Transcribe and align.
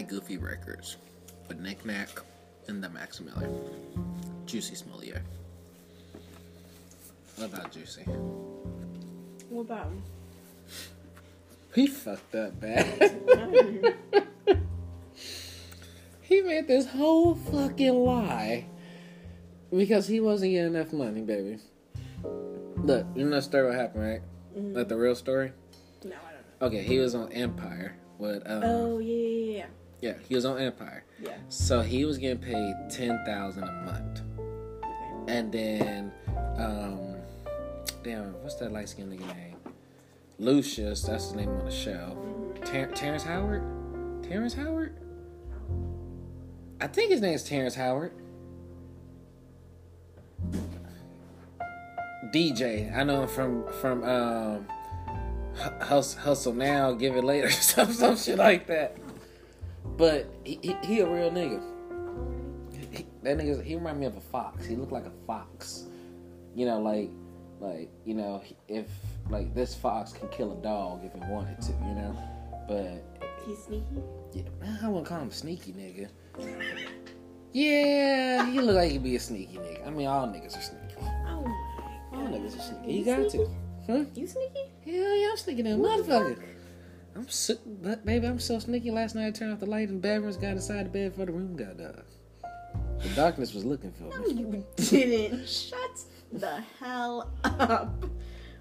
buy 0.00 0.08
Goofy 0.08 0.38
records 0.38 0.96
with 1.46 1.60
Nick 1.60 1.84
Nack 1.84 2.08
and 2.68 2.82
the 2.82 2.88
Max 2.88 3.20
Miller. 3.20 3.48
Juicy 4.46 4.74
Smollett. 4.74 5.22
What 7.36 7.52
about 7.52 7.70
Juicy? 7.72 8.02
What 9.48 9.62
about 9.62 9.86
him? 9.86 10.02
He 11.74 11.86
fucked 11.86 12.34
up 12.34 12.58
bad. 12.60 12.86
he 16.22 16.40
made 16.40 16.66
this 16.66 16.86
whole 16.86 17.34
fucking 17.34 17.94
lie 17.94 18.66
because 19.70 20.06
he 20.06 20.20
wasn't 20.20 20.52
getting 20.52 20.74
enough 20.74 20.92
money, 20.92 21.20
baby. 21.20 21.58
Look, 22.76 23.06
you 23.14 23.24
know 23.24 23.36
the 23.36 23.42
story 23.42 23.66
what 23.66 23.74
happened, 23.74 24.04
right? 24.04 24.20
Mm-hmm. 24.56 24.76
Like 24.76 24.88
the 24.88 24.96
real 24.96 25.14
story? 25.14 25.52
No, 26.04 26.10
I 26.10 26.32
don't 26.32 26.72
know. 26.72 26.78
Okay, 26.78 26.82
he 26.82 26.98
was 26.98 27.14
on 27.14 27.30
Empire 27.32 27.96
with 28.18 28.42
um 28.46 28.62
Oh 28.64 28.98
yeah, 28.98 29.14
yeah, 29.14 29.56
yeah, 29.58 29.66
yeah, 30.00 30.14
he 30.28 30.34
was 30.34 30.44
on 30.44 30.58
Empire. 30.58 31.04
yeah. 31.22 31.36
So 31.48 31.80
he 31.82 32.04
was 32.04 32.18
getting 32.18 32.38
paid 32.38 32.74
ten 32.90 33.22
thousand 33.26 33.64
a 33.64 33.72
month. 33.72 34.20
Okay. 34.82 35.32
And 35.38 35.52
then 35.52 36.12
um 36.58 37.16
damn, 38.02 38.32
what's 38.42 38.54
that 38.56 38.72
light 38.72 38.88
skinned 38.88 39.12
nigga 39.12 39.26
name? 39.26 39.56
Lucius, 40.38 41.02
that's 41.02 41.24
his 41.26 41.34
name 41.34 41.50
on 41.50 41.64
the 41.66 41.70
show. 41.70 42.16
Ter- 42.64 42.90
Terrence 42.92 43.22
Howard? 43.24 43.62
Terrence 44.22 44.54
Howard? 44.54 44.96
I 46.80 46.86
think 46.86 47.10
his 47.10 47.20
name's 47.20 47.44
Terrence 47.44 47.74
Howard. 47.74 48.12
DJ, 52.32 52.94
I 52.96 53.02
know 53.02 53.22
him 53.22 53.28
from 53.28 53.72
from 53.80 54.02
um 54.04 54.66
Hustle, 55.80 56.20
Hustle 56.20 56.52
Now, 56.54 56.92
Give 56.92 57.16
It 57.16 57.24
Later, 57.24 57.50
some 57.50 57.92
some 57.92 58.16
shit 58.16 58.38
like 58.38 58.66
that. 58.68 58.96
But 59.96 60.26
he, 60.44 60.58
he, 60.62 60.76
he 60.84 61.00
a 61.00 61.06
real 61.08 61.30
nigga. 61.30 61.62
He, 62.92 63.06
that 63.22 63.36
nigga, 63.38 63.62
he 63.62 63.74
remind 63.76 64.00
me 64.00 64.06
of 64.06 64.16
a 64.16 64.20
fox. 64.20 64.64
He 64.66 64.76
looked 64.76 64.92
like 64.92 65.04
a 65.06 65.12
fox. 65.26 65.84
You 66.54 66.66
know, 66.66 66.80
like 66.80 67.10
like 67.60 67.90
you 68.04 68.14
know, 68.14 68.42
if 68.68 68.86
like 69.28 69.54
this 69.54 69.74
fox 69.74 70.12
can 70.12 70.28
kill 70.28 70.52
a 70.52 70.62
dog 70.62 71.04
if 71.04 71.14
it 71.14 71.22
wanted 71.28 71.60
to, 71.62 71.72
you 71.72 71.94
know. 71.94 72.16
But 72.66 73.04
He's 73.46 73.64
sneaky. 73.64 73.84
yeah, 74.32 74.42
I 74.82 74.88
wouldn't 74.88 75.06
call 75.06 75.20
him 75.20 75.30
sneaky 75.30 75.72
nigga. 75.72 76.08
Yeah, 77.52 78.50
he 78.50 78.60
look 78.60 78.76
like 78.76 78.92
he'd 78.92 79.02
be 79.02 79.16
a 79.16 79.20
sneaky 79.20 79.58
nigga. 79.58 79.86
I 79.86 79.90
mean, 79.90 80.06
all 80.06 80.26
niggas 80.28 80.56
are 80.56 80.62
sneaky. 80.62 80.94
Oh 81.00 81.44
my 82.12 82.18
All 82.18 82.28
niggas 82.28 82.56
are 82.58 82.62
sneaky. 82.62 82.92
You 82.92 82.98
You 82.98 83.04
got 83.04 83.30
to. 83.30 83.50
Huh? 83.86 84.04
You 84.14 84.26
sneaky? 84.26 84.70
Hell 84.84 85.16
yeah, 85.16 85.28
I'm 85.30 85.36
sneaky 85.36 85.62
than 85.62 85.80
a 85.80 85.82
motherfucker. 85.82 86.38
I'm 87.16 87.28
so, 87.28 87.54
but 87.82 88.04
baby, 88.06 88.26
I'm 88.26 88.38
so 88.38 88.58
sneaky. 88.58 88.90
Last 88.90 89.14
night 89.14 89.26
I 89.26 89.30
turned 89.30 89.52
off 89.52 89.60
the 89.60 89.66
light 89.66 89.88
in 89.88 89.96
the 89.96 90.00
Beverage 90.00 90.40
got 90.40 90.52
inside 90.52 90.86
the 90.86 90.90
bed 90.90 91.10
before 91.12 91.26
the 91.26 91.32
room 91.32 91.56
got 91.56 91.76
dark. 91.76 92.06
The 93.02 93.08
darkness 93.16 93.52
was 93.54 93.64
looking 93.64 93.92
for 93.92 94.04
No, 94.04 94.22
me. 94.22 94.32
you 94.34 94.64
didn't. 94.76 95.48
Shut 95.48 96.04
the 96.32 96.62
hell 96.78 97.30
up. 97.44 98.04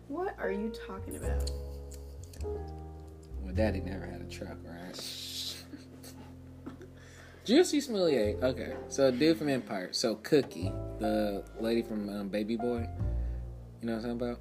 What 0.08 0.36
are 0.39 0.52
you 0.52 0.72
talking 0.88 1.17
about? 1.17 1.52
My 3.45 3.52
daddy 3.52 3.81
never 3.81 4.06
had 4.06 4.22
a 4.22 4.25
truck, 4.25 4.58
right? 4.66 5.56
Juicy 7.45 7.81
Smollett. 7.81 8.38
Okay, 8.44 8.73
so 8.89 9.11
dude 9.11 9.38
from 9.38 9.50
Empire. 9.50 9.89
So 9.91 10.16
Cookie, 10.16 10.72
the 11.00 11.44
lady 11.59 11.81
from 11.81 12.09
um, 12.09 12.28
Baby 12.30 12.56
Boy. 12.58 12.88
You 13.81 13.88
know 13.88 13.95
what 13.95 14.06
I'm 14.06 14.19
talking 14.19 14.36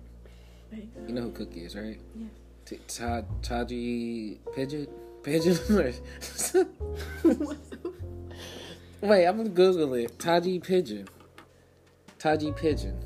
about? 0.73 1.09
You 1.09 1.15
know 1.15 1.23
who 1.23 1.31
Cookie 1.33 1.65
is, 1.65 1.75
right? 1.77 1.99
Yeah. 2.15 2.27
T- 2.69 2.79
Ta- 2.87 3.23
Taji 3.41 4.39
Pigeon? 4.55 4.87
Pigeon? 5.23 5.57
Wait, 9.01 9.27
I'm 9.27 9.39
gonna 9.39 9.49
Google 9.49 9.95
it. 9.95 10.19
Taji 10.19 10.59
Pigeon. 10.61 11.09
Taji 12.19 12.53
Pigeon. 12.53 13.03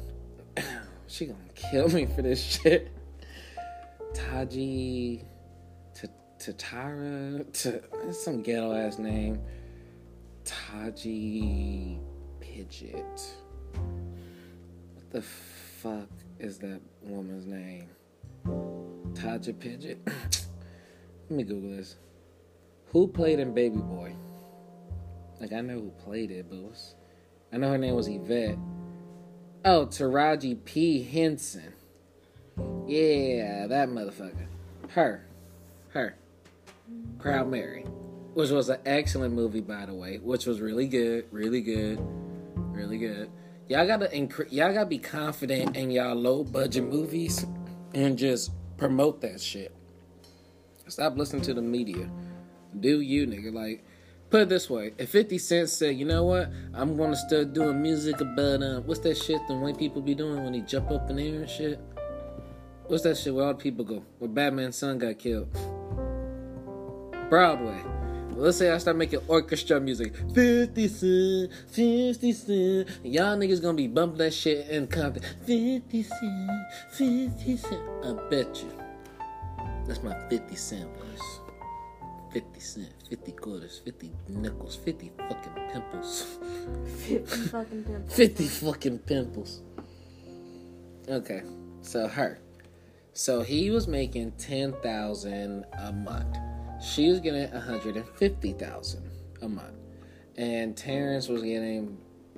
she 1.06 1.26
gonna 1.26 1.38
kill 1.54 1.88
me 1.90 2.06
for 2.06 2.22
this 2.22 2.42
shit. 2.42 2.90
Taji 4.12 5.24
Tatara. 6.40 7.52
T- 7.52 7.78
that's 8.02 8.24
some 8.24 8.42
ghetto 8.42 8.72
ass 8.74 8.98
name. 8.98 9.38
Taji 10.44 12.00
Pidget. 12.40 13.30
What 14.96 15.10
the 15.10 15.22
fuck 15.22 16.08
is 16.40 16.58
that 16.58 16.80
woman's 17.02 17.46
name? 17.46 17.86
Taja 18.44 19.54
Pidget. 19.54 19.98
Let 21.28 21.36
me 21.36 21.42
Google 21.44 21.76
this. 21.76 21.96
Who 22.88 23.08
played 23.08 23.38
in 23.38 23.54
Baby 23.54 23.78
Boy? 23.78 24.14
Like 25.40 25.52
I 25.52 25.60
know 25.60 25.74
who 25.74 25.90
played 26.04 26.30
it, 26.30 26.46
but 26.48 26.58
what's... 26.58 26.94
I 27.52 27.56
know 27.56 27.70
her 27.70 27.78
name 27.78 27.94
was 27.94 28.08
Yvette. 28.08 28.56
Oh, 29.64 29.86
Taraji 29.86 30.64
P. 30.64 31.02
Henson. 31.02 31.72
Yeah, 32.86 33.66
that 33.66 33.88
motherfucker. 33.88 34.46
Her. 34.88 35.26
Her. 35.90 36.16
Proud 37.18 37.48
Mary. 37.48 37.82
Which 38.34 38.50
was 38.50 38.68
an 38.68 38.78
excellent 38.86 39.34
movie, 39.34 39.60
by 39.60 39.86
the 39.86 39.94
way. 39.94 40.18
Which 40.18 40.46
was 40.46 40.60
really 40.60 40.88
good. 40.88 41.26
Really 41.30 41.60
good. 41.60 41.98
Really 42.54 42.98
good. 42.98 43.30
Y'all 43.68 43.86
gotta 43.86 44.06
incre- 44.08 44.50
y'all 44.50 44.72
gotta 44.72 44.86
be 44.86 44.98
confident 44.98 45.76
in 45.76 45.90
y'all 45.90 46.14
low 46.14 46.44
budget 46.44 46.84
movies 46.84 47.46
and 47.94 48.18
just 48.18 48.52
promote 48.76 49.20
that 49.20 49.40
shit. 49.40 49.74
Stop 50.88 51.16
listening 51.16 51.42
to 51.42 51.54
the 51.54 51.62
media. 51.62 52.10
Do 52.78 53.00
you, 53.00 53.26
nigga. 53.26 53.52
Like, 53.52 53.84
put 54.30 54.42
it 54.42 54.48
this 54.48 54.68
way. 54.68 54.92
If 54.98 55.10
50 55.10 55.38
Cent 55.38 55.68
said, 55.68 55.96
you 55.96 56.04
know 56.04 56.24
what? 56.24 56.50
I'm 56.74 56.96
gonna 56.96 57.16
start 57.16 57.52
doing 57.52 57.80
music 57.80 58.20
about, 58.20 58.62
uh, 58.62 58.80
what's 58.80 59.00
that 59.00 59.16
shit 59.16 59.40
the 59.48 59.54
white 59.54 59.78
people 59.78 60.02
be 60.02 60.14
doing 60.14 60.42
when 60.42 60.52
they 60.52 60.60
jump 60.60 60.90
up 60.90 61.08
in 61.10 61.16
the 61.16 61.28
air 61.28 61.40
and 61.42 61.50
shit? 61.50 61.80
What's 62.88 63.04
that 63.04 63.16
shit 63.16 63.34
where 63.34 63.46
all 63.46 63.54
the 63.54 63.58
people 63.58 63.84
go? 63.84 64.04
Where 64.18 64.28
Batman's 64.28 64.76
son 64.76 64.98
got 64.98 65.18
killed? 65.18 65.48
Broadway. 67.30 67.82
Let's 68.36 68.58
say 68.58 68.70
I 68.70 68.78
start 68.78 68.96
making 68.96 69.20
orchestra 69.28 69.80
music. 69.80 70.14
50 70.34 70.88
Cent, 70.88 71.52
50 71.68 72.32
Cent. 72.32 72.88
Y'all 73.04 73.36
niggas 73.36 73.62
gonna 73.62 73.76
be 73.76 73.86
bumping 73.86 74.18
that 74.18 74.34
shit 74.34 74.68
in 74.68 74.86
Compton. 74.86 75.22
50 75.46 76.02
Cent, 76.02 76.50
50 76.92 77.56
Cent. 77.56 77.82
I 78.04 78.12
bet 78.28 78.62
you. 78.62 78.82
That's 79.86 80.02
my 80.02 80.14
50 80.28 80.54
cent 80.54 80.88
verse. 80.96 81.40
50 82.32 82.60
cent, 82.60 82.92
50 83.10 83.32
quarters, 83.32 83.80
50 83.84 84.10
nickels, 84.28 84.76
50 84.76 85.12
fucking 85.18 85.68
pimples. 85.72 86.38
50 87.06 87.36
fucking 87.48 87.84
pimples. 87.84 88.14
50 88.14 88.44
fucking 88.46 88.98
pimples. 89.00 89.62
Okay, 91.08 91.42
so 91.82 92.06
her. 92.08 92.38
So 93.12 93.42
he 93.42 93.70
was 93.70 93.86
making 93.86 94.32
10,000 94.38 95.64
a 95.78 95.92
month. 95.92 96.38
She 96.82 97.08
was 97.08 97.20
getting 97.20 97.50
150,000 97.50 99.10
a 99.42 99.48
month. 99.48 99.74
And 100.36 100.76
Terrence 100.76 101.28
was 101.28 101.42
getting 101.42 101.96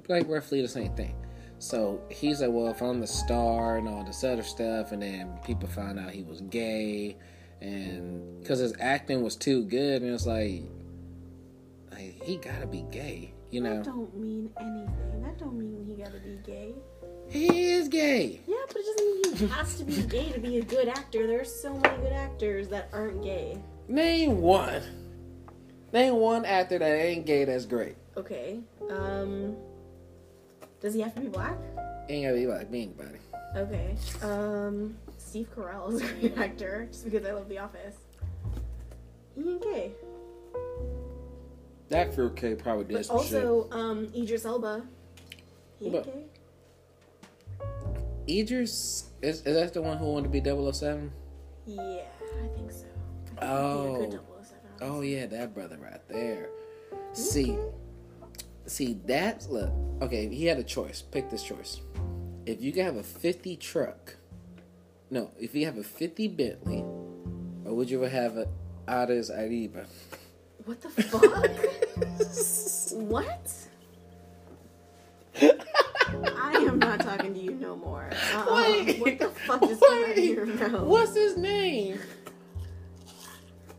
like 0.09 0.29
roughly 0.29 0.61
the 0.61 0.69
same 0.69 0.95
thing. 0.95 1.15
So 1.59 2.03
he's 2.11 2.43
like, 2.43 2.51
well, 2.51 2.69
if 2.69 2.83
I'm 2.83 3.01
the 3.01 3.07
star 3.07 3.79
and 3.79 3.89
all 3.89 4.05
this 4.05 4.23
other 4.23 4.43
stuff, 4.43 4.93
and 4.93 5.01
then 5.01 5.39
people 5.47 5.69
found 5.69 5.99
out 5.99 6.11
he 6.11 6.23
was 6.23 6.43
gay, 6.43 7.17
and 7.63 8.41
because 8.41 8.59
his 8.59 8.75
acting 8.81 9.23
was 9.23 9.35
too 9.35 9.65
good, 9.65 10.03
and 10.03 10.13
it's 10.13 10.27
like, 10.27 10.63
like 11.91 12.23
he 12.23 12.37
gotta 12.37 12.67
be 12.67 12.85
gay, 12.91 13.33
you 13.51 13.63
know? 13.63 13.77
That 13.77 13.85
don't 13.85 14.15
mean 14.15 14.51
anything. 14.61 15.23
That 15.23 15.39
don't 15.39 15.59
mean 15.59 15.87
he 15.87 15.95
gotta 16.03 16.19
be 16.19 16.39
gay. 16.45 16.75
He 17.31 17.73
is 17.73 17.89
gay. 17.89 18.41
Yeah, 18.47 18.57
but 18.67 18.77
it 18.77 18.85
doesn't 18.85 19.07
mean 19.07 19.37
he 19.37 19.47
has 19.47 19.79
to 19.79 19.85
be 19.85 20.03
gay 20.03 20.33
to 20.33 20.41
be 20.41 20.59
a 20.59 20.65
good 20.65 20.89
actor. 20.89 21.27
There's 21.27 21.51
so 21.51 21.73
many 21.73 21.97
good 22.03 22.13
actors 22.13 22.69
that 22.69 22.91
aren't 22.93 23.23
gay. 23.23 23.59
Name 23.89 24.41
one. 24.41 24.83
Name 25.93 26.17
one 26.17 26.45
actor 26.45 26.79
that 26.79 26.93
ain't 26.93 27.27
gay 27.27 27.45
that's 27.45 27.67
great. 27.67 27.97
Okay. 28.17 28.61
Um. 28.91 29.57
Does 30.81 30.95
he 30.95 31.01
have 31.01 31.15
to 31.15 31.21
be 31.21 31.29
black? 31.29 31.57
Ain't 32.09 32.27
gotta 32.27 32.37
be 32.37 32.47
black. 32.47 32.71
me, 32.71 32.83
anybody. 32.83 33.19
Okay. 33.57 33.97
Um. 34.23 34.97
Steve 35.19 35.49
Carell 35.55 35.93
is 35.93 36.01
a 36.01 36.07
great 36.15 36.39
actor, 36.45 36.89
just 36.91 37.05
because 37.05 37.27
I 37.27 37.33
love 37.33 37.49
The 37.49 37.59
Office. 37.59 37.97
He 39.35 39.41
ain't 39.43 39.63
gay. 39.63 39.93
That 41.89 42.15
fruitcake 42.15 42.63
probably 42.63 42.85
did 42.85 43.07
But 43.09 43.11
also, 43.11 43.69
um, 43.71 44.11
Idris 44.17 44.45
Elba. 44.45 44.85
He 45.79 45.87
ain't 45.87 46.05
gay. 46.05 46.25
Idris, 48.41 49.11
is, 49.21 49.43
is 49.43 49.55
that 49.57 49.75
the 49.75 49.83
one 49.83 49.99
who 49.99 50.07
wanted 50.07 50.33
to 50.33 50.41
be 50.41 50.73
007? 50.73 51.13
Yeah, 51.67 52.03
I 52.43 52.47
think 52.57 52.73
so. 52.73 52.84
Oh. 53.43 53.93
he'd 53.93 53.99
be 53.99 54.05
a 54.05 54.19
good 54.19 54.21
007. 54.43 54.59
Oh 54.83 55.01
yeah, 55.01 55.27
that 55.27 55.55
brother 55.55 55.79
right 55.81 56.01
there. 56.09 56.49
Mm-hmm. 56.93 57.15
See, 57.15 57.59
see 58.67 59.01
that 59.07 59.47
look. 59.51 59.73
Okay, 60.03 60.29
he 60.29 60.47
had 60.47 60.59
a 60.59 60.65
choice. 60.65 61.03
Pick 61.03 61.31
this 61.31 61.43
choice. 61.43 61.81
If 62.47 62.61
you 62.61 62.73
could 62.73 62.85
have 62.85 62.97
a 62.97 63.03
fifty 63.03 63.57
truck, 63.57 64.17
no. 65.11 65.31
If 65.39 65.55
you 65.55 65.65
have 65.67 65.79
a 65.79 65.83
fifty 65.83 66.29
Bentley, 66.29 66.81
or 67.65 67.75
would 67.75 67.89
you 67.91 68.03
rather 68.03 68.11
have 68.15 68.37
a 68.37 68.49
Audis 68.87 69.31
Arriba? 69.31 69.87
What 70.65 70.81
the 70.81 70.91
fuck? 70.91 71.23
what? 73.01 73.53
I 75.41 76.53
am 76.53 76.79
not 76.79 77.01
talking 77.01 77.35
to 77.35 77.41
you 77.41 77.53
no 77.53 77.77
more. 77.77 78.11
Uh-uh. 78.35 78.55
Wait. 78.57 79.01
What 79.01 79.19
the 79.19 79.29
fuck 79.29 79.61
just 79.63 79.81
came 79.83 80.05
out 80.05 80.11
of 80.11 80.17
Wait. 80.17 80.31
your 80.31 80.47
mouth? 80.47 80.83
What's 80.87 81.15
his 81.15 81.37
name? 81.37 81.99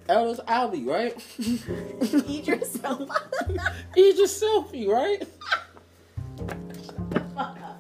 Ellis 0.07 0.39
Albie, 0.47 0.85
right? 0.85 1.15
Eat 2.27 2.47
yourself. 2.47 3.09
Just 3.95 4.41
selfie, 4.41 4.87
right? 4.87 5.27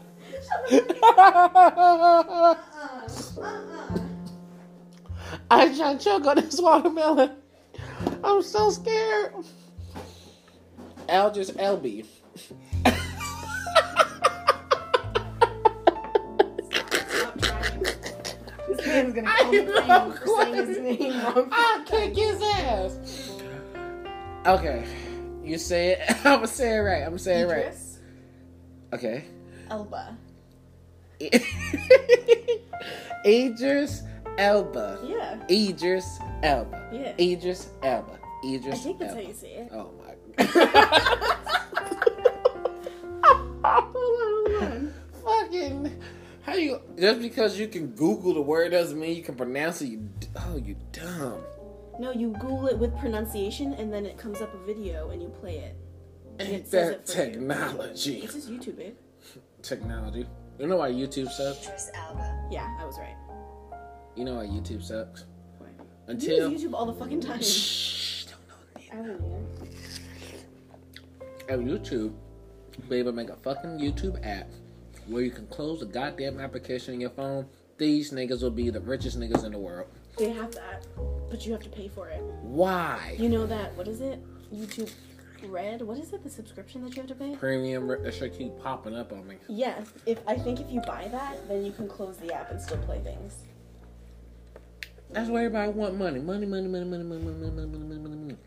Uh-uh. 0.71 2.55
Uh-uh. 3.37 3.99
I 5.51 5.75
trying 5.75 5.97
to 5.97 6.03
choke 6.03 6.25
on 6.25 6.35
this 6.37 6.59
watermelon. 6.59 7.31
I'm 8.23 8.41
so 8.41 8.69
scared. 8.69 9.33
Al 11.07 11.31
just 11.31 11.55
Albie. 11.57 12.05
This 18.95 19.03
man's 19.03 19.13
gonna 19.13 19.29
I 19.29 19.37
call 19.41 19.51
me 19.51 19.65
know, 19.65 20.11
for 20.11 20.27
saying 20.43 20.67
his 20.67 20.77
name 20.77 21.23
wrong. 21.23 21.49
I'll 21.51 21.83
kick 21.83 22.15
his 22.15 22.41
ass. 22.41 23.31
Okay, 24.45 24.85
you 25.43 25.57
say 25.57 25.91
it. 25.91 25.99
I'm 26.25 26.35
gonna 26.37 26.47
say 26.47 26.75
it 26.77 26.79
right. 26.79 27.01
I'm 27.01 27.09
gonna 27.09 27.19
say 27.19 27.41
it 27.41 27.45
right. 27.45 27.65
Idris 27.65 27.99
Okay. 28.93 29.25
Elba. 29.69 30.17
Idris 33.25 34.03
Elba. 34.37 34.99
Yeah. 35.03 35.39
Idris 35.49 36.19
Elba. 36.43 36.89
Yeah. 36.93 37.13
Idris 37.19 37.69
Elba. 37.83 38.19
I 38.45 38.57
think 38.75 38.99
that's 38.99 39.13
how 39.13 39.19
you 39.19 39.33
say 39.33 39.53
it. 39.55 39.71
Oh 39.73 39.91
my 39.97 40.13
god. 40.43 40.75
Hold 43.65 43.65
on, 43.65 43.91
hold 43.93 44.63
on. 44.63 44.93
Fucking. 45.23 46.01
How 46.45 46.53
you. 46.53 46.79
Just 46.99 47.21
because 47.21 47.59
you 47.59 47.67
can 47.67 47.87
Google 47.87 48.35
the 48.35 48.41
word 48.41 48.71
doesn't 48.71 48.99
mean 48.99 49.15
you 49.17 49.23
can 49.23 49.33
pronounce 49.35 49.81
it. 49.81 49.87
You, 49.87 50.07
oh, 50.35 50.57
you 50.57 50.75
dumb. 50.91 51.41
No, 51.99 52.11
you 52.11 52.29
Google 52.33 52.67
it 52.67 52.77
with 52.77 52.95
pronunciation, 52.99 53.73
and 53.73 53.91
then 53.91 54.05
it 54.05 54.15
comes 54.17 54.41
up 54.41 54.53
a 54.53 54.65
video, 54.65 55.09
and 55.09 55.23
you 55.23 55.29
play 55.29 55.57
it. 55.57 55.75
And 56.39 56.47
Ain't 56.49 56.65
it 56.65 56.67
says 56.67 56.89
that 56.89 56.99
it 56.99 57.07
for 57.07 57.23
you. 57.23 57.31
technology? 57.31 58.17
It's 58.19 58.33
just 58.35 58.49
YouTube, 58.51 58.77
babe. 58.77 58.93
Technology. 59.63 60.27
You 60.59 60.67
know 60.67 60.77
why 60.77 60.91
YouTube 60.91 61.31
sucks? 61.31 61.65
Idris 61.65 61.89
Elba. 61.95 62.47
Yeah, 62.51 62.77
I 62.79 62.85
was 62.85 62.99
right. 62.99 63.15
You 64.15 64.25
know 64.25 64.35
why 64.35 64.45
YouTube 64.45 64.83
sucks? 64.83 65.25
Why? 65.57 65.67
Until. 66.07 66.49
You 66.49 66.57
use 66.57 66.63
YouTube 66.63 66.73
all 66.73 66.85
the 66.85 66.93
fucking 66.93 67.21
time. 67.21 67.41
Shh, 67.41 68.25
don't 68.25 68.47
know 68.47 68.55
I 68.91 68.95
don't 69.07 69.19
know. 69.19 69.47
At 71.49 71.59
YouTube, 71.59 72.13
be 72.87 72.97
able 72.97 73.11
to 73.11 73.15
make 73.15 73.29
a 73.29 73.35
fucking 73.35 73.79
YouTube 73.79 74.23
app 74.25 74.47
where 75.07 75.23
you 75.23 75.31
can 75.31 75.47
close 75.47 75.79
the 75.79 75.85
goddamn 75.85 76.39
application 76.39 76.93
in 76.93 77.01
your 77.01 77.09
phone. 77.11 77.47
These 77.77 78.11
niggas 78.11 78.41
will 78.41 78.51
be 78.51 78.69
the 78.69 78.79
richest 78.79 79.19
niggas 79.19 79.43
in 79.43 79.51
the 79.51 79.57
world. 79.57 79.87
They 80.17 80.29
have 80.29 80.53
that, 80.53 80.87
but 81.29 81.45
you 81.45 81.51
have 81.51 81.63
to 81.63 81.69
pay 81.69 81.89
for 81.89 82.07
it. 82.07 82.21
Why? 82.41 83.15
You 83.19 83.27
know 83.27 83.45
that? 83.47 83.75
What 83.75 83.87
is 83.87 83.99
it? 83.99 84.19
YouTube 84.53 84.91
Red? 85.43 85.81
What 85.81 85.97
is 85.97 86.13
it? 86.13 86.23
The 86.23 86.29
subscription 86.29 86.83
that 86.83 86.95
you 86.95 87.01
have 87.01 87.09
to 87.09 87.15
pay? 87.15 87.35
Premium, 87.35 87.87
that 87.87 88.13
shit 88.13 88.37
keep 88.37 88.57
popping 88.61 88.95
up 88.95 89.11
on 89.11 89.27
me. 89.27 89.35
Yeah. 89.47 89.83
If 90.05 90.19
I 90.27 90.35
think 90.35 90.59
if 90.59 90.71
you 90.71 90.81
buy 90.81 91.07
that, 91.11 91.47
then 91.47 91.65
you 91.65 91.71
can 91.71 91.87
close 91.87 92.17
the 92.17 92.33
app 92.33 92.51
and 92.51 92.61
still 92.61 92.77
play 92.79 92.99
things. 92.99 93.43
That's 95.11 95.29
why 95.29 95.45
everybody 95.45 95.71
want 95.71 95.97
money. 95.97 96.19
Money, 96.19 96.45
money, 96.45 96.67
money, 96.67 96.85
money, 96.85 97.03
money, 97.03 97.21
money, 97.21 97.51
money, 97.51 97.67
money, 97.67 97.77
money, 97.77 97.99
money, 97.99 98.15
money. 98.15 98.37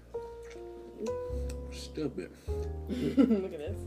Stupid. 1.72 2.31
Look 2.88 3.52
at 3.52 3.58
this. 3.58 3.78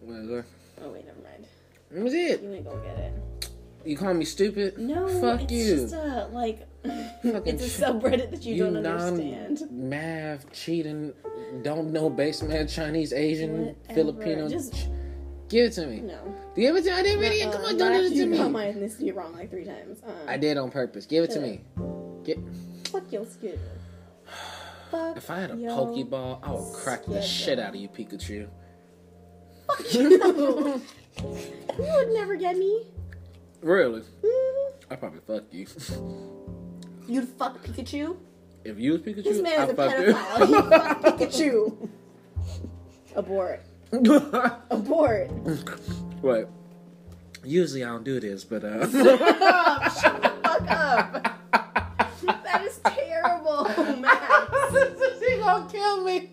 Whatever. 0.00 0.44
Oh 0.82 0.90
wait, 0.90 1.06
never 1.06 1.20
mind. 1.22 1.46
That 1.90 2.02
was 2.04 2.14
it. 2.14 2.42
You 2.42 2.52
ain't 2.52 2.64
gonna 2.64 2.82
get 2.82 2.98
it. 2.98 3.12
You 3.84 3.96
call 3.96 4.14
me 4.14 4.24
stupid? 4.24 4.78
No, 4.78 5.06
Fuck 5.20 5.42
it's 5.42 5.52
you. 5.52 5.76
just 5.76 5.94
a 5.94 6.28
like. 6.32 6.66
It's 6.84 7.78
a 7.80 7.84
subreddit 7.84 8.30
that 8.30 8.44
you, 8.44 8.58
don't 8.64 8.76
understand. 8.86 9.62
math 9.72 10.52
cheating, 10.52 11.12
don't 11.62 11.92
know 11.92 12.08
basement 12.10 12.70
Chinese, 12.70 13.12
Asian, 13.12 13.58
Whatever. 13.66 13.94
Filipino. 13.94 14.48
Just 14.48 14.88
Give 15.48 15.66
it 15.66 15.72
to 15.74 15.86
me. 15.86 16.00
no. 16.00 16.34
Give 16.56 16.74
it 16.76 16.82
to 16.84 16.90
me. 16.90 16.96
I 16.96 17.02
didn't 17.02 17.20
really. 17.20 17.42
Uh, 17.42 17.52
Come 17.52 17.64
on, 17.64 17.72
you 17.72 17.78
don't 17.78 17.92
do 17.92 18.04
actually 18.06 18.20
it 18.20 18.24
to 18.30 18.36
got 18.36 18.46
me. 18.46 18.50
my 18.50 18.66
ethnicity 18.66 19.14
wrong 19.14 19.32
like 19.32 19.50
three 19.50 19.64
times. 19.64 20.00
Uh, 20.06 20.10
I 20.28 20.36
did 20.36 20.56
on 20.56 20.70
purpose. 20.70 21.06
Give 21.06 21.22
it 21.24 21.30
to 21.32 21.40
me. 21.40 21.60
Get. 22.24 22.38
Fuck 22.88 23.10
your 23.12 23.24
schedule. 23.26 23.58
Fuck 24.90 25.16
If 25.16 25.30
I 25.30 25.40
had 25.40 25.50
a 25.50 25.54
Pokeball, 25.54 26.40
I 26.42 26.50
would 26.52 26.72
crack 26.74 27.04
the 27.06 27.20
shit 27.22 27.58
out 27.60 27.70
of 27.70 27.76
you, 27.76 27.88
Pikachu. 27.88 28.48
Fuck 29.66 29.94
you. 29.94 30.82
you 31.20 31.92
would 31.94 32.08
never 32.12 32.36
get 32.36 32.56
me. 32.56 32.82
Really? 33.62 34.00
Mhm. 34.22 34.72
I 34.90 34.96
probably 34.96 35.20
fuck 35.26 35.44
you. 35.50 35.66
You'd 37.08 37.28
fuck 37.28 37.62
Pikachu. 37.64 38.16
if 38.64 38.78
you 38.78 38.92
was 38.92 39.00
Pikachu, 39.00 39.24
This 39.24 39.40
man's 39.42 39.60
I'd 39.60 39.70
a 39.70 39.74
fuck 39.74 39.92
pedophile. 39.94 40.46
He 40.46 40.52
fuck 40.54 41.02
Pikachu. 41.18 41.88
Abort. 43.16 43.62
you. 43.92 44.16
Abort. 44.70 45.30
What? 46.20 46.50
Usually 47.44 47.84
I 47.84 47.88
don't 47.88 48.04
do 48.04 48.18
this, 48.20 48.44
but 48.44 48.64
uh. 48.64 48.86
Shut 48.90 50.22
the 50.22 50.32
fuck 50.42 50.70
up. 50.70 51.32
That 52.42 52.64
is 52.66 52.78
terrible, 52.84 53.64
Max. 54.00 55.20
she 55.20 55.36
gonna 55.38 55.68
kill 55.70 56.04
me. 56.04 56.30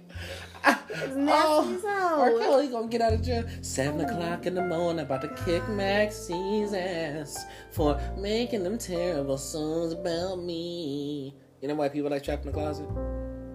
It's 0.95 1.15
nasty 1.15 1.75
as 1.75 1.81
hell. 1.81 2.21
R. 2.21 2.39
Kelly 2.39 2.67
gonna 2.67 2.87
get 2.87 3.01
out 3.01 3.13
of 3.13 3.21
jail. 3.21 3.43
Seven 3.61 4.01
oh. 4.01 4.05
o'clock 4.05 4.45
in 4.45 4.53
the 4.53 4.61
morning, 4.61 5.01
about 5.01 5.21
to 5.21 5.27
kick 5.43 5.67
Maxine's 5.67 6.73
ass 6.73 7.45
for 7.71 7.99
making 8.17 8.63
them 8.63 8.77
terrible 8.77 9.37
songs 9.37 9.93
about 9.93 10.39
me. 10.39 11.35
You 11.61 11.67
know 11.67 11.75
why 11.75 11.89
people 11.89 12.11
like 12.11 12.23
Trapped 12.23 12.45
in 12.45 12.51
the 12.51 12.53
Closet? 12.53 12.87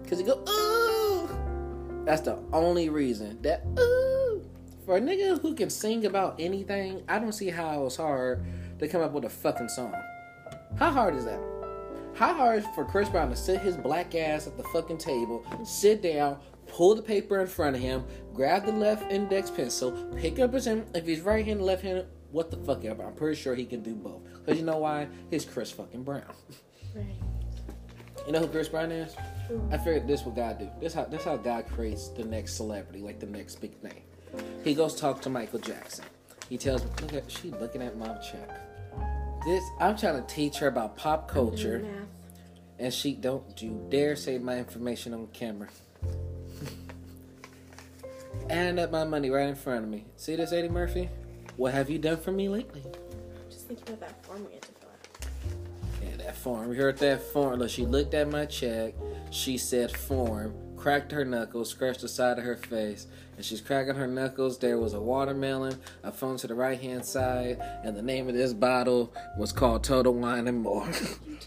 Cause 0.07 0.17
they 0.17 0.23
go, 0.23 0.43
ooh. 0.49 2.03
That's 2.05 2.21
the 2.21 2.39
only 2.51 2.89
reason. 2.89 3.41
That 3.41 3.63
ooh. 3.79 4.49
For 4.85 4.97
a 4.97 5.01
nigga 5.01 5.39
who 5.39 5.53
can 5.53 5.69
sing 5.69 6.05
about 6.05 6.35
anything, 6.39 7.03
I 7.07 7.19
don't 7.19 7.33
see 7.33 7.49
how 7.49 7.85
it's 7.85 7.95
hard 7.95 8.43
to 8.79 8.87
come 8.87 9.01
up 9.01 9.11
with 9.11 9.25
a 9.25 9.29
fucking 9.29 9.69
song. 9.69 9.93
How 10.77 10.91
hard 10.91 11.15
is 11.15 11.25
that? 11.25 11.39
How 12.15 12.33
hard 12.33 12.59
is 12.59 12.65
for 12.73 12.83
Chris 12.83 13.07
Brown 13.07 13.29
to 13.29 13.35
sit 13.35 13.61
his 13.61 13.77
black 13.77 14.15
ass 14.15 14.47
at 14.47 14.57
the 14.57 14.63
fucking 14.63 14.97
table, 14.97 15.45
sit 15.63 16.01
down, 16.01 16.39
pull 16.69 16.95
the 16.95 17.01
paper 17.01 17.39
in 17.41 17.47
front 17.47 17.75
of 17.75 17.81
him, 17.81 18.05
grab 18.33 18.65
the 18.65 18.71
left 18.71 19.11
index 19.11 19.49
pencil, 19.49 19.91
pick 20.17 20.39
up 20.39 20.53
his 20.53 20.65
hand. 20.65 20.85
If 20.93 21.05
he's 21.05 21.21
right 21.21 21.45
handed, 21.45 21.63
left 21.63 21.83
handed, 21.83 22.07
what 22.31 22.51
the 22.51 22.57
fuck 22.57 22.85
ever. 22.85 23.03
I'm 23.03 23.13
pretty 23.13 23.39
sure 23.39 23.55
he 23.55 23.65
can 23.65 23.81
do 23.81 23.95
both. 23.95 24.21
Because 24.33 24.59
you 24.59 24.65
know 24.65 24.77
why? 24.77 25.07
He's 25.29 25.45
Chris 25.45 25.71
fucking 25.71 26.03
Brown. 26.03 26.23
Right. 26.95 27.05
You 28.25 28.33
know 28.33 28.39
who 28.39 28.47
Chris 28.47 28.69
Brown 28.69 28.91
is? 28.91 29.15
I 29.71 29.77
figured 29.77 30.07
this 30.07 30.23
what 30.23 30.35
God 30.35 30.59
do. 30.59 30.69
This 30.79 30.93
how 30.93 31.05
this 31.05 31.23
how 31.23 31.37
God 31.37 31.65
creates 31.67 32.09
the 32.09 32.23
next 32.23 32.55
celebrity, 32.55 33.01
like 33.01 33.19
the 33.19 33.25
next 33.25 33.55
big 33.55 33.81
name. 33.83 34.03
He 34.63 34.75
goes 34.75 34.95
talk 34.95 35.21
to 35.21 35.29
Michael 35.29 35.59
Jackson. 35.59 36.05
He 36.49 36.57
tells 36.57 36.83
me, 36.83 36.91
look 37.01 37.13
at 37.13 37.31
she 37.31 37.51
looking 37.51 37.81
at 37.81 37.97
my 37.97 38.15
check. 38.17 38.49
This 39.45 39.63
I'm 39.79 39.97
trying 39.97 40.21
to 40.21 40.27
teach 40.33 40.57
her 40.57 40.67
about 40.67 40.97
pop 40.97 41.27
culture. 41.27 41.87
And 42.77 42.93
she 42.93 43.13
don't 43.13 43.61
you 43.61 43.85
dare 43.89 44.15
say 44.15 44.37
my 44.37 44.57
information 44.57 45.13
on 45.13 45.27
camera. 45.27 45.67
And 48.49 48.79
up 48.79 48.91
my 48.91 49.03
money 49.03 49.29
right 49.29 49.47
in 49.47 49.55
front 49.55 49.83
of 49.83 49.89
me. 49.89 50.05
See 50.15 50.35
this, 50.35 50.51
Eddie 50.51 50.69
Murphy? 50.69 51.09
What 51.57 51.73
have 51.73 51.89
you 51.89 51.99
done 51.99 52.17
for 52.17 52.31
me 52.31 52.49
lately? 52.49 52.83
Just 53.49 53.67
think 53.67 53.81
about 53.81 53.99
that 53.99 54.25
form 54.25 54.45
we 54.45 54.53
had 54.53 54.61
to 54.63 54.71
fill 54.79 54.89
out. 54.89 55.27
Yeah, 56.01 56.25
that 56.25 56.35
form. 56.35 56.69
We 56.69 56.77
heard 56.77 56.97
that 56.97 57.21
form. 57.21 57.59
Look, 57.59 57.69
she 57.69 57.85
looked 57.85 58.13
at 58.13 58.29
my 58.29 58.45
check. 58.45 58.93
She 59.31 59.57
said 59.57 59.95
form. 59.95 60.53
Cracked 60.79 61.11
her 61.11 61.25
knuckles, 61.25 61.69
scratched 61.69 61.99
the 62.01 62.07
side 62.07 62.37
of 62.37 62.45
her 62.45 62.55
face. 62.55 63.05
And 63.35 63.43
she's 63.43 63.59
cracking 63.59 63.95
her 63.95 64.07
knuckles. 64.07 64.57
There 64.59 64.77
was 64.77 64.93
a 64.93 65.01
watermelon, 65.01 65.77
a 66.03 66.11
phone 66.11 66.37
to 66.37 66.47
the 66.47 66.55
right 66.55 66.79
hand 66.79 67.03
side, 67.03 67.61
and 67.83 67.97
the 67.97 68.01
name 68.01 68.29
of 68.29 68.33
this 68.33 68.53
bottle 68.53 69.13
was 69.37 69.51
called 69.51 69.83
Total 69.83 70.13
Wine 70.13 70.47
and 70.47 70.61
More. 70.61 70.87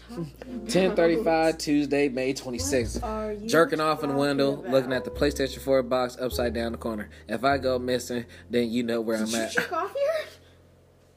1035 0.09 1.57
Tuesday, 1.57 2.09
May 2.09 2.33
26th. 2.33 3.01
What 3.01 3.09
are 3.09 3.33
you 3.33 3.47
Jerking 3.49 3.79
off 3.79 4.03
in 4.03 4.11
the 4.11 4.15
window, 4.15 4.57
talking 4.57 4.71
looking 4.71 4.93
at 4.93 5.03
the 5.03 5.09
PlayStation 5.11 5.61
4 5.61 5.81
box 5.81 6.15
upside 6.21 6.53
down 6.53 6.71
the 6.71 6.77
corner. 6.77 7.09
If 7.27 7.43
I 7.43 7.57
go 7.57 7.79
missing, 7.79 8.25
then 8.51 8.69
you 8.69 8.83
know 8.83 9.01
where 9.01 9.17
Did 9.17 9.29
I'm 9.29 9.33
you 9.33 9.37
at. 9.37 9.51
jerk 9.51 9.73
off 9.73 9.93
here? 9.95 10.25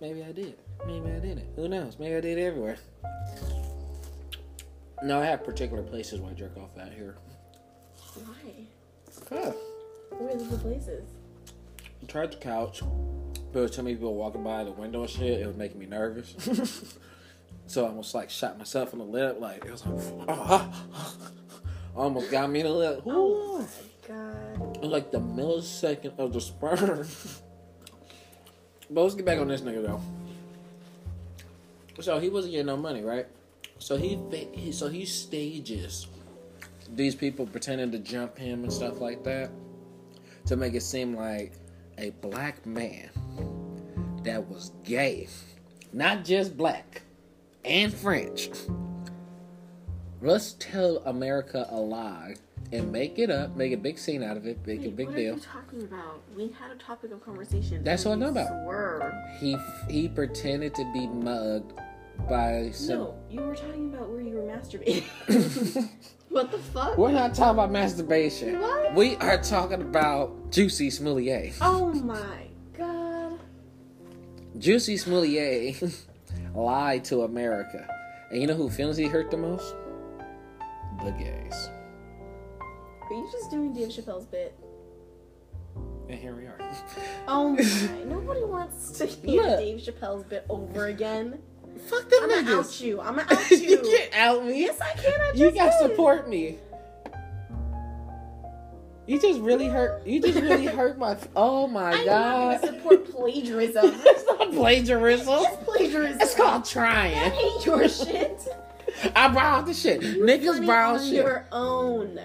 Maybe 0.00 0.24
I 0.24 0.32
did. 0.32 0.54
Maybe 0.86 1.10
I 1.10 1.18
didn't. 1.18 1.54
Who 1.56 1.68
knows? 1.68 1.98
Maybe 1.98 2.16
I 2.16 2.20
did 2.22 2.38
everywhere. 2.38 2.78
No, 5.02 5.20
I 5.20 5.26
have 5.26 5.44
particular 5.44 5.82
places 5.82 6.20
where 6.20 6.30
I 6.30 6.34
jerk 6.34 6.56
off 6.56 6.78
out 6.80 6.92
here. 6.92 7.16
Why? 8.24 8.66
Huh. 9.28 9.52
Where 10.10 10.34
are 10.34 10.36
the 10.36 10.58
places? 10.58 11.04
I 12.02 12.06
tried 12.06 12.32
the 12.32 12.36
couch. 12.36 12.82
but 13.52 13.62
was 13.62 13.70
too 13.70 13.82
many 13.82 13.96
people 13.96 14.14
walking 14.14 14.44
by 14.44 14.64
the 14.64 14.70
window 14.72 15.02
and 15.02 15.10
shit. 15.10 15.40
It 15.40 15.46
was 15.46 15.56
making 15.56 15.78
me 15.78 15.86
nervous. 15.86 16.34
so 17.66 17.84
I 17.84 17.88
almost 17.88 18.14
like 18.14 18.30
shot 18.30 18.58
myself 18.58 18.92
in 18.92 18.98
the 18.98 19.04
lip. 19.04 19.38
Like, 19.40 19.64
it 19.64 19.70
was 19.70 19.84
like, 19.84 20.04
oh, 20.28 20.86
almost 21.96 22.30
got 22.30 22.50
me 22.50 22.60
in 22.60 22.66
the 22.66 22.72
lip. 22.72 23.02
Oh 23.06 23.58
my 23.58 24.08
god. 24.08 24.76
It 24.76 24.82
was 24.82 24.90
like 24.90 25.10
the 25.10 25.20
millisecond 25.20 26.18
of 26.18 26.32
the 26.32 26.40
sperm. 26.40 26.78
but 28.90 29.02
let's 29.02 29.14
get 29.14 29.24
back 29.24 29.38
on 29.38 29.48
this 29.48 29.62
nigga 29.62 29.84
though. 29.84 30.00
So 32.00 32.18
he 32.18 32.28
wasn't 32.28 32.52
getting 32.52 32.66
no 32.66 32.76
money, 32.76 33.02
right? 33.02 33.26
So 33.78 33.96
he 33.96 34.18
so 34.72 34.88
he 34.88 35.04
stages 35.04 36.06
these 36.94 37.14
people 37.14 37.46
pretending 37.46 37.90
to 37.92 37.98
jump 37.98 38.38
him 38.38 38.62
and 38.62 38.72
stuff 38.72 39.00
like 39.00 39.24
that 39.24 39.50
to 40.46 40.56
make 40.56 40.74
it 40.74 40.82
seem 40.82 41.14
like 41.16 41.52
a 41.98 42.10
black 42.20 42.64
man 42.66 43.10
that 44.22 44.46
was 44.48 44.72
gay, 44.84 45.28
not 45.92 46.24
just 46.24 46.56
black 46.56 47.02
and 47.64 47.92
French. 47.92 48.50
Let's 50.20 50.54
tell 50.54 50.98
America 51.06 51.66
a 51.70 51.76
lie 51.76 52.36
and 52.72 52.90
make 52.90 53.18
it 53.18 53.30
up, 53.30 53.54
make 53.56 53.72
a 53.72 53.76
big 53.76 53.98
scene 53.98 54.22
out 54.22 54.36
of 54.36 54.46
it, 54.46 54.58
make 54.66 54.80
a 54.80 54.84
Wait, 54.84 54.96
big 54.96 55.06
what 55.08 55.16
deal. 55.16 55.32
are 55.32 55.36
you 55.36 55.42
talking 55.42 55.82
about? 55.82 56.20
We 56.36 56.48
had 56.58 56.70
a 56.70 56.76
topic 56.76 57.12
of 57.12 57.24
conversation. 57.24 57.84
That's 57.84 58.04
what 58.04 58.12
I 58.12 58.14
know 58.16 58.28
about. 58.28 58.48
Swerved. 58.64 59.14
He 59.38 59.56
he 59.88 60.08
pretended 60.08 60.74
to 60.74 60.92
be 60.92 61.06
mugged 61.06 61.72
by 62.28 62.70
some. 62.72 62.98
No, 62.98 63.14
you 63.30 63.40
were 63.42 63.54
talking 63.54 63.94
about 63.94 64.08
where 64.08 64.20
you 64.20 64.36
were 64.36 64.42
masturbating. 64.42 65.04
what 66.28 66.50
the 66.50 66.58
fuck? 66.58 66.96
We're 66.98 67.12
not 67.12 67.34
talking 67.34 67.54
about 67.54 67.70
masturbation. 67.70 68.60
What? 68.60 68.94
We 68.94 69.16
are 69.16 69.42
talking 69.42 69.80
about 69.82 70.50
Juicy 70.50 70.88
Smoulier. 70.88 71.54
Oh 71.60 71.92
my 71.92 72.48
god. 72.76 73.38
Juicy 74.58 74.96
Smoulier 74.96 76.06
lied 76.54 77.04
to 77.06 77.22
America. 77.22 77.88
And 78.30 78.40
you 78.40 78.46
know 78.46 78.54
who 78.54 78.68
feels 78.68 78.96
he 78.96 79.04
hurt 79.04 79.30
the 79.30 79.36
most? 79.36 79.74
The 81.04 81.10
gays. 81.12 81.70
Are 82.60 83.14
you 83.14 83.28
just 83.30 83.50
doing 83.50 83.72
Dave 83.72 83.88
Chappelle's 83.88 84.26
bit? 84.26 84.58
And 86.08 86.18
here 86.18 86.34
we 86.34 86.46
are. 86.46 86.58
Oh 87.28 87.50
my. 87.52 88.04
Nobody 88.04 88.44
wants 88.44 88.92
to 88.98 89.06
hear 89.06 89.42
Look. 89.42 89.58
Dave 89.58 89.80
Chappelle's 89.80 90.24
bit 90.24 90.44
over 90.48 90.86
again. 90.86 91.40
Fuck 91.78 92.08
them 92.08 92.20
I'm 92.24 92.30
gonna 92.44 92.58
out 92.58 92.80
you. 92.80 93.00
I'm 93.00 93.16
gonna 93.16 93.26
out 93.34 93.50
you 93.50 93.56
you. 93.58 93.82
can't 93.82 94.14
out 94.16 94.44
me. 94.46 94.60
yes, 94.60 94.80
I 94.80 94.92
can. 94.92 95.20
I 95.20 95.28
just 95.32 95.38
You 95.38 95.50
gotta 95.52 95.78
support 95.88 96.28
me. 96.28 96.58
You 99.06 99.20
just 99.20 99.40
really 99.40 99.68
hurt. 99.68 100.04
You 100.06 100.20
just 100.20 100.40
really 100.40 100.66
hurt 100.78 100.98
my. 100.98 101.16
Oh 101.36 101.68
my 101.68 101.92
I'm 101.92 102.04
god! 102.04 102.52
not 102.52 102.60
gonna 102.62 102.76
support 102.78 103.10
plagiarism. 103.12 103.84
it's 104.04 104.26
not 104.26 104.50
plagiarism. 104.52 105.28
it's 105.46 105.64
plagiarism. 105.64 106.20
It's 106.20 106.34
called 106.34 106.62
I 106.62 106.66
trying. 106.66 107.30
hate 107.30 107.66
your 107.66 107.88
shit. 107.88 108.42
I 109.14 109.28
borrowed 109.32 109.66
the 109.66 109.74
shit. 109.74 110.00
Niggas 110.00 110.54
Funny 110.54 110.66
borrow 110.66 110.94
on 110.94 111.00
shit. 111.04 111.12
your 111.14 111.46
own. 111.52 112.18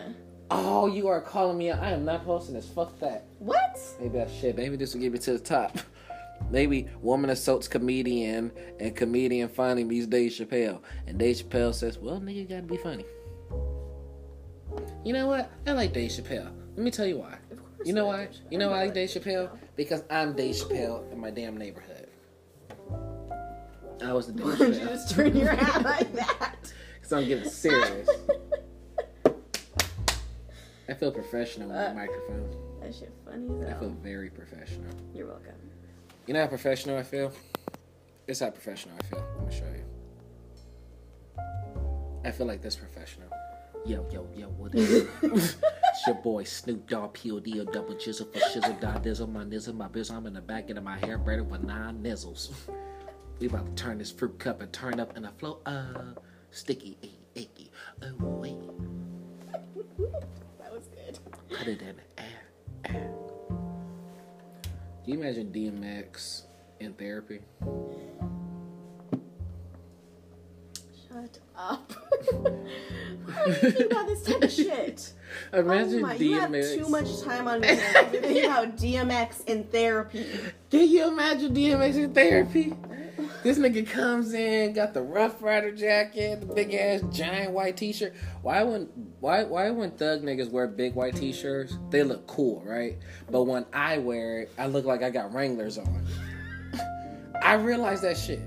Oh, 0.50 0.88
you 0.88 1.08
are 1.08 1.22
calling 1.22 1.58
me 1.58 1.70
out. 1.70 1.80
I 1.82 1.92
am 1.92 2.04
not 2.04 2.26
posting 2.26 2.56
this. 2.56 2.68
Fuck 2.68 3.00
that. 3.00 3.26
What? 3.40 3.80
Maybe 4.00 4.20
I 4.20 4.28
shit. 4.28 4.58
Maybe 4.58 4.76
this 4.76 4.94
will 4.94 5.02
get 5.02 5.12
me 5.14 5.20
to 5.20 5.34
the 5.34 5.40
top. 5.40 5.78
Maybe 6.50 6.88
woman 7.02 7.30
assaults 7.30 7.68
comedian 7.68 8.52
and 8.80 8.96
comedian 8.96 9.48
finally 9.50 9.84
meets 9.84 10.08
Dave 10.08 10.32
Chappelle. 10.32 10.82
And 11.08 11.18
Dave 11.18 11.38
Chappelle 11.38 11.74
says, 11.74 11.98
Well, 11.98 12.20
nigga, 12.20 12.36
you 12.36 12.46
gotta 12.46 12.64
be 12.64 12.78
funny. 12.78 13.06
You 15.06 15.14
know 15.14 15.28
what? 15.28 15.52
I 15.68 15.72
like 15.74 15.94
Dave 15.94 16.12
Chappelle. 16.12 16.52
Let 16.76 16.84
me 16.84 16.92
tell 16.92 17.06
you 17.06 17.18
why. 17.20 17.38
Of 17.52 17.58
course. 17.58 17.72
You 17.88 17.94
know 17.94 18.06
why? 18.08 18.28
You 18.50 18.58
know 18.58 18.70
why 18.70 18.82
I 18.82 18.86
like 18.86 18.94
Dave 18.94 19.10
Chappelle? 19.10 19.50
Because 19.76 20.04
I'm 20.10 20.34
Dave 20.36 20.56
Chappelle 20.56 21.12
in 21.12 21.20
my 21.20 21.32
damn 21.32 21.58
neighborhood. 21.58 22.08
I 24.04 24.14
was 24.14 24.28
the 24.28 24.34
Dave 24.34 24.46
Why 24.60 24.66
you 24.68 24.74
just 24.74 25.12
turn 25.16 25.36
your 25.36 25.50
hat 25.54 25.84
like 25.84 26.14
that? 26.16 26.56
Because 27.02 27.14
I'm 27.24 27.28
getting 27.28 27.50
serious. 27.50 28.08
I 30.88 30.94
feel 30.94 31.12
professional 31.12 31.70
with 31.70 31.78
Uh, 31.78 31.90
the 31.90 31.96
microphone. 31.96 32.50
that 32.82 32.94
shit 32.94 33.12
funny 33.26 33.48
as 33.66 33.74
I 33.76 33.80
feel 33.80 33.90
very 34.04 34.30
professional. 34.30 34.92
You're 35.14 35.28
welcome. 35.28 35.56
You 36.28 36.34
know 36.34 36.42
how 36.42 36.48
professional 36.48 36.98
I 36.98 37.04
feel? 37.04 37.34
It's 38.28 38.40
how 38.40 38.52
professional 38.52 38.96
I 39.00 39.04
feel. 39.04 39.26
Let 39.38 39.48
me 39.48 39.56
show 39.56 39.66
you. 39.66 39.84
I 42.24 42.32
feel 42.32 42.46
like 42.46 42.62
this 42.62 42.76
professional. 42.76 43.28
Yo, 43.86 44.08
yo, 44.12 44.28
yo, 44.36 44.48
what 44.50 44.76
is 44.76 44.92
it? 44.94 45.10
it's 45.24 45.58
your 46.06 46.16
boy 46.18 46.44
Snoop 46.44 46.88
Dogg, 46.88 47.14
P.O.D. 47.14 47.60
or 47.60 47.66
double 47.66 47.96
chisel 47.96 48.28
for 48.28 48.40
shizzle, 48.40 48.80
die 48.80 49.00
dizzle, 49.00 49.32
my 49.32 49.44
nizzle, 49.44 49.74
my 49.74 49.88
bizzle. 49.88 50.12
I'm 50.18 50.28
in 50.28 50.34
the 50.34 50.42
back 50.42 50.70
end 50.70 50.78
of 50.78 50.84
my 50.84 51.00
hair 51.00 51.18
braided 51.18 51.50
with 51.50 51.64
nine 51.64 52.04
nizzles. 52.04 52.52
We 53.40 53.48
about 53.48 53.76
to 53.76 53.84
turn 53.84 53.98
this 53.98 54.12
fruit 54.12 54.38
cup 54.38 54.62
and 54.62 54.72
turn 54.72 55.00
up 55.00 55.18
in 55.18 55.26
a 55.26 55.32
flow. 55.32 55.60
Uh, 55.66 56.14
sticky, 56.52 56.98
icky, 57.02 57.18
icky. 57.34 57.72
Oh, 58.04 58.14
wait. 58.20 58.56
that 60.60 60.72
was 60.72 60.88
good. 60.88 61.18
Put 61.50 61.68
it 61.68 61.82
in 61.82 61.96
the 61.96 62.22
air, 62.24 62.44
air. 62.86 63.12
Can 65.04 65.14
you 65.14 65.20
imagine 65.20 65.52
DMX 65.52 66.44
in 66.80 66.94
therapy? 66.94 67.40
Shut 71.08 71.40
up. 71.58 71.92
Why 73.26 73.42
are 73.42 73.48
you 73.48 73.54
thinking 73.56 73.86
about 73.88 74.08
this 74.08 74.24
type 74.24 74.44
of 74.44 74.52
shit? 74.52 75.14
Imagine 75.54 76.00
oh 76.00 76.08
my, 76.08 76.14
you 76.14 76.40
have 76.40 76.52
DMX. 76.52 76.78
too 76.78 76.90
much 76.90 77.22
time 77.22 77.48
on 77.48 77.64
your 77.64 77.76
hands. 77.76 78.14
You're 78.14 78.22
thinking 78.22 78.46
about 78.46 78.78
DMX 78.78 79.48
in 79.48 79.64
therapy. 79.66 80.26
Can 80.70 80.88
you 80.88 81.08
imagine 81.08 81.56
DMX 81.56 81.96
in 81.96 82.14
therapy? 82.14 82.74
This 83.44 83.58
nigga 83.58 83.88
comes 83.90 84.34
in, 84.36 84.74
got 84.74 84.94
the 84.94 85.02
Rough 85.02 85.42
Rider 85.42 85.72
jacket, 85.72 86.42
the 86.42 86.46
big 86.46 86.76
ass 86.76 87.02
giant 87.12 87.54
white 87.54 87.76
T-shirt. 87.76 88.14
Why 88.44 88.62
when 88.62 88.84
why 89.20 89.44
why 89.46 89.72
when 89.72 89.90
thug 89.92 90.22
niggas 90.22 90.52
wear 90.52 90.68
big 90.68 90.94
white 90.94 91.16
T-shirts? 91.16 91.76
They 91.90 92.04
look 92.04 92.28
cool, 92.28 92.62
right? 92.64 93.00
But 93.32 93.44
when 93.46 93.66
I 93.74 93.98
wear 93.98 94.42
it, 94.42 94.52
I 94.60 94.68
look 94.68 94.86
like 94.86 95.02
I 95.02 95.10
got 95.10 95.34
Wranglers 95.34 95.80
on. 95.80 96.06
I 97.42 97.56
realize 97.56 98.02
that 98.02 98.16
shit. 98.16 98.42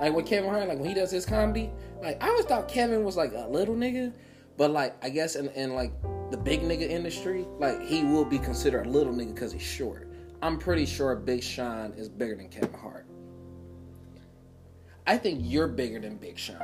Like 0.00 0.14
when 0.14 0.24
Kevin 0.24 0.48
Hart, 0.48 0.66
like 0.66 0.78
when 0.78 0.88
he 0.88 0.94
does 0.94 1.10
his 1.10 1.26
comedy, 1.26 1.70
like 2.00 2.22
I 2.22 2.28
always 2.28 2.46
thought 2.46 2.68
Kevin 2.68 3.04
was 3.04 3.18
like 3.18 3.34
a 3.34 3.46
little 3.50 3.74
nigga, 3.74 4.14
but 4.56 4.70
like 4.70 4.96
I 5.04 5.10
guess 5.10 5.36
in, 5.36 5.50
in 5.50 5.74
like 5.74 5.92
the 6.30 6.38
big 6.38 6.62
nigga 6.62 6.88
industry, 6.88 7.44
like 7.58 7.82
he 7.82 8.02
will 8.02 8.24
be 8.24 8.38
considered 8.38 8.86
a 8.86 8.88
little 8.88 9.12
nigga 9.12 9.34
because 9.34 9.52
he's 9.52 9.60
short. 9.60 10.08
I'm 10.40 10.58
pretty 10.58 10.86
sure 10.86 11.14
Big 11.16 11.42
Sean 11.42 11.92
is 11.98 12.08
bigger 12.08 12.36
than 12.36 12.48
Kevin 12.48 12.72
Hart. 12.72 12.95
I 15.06 15.16
think 15.16 15.40
you're 15.42 15.68
bigger 15.68 16.00
than 16.00 16.16
Big 16.16 16.36
Sean. 16.38 16.56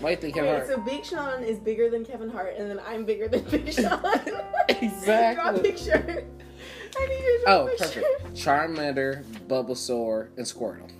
Why 0.00 0.08
do 0.08 0.10
you 0.12 0.16
think 0.16 0.34
Kevin 0.34 0.50
Wait, 0.50 0.56
Hart? 0.56 0.66
so 0.68 0.78
Big 0.80 1.04
Sean 1.04 1.42
is 1.42 1.58
bigger 1.58 1.90
than 1.90 2.04
Kevin 2.04 2.30
Hart, 2.30 2.54
and 2.56 2.70
then 2.70 2.80
I'm 2.86 3.04
bigger 3.04 3.28
than 3.28 3.42
Big 3.44 3.72
Sean. 3.72 4.00
Exactly. 4.82 5.34
Draw 5.34 5.48
a 5.50 5.58
picture. 5.62 6.24
I 6.98 7.06
need 7.06 7.18
to 7.18 7.40
draw 7.44 7.54
Oh, 7.54 7.66
a 7.66 7.70
picture. 7.70 8.00
perfect. 8.00 8.34
Charmander, 8.34 9.24
Bulbasaur, 9.46 10.28
and 10.38 10.46
Squirtle. 10.46 10.90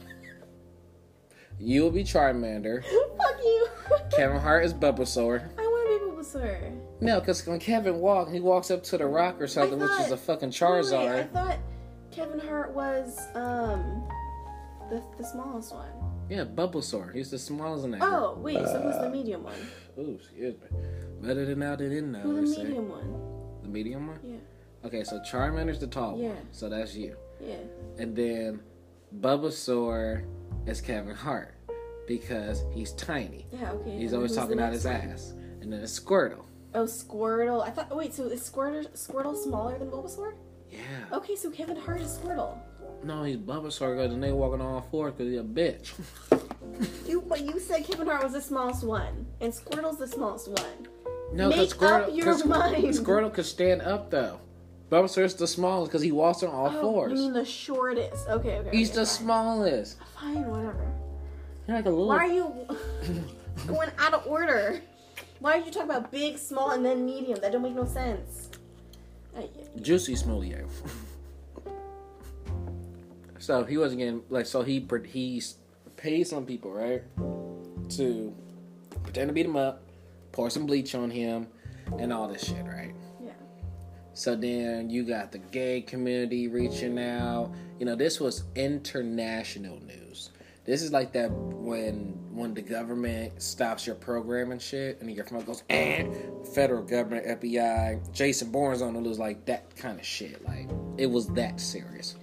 You 1.59 1.83
will 1.83 1.91
be 1.91 2.05
Charmander. 2.05 2.83
Fuck 3.17 3.37
you. 3.43 3.67
Kevin 4.17 4.39
Hart 4.39 4.65
is 4.67 4.75
Bulbasaur. 4.75 5.49
I 5.59 5.63
want 5.63 5.89
to 5.89 5.99
be 5.99 6.23
Bulbasaur. 6.23 6.81
No, 7.01 7.21
because 7.21 7.47
when 7.47 7.59
Kevin 7.59 8.01
walks, 8.01 8.33
he 8.33 8.41
walks 8.41 8.71
up 8.71 8.83
to 8.85 8.99
the 8.99 9.07
rock 9.07 9.41
or 9.41 9.47
something, 9.47 9.79
which 9.79 9.91
is 10.01 10.11
a 10.11 10.17
fucking 10.17 10.51
Wait, 10.51 10.63
I 10.63 10.67
Charizard. 10.67 11.33
thought 11.33 11.59
Kevin 12.13 12.41
Hart 12.41 12.73
was 12.75 13.19
um 13.35 14.03
the 14.91 15.03
the 15.19 15.25
smallest 15.25 15.73
one. 15.75 15.89
Yeah, 16.29 16.45
Bulbasaur. 16.45 17.13
He's 17.15 17.31
the 17.31 17.39
smallest 17.39 17.85
in 17.85 17.91
that. 17.93 18.03
Oh 18.03 18.39
wait, 18.41 18.57
so 18.67 18.81
who's 18.81 18.97
the 19.01 19.11
medium 19.11 19.43
one? 19.45 19.55
Ooh, 19.99 20.19
excuse 20.21 20.55
me. 20.55 20.79
Better 21.21 21.45
than 21.45 21.59
now 21.59 21.77
than 21.77 21.93
in 21.93 22.13
now. 22.13 22.21
Who's 22.21 22.55
the 22.57 22.65
medium 22.65 22.89
one? 22.89 23.61
The 23.63 23.69
medium 23.69 24.07
one? 24.07 24.19
Yeah, 24.23 24.37
Okay, 24.87 25.05
so 25.05 25.21
Charmander's 25.21 25.79
the 25.81 25.87
tall 25.87 26.17
Yeah. 26.19 26.29
one. 26.29 26.49
So 26.53 26.69
that's 26.69 26.95
you. 26.95 27.17
yeah. 27.41 27.57
And 27.99 28.15
then 28.17 28.61
Bulbasaur 29.21 30.25
is 30.67 30.81
Kevin 30.81 31.15
Hart 31.15 31.55
because 32.07 32.65
he's 32.73 32.93
tiny. 32.93 33.47
Yeah, 33.53 33.73
okay. 33.73 33.99
He's 33.99 34.13
and 34.13 34.19
always 34.19 34.35
talking 34.35 34.59
out 34.61 34.71
next 34.73 34.77
his 34.77 34.85
one? 34.85 34.95
ass. 34.95 35.35
And 35.61 35.73
then 35.73 35.81
it's 35.81 35.99
Squirtle. 35.99 36.45
Oh, 36.75 36.85
Squirtle. 36.85 37.63
I 37.67 37.71
thought. 37.71 37.95
Wait, 37.95 38.15
so 38.15 38.25
is 38.27 38.41
Squirtle 38.49 38.87
Squirtle 38.97 39.37
smaller 39.37 39.79
than 39.79 39.91
Bulbasaur? 39.91 40.35
Yeah. 40.71 40.79
Okay, 41.13 41.37
so 41.37 41.51
Kevin 41.51 41.77
Hart 41.77 42.01
is 42.01 42.19
Squirtle. 42.19 42.57
No, 43.03 43.23
he's 43.25 43.37
Bulbasaur 43.39 43.97
because 43.97 44.11
the 44.11 44.17
nigga 44.17 44.35
walking 44.35 44.61
on 44.61 44.75
all 44.75 44.81
fours 44.91 45.13
because 45.15 45.31
he's 45.31 45.41
a 45.41 45.45
bitch. 45.45 45.93
You, 47.07 47.21
but 47.23 47.41
you 47.45 47.59
said 47.59 47.85
Kevin 47.85 48.07
Hart 48.07 48.23
was 48.23 48.33
the 48.33 48.41
smallest 48.41 48.85
one, 48.85 49.27
and 49.41 49.53
Squirtle's 49.53 49.99
the 49.99 50.07
smallest 50.07 50.49
one. 50.49 50.89
No, 51.33 51.49
Make 51.49 51.59
because 51.59 51.75
Squirtle, 51.75 52.09
up 52.09 52.15
your 52.15 52.25
'cause 52.25 52.45
mind. 52.47 52.85
Squirtle 52.85 53.33
could 53.35 53.45
stand 53.45 53.83
up 53.83 54.11
though. 54.11 54.39
Bulbasaur's 54.91 55.35
the 55.35 55.47
smallest 55.47 55.91
because 55.91 56.03
he 56.03 56.13
walks 56.13 56.43
on 56.43 56.51
all 56.51 56.69
Oh, 56.69 56.81
fours. 56.81 57.11
You 57.13 57.19
mean 57.19 57.33
the 57.33 57.45
shortest? 57.45 58.29
Okay, 58.29 58.59
okay. 58.59 58.77
he's 58.77 58.91
okay, 58.91 59.01
the 59.01 59.07
fine. 59.07 59.17
smallest. 59.17 59.99
Fine, 60.19 60.47
whatever. 60.49 60.87
You're 61.67 61.77
like 61.77 61.87
a 61.87 61.91
little. 61.91 62.09
Why 62.09 62.17
are 62.19 62.33
you 62.33 62.53
going 63.67 63.91
out 63.99 64.15
of 64.15 64.27
order? 64.27 64.81
Why 65.41 65.57
did 65.59 65.67
you 65.67 65.73
talk 65.73 65.85
about 65.85 66.11
big, 66.11 66.39
small, 66.39 66.71
and 66.71 66.85
then 66.85 67.05
medium? 67.05 67.41
That 67.41 67.53
don't 67.53 67.63
make 67.63 67.75
no 67.75 67.85
sense. 67.85 68.40
Juicy 69.81 70.15
Smoulier. 70.15 70.67
so 73.39 73.65
he 73.65 73.79
wasn't 73.79 73.99
getting 73.99 74.23
like 74.29 74.47
so 74.47 74.63
he 74.63 74.87
he 75.07 75.43
paid 75.97 76.27
some 76.27 76.47
people 76.47 76.73
right 76.73 77.03
to 77.91 78.35
pretend 79.03 79.29
to 79.29 79.35
beat 79.35 79.47
him 79.47 79.57
up, 79.57 79.83
pour 80.33 80.51
some 80.51 80.67
bleach 80.67 80.95
on 80.95 81.11
him, 81.11 81.47
and 81.99 82.13
all 82.13 82.29
this 82.29 82.45
shit, 82.45 82.65
right? 82.65 82.95
Yeah. 83.23 83.33
So 84.15 84.37
then 84.37 84.89
you 84.91 85.05
got 85.05 85.33
the 85.33 85.39
gay 85.39 85.81
community 85.81 86.49
reaching 86.49 86.99
out. 86.99 87.53
You 87.79 87.87
know, 87.87 87.97
this 87.97 88.21
was 88.21 88.45
international 88.55 89.81
news. 89.81 90.31
This 90.65 90.83
is 90.83 90.93
like 90.93 91.13
that 91.13 91.31
when 91.31 92.19
when 92.41 92.55
the 92.55 92.63
government 92.63 93.41
stops 93.41 93.87
your 93.87 93.95
program 93.95 94.51
and 94.51 94.61
shit, 94.61 95.01
and 95.01 95.11
your 95.11 95.27
phone 95.27 95.45
goes, 95.45 95.63
and 95.69 96.15
federal 96.55 96.83
government, 96.83 97.27
FBI, 97.41 98.13
Jason 98.13 98.51
Bourne's 98.51 98.81
on 98.81 98.95
the 98.95 99.01
news, 99.01 99.19
like 99.19 99.45
that 99.45 99.77
kind 99.77 100.01
of 100.01 100.07
shit. 100.07 100.43
Like 100.45 100.69
it 100.97 101.07
was 101.07 101.29
that 101.29 101.61
serious. 101.61 102.17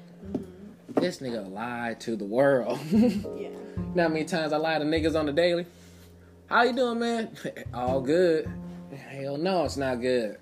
This 0.90 1.20
nigga 1.20 1.50
lied 1.52 2.00
to 2.02 2.16
the 2.16 2.26
world. 2.26 2.80
Yeah. 3.38 3.50
How 3.96 4.10
many 4.10 4.26
times 4.26 4.54
I 4.54 4.58
lie 4.58 4.80
to 4.80 4.86
niggas 4.86 5.18
on 5.18 5.28
the 5.28 5.32
daily? 5.32 5.66
How 6.48 6.64
you 6.64 6.74
doing, 6.74 7.00
man? 7.00 7.36
All 7.74 8.02
good. 8.02 8.50
Hell 9.10 9.38
no, 9.38 9.64
it's 9.64 9.78
not 9.78 10.02
good. 10.02 10.38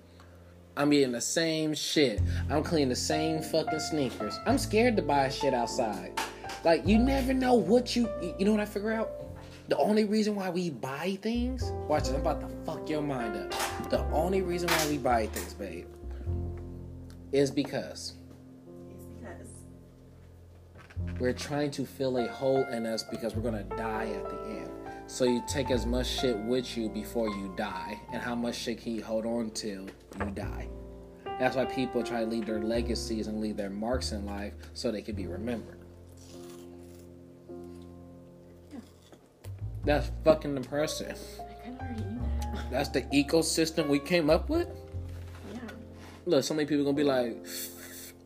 I'm 0.78 0.92
eating 0.94 1.12
the 1.12 1.22
same 1.22 1.74
shit. 1.74 2.22
I'm 2.50 2.64
cleaning 2.64 2.90
the 2.90 2.96
same 2.96 3.42
fucking 3.42 3.80
sneakers. 3.80 4.40
I'm 4.46 4.58
scared 4.58 4.96
to 4.98 5.02
buy 5.02 5.30
shit 5.30 5.54
outside. 5.54 6.20
Like 6.64 6.88
you 6.88 6.98
never 6.98 7.34
know 7.34 7.54
what 7.54 7.96
you 7.96 8.10
you 8.40 8.46
know 8.46 8.52
what 8.52 8.62
I 8.62 8.66
figure 8.66 8.94
out? 8.94 9.25
The 9.68 9.78
only 9.78 10.06
reason 10.06 10.36
why 10.36 10.52
we 10.52 10.70
buy 10.70 11.18
things, 11.24 11.72
watch 11.88 12.04
this, 12.04 12.14
I'm 12.14 12.22
about 12.22 12.42
to 12.42 12.48
fuck 12.66 12.88
your 12.88 13.02
mind 13.02 13.36
up. 13.36 13.90
The 13.90 14.02
only 14.12 14.44
reason 14.44 14.70
why 14.70 14.88
we 14.88 15.00
buy 15.00 15.26
things, 15.28 15.56
babe, 15.56 15.88
is 17.32 17.50
because 17.50 18.14
It's 18.92 19.06
because. 19.06 19.50
We're 21.20 21.34
trying 21.34 21.72
to 21.72 21.86
fill 21.86 22.18
a 22.18 22.28
hole 22.28 22.64
in 22.72 22.86
us 22.86 23.04
because 23.04 23.36
we're 23.36 23.42
gonna 23.42 23.64
die 23.64 24.08
at 24.08 24.30
the 24.30 24.42
end. 24.50 24.70
So 25.08 25.26
you 25.26 25.44
take 25.48 25.72
as 25.72 25.86
much 25.86 26.08
shit 26.08 26.38
with 26.38 26.78
you 26.78 26.90
before 26.90 27.30
you 27.30 27.54
die, 27.58 28.00
and 28.14 28.22
how 28.22 28.36
much 28.36 28.56
shit 28.56 28.82
can 28.82 28.94
you 28.96 29.04
hold 29.04 29.26
on 29.26 29.50
to 29.52 29.68
you 29.68 30.32
die? 30.34 30.68
That's 31.40 31.56
why 31.56 31.66
people 31.66 32.04
try 32.04 32.22
to 32.22 32.26
leave 32.26 32.46
their 32.46 32.62
legacies 32.62 33.28
and 33.28 33.42
leave 33.42 33.58
their 33.58 33.70
marks 33.70 34.12
in 34.12 34.26
life 34.26 34.54
so 34.74 34.92
they 34.92 35.02
can 35.02 35.16
be 35.16 35.28
remembered. 35.28 35.80
That's 39.86 40.12
fucking 40.24 40.56
depressing. 40.56 41.08
I 41.10 41.54
kind 41.64 41.76
of 41.76 41.82
already 41.82 42.04
knew 42.04 42.22
that. 42.54 42.72
That's 42.72 42.90
the 42.90 43.02
ecosystem 43.04 43.88
we 43.88 44.00
came 44.00 44.32
up 44.32 44.50
with. 44.50 44.68
Yeah. 45.54 45.60
Look, 46.26 46.44
so 46.44 46.56
many 46.56 46.68
people 46.68 46.84
gonna 46.84 46.98
be 46.98 47.04
like, 47.04 47.38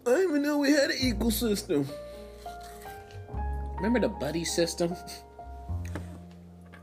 I 0.08 0.10
didn't 0.10 0.30
even 0.30 0.42
know 0.42 0.58
we 0.58 0.72
had 0.72 0.90
an 0.90 0.98
ecosystem. 0.98 1.86
Remember 3.76 4.00
the 4.00 4.10
buddy 4.10 4.46
system? 4.46 4.96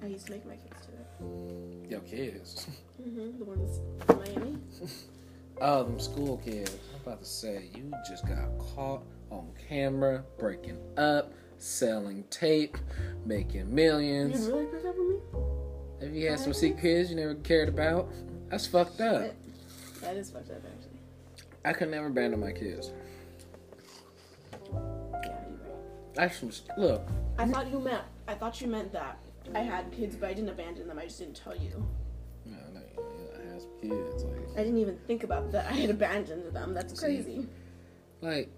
I 0.03 0.07
used 0.07 0.27
to 0.27 0.33
make 0.33 0.47
my 0.47 0.57
kids 0.57 0.87
do 0.87 0.93
it. 0.93 1.91
Yo, 1.91 2.01
kids. 2.01 2.67
Mm-hmm. 3.03 3.39
The 3.39 3.45
ones 3.45 3.81
in 4.09 4.19
Miami. 4.19 4.59
Oh, 5.61 5.85
them 5.85 5.99
school 5.99 6.37
kids. 6.45 6.77
I'm 6.95 7.01
about 7.01 7.23
to 7.23 7.29
say, 7.29 7.71
you 7.75 7.91
just 8.09 8.27
got 8.27 8.59
caught 8.59 9.03
on 9.31 9.49
camera, 9.69 10.23
breaking 10.39 10.79
up, 10.97 11.33
selling 11.59 12.25
tape, 12.31 12.77
making 13.25 13.75
millions. 13.75 14.47
You 14.47 14.55
really 14.55 14.67
up 14.87 14.97
with 14.97 15.09
me? 15.09 15.17
If 16.09 16.15
you 16.15 16.29
had 16.31 16.39
some 16.39 16.53
secret 16.53 16.83
kids 16.83 17.11
you 17.11 17.17
never 17.17 17.35
cared 17.37 17.69
about, 17.69 18.13
that's 18.51 18.67
fucked 18.67 19.01
up. 19.01 19.21
That- 19.23 19.35
That 20.03 20.17
is 20.17 20.31
fucked 20.31 20.51
up, 20.51 20.59
actually. 20.59 21.01
I 21.65 21.73
could 21.73 21.91
never 21.91 22.07
abandon 22.07 22.39
my 22.41 22.53
kids. 22.53 22.93
Yeah, 24.73 24.79
you're 25.23 25.59
right. 26.17 26.19
I 26.19 26.29
some 26.29 26.51
look. 26.77 27.03
I 27.39 27.47
thought 27.47 27.71
you 27.71 27.81
meant. 27.81 28.03
I 28.29 28.35
thought 28.35 28.61
you 28.61 28.67
meant 28.69 28.93
that 28.93 29.19
I 29.55 29.61
had 29.61 29.91
kids, 29.93 30.17
but 30.17 30.29
I 30.29 30.35
didn't 30.35 30.51
abandon 30.51 30.87
them. 30.89 30.99
I 30.99 31.05
just 31.05 31.19
didn't 31.19 31.37
tell 31.43 31.57
you. 31.57 31.85
No, 32.45 32.57
no, 32.73 32.81
I 32.81 33.53
had 33.53 33.63
kids. 33.81 34.25
Like, 34.25 34.49
I 34.55 34.63
didn't 34.65 34.79
even 34.79 34.99
think 35.07 35.25
about 35.25 35.51
that. 35.53 35.67
I 35.71 35.75
had 35.75 35.91
abandoned 35.91 36.53
them. 36.55 36.75
That's 36.75 36.99
crazy. 37.01 37.47
like, 38.21 38.51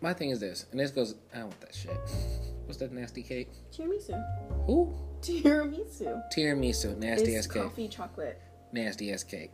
my 0.00 0.12
thing 0.14 0.30
is 0.30 0.40
this, 0.40 0.66
and 0.70 0.80
this 0.80 0.90
goes. 0.90 1.14
I 1.34 1.38
don't 1.38 1.48
want 1.48 1.60
that 1.60 1.74
shit. 1.74 1.90
What's 2.66 2.78
that 2.78 2.92
nasty 2.92 3.22
cake? 3.22 3.48
Tiramisu. 3.72 4.22
Who? 4.66 4.94
Tiramisu. 5.22 6.22
Tiramisu, 6.36 6.96
nasty 6.98 7.34
It's 7.34 7.46
ass 7.46 7.52
cake. 7.52 7.62
coffee 7.62 7.88
chocolate. 7.88 8.40
Nasty 8.72 9.12
ass 9.12 9.24
cake. 9.24 9.52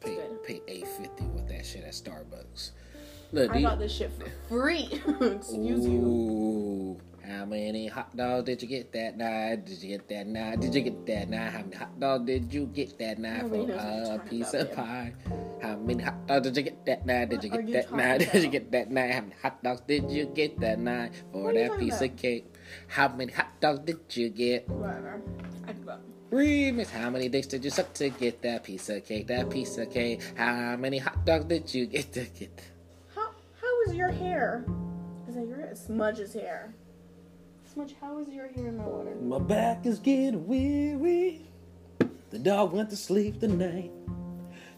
Pay 0.00 0.14
good. 0.14 0.44
pay 0.44 0.60
eight 0.68 0.86
fifty 0.88 1.24
with 1.24 1.48
that 1.48 1.66
shit 1.66 1.84
at 1.84 1.92
Starbucks. 1.92 2.70
Look, 3.32 3.50
I 3.52 3.58
you, 3.58 3.66
got 3.66 3.78
this 3.78 3.92
shit 3.92 4.10
for 4.12 4.30
free. 4.48 4.88
Excuse 5.20 5.86
you. 5.86 6.98
How 7.26 7.44
many 7.44 7.86
hot 7.86 8.16
dogs 8.16 8.46
did 8.46 8.62
you 8.62 8.68
get 8.68 8.92
that 8.92 9.16
night? 9.16 9.64
Did 9.66 9.82
you 9.82 9.88
get 9.96 10.08
that 10.08 10.26
night? 10.26 10.60
Did 10.60 10.74
you 10.74 10.80
get 10.80 11.06
that 11.06 11.28
night? 11.28 11.52
How 11.52 11.62
many 11.62 11.76
hot 11.76 12.00
dogs 12.00 12.26
did 12.26 12.52
you 12.52 12.66
get 12.66 12.98
that 12.98 13.18
night 13.18 13.48
for 13.48 13.70
a 13.70 14.18
piece 14.28 14.54
of 14.54 14.72
pie? 14.72 15.12
How 15.62 15.76
many 15.76 16.02
hot 16.02 16.26
dogs 16.26 16.48
did 16.48 16.56
you 16.56 16.62
get 16.62 16.86
that 16.86 17.06
night? 17.06 17.28
Did 17.28 17.44
you 17.44 17.50
get 17.50 17.72
that 17.72 17.92
night? 17.92 18.18
Did 18.32 18.42
you 18.42 18.48
get 18.48 18.72
that 18.72 18.90
night? 18.90 19.12
How 19.12 19.20
many 19.20 19.34
hot 19.42 19.62
dogs 19.62 19.82
did 19.86 20.10
you 20.10 20.26
get 20.26 20.58
that 20.60 20.78
night 20.78 21.12
for 21.32 21.44
What 21.44 21.56
are 21.56 21.62
you 21.62 21.68
that 21.68 21.78
piece 21.78 22.00
of 22.00 22.16
cake? 22.16 22.46
How 22.88 23.08
many 23.08 23.32
hot 23.32 23.60
dogs 23.60 23.80
did 23.80 24.00
you 24.16 24.30
get? 24.30 24.68
Whatever. 24.68 25.20
I 25.66 25.72
give 25.72 25.88
up. 25.88 26.02
Remix. 26.30 26.90
How 26.90 27.10
many 27.10 27.28
dicks 27.28 27.48
did 27.48 27.64
you 27.64 27.70
suck 27.70 27.92
to 27.94 28.08
get 28.08 28.40
that 28.42 28.64
piece 28.64 28.88
of 28.88 29.04
cake? 29.04 29.26
That 29.26 29.50
piece 29.50 29.76
of 29.78 29.90
cake. 29.90 30.22
How 30.36 30.76
many 30.76 30.98
hot 30.98 31.26
dogs 31.26 31.44
did 31.46 31.74
you 31.74 31.86
get 31.86 32.12
to 32.12 32.24
get? 32.24 32.62
How 33.14 33.30
how 33.60 33.82
is 33.82 33.94
your 33.94 34.10
hair? 34.10 34.64
Is 35.28 35.34
that 35.34 35.46
your 35.46 35.74
Smudge's 35.74 36.34
hair? 36.34 36.74
Smudge, 37.72 37.94
how 38.00 38.18
is 38.18 38.28
your 38.28 38.48
hair 38.48 38.66
in 38.66 38.78
my 38.78 38.84
water? 38.84 39.14
My 39.22 39.38
back 39.38 39.86
is 39.86 40.00
getting 40.00 40.44
weary. 40.44 41.46
The 42.30 42.38
dog 42.40 42.72
went 42.72 42.90
to 42.90 42.96
sleep 42.96 43.38
tonight. 43.38 43.92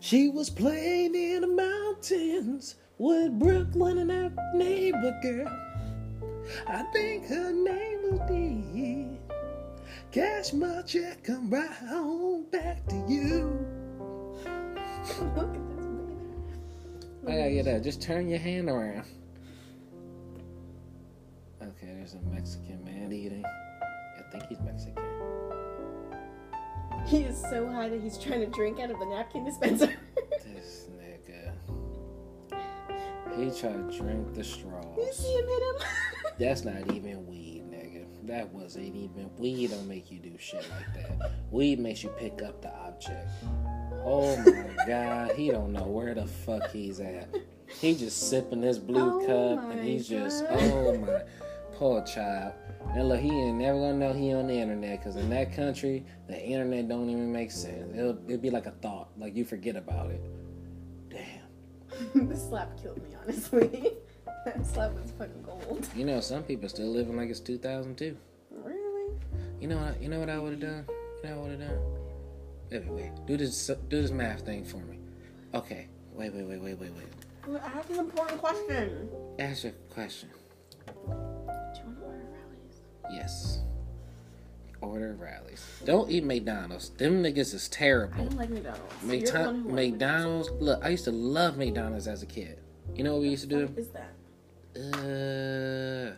She 0.01 0.29
was 0.29 0.51
playing 0.51 1.15
in 1.15 1.41
the 1.41 1.47
mountains 1.47 2.75
with 2.99 3.39
Brooklyn 3.39 3.97
and 3.97 4.11
that 4.11 4.33
neighbor 4.55 5.19
girl. 5.23 5.49
I 6.69 6.83
think 6.93 7.27
her 7.29 7.51
name 7.51 8.03
was 8.11 8.21
Dee. 8.29 9.19
Cash 10.11 10.53
my 10.53 10.83
check, 10.83 11.25
come 11.25 11.49
right 11.49 11.71
home 11.71 12.45
back 12.51 12.87
to 12.89 12.97
you. 13.09 13.67
Look 15.35 15.55
at 15.55 15.77
this 15.77 15.87
baby. 15.87 17.27
I 17.27 17.37
gotta 17.39 17.53
get 17.53 17.65
that. 17.65 17.85
Just 17.85 18.03
turn 18.03 18.29
your 18.29 18.39
hand 18.39 18.69
around. 18.69 19.07
Okay, 21.93 21.99
there's 21.99 22.15
a 22.15 22.21
Mexican 22.35 22.83
man 22.85 23.13
eating. 23.13 23.45
I 23.45 24.23
think 24.31 24.47
he's 24.49 24.61
Mexican. 24.61 25.03
He 27.07 27.19
is 27.19 27.39
so 27.41 27.69
high 27.69 27.89
that 27.89 28.01
he's 28.01 28.17
trying 28.17 28.41
to 28.41 28.47
drink 28.47 28.81
out 28.81 28.91
of 28.91 28.99
the 28.99 29.07
napkin 29.07 29.45
dispenser. 29.45 29.93
This 30.45 30.87
nigga. 30.97 31.53
He 33.37 33.61
tried 33.61 33.91
to 33.91 33.99
drink 33.99 34.35
the 34.35 34.43
you 34.43 35.13
see 35.13 35.33
him 35.33 35.47
hit 35.47 35.63
him? 35.63 35.89
That's 36.39 36.65
not 36.65 36.91
even 36.93 37.27
weed, 37.27 37.65
nigga. 37.71 38.07
That 38.27 38.49
wasn't 38.53 38.95
even 38.95 39.31
weed. 39.37 39.71
Don't 39.71 39.89
make 39.89 40.11
you 40.11 40.19
do 40.19 40.37
shit 40.39 40.67
like 40.71 40.95
that. 40.95 41.33
Weed 41.51 41.79
makes 41.79 42.03
you 42.03 42.11
pick 42.11 42.43
up 42.43 42.63
the 42.63 42.75
object. 42.75 43.29
Oh 44.05 44.37
my 44.37 44.87
god, 44.87 45.33
he 45.33 45.51
don't 45.51 45.73
know 45.73 45.85
where 45.85 46.15
the 46.15 46.27
fuck 46.27 46.71
he's 46.71 47.01
at. 47.01 47.29
He 47.81 47.95
just 47.95 48.29
sipping 48.29 48.61
this 48.61 48.79
blue 48.79 49.23
Oh 49.23 49.27
cup, 49.27 49.71
and 49.71 49.81
he's 49.81 50.09
just 50.09 50.45
oh 50.49 50.97
my 50.99 51.23
poor 51.83 52.01
child. 52.03 52.53
And 52.95 53.09
look, 53.09 53.19
he 53.19 53.29
ain't 53.29 53.59
never 53.59 53.77
gonna 53.77 53.95
know 53.95 54.13
he 54.13 54.33
on 54.33 54.47
the 54.47 54.55
internet, 54.55 55.03
cause 55.03 55.17
in 55.17 55.29
that 55.31 55.53
country, 55.53 56.05
the 56.29 56.41
internet 56.41 56.89
don't 56.89 57.11
even 57.11 57.33
make 57.33 57.51
sense. 57.51 57.97
It'll 57.97 58.17
it'll 58.29 58.39
be 58.39 58.51
like 58.51 58.67
a 58.67 58.71
thought, 58.71 59.09
like 59.19 59.35
you 59.35 59.45
forget 59.45 59.75
about 59.75 60.11
it. 60.11 60.23
Damn. 61.11 62.29
this 62.29 62.47
slap 62.49 62.81
killed 62.81 63.03
me, 63.03 63.17
honestly. 63.21 63.95
that 64.45 64.65
slap 64.65 64.93
was 64.93 65.11
fucking 65.19 65.43
gold. 65.43 65.89
You 65.97 66.05
know, 66.05 66.21
some 66.21 66.45
people 66.45 66.69
still 66.69 66.87
living 66.87 67.17
like 67.17 67.31
it's 67.31 67.41
2002. 67.41 68.17
Really? 68.63 69.15
You 69.61 69.67
know 69.67 69.79
what? 69.79 70.01
You 70.01 70.09
know 70.09 70.21
what 70.21 70.31
I 70.31 70.39
would 70.39 70.53
have 70.53 70.61
done? 70.61 70.85
You 71.25 71.31
know 71.31 71.37
what 71.37 71.51
I 71.51 71.51
would 71.51 71.61
have 71.61 71.69
done? 71.69 71.79
Wait, 72.71 72.85
wait, 72.85 72.93
wait. 72.93 73.27
Do 73.27 73.37
this. 73.37 73.67
Do 73.89 74.03
this 74.03 74.13
math 74.13 74.43
thing 74.43 74.65
for 74.65 74.77
me. 74.77 75.01
Okay. 75.53 75.89
Wait, 76.13 76.33
wait, 76.33 76.45
wait, 76.45 76.61
wait, 76.61 76.79
wait, 76.79 76.93
wait. 76.93 77.61
I 77.61 77.69
have 77.71 77.91
an 77.91 77.99
important 77.99 78.41
question. 78.41 79.09
Ask 79.41 79.65
your 79.65 79.73
question. 79.91 80.29
Yes. 83.13 83.61
Order 84.81 85.17
rallies. 85.19 85.65
Don't 85.85 86.11
eat 86.11 86.25
McDonald's. 86.25 86.89
Them 86.91 87.23
niggas 87.23 87.55
is 87.55 87.69
terrible. 87.69 88.15
I 88.17 88.25
don't 88.25 88.37
like 88.37 88.51
McDonald's. 88.51 88.83
You're 89.05 89.21
the 89.21 89.39
one 89.45 89.55
who 89.63 89.69
likes 89.69 89.91
McDonald's. 89.93 90.51
Look, 90.61 90.85
I 90.85 90.89
used 90.89 91.05
to 91.05 91.13
love 91.13 91.57
McDonald's 91.57 92.09
as 92.09 92.23
a 92.23 92.27
kid. 92.27 92.59
You 92.97 93.05
know 93.05 93.13
what 93.13 93.23
we 93.23 93.29
used 93.29 93.49
to 93.49 93.49
do? 93.49 93.73
is 93.77 93.89
that? 93.89 94.13
Uh, 94.75 96.17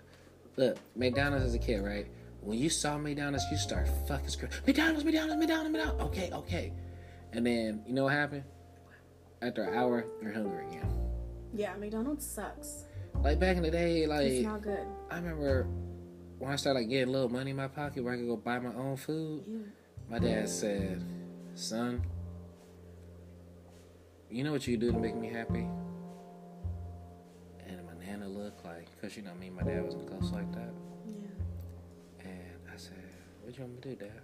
look, 0.57 0.78
McDonald's 0.96 1.44
as 1.44 1.54
a 1.54 1.59
kid, 1.59 1.83
right? 1.85 2.07
When 2.40 2.59
you 2.59 2.70
saw 2.70 2.96
McDonald's, 2.96 3.44
you 3.50 3.57
start 3.57 3.88
fucking 4.07 4.28
screaming, 4.28 4.57
McDonald's, 4.66 5.04
McDonald's, 5.04 5.40
McDonald's, 5.40 5.70
McDonald's. 5.72 6.04
Okay, 6.04 6.30
okay. 6.33 6.72
And 7.33 7.46
then, 7.46 7.83
you 7.87 7.94
know 7.94 8.04
what 8.04 8.12
happened? 8.12 8.44
After 9.42 9.64
an 9.64 9.74
hour, 9.74 10.07
you're 10.22 10.33
hungry 10.33 10.66
again. 10.68 10.88
Yeah, 11.52 11.74
McDonald's 11.76 12.26
sucks. 12.26 12.85
Like 13.22 13.38
back 13.38 13.57
in 13.57 13.62
the 13.62 13.70
day, 13.70 14.07
like 14.07 14.26
It's 14.26 14.44
not 14.44 14.62
good. 14.62 14.87
I 15.11 15.16
remember 15.16 15.66
when 16.44 16.52
I 16.52 16.57
started 16.57 16.80
like 16.80 16.88
getting 16.90 17.09
a 17.09 17.11
little 17.11 17.30
money 17.30 17.52
in 17.52 17.57
my 17.57 17.68
pocket 17.68 18.04
where 18.04 18.12
I 18.12 18.16
could 18.16 18.26
go 18.26 18.37
buy 18.37 18.59
my 18.59 18.74
own 18.74 18.96
food, 18.96 19.72
my 20.11 20.18
dad 20.18 20.46
said, 20.48 21.02
"Son, 21.54 22.02
you 24.30 24.44
know 24.44 24.52
what 24.52 24.66
you 24.66 24.76
do 24.76 24.92
to 24.92 24.98
make 24.98 25.16
me 25.16 25.28
happy?" 25.28 25.66
And 27.66 27.87
my 27.87 27.94
nana 28.04 28.28
looked 28.28 28.62
like, 28.62 28.88
cause 29.00 29.16
you 29.16 29.22
know 29.22 29.35
me, 29.35 29.46
and 29.46 29.57
my 29.57 29.62
dad 29.62 29.83
wasn't 29.85 30.07
close 30.07 30.33
like 30.33 30.52
that. 30.52 30.74
yeah. 31.07 32.26
And 32.30 32.61
I 32.72 32.76
said, 32.76 32.92
What 33.42 33.57
you 33.57 33.64
want 33.64 33.76
me 33.76 33.80
to 33.83 33.88
do, 33.88 33.96
Dad? 33.96 34.20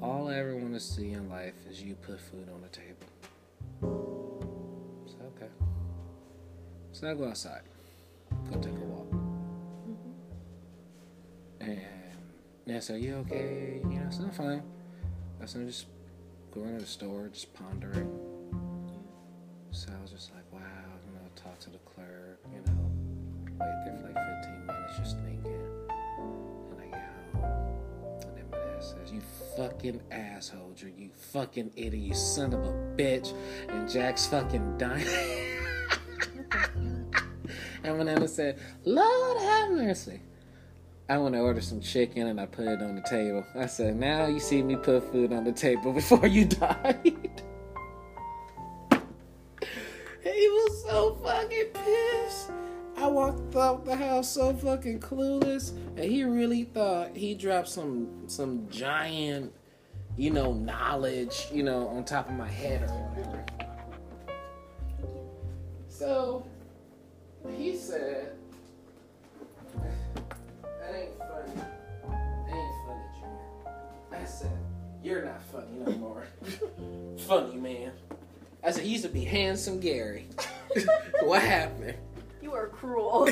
All 0.00 0.28
I 0.28 0.34
ever 0.36 0.54
want 0.56 0.74
to 0.74 0.80
see 0.80 1.10
in 1.10 1.28
life 1.28 1.54
is 1.68 1.82
you 1.82 1.96
put 1.96 2.20
food 2.20 2.48
on 2.54 2.62
the 2.62 2.68
table. 2.68 3.08
So 5.06 5.16
Okay. 5.34 5.50
So 6.92 7.10
I 7.10 7.14
go 7.14 7.28
outside, 7.28 7.62
go 8.50 8.60
take 8.60 8.74
a 8.74 8.84
walk. 8.84 9.15
And 11.66 11.80
Nana 12.64 12.80
said, 12.80 13.00
You 13.00 13.16
okay? 13.16 13.80
You 13.82 13.98
know, 13.98 14.06
I 14.06 14.10
said, 14.10 14.24
I'm 14.26 14.30
fine. 14.30 14.62
Said, 15.44 15.62
I'm 15.62 15.66
just 15.66 15.86
going 16.54 16.74
to 16.74 16.80
the 16.80 16.86
store, 16.86 17.28
just 17.32 17.52
pondering. 17.54 18.08
So 19.72 19.88
I 19.96 20.00
was 20.00 20.12
just 20.12 20.32
like, 20.32 20.44
Wow, 20.52 20.60
you 21.06 21.12
know, 21.12 21.20
talk 21.34 21.58
to 21.60 21.70
the 21.70 21.78
clerk, 21.78 22.40
you 22.52 22.60
know, 22.66 22.90
wait 23.60 23.84
there 23.84 23.96
for 23.98 24.06
like 24.06 24.14
15 24.44 24.66
minutes, 24.66 24.98
just 24.98 25.16
thinking. 25.24 25.62
And 26.70 26.80
I 26.80 26.86
get 26.86 27.10
home. 27.34 27.80
And 28.22 28.36
then 28.36 28.44
my 28.50 28.58
dad 28.58 28.82
says, 28.82 29.12
You 29.12 29.20
fucking 29.56 30.00
asshole, 30.12 30.72
Drew. 30.76 30.92
You 30.96 31.10
fucking 31.32 31.72
idiot. 31.74 31.94
You 31.94 32.14
son 32.14 32.54
of 32.54 32.64
a 32.64 32.72
bitch. 32.96 33.34
And 33.68 33.90
Jack's 33.90 34.26
fucking 34.26 34.78
dying. 34.78 35.06
and 37.82 37.98
my 37.98 38.04
nana 38.04 38.28
said, 38.28 38.60
Lord 38.84 39.38
have 39.38 39.70
mercy. 39.72 40.20
I 41.08 41.18
want 41.18 41.34
to 41.34 41.40
order 41.40 41.60
some 41.60 41.80
chicken 41.80 42.26
and 42.26 42.40
I 42.40 42.46
put 42.46 42.66
it 42.66 42.82
on 42.82 42.96
the 42.96 43.02
table. 43.02 43.46
I 43.54 43.66
said, 43.66 43.96
Now 43.96 44.26
you 44.26 44.40
see 44.40 44.60
me 44.60 44.74
put 44.74 45.04
food 45.12 45.32
on 45.32 45.44
the 45.44 45.52
table 45.52 45.92
before 45.94 46.26
you 46.26 46.46
died. 46.46 47.42
he 50.22 50.48
was 50.48 50.84
so 50.84 51.14
fucking 51.22 51.66
pissed. 51.72 52.50
I 52.96 53.06
walked 53.06 53.54
out 53.54 53.84
the 53.84 53.94
house 53.94 54.28
so 54.28 54.52
fucking 54.54 54.98
clueless, 55.00 55.70
and 55.96 56.10
he 56.10 56.24
really 56.24 56.64
thought 56.64 57.16
he 57.16 57.34
dropped 57.34 57.68
some 57.68 58.08
some 58.26 58.66
giant, 58.68 59.52
you 60.16 60.30
know, 60.30 60.54
knowledge, 60.54 61.46
you 61.52 61.62
know, 61.62 61.86
on 61.88 62.04
top 62.04 62.28
of 62.28 62.34
my 62.34 62.48
head 62.48 62.82
or 62.82 62.86
whatever. 62.86 63.44
So 65.88 66.44
he 67.56 67.76
said, 67.76 68.35
I 74.26 74.28
said, 74.28 74.58
"You're 75.04 75.24
not 75.24 75.40
funny 75.40 75.78
no 75.86 75.92
more. 75.92 76.24
funny 77.28 77.58
man." 77.58 77.92
I 78.64 78.72
said, 78.72 78.82
"He 78.82 78.90
used 78.90 79.04
to 79.04 79.08
be 79.08 79.22
handsome 79.22 79.78
Gary. 79.78 80.26
what 81.22 81.42
happened?" 81.42 81.94
You 82.42 82.52
are 82.52 82.66
cruel. 82.66 83.28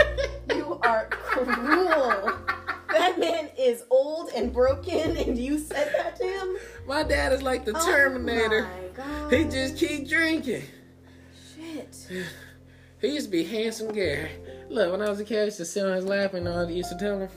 you 0.54 0.78
are 0.84 1.06
cruel. 1.10 2.38
That 2.92 3.18
man 3.18 3.50
is 3.58 3.82
old 3.90 4.30
and 4.30 4.52
broken, 4.52 5.16
and 5.16 5.36
you 5.36 5.58
said 5.58 5.92
that 5.96 6.14
to 6.18 6.24
him? 6.24 6.56
My 6.86 7.02
dad 7.02 7.32
is 7.32 7.42
like 7.42 7.64
the 7.64 7.76
Oh 7.76 7.84
Terminator. 7.84 8.68
He 9.30 9.42
just 9.42 9.76
keep 9.76 10.08
drinking. 10.08 10.62
Shit. 11.56 12.08
He 13.00 13.14
used 13.14 13.26
to 13.26 13.30
be 13.30 13.44
handsome 13.44 13.92
Gary. 13.92 14.30
Look, 14.68 14.90
when 14.90 15.02
I 15.02 15.08
was 15.08 15.20
a 15.20 15.24
kid, 15.24 15.40
I 15.40 15.44
used 15.44 15.58
to 15.58 15.64
sit 15.64 15.86
on 15.86 15.94
his 15.94 16.04
lap 16.04 16.34
and 16.34 16.48
all 16.48 16.66
I 16.66 16.68
used 16.68 16.90
to 16.90 16.98
tell 16.98 17.20
him. 17.20 17.28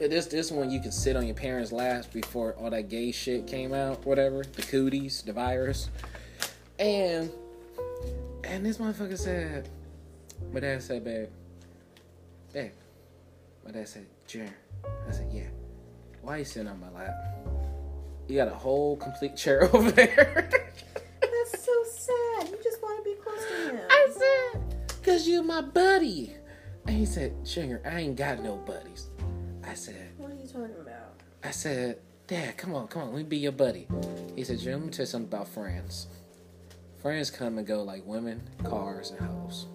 "Yeah, 0.00 0.08
This 0.08 0.26
this 0.26 0.50
one 0.50 0.70
you 0.70 0.80
could 0.80 0.94
sit 0.94 1.16
on 1.16 1.26
your 1.26 1.34
parents' 1.34 1.72
laps 1.72 2.06
before 2.06 2.54
all 2.54 2.70
that 2.70 2.88
gay 2.88 3.12
shit 3.12 3.46
came 3.46 3.72
out, 3.72 4.04
whatever. 4.04 4.44
The 4.44 4.62
cooties, 4.62 5.22
the 5.22 5.32
virus. 5.32 5.88
And 6.78 7.30
and 8.44 8.64
this 8.64 8.78
motherfucker 8.78 9.18
said, 9.18 9.68
my 10.52 10.60
dad 10.60 10.82
said, 10.82 11.04
babe, 11.04 11.28
babe. 12.52 12.72
My 13.64 13.72
dad 13.72 13.88
said, 13.88 14.06
Jared. 14.26 14.52
I 15.08 15.12
said, 15.12 15.28
yeah. 15.32 15.48
Why 16.22 16.38
you 16.38 16.44
sitting 16.44 16.68
on 16.68 16.80
my 16.80 16.90
lap? 16.90 17.14
You 18.28 18.36
got 18.36 18.48
a 18.48 18.54
whole 18.54 18.96
complete 18.96 19.36
chair 19.36 19.64
over 19.74 19.90
there. 19.90 20.48
That's 21.20 21.64
so 21.64 21.72
sad. 21.84 22.48
You 22.50 22.58
just 22.62 22.82
want 22.82 22.98
to 22.98 23.04
be 23.04 23.16
close 23.22 23.44
to 23.44 23.76
him. 23.76 23.80
I 23.90 24.52
said, 24.52 25.02
cause 25.02 25.26
you 25.26 25.42
my 25.42 25.60
buddy. 25.60 26.34
And 26.86 26.96
he 26.96 27.06
said, 27.06 27.44
Junior, 27.44 27.80
I 27.84 28.00
ain't 28.00 28.16
got 28.16 28.42
no 28.42 28.56
buddies. 28.56 29.05
I 29.66 29.74
said, 29.74 30.10
What 30.16 30.30
are 30.30 30.34
you 30.34 30.46
talking 30.46 30.76
about? 30.80 31.20
I 31.42 31.50
said, 31.50 31.98
Dad, 32.26 32.56
come 32.56 32.74
on, 32.74 32.88
come 32.88 33.02
on, 33.02 33.08
let 33.08 33.18
me 33.18 33.22
be 33.24 33.38
your 33.38 33.52
buddy. 33.52 33.86
He 34.34 34.44
said, 34.44 34.58
Junior, 34.58 34.76
let 34.78 34.86
me 34.86 34.92
tell 34.92 35.02
you 35.02 35.06
something 35.06 35.28
about 35.28 35.48
friends. 35.48 36.08
Friends 37.00 37.30
come 37.30 37.58
and 37.58 37.66
go 37.66 37.82
like 37.82 38.04
women, 38.06 38.42
cars, 38.64 39.10
and 39.10 39.20
hoes. 39.20 39.66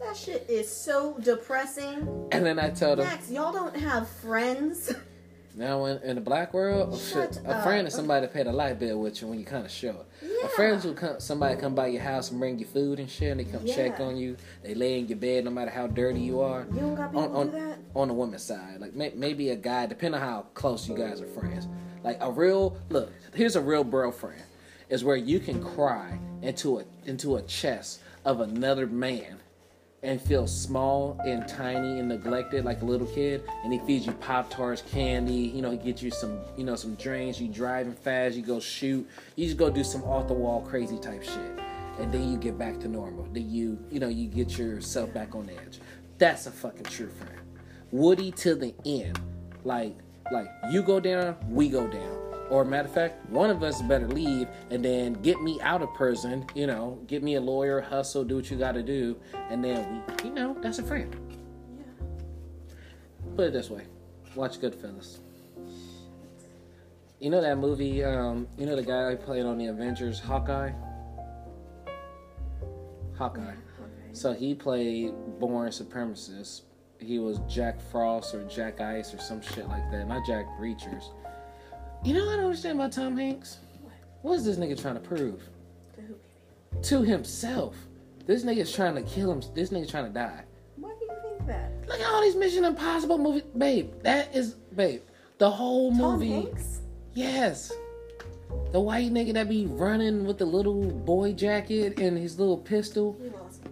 That 0.00 0.16
shit 0.16 0.46
is 0.48 0.70
so 0.70 1.18
depressing. 1.18 2.28
And 2.32 2.46
then 2.46 2.58
I 2.58 2.70
told 2.70 3.00
him, 3.00 3.06
Max, 3.06 3.30
y'all 3.30 3.52
don't 3.52 3.76
have 3.76 4.08
friends. 4.08 4.94
now 5.56 5.86
in, 5.86 6.02
in 6.02 6.14
the 6.16 6.20
black 6.20 6.52
world, 6.52 6.90
oh, 6.92 6.98
shit, 6.98 7.40
a 7.46 7.62
friend 7.62 7.88
is 7.88 7.94
somebody 7.94 8.26
that 8.26 8.34
paid 8.34 8.46
a 8.46 8.52
light 8.52 8.78
bill 8.78 9.00
with 9.00 9.22
you 9.22 9.28
when 9.28 9.38
you 9.38 9.46
kind 9.46 9.64
of 9.64 9.70
show 9.70 9.88
it. 9.88 10.06
Yeah. 10.22 10.46
A 10.46 10.48
friend 10.50 10.82
who 10.82 10.92
come, 10.92 11.18
somebody 11.18 11.58
come 11.58 11.74
by 11.74 11.86
your 11.86 12.02
house 12.02 12.30
and 12.30 12.38
bring 12.38 12.58
you 12.58 12.66
food 12.66 13.00
and 13.00 13.08
shit, 13.10 13.30
and 13.30 13.40
they 13.40 13.44
come 13.44 13.66
check 13.66 13.98
on 13.98 14.18
you. 14.18 14.36
They 14.62 14.74
lay 14.74 14.98
in 14.98 15.08
your 15.08 15.16
bed 15.16 15.46
no 15.46 15.50
matter 15.50 15.70
how 15.70 15.86
dirty 15.86 16.20
you 16.20 16.40
are. 16.40 16.66
You 16.74 16.80
don't 16.80 16.94
got 16.94 17.10
people 17.10 17.36
on, 17.36 17.46
do 17.46 17.52
that? 17.52 17.78
on, 17.94 18.02
on 18.02 18.08
the 18.08 18.14
woman's 18.14 18.42
side. 18.42 18.80
Like 18.80 18.94
may, 18.94 19.12
maybe 19.16 19.48
a 19.48 19.56
guy, 19.56 19.86
depending 19.86 20.20
on 20.20 20.28
how 20.28 20.42
close 20.52 20.86
you 20.86 20.94
guys 20.94 21.22
are 21.22 21.26
friends. 21.26 21.68
Like 22.04 22.18
a 22.20 22.30
real 22.30 22.76
look. 22.90 23.10
Here's 23.34 23.56
a 23.56 23.62
real 23.62 23.82
bro 23.82 24.12
friend. 24.12 24.42
Is 24.90 25.02
where 25.02 25.16
you 25.16 25.40
can 25.40 25.64
cry 25.64 26.18
into 26.42 26.80
a 26.80 26.84
into 27.06 27.36
a 27.36 27.42
chest 27.42 28.00
of 28.26 28.40
another 28.40 28.86
man 28.86 29.40
and 30.02 30.20
feel 30.20 30.46
small 30.46 31.18
and 31.26 31.48
tiny 31.48 31.98
and 31.98 32.08
neglected 32.08 32.64
like 32.64 32.82
a 32.82 32.84
little 32.84 33.06
kid 33.08 33.42
and 33.64 33.72
he 33.72 33.78
feeds 33.80 34.06
you 34.06 34.12
pop 34.12 34.48
tarts 34.50 34.82
candy 34.90 35.32
you 35.32 35.62
know 35.62 35.70
he 35.70 35.78
gets 35.78 36.02
you 36.02 36.10
some 36.10 36.38
you 36.56 36.64
know 36.64 36.76
some 36.76 36.94
drinks 36.96 37.40
you 37.40 37.48
driving 37.48 37.94
fast 37.94 38.36
you 38.36 38.42
go 38.42 38.60
shoot 38.60 39.08
you 39.36 39.46
just 39.46 39.56
go 39.56 39.70
do 39.70 39.82
some 39.82 40.02
off 40.04 40.28
the 40.28 40.34
wall 40.34 40.60
crazy 40.60 40.98
type 40.98 41.22
shit 41.22 41.58
and 41.98 42.12
then 42.12 42.30
you 42.30 42.36
get 42.36 42.58
back 42.58 42.78
to 42.80 42.88
normal. 42.88 43.26
Then 43.32 43.50
you 43.50 43.78
you 43.90 44.00
know 44.00 44.08
you 44.08 44.28
get 44.28 44.58
yourself 44.58 45.12
back 45.12 45.34
on 45.34 45.50
edge. 45.50 45.80
That's 46.18 46.46
a 46.46 46.50
fucking 46.50 46.84
true 46.84 47.08
friend. 47.10 47.40
Woody 47.90 48.30
to 48.32 48.54
the 48.54 48.74
end. 48.84 49.18
Like 49.64 49.96
like 50.32 50.50
you 50.70 50.82
go 50.82 51.00
down 51.00 51.36
we 51.48 51.68
go 51.68 51.86
down 51.86 52.25
or 52.50 52.64
matter 52.64 52.88
of 52.88 52.94
fact 52.94 53.28
one 53.30 53.50
of 53.50 53.62
us 53.62 53.82
better 53.82 54.08
leave 54.08 54.48
and 54.70 54.84
then 54.84 55.12
get 55.14 55.40
me 55.42 55.60
out 55.62 55.82
of 55.82 55.92
prison 55.94 56.44
you 56.54 56.66
know 56.66 56.98
get 57.06 57.22
me 57.22 57.34
a 57.34 57.40
lawyer 57.40 57.80
hustle 57.80 58.24
do 58.24 58.36
what 58.36 58.50
you 58.50 58.56
got 58.56 58.72
to 58.72 58.82
do 58.82 59.16
and 59.50 59.62
then 59.64 60.02
we 60.22 60.28
you 60.28 60.34
know 60.34 60.56
that's 60.62 60.78
a 60.78 60.82
friend 60.82 61.14
Yeah. 61.78 61.84
put 63.36 63.46
it 63.46 63.52
this 63.52 63.68
way 63.70 63.84
watch 64.34 64.58
goodfellas 64.60 65.18
you 67.20 67.30
know 67.30 67.40
that 67.40 67.56
movie 67.58 68.04
um 68.04 68.46
you 68.58 68.66
know 68.66 68.76
the 68.76 68.82
guy 68.82 69.10
who 69.10 69.16
played 69.16 69.44
on 69.44 69.58
the 69.58 69.66
avengers 69.66 70.20
hawkeye 70.20 70.70
hawkeye 73.16 73.42
Okay. 73.42 74.12
so 74.12 74.32
he 74.32 74.54
played 74.54 75.12
Born 75.38 75.68
Supremacist. 75.70 76.62
He 76.98 77.18
was 77.18 77.40
Jack 77.48 77.78
Frost 77.90 78.34
or 78.34 78.42
Jack 78.44 78.80
Ice 78.80 79.12
or 79.12 79.18
some 79.18 79.42
shit 79.42 79.68
like 79.68 79.90
that. 79.90 80.08
Not 80.08 80.24
Jack 80.26 80.46
Reachers. 80.58 81.04
You 82.04 82.14
know 82.14 82.24
what 82.24 82.32
I 82.34 82.36
don't 82.36 82.44
understand 82.46 82.78
about 82.78 82.92
Tom 82.92 83.16
Hanks? 83.16 83.58
What? 83.82 83.92
What 84.22 84.34
is 84.34 84.44
this 84.44 84.56
nigga 84.56 84.80
trying 84.80 84.94
to 84.94 85.00
prove? 85.00 85.40
To 85.96 86.02
who, 86.02 86.14
baby? 86.72 86.82
To 86.82 87.02
himself. 87.02 87.76
This 88.26 88.44
nigga's 88.44 88.72
trying 88.72 88.94
to 88.96 89.02
kill 89.02 89.30
him. 89.32 89.42
This 89.54 89.70
nigga's 89.70 89.90
trying 89.90 90.06
to 90.06 90.12
die. 90.12 90.42
Why 90.76 90.90
do 90.98 91.04
you 91.04 91.12
think 91.22 91.46
that? 91.48 91.72
Look 91.88 92.00
at 92.00 92.06
all 92.06 92.20
these 92.22 92.36
Mission 92.36 92.64
Impossible 92.64 93.18
movies. 93.18 93.42
Babe, 93.56 93.90
that 94.02 94.34
is, 94.34 94.54
babe, 94.74 95.02
the 95.38 95.50
whole 95.50 95.90
movie. 95.90 96.00
Tom 96.02 96.12
movie. 96.18 96.48
Hanks? 96.48 96.80
Yes. 97.14 97.72
The 98.72 98.80
white 98.80 99.12
nigga 99.12 99.32
that 99.34 99.48
be 99.48 99.66
running 99.66 100.24
with 100.24 100.38
the 100.38 100.44
little 100.44 100.82
boy 100.90 101.32
jacket 101.32 101.98
and 101.98 102.16
his 102.16 102.38
little 102.38 102.58
pistol. 102.58 103.16
You 103.22 103.30
lost 103.30 103.64
me. 103.64 103.70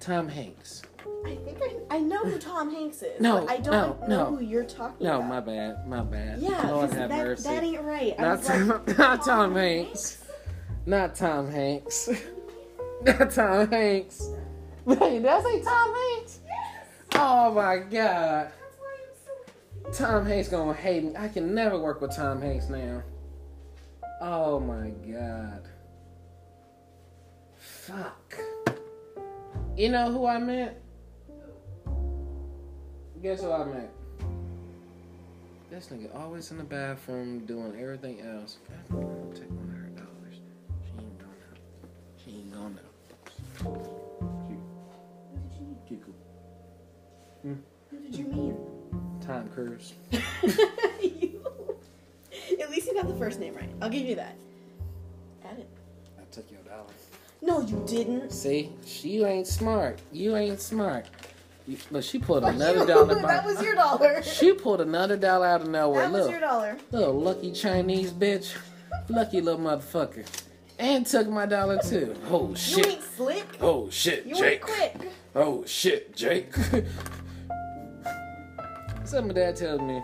Tom 0.00 0.28
Hanks. 0.28 0.82
I 1.24 1.34
think 1.36 1.58
I, 1.62 1.96
I 1.96 1.98
know 1.98 2.18
who 2.18 2.38
Tom 2.38 2.72
Hanks 2.72 3.02
is. 3.02 3.20
No, 3.20 3.40
but 3.40 3.50
I 3.50 3.56
don't 3.58 4.00
no, 4.02 4.06
know 4.06 4.30
no. 4.30 4.36
who 4.36 4.44
you're 4.44 4.64
talking 4.64 5.06
No, 5.06 5.16
about. 5.16 5.28
No, 5.28 5.34
my 5.34 5.40
bad. 5.40 5.88
My 5.88 6.02
bad. 6.02 6.38
Yeah, 6.40 6.70
Lord 6.70 6.92
have 6.92 7.08
that, 7.08 7.26
mercy. 7.26 7.42
that 7.44 7.62
ain't 7.62 7.82
right. 7.82 8.18
Not 8.20 8.42
Tom, 8.42 8.68
like, 8.68 8.98
not 8.98 9.24
Tom 9.24 9.54
Hanks. 9.54 10.24
Not 10.86 11.14
Tom 11.14 11.50
Hanks. 11.50 12.08
Not 13.04 13.30
Tom 13.30 13.68
Hanks. 13.70 14.30
Wait, 14.84 15.26
I 15.26 15.42
say 15.42 15.62
Tom 15.62 15.94
Hanks? 15.94 16.40
Oh 17.14 17.52
my 17.52 17.78
god. 17.78 18.50
That's 18.50 18.78
why 18.78 18.96
I'm 19.84 19.92
so 19.92 20.04
Tom 20.04 20.26
Hanks 20.26 20.48
gonna 20.48 20.74
hate 20.74 21.04
me. 21.04 21.16
I 21.16 21.28
can 21.28 21.54
never 21.54 21.78
work 21.78 22.00
with 22.00 22.14
Tom 22.16 22.40
Hanks 22.40 22.68
now. 22.68 23.02
Oh 24.20 24.58
my 24.60 24.90
god. 24.90 25.68
Fuck. 27.56 28.38
You 29.76 29.90
know 29.90 30.10
who 30.10 30.26
I 30.26 30.38
meant? 30.38 30.76
Guess 33.22 33.42
what 33.42 33.60
I 33.60 33.64
met? 33.64 33.90
This 35.70 35.88
nigga 35.88 36.14
always 36.16 36.52
in 36.52 36.58
the 36.58 36.64
bathroom 36.64 37.44
doing 37.46 37.74
everything 37.80 38.20
else. 38.20 38.58
I'm 38.90 38.96
gonna 38.96 39.34
take 39.34 39.50
one 39.50 39.68
of 39.68 39.76
her 39.76 39.88
dollars. 39.88 40.40
She 40.84 41.00
ain't 41.00 41.18
gonna 41.18 41.32
know. 41.32 41.56
She 42.24 42.30
ain't 42.30 42.52
gonna 42.52 42.74
know. 42.74 42.88
She, 45.50 45.64
she 45.88 45.96
cool. 45.96 46.14
What 47.90 48.02
did 48.04 48.14
you 48.14 48.26
mean? 48.26 48.56
Tom 49.20 49.48
Cruise. 49.48 49.94
you. 51.02 51.42
At 52.60 52.70
least 52.70 52.86
you 52.86 52.94
got 52.94 53.08
the 53.08 53.16
first 53.16 53.40
name 53.40 53.54
right. 53.54 53.68
I'll 53.82 53.90
give 53.90 54.06
you 54.06 54.14
that. 54.14 54.36
Add 55.44 55.58
it. 55.58 55.68
I 56.18 56.22
took 56.30 56.48
your 56.52 56.60
dollar. 56.60 56.86
No, 57.42 57.60
you 57.62 57.82
didn't. 57.86 58.30
See, 58.30 58.70
she 58.86 59.24
ain't 59.24 59.48
smart. 59.48 59.98
You 60.12 60.36
ain't 60.36 60.60
smart. 60.60 61.06
You, 61.68 61.76
look, 61.90 62.02
she 62.02 62.18
pulled 62.18 62.44
Fuck 62.44 62.54
another 62.54 62.78
you. 62.80 62.86
dollar. 62.86 63.14
that 63.16 63.44
By, 63.44 63.46
was 63.46 63.62
your 63.62 63.74
dollar. 63.74 64.22
she 64.22 64.54
pulled 64.54 64.80
another 64.80 65.18
dollar 65.18 65.46
out 65.46 65.60
of 65.60 65.68
nowhere. 65.68 66.04
that 66.04 66.12
was 66.12 66.22
Look, 66.22 66.30
your 66.30 66.40
dollar. 66.40 66.78
little 66.90 67.12
lucky 67.20 67.52
Chinese 67.52 68.10
bitch, 68.10 68.56
lucky 69.10 69.42
little 69.42 69.60
motherfucker, 69.60 70.24
and 70.78 71.04
took 71.06 71.28
my 71.28 71.44
dollar 71.44 71.78
too. 71.82 72.14
Oh 72.30 72.54
shit. 72.54 72.86
You 72.86 72.92
ain't 72.92 73.02
slick. 73.02 73.46
Oh 73.60 73.90
shit, 73.90 74.24
Jake. 74.24 74.28
You 74.28 74.34
Jake. 74.42 74.52
ain't 74.52 74.60
quick. 74.62 74.96
Oh 75.34 75.64
shit, 75.66 76.16
Jake. 76.16 76.54
so 79.04 79.20
my 79.22 79.34
dad 79.34 79.54
tells 79.56 79.80
me, 79.82 80.00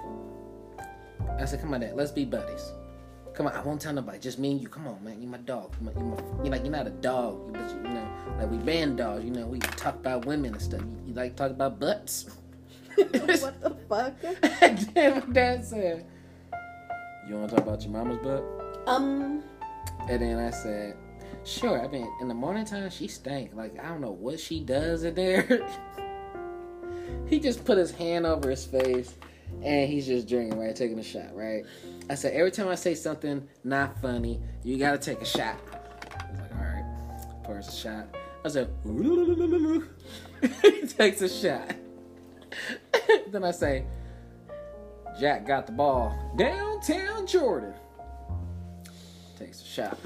I 1.40 1.46
said, 1.46 1.62
"Come 1.62 1.72
on, 1.72 1.80
dad, 1.80 1.94
let's 1.96 2.12
be 2.12 2.26
buddies. 2.26 2.72
Come 3.34 3.48
on, 3.48 3.52
I 3.52 3.62
won't 3.62 3.80
tell 3.80 3.92
nobody. 3.92 4.18
Just 4.20 4.38
me 4.38 4.52
and 4.52 4.60
you. 4.60 4.68
Come 4.68 4.86
on, 4.86 5.02
man. 5.02 5.20
You 5.20 5.26
my 5.26 5.38
dog. 5.38 5.74
You, 5.80 5.86
my, 5.86 5.92
you, 5.92 6.06
my, 6.06 6.44
you 6.44 6.50
like 6.50 6.62
you're 6.62 6.70
not 6.70 6.86
a 6.86 6.90
dog, 6.90 7.52
but 7.52 7.68
you, 7.70 7.76
you 7.88 7.94
know, 7.94 8.08
like 8.38 8.48
we 8.48 8.58
band 8.58 8.98
dogs. 8.98 9.24
You 9.24 9.32
know, 9.32 9.46
we 9.46 9.58
talk 9.58 9.96
about 9.96 10.24
women 10.24 10.52
and 10.52 10.62
stuff. 10.62 10.82
You, 10.82 11.08
you 11.08 11.14
like 11.14 11.34
talk 11.34 11.50
about 11.50 11.80
butts." 11.80 12.30
what 12.94 13.60
the 13.60 13.76
fuck? 13.88 14.14
Damn, 14.94 15.14
my 15.14 15.32
dad 15.32 15.64
said, 15.64 16.06
"You 17.26 17.34
want 17.34 17.50
to 17.50 17.56
talk 17.56 17.66
about 17.66 17.82
your 17.82 17.90
mama's 17.90 18.18
butt?" 18.18 18.44
Um. 18.86 19.42
And 20.08 20.22
then 20.22 20.38
I 20.38 20.50
said, 20.50 20.96
"Sure." 21.44 21.82
I 21.82 21.88
mean, 21.88 22.08
in 22.20 22.28
the 22.28 22.34
morning 22.34 22.64
time, 22.64 22.88
she 22.90 23.08
stank. 23.08 23.52
Like 23.52 23.76
I 23.82 23.88
don't 23.88 24.00
know 24.00 24.12
what 24.12 24.38
she 24.38 24.60
does 24.60 25.02
in 25.02 25.16
there. 25.16 25.68
he 27.26 27.40
just 27.40 27.64
put 27.64 27.78
his 27.78 27.90
hand 27.90 28.26
over 28.26 28.48
his 28.48 28.64
face, 28.64 29.14
and 29.62 29.90
he's 29.90 30.06
just 30.06 30.28
drinking, 30.28 30.58
right, 30.58 30.74
taking 30.74 30.98
a 30.98 31.02
shot, 31.02 31.34
right. 31.34 31.64
I 32.10 32.14
said, 32.14 32.34
every 32.34 32.50
time 32.50 32.68
I 32.68 32.74
say 32.74 32.94
something 32.94 33.46
not 33.62 34.00
funny, 34.00 34.40
you 34.62 34.78
gotta 34.78 34.98
take 34.98 35.20
a 35.20 35.24
shot. 35.24 35.56
He's 36.30 36.40
like, 36.40 36.52
all 36.52 36.58
right, 36.58 37.44
pours 37.44 37.68
a 37.68 37.72
shot. 37.72 38.06
I 38.44 38.48
said, 38.48 38.70
he 40.62 40.86
takes 40.86 41.22
a 41.22 41.28
shot. 41.28 41.74
then 43.30 43.44
I 43.44 43.50
say, 43.50 43.86
Jack 45.18 45.46
got 45.46 45.66
the 45.66 45.72
ball 45.72 46.34
downtown 46.36 47.26
Jordan 47.26 47.74
takes 49.38 49.62
a 49.62 49.66
shot. 49.66 49.98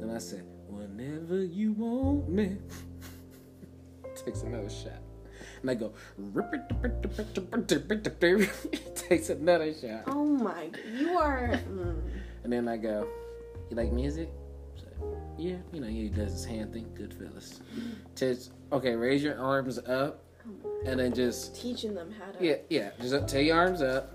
Then 0.00 0.10
I 0.10 0.18
said, 0.18 0.44
whenever 0.68 1.44
you 1.44 1.72
want 1.72 2.28
me. 2.28 2.56
takes 4.24 4.42
another 4.42 4.70
shot. 4.70 5.07
And 5.68 5.76
I 5.76 5.80
go, 5.80 5.92
takes 8.94 9.28
another 9.28 9.74
shot. 9.74 10.04
Oh 10.06 10.24
my. 10.24 10.70
You 10.94 11.18
are. 11.18 11.60
Mm. 11.68 12.00
And 12.44 12.52
then 12.52 12.68
I 12.68 12.76
go, 12.78 13.06
you 13.68 13.76
like 13.76 13.92
music? 13.92 14.30
So, 14.76 14.86
yeah, 15.36 15.56
you 15.72 15.80
know, 15.80 15.86
he 15.86 16.08
does 16.08 16.32
his 16.32 16.44
hand 16.44 16.72
thing. 16.72 16.86
Good 16.94 17.12
fellas. 17.12 17.60
Just, 18.14 18.52
okay, 18.72 18.94
raise 18.94 19.22
your 19.22 19.38
arms 19.38 19.78
up. 19.78 20.24
And 20.86 20.98
then 21.00 21.12
just, 21.12 21.60
Teaching 21.60 21.94
them 21.94 22.14
how 22.18 22.30
to. 22.32 22.44
yeah, 22.44 22.56
yeah, 22.70 22.90
just 23.00 23.12
up, 23.12 23.28
take 23.28 23.46
your 23.48 23.58
arms 23.58 23.82
up, 23.82 24.14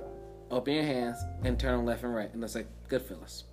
open 0.50 0.74
your 0.74 0.84
hands, 0.84 1.18
and 1.44 1.60
turn 1.60 1.78
them 1.78 1.86
left 1.86 2.04
and 2.04 2.16
right. 2.16 2.34
And 2.34 2.42
that's 2.42 2.56
like, 2.56 2.68
good 2.88 3.04
fellas. 3.04 3.44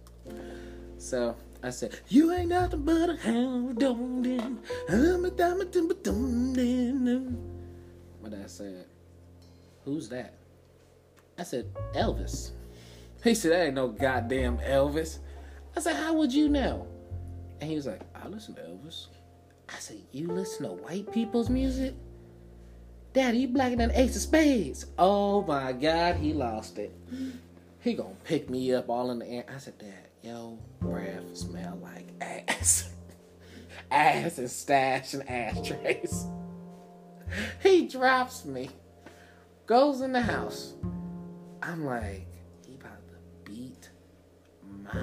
So 0.96 1.36
I 1.62 1.70
said, 1.70 1.98
You 2.08 2.32
ain't 2.32 2.48
nothing 2.48 2.84
but 2.84 3.10
a 3.10 3.16
hound 3.16 3.78
dog. 3.78 4.26
I'm 4.88 5.24
a 5.24 5.30
diamond 5.30 5.72
timber 5.72 5.94
dum 5.94 6.54
My 8.30 8.36
dad 8.36 8.50
said, 8.50 8.84
Who's 9.84 10.08
that? 10.10 10.34
I 11.38 11.42
said, 11.42 11.74
Elvis. 11.94 12.50
He 13.24 13.34
said, 13.34 13.52
That 13.52 13.66
ain't 13.66 13.74
no 13.74 13.88
goddamn 13.88 14.58
Elvis. 14.58 15.18
I 15.76 15.80
said, 15.80 15.96
How 15.96 16.14
would 16.14 16.32
you 16.32 16.48
know? 16.48 16.86
And 17.60 17.68
he 17.68 17.76
was 17.76 17.86
like, 17.86 18.02
I 18.14 18.28
listen 18.28 18.54
to 18.54 18.60
Elvis. 18.62 19.06
I 19.68 19.78
said, 19.78 19.98
You 20.12 20.28
listen 20.28 20.66
to 20.66 20.72
white 20.72 21.10
people's 21.12 21.50
music? 21.50 21.94
Daddy, 23.12 23.38
you 23.38 23.48
blacker 23.48 23.76
than 23.76 23.90
Ace 23.90 24.14
of 24.14 24.22
Spades. 24.22 24.86
Oh 24.96 25.42
my 25.42 25.72
God, 25.72 26.16
he 26.16 26.32
lost 26.32 26.78
it. 26.78 26.96
He 27.80 27.94
gonna 27.94 28.14
pick 28.24 28.48
me 28.48 28.72
up 28.74 28.88
all 28.88 29.10
in 29.10 29.18
the 29.18 29.26
air. 29.26 29.44
I 29.52 29.58
said, 29.58 29.78
Dad, 29.78 30.08
yo, 30.22 30.58
breath 30.80 31.36
smell 31.36 31.78
like 31.82 32.06
ass. 32.20 32.90
ass 33.90 34.38
and 34.38 34.50
stash 34.50 35.14
and 35.14 35.28
ashtrays. 35.28 36.26
he 37.62 37.88
drops 37.88 38.44
me, 38.44 38.70
goes 39.66 40.00
in 40.00 40.12
the 40.12 40.20
house. 40.20 40.74
I'm 41.62 41.84
like, 41.84 42.26
he 42.66 42.74
about 42.74 43.06
to 43.08 43.50
beat 43.50 43.90
my 44.84 45.00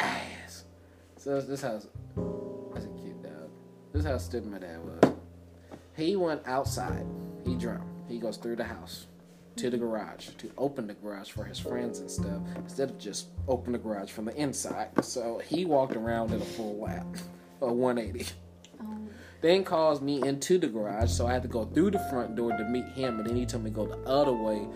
ass. 0.00 0.64
So 1.16 1.40
this 1.40 1.62
house, 1.62 1.88
that's 2.72 2.86
a 2.86 2.88
cute 3.00 3.22
dog. 3.22 3.50
This 3.92 4.04
how 4.04 4.18
stupid 4.18 4.50
my 4.50 4.58
dad 4.58 4.78
was. 4.84 5.12
He 5.96 6.16
went 6.16 6.42
outside. 6.46 7.06
He 7.44 7.54
drunk. 7.54 7.82
He 8.08 8.18
goes 8.18 8.36
through 8.36 8.56
the 8.56 8.64
house 8.64 9.06
to 9.56 9.70
the 9.70 9.78
garage 9.78 10.30
to 10.38 10.50
open 10.58 10.86
the 10.86 10.94
garage 10.94 11.30
for 11.30 11.44
his 11.44 11.58
friends 11.58 12.00
and 12.00 12.10
stuff 12.10 12.40
instead 12.56 12.90
of 12.90 12.98
just 12.98 13.28
open 13.46 13.72
the 13.72 13.78
garage 13.78 14.10
from 14.10 14.24
the 14.24 14.36
inside. 14.36 14.88
So 15.04 15.38
he 15.38 15.64
walked 15.64 15.94
around 15.94 16.32
in 16.32 16.42
a 16.42 16.44
full 16.44 16.80
lap, 16.80 17.06
a 17.60 17.72
180. 17.72 18.26
Then 19.44 19.62
calls 19.62 20.00
me 20.00 20.26
into 20.26 20.56
the 20.56 20.68
garage, 20.68 21.10
so 21.10 21.26
I 21.26 21.34
had 21.34 21.42
to 21.42 21.48
go 21.48 21.66
through 21.66 21.90
the 21.90 21.98
front 22.08 22.34
door 22.34 22.56
to 22.56 22.64
meet 22.64 22.86
him. 22.86 23.18
And 23.18 23.28
then 23.28 23.36
he 23.36 23.44
told 23.44 23.62
me 23.62 23.68
to 23.68 23.76
go 23.76 23.84
the 23.86 23.98
other 24.08 24.32
way, 24.32 24.66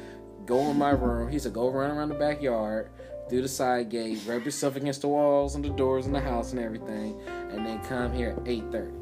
go 0.44 0.58
in 0.70 0.76
my 0.76 0.90
room. 0.90 1.30
He 1.30 1.38
said 1.38 1.54
go 1.54 1.70
run 1.70 1.90
around 1.90 2.10
the 2.10 2.16
backyard, 2.16 2.90
through 3.30 3.40
the 3.40 3.48
side 3.48 3.88
gate, 3.88 4.20
rub 4.26 4.44
yourself 4.44 4.76
against 4.76 5.00
the 5.00 5.08
walls 5.08 5.54
and 5.54 5.64
the 5.64 5.70
doors 5.70 6.04
in 6.04 6.12
the 6.12 6.20
house 6.20 6.52
and 6.52 6.60
everything, 6.60 7.18
and 7.50 7.64
then 7.64 7.82
come 7.84 8.12
here 8.12 8.36
at 8.36 8.44
8:30. 8.44 8.92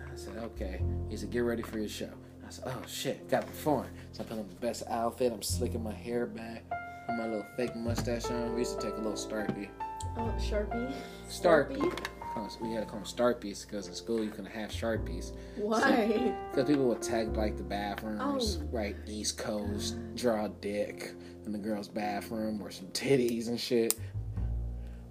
I 0.00 0.16
said 0.16 0.36
okay. 0.36 0.82
He 1.08 1.16
said 1.16 1.30
get 1.30 1.44
ready 1.44 1.62
for 1.62 1.78
your 1.78 1.88
show. 1.88 2.10
I 2.44 2.50
said 2.50 2.64
oh 2.66 2.82
shit, 2.84 3.28
got 3.28 3.42
to 3.42 3.46
perform. 3.46 3.86
So 4.10 4.24
I 4.24 4.26
put 4.26 4.36
on 4.36 4.48
the 4.48 4.54
best 4.56 4.82
outfit. 4.90 5.32
I'm 5.32 5.42
slicking 5.42 5.84
my 5.84 5.92
hair 5.92 6.26
back, 6.26 6.64
put 7.06 7.16
my 7.16 7.28
little 7.28 7.46
fake 7.56 7.76
mustache 7.76 8.24
on. 8.32 8.52
We 8.54 8.62
used 8.62 8.80
to 8.80 8.84
take 8.84 8.94
a 8.94 9.00
little 9.00 9.12
starpie. 9.12 9.68
oh, 10.16 10.34
Sharpie. 10.40 10.92
Starpie. 11.28 11.92
Us- 11.92 12.13
We 12.60 12.72
had 12.72 12.80
to 12.80 12.86
call 12.86 12.98
them 13.00 13.04
starpies 13.08 13.66
because 13.66 13.86
in 13.86 13.94
school 13.94 14.22
you 14.22 14.30
couldn't 14.30 14.46
have 14.50 14.70
sharpies. 14.70 15.32
Why? 15.56 16.34
Because 16.50 16.68
people 16.68 16.86
would 16.88 17.00
tag 17.00 17.36
like 17.36 17.56
the 17.56 17.62
bathrooms, 17.62 18.58
Oh. 18.60 18.68
right? 18.72 18.96
East 19.06 19.38
Coast, 19.38 19.96
draw 20.16 20.46
a 20.46 20.48
dick 20.48 21.12
in 21.46 21.52
the 21.52 21.58
girls' 21.58 21.88
bathroom 21.88 22.60
or 22.62 22.70
some 22.70 22.86
titties 22.88 23.48
and 23.48 23.58
shit. 23.60 23.94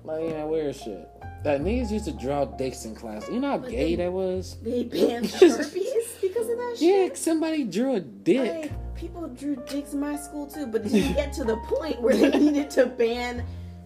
Like, 0.03 0.23
yeah, 0.29 0.43
weird 0.43 0.75
shit. 0.75 1.07
That 1.45 1.62
niggas 1.62 1.91
used 1.91 2.05
to 2.05 2.12
draw 2.12 2.43
dicks 2.45 2.83
in 2.83 2.93
class. 2.93 3.29
You 3.29 3.39
know 3.39 3.51
how 3.51 3.57
But 3.59 3.71
gay 3.71 3.95
they- 3.95 4.03
that 4.03 4.12
was? 4.12 4.57
They 4.62 4.83
banned 4.83 5.25
Sharpies 5.27 6.21
because 6.21 6.49
of 6.49 6.57
that 6.57 6.75
shit? 6.77 7.09
Yeah, 7.09 7.15
somebody 7.15 7.63
drew 7.63 7.95
a 7.95 7.99
dick. 8.01 8.71
People 8.95 9.27
drew 9.29 9.55
dicks 9.67 9.93
in 9.93 9.99
my 10.01 10.17
school 10.17 10.45
too, 10.47 10.67
but 10.67 10.83
did 10.83 10.91
you 10.91 11.13
get 11.13 11.31
to 11.33 11.43
the 11.45 11.55
point 11.57 12.01
where 12.01 12.15
they 12.15 12.29
needed 12.38 12.69
to 12.71 12.86
ban 12.86 13.43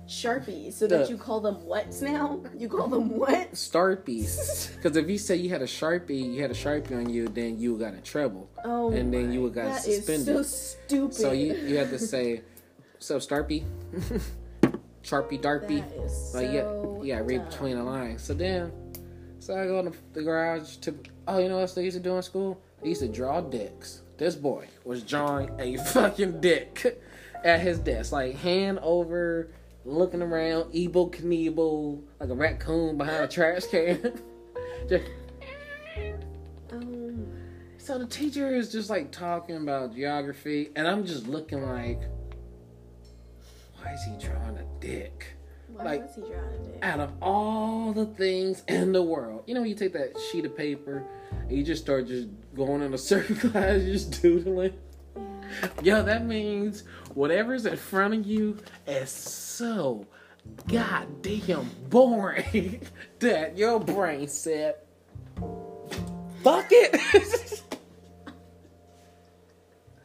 Sharpies 0.08 0.74
so 0.74 0.88
that 0.88 1.06
The- 1.08 1.12
you 1.12 1.17
call 1.17 1.41
them 1.41 1.63
what's 1.65 2.02
now? 2.02 2.41
You 2.58 2.70
call 2.70 2.88
them 2.88 3.10
what? 3.17 3.52
Starpies. 3.54 4.74
Because 4.76 4.96
if 5.02 5.10
you 5.10 5.17
say 5.17 5.36
you 5.36 5.50
had 5.50 5.62
a 5.62 5.65
sharpie, 5.67 6.34
you 6.34 6.41
had 6.41 6.52
a 6.52 6.54
sharpie 6.56 6.96
on 6.98 7.10
you, 7.10 7.28
then 7.28 7.60
you 7.60 7.78
got 7.78 7.93
in 7.93 8.02
trouble. 8.02 8.50
Oh, 8.63 8.91
And 8.91 9.13
then 9.13 9.32
you 9.32 9.50
got 9.50 9.65
that 9.65 9.88
is 9.88 9.98
suspended. 10.06 10.26
so 10.26 10.43
stupid. 10.43 11.13
So 11.15 11.32
you 11.34 11.54
you 11.56 11.78
had 11.78 11.89
to 11.89 12.00
say, 12.00 12.41
"So 13.00 13.17
Starpy, 13.20 13.63
Sharpie 15.04 15.41
Darpy." 15.48 15.80
That 15.88 16.06
is 16.06 16.32
Like 16.36 16.52
yeah, 16.54 16.62
so 16.62 17.02
yeah, 17.04 17.20
read 17.20 17.38
dumb. 17.41 17.50
between 17.50 17.76
the 17.78 17.84
lines. 17.84 18.24
So 18.24 18.34
then, 18.34 18.72
so 19.39 19.56
I 19.58 19.65
go 19.65 19.80
in 19.80 19.86
the, 19.86 19.93
the 20.13 20.24
garage 20.24 20.78
to. 20.78 20.96
Oh, 21.28 21.39
you 21.39 21.50
know 21.50 21.56
what 21.56 21.62
else 21.62 21.74
they 21.74 21.84
used 21.84 21.98
to 21.98 22.04
do 22.04 22.15
in 22.15 22.24
school? 22.24 22.60
They 22.82 22.89
used 22.89 23.02
to 23.02 23.08
draw 23.10 23.41
dicks. 23.41 24.02
This 24.17 24.36
boy 24.36 24.67
was 24.86 25.04
drawing 25.04 25.52
a 25.60 25.78
fucking 25.78 26.39
dick 26.41 27.02
at 27.43 27.60
his 27.60 27.78
desk, 27.80 28.12
like 28.13 28.36
hand 28.36 28.80
over, 28.82 29.50
looking 29.88 30.21
around, 30.21 30.73
Evel 30.73 31.12
Knievel, 31.13 32.02
like 32.19 32.30
a 32.30 32.36
raccoon 32.36 32.97
behind 32.97 33.23
a 33.23 33.28
trash 33.28 33.65
can. 33.67 34.19
Just- 34.89 35.06
Oh, 36.73 37.13
so 37.78 37.97
the 37.97 38.06
teacher 38.06 38.54
is 38.54 38.71
just 38.71 38.89
like 38.89 39.12
talking 39.12 39.56
about 39.56 39.95
geography, 39.95 40.69
and 40.76 40.86
I'm 40.88 41.06
just 41.06 41.28
looking 41.28 41.63
like, 41.65 42.02
why 43.82 43.93
is 43.93 44.04
he 44.04 44.28
drawing 44.28 44.58
a 44.58 44.65
dick? 44.82 45.28
why 45.69 45.84
Like- 45.84 46.02
was 46.08 46.15
he 46.15 46.21
drawing 46.21 46.54
a 46.54 46.67
dick? 46.73 46.80
out 46.82 47.00
of 47.00 47.12
all 47.21 47.93
the 47.93 48.06
things 48.06 48.63
in 48.67 48.91
the 48.91 49.02
world, 49.02 49.43
you 49.47 49.54
know, 49.56 49.63
you 49.63 49.76
take 49.76 49.93
that 49.93 50.19
sheet 50.30 50.43
of 50.45 50.58
paper 50.58 51.04
and 51.47 51.52
you 51.52 51.63
just 51.63 51.82
start 51.84 52.08
just 52.08 52.28
going 52.56 52.82
in 52.82 52.93
a 52.93 52.97
certain 53.12 53.36
class, 53.38 53.82
just 53.84 54.21
doodling. 54.21 54.73
Yo, 55.82 56.04
that 56.04 56.26
means 56.26 56.84
whatever's 57.17 57.65
in 57.65 57.75
front 57.75 58.13
of 58.13 58.27
you 58.27 58.56
is 58.86 59.10
so 59.10 60.06
goddamn 60.67 61.67
boring 61.89 62.80
that 63.19 63.58
your 63.58 63.80
brain 63.80 64.27
said, 64.27 64.75
fuck 66.43 66.67
it. 66.69 67.63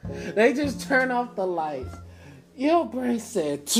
they 0.34 0.54
just 0.54 0.88
turn 0.88 1.10
off 1.10 1.36
the 1.36 1.46
lights. 1.46 1.96
Your 2.56 2.86
brain 2.86 3.20
said, 3.20 3.66
that's 3.66 3.76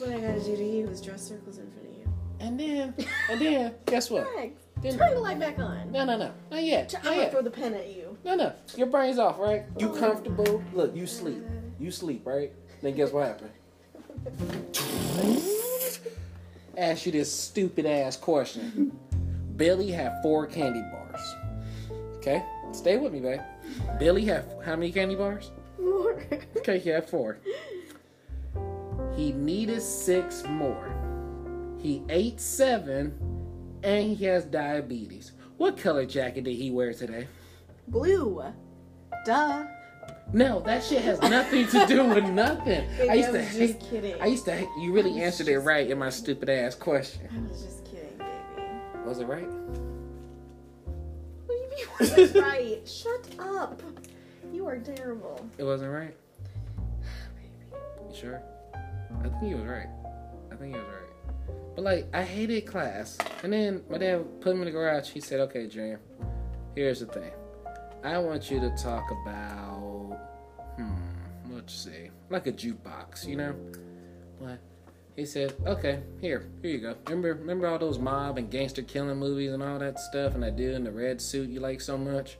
what 0.00 0.10
I 0.10 0.20
gotta 0.20 0.40
do 0.44 0.54
to 0.54 0.64
you 0.64 0.86
is 0.88 1.00
draw 1.00 1.16
circles 1.16 1.56
in 1.56 1.70
front 1.70 1.88
of 1.88 1.94
you. 1.94 2.12
and 2.40 2.60
then, 2.60 2.94
and 3.30 3.40
then, 3.40 3.74
guess 3.86 4.10
what? 4.10 4.28
Thanks. 4.34 4.65
Then- 4.82 4.98
Turn 4.98 5.14
the 5.14 5.20
light 5.20 5.38
back 5.38 5.58
on. 5.58 5.90
No, 5.90 6.04
no, 6.04 6.16
no, 6.18 6.32
not 6.50 6.62
yet. 6.62 6.94
I'm 6.94 7.02
Not 7.02 7.10
gonna 7.10 7.16
yet. 7.22 7.30
throw 7.32 7.42
the 7.42 7.50
pen 7.50 7.74
at 7.74 7.88
you. 7.88 8.16
No, 8.24 8.34
no. 8.34 8.52
Your 8.76 8.88
brain's 8.88 9.18
off, 9.18 9.38
right? 9.38 9.64
You 9.78 9.90
oh. 9.90 9.98
comfortable? 9.98 10.62
Look, 10.74 10.94
you 10.94 11.06
sleep. 11.06 11.42
You 11.78 11.90
sleep, 11.90 12.26
right? 12.26 12.52
Then 12.82 12.94
guess 12.94 13.10
what 13.10 13.26
happened? 13.26 13.50
Ask 16.76 17.06
you 17.06 17.12
this 17.12 17.32
stupid 17.32 17.86
ass 17.86 18.16
question. 18.16 18.92
Billy 19.56 19.90
had 19.90 20.20
four 20.22 20.46
candy 20.46 20.82
bars. 20.92 21.34
Okay? 22.16 22.44
Stay 22.72 22.98
with 22.98 23.12
me, 23.12 23.20
babe. 23.20 23.40
Billy 23.98 24.24
had 24.24 24.44
how 24.64 24.76
many 24.76 24.92
candy 24.92 25.14
bars? 25.14 25.50
More. 25.78 26.22
Okay, 26.58 26.78
he 26.78 26.90
had 26.90 27.08
four. 27.08 27.38
He 29.14 29.32
needed 29.32 29.80
six 29.80 30.44
more. 30.44 30.92
He 31.78 32.02
ate 32.08 32.40
seven, 32.40 33.14
and 33.86 34.16
he 34.16 34.24
has 34.24 34.44
diabetes. 34.44 35.32
What 35.58 35.78
color 35.78 36.04
jacket 36.04 36.42
did 36.44 36.56
he 36.56 36.70
wear 36.72 36.92
today? 36.92 37.28
Blue. 37.86 38.42
Duh. 39.24 39.64
No, 40.32 40.60
that 40.62 40.82
shit 40.82 41.02
has 41.02 41.20
nothing 41.22 41.68
to 41.68 41.86
do 41.86 42.04
with 42.04 42.24
nothing. 42.24 42.84
Baby, 42.98 43.08
I 43.08 43.14
used 43.14 43.32
to 43.32 43.42
hate. 43.42 43.80
kidding. 43.80 44.20
I 44.20 44.26
used 44.26 44.44
to. 44.46 44.52
Hate, 44.56 44.68
you 44.80 44.92
really 44.92 45.22
answered 45.22 45.46
it 45.46 45.60
right 45.60 45.88
in 45.88 45.98
my 45.98 46.10
stupid 46.10 46.50
ass 46.50 46.74
question. 46.74 47.28
I 47.32 47.48
was 47.48 47.62
just 47.62 47.84
kidding, 47.84 48.18
baby. 48.18 48.68
Was 49.04 49.20
it 49.20 49.26
right? 49.26 49.48
What 51.46 51.48
do 51.48 51.54
you 51.54 51.70
mean 51.70 51.86
was 52.00 52.10
it 52.18 52.34
right? 52.42 52.88
Shut 52.88 53.28
up. 53.38 53.80
You 54.52 54.66
are 54.66 54.78
terrible. 54.78 55.46
It 55.58 55.64
wasn't 55.64 55.92
right. 55.92 56.16
You 58.10 58.16
sure? 58.16 58.42
I 58.74 59.22
think 59.28 59.42
he 59.44 59.54
was 59.54 59.64
right. 59.64 59.88
I 60.50 60.56
think 60.56 60.74
he 60.74 60.80
was 60.80 60.88
right. 60.88 61.15
But 61.76 61.84
like, 61.84 62.06
I 62.14 62.22
hated 62.22 62.66
class, 62.66 63.18
and 63.42 63.52
then 63.52 63.84
my 63.90 63.98
dad 63.98 64.40
put 64.40 64.52
him 64.52 64.60
in 64.62 64.64
the 64.64 64.70
garage. 64.70 65.10
He 65.10 65.20
said, 65.20 65.40
"Okay, 65.40 65.66
Dream, 65.66 65.98
here's 66.74 67.00
the 67.00 67.06
thing. 67.06 67.30
I 68.02 68.16
want 68.16 68.50
you 68.50 68.60
to 68.60 68.70
talk 68.70 69.10
about, 69.10 70.18
hmm, 70.76 71.54
let's 71.54 71.74
see, 71.74 72.10
like 72.30 72.46
a 72.46 72.52
jukebox, 72.52 73.26
you 73.26 73.36
know? 73.36 73.54
What? 74.38 74.58
He 75.16 75.26
said, 75.26 75.54
"Okay, 75.66 76.00
here, 76.18 76.48
here 76.62 76.70
you 76.70 76.78
go. 76.78 76.96
Remember, 77.08 77.34
remember 77.34 77.66
all 77.66 77.78
those 77.78 77.98
mob 77.98 78.38
and 78.38 78.50
gangster 78.50 78.82
killing 78.82 79.18
movies 79.18 79.52
and 79.52 79.62
all 79.62 79.78
that 79.78 79.98
stuff, 79.98 80.32
and 80.34 80.42
that 80.42 80.56
dude 80.56 80.74
in 80.74 80.84
the 80.84 80.90
red 80.90 81.20
suit 81.20 81.50
you 81.50 81.60
like 81.60 81.82
so 81.82 81.98
much? 81.98 82.38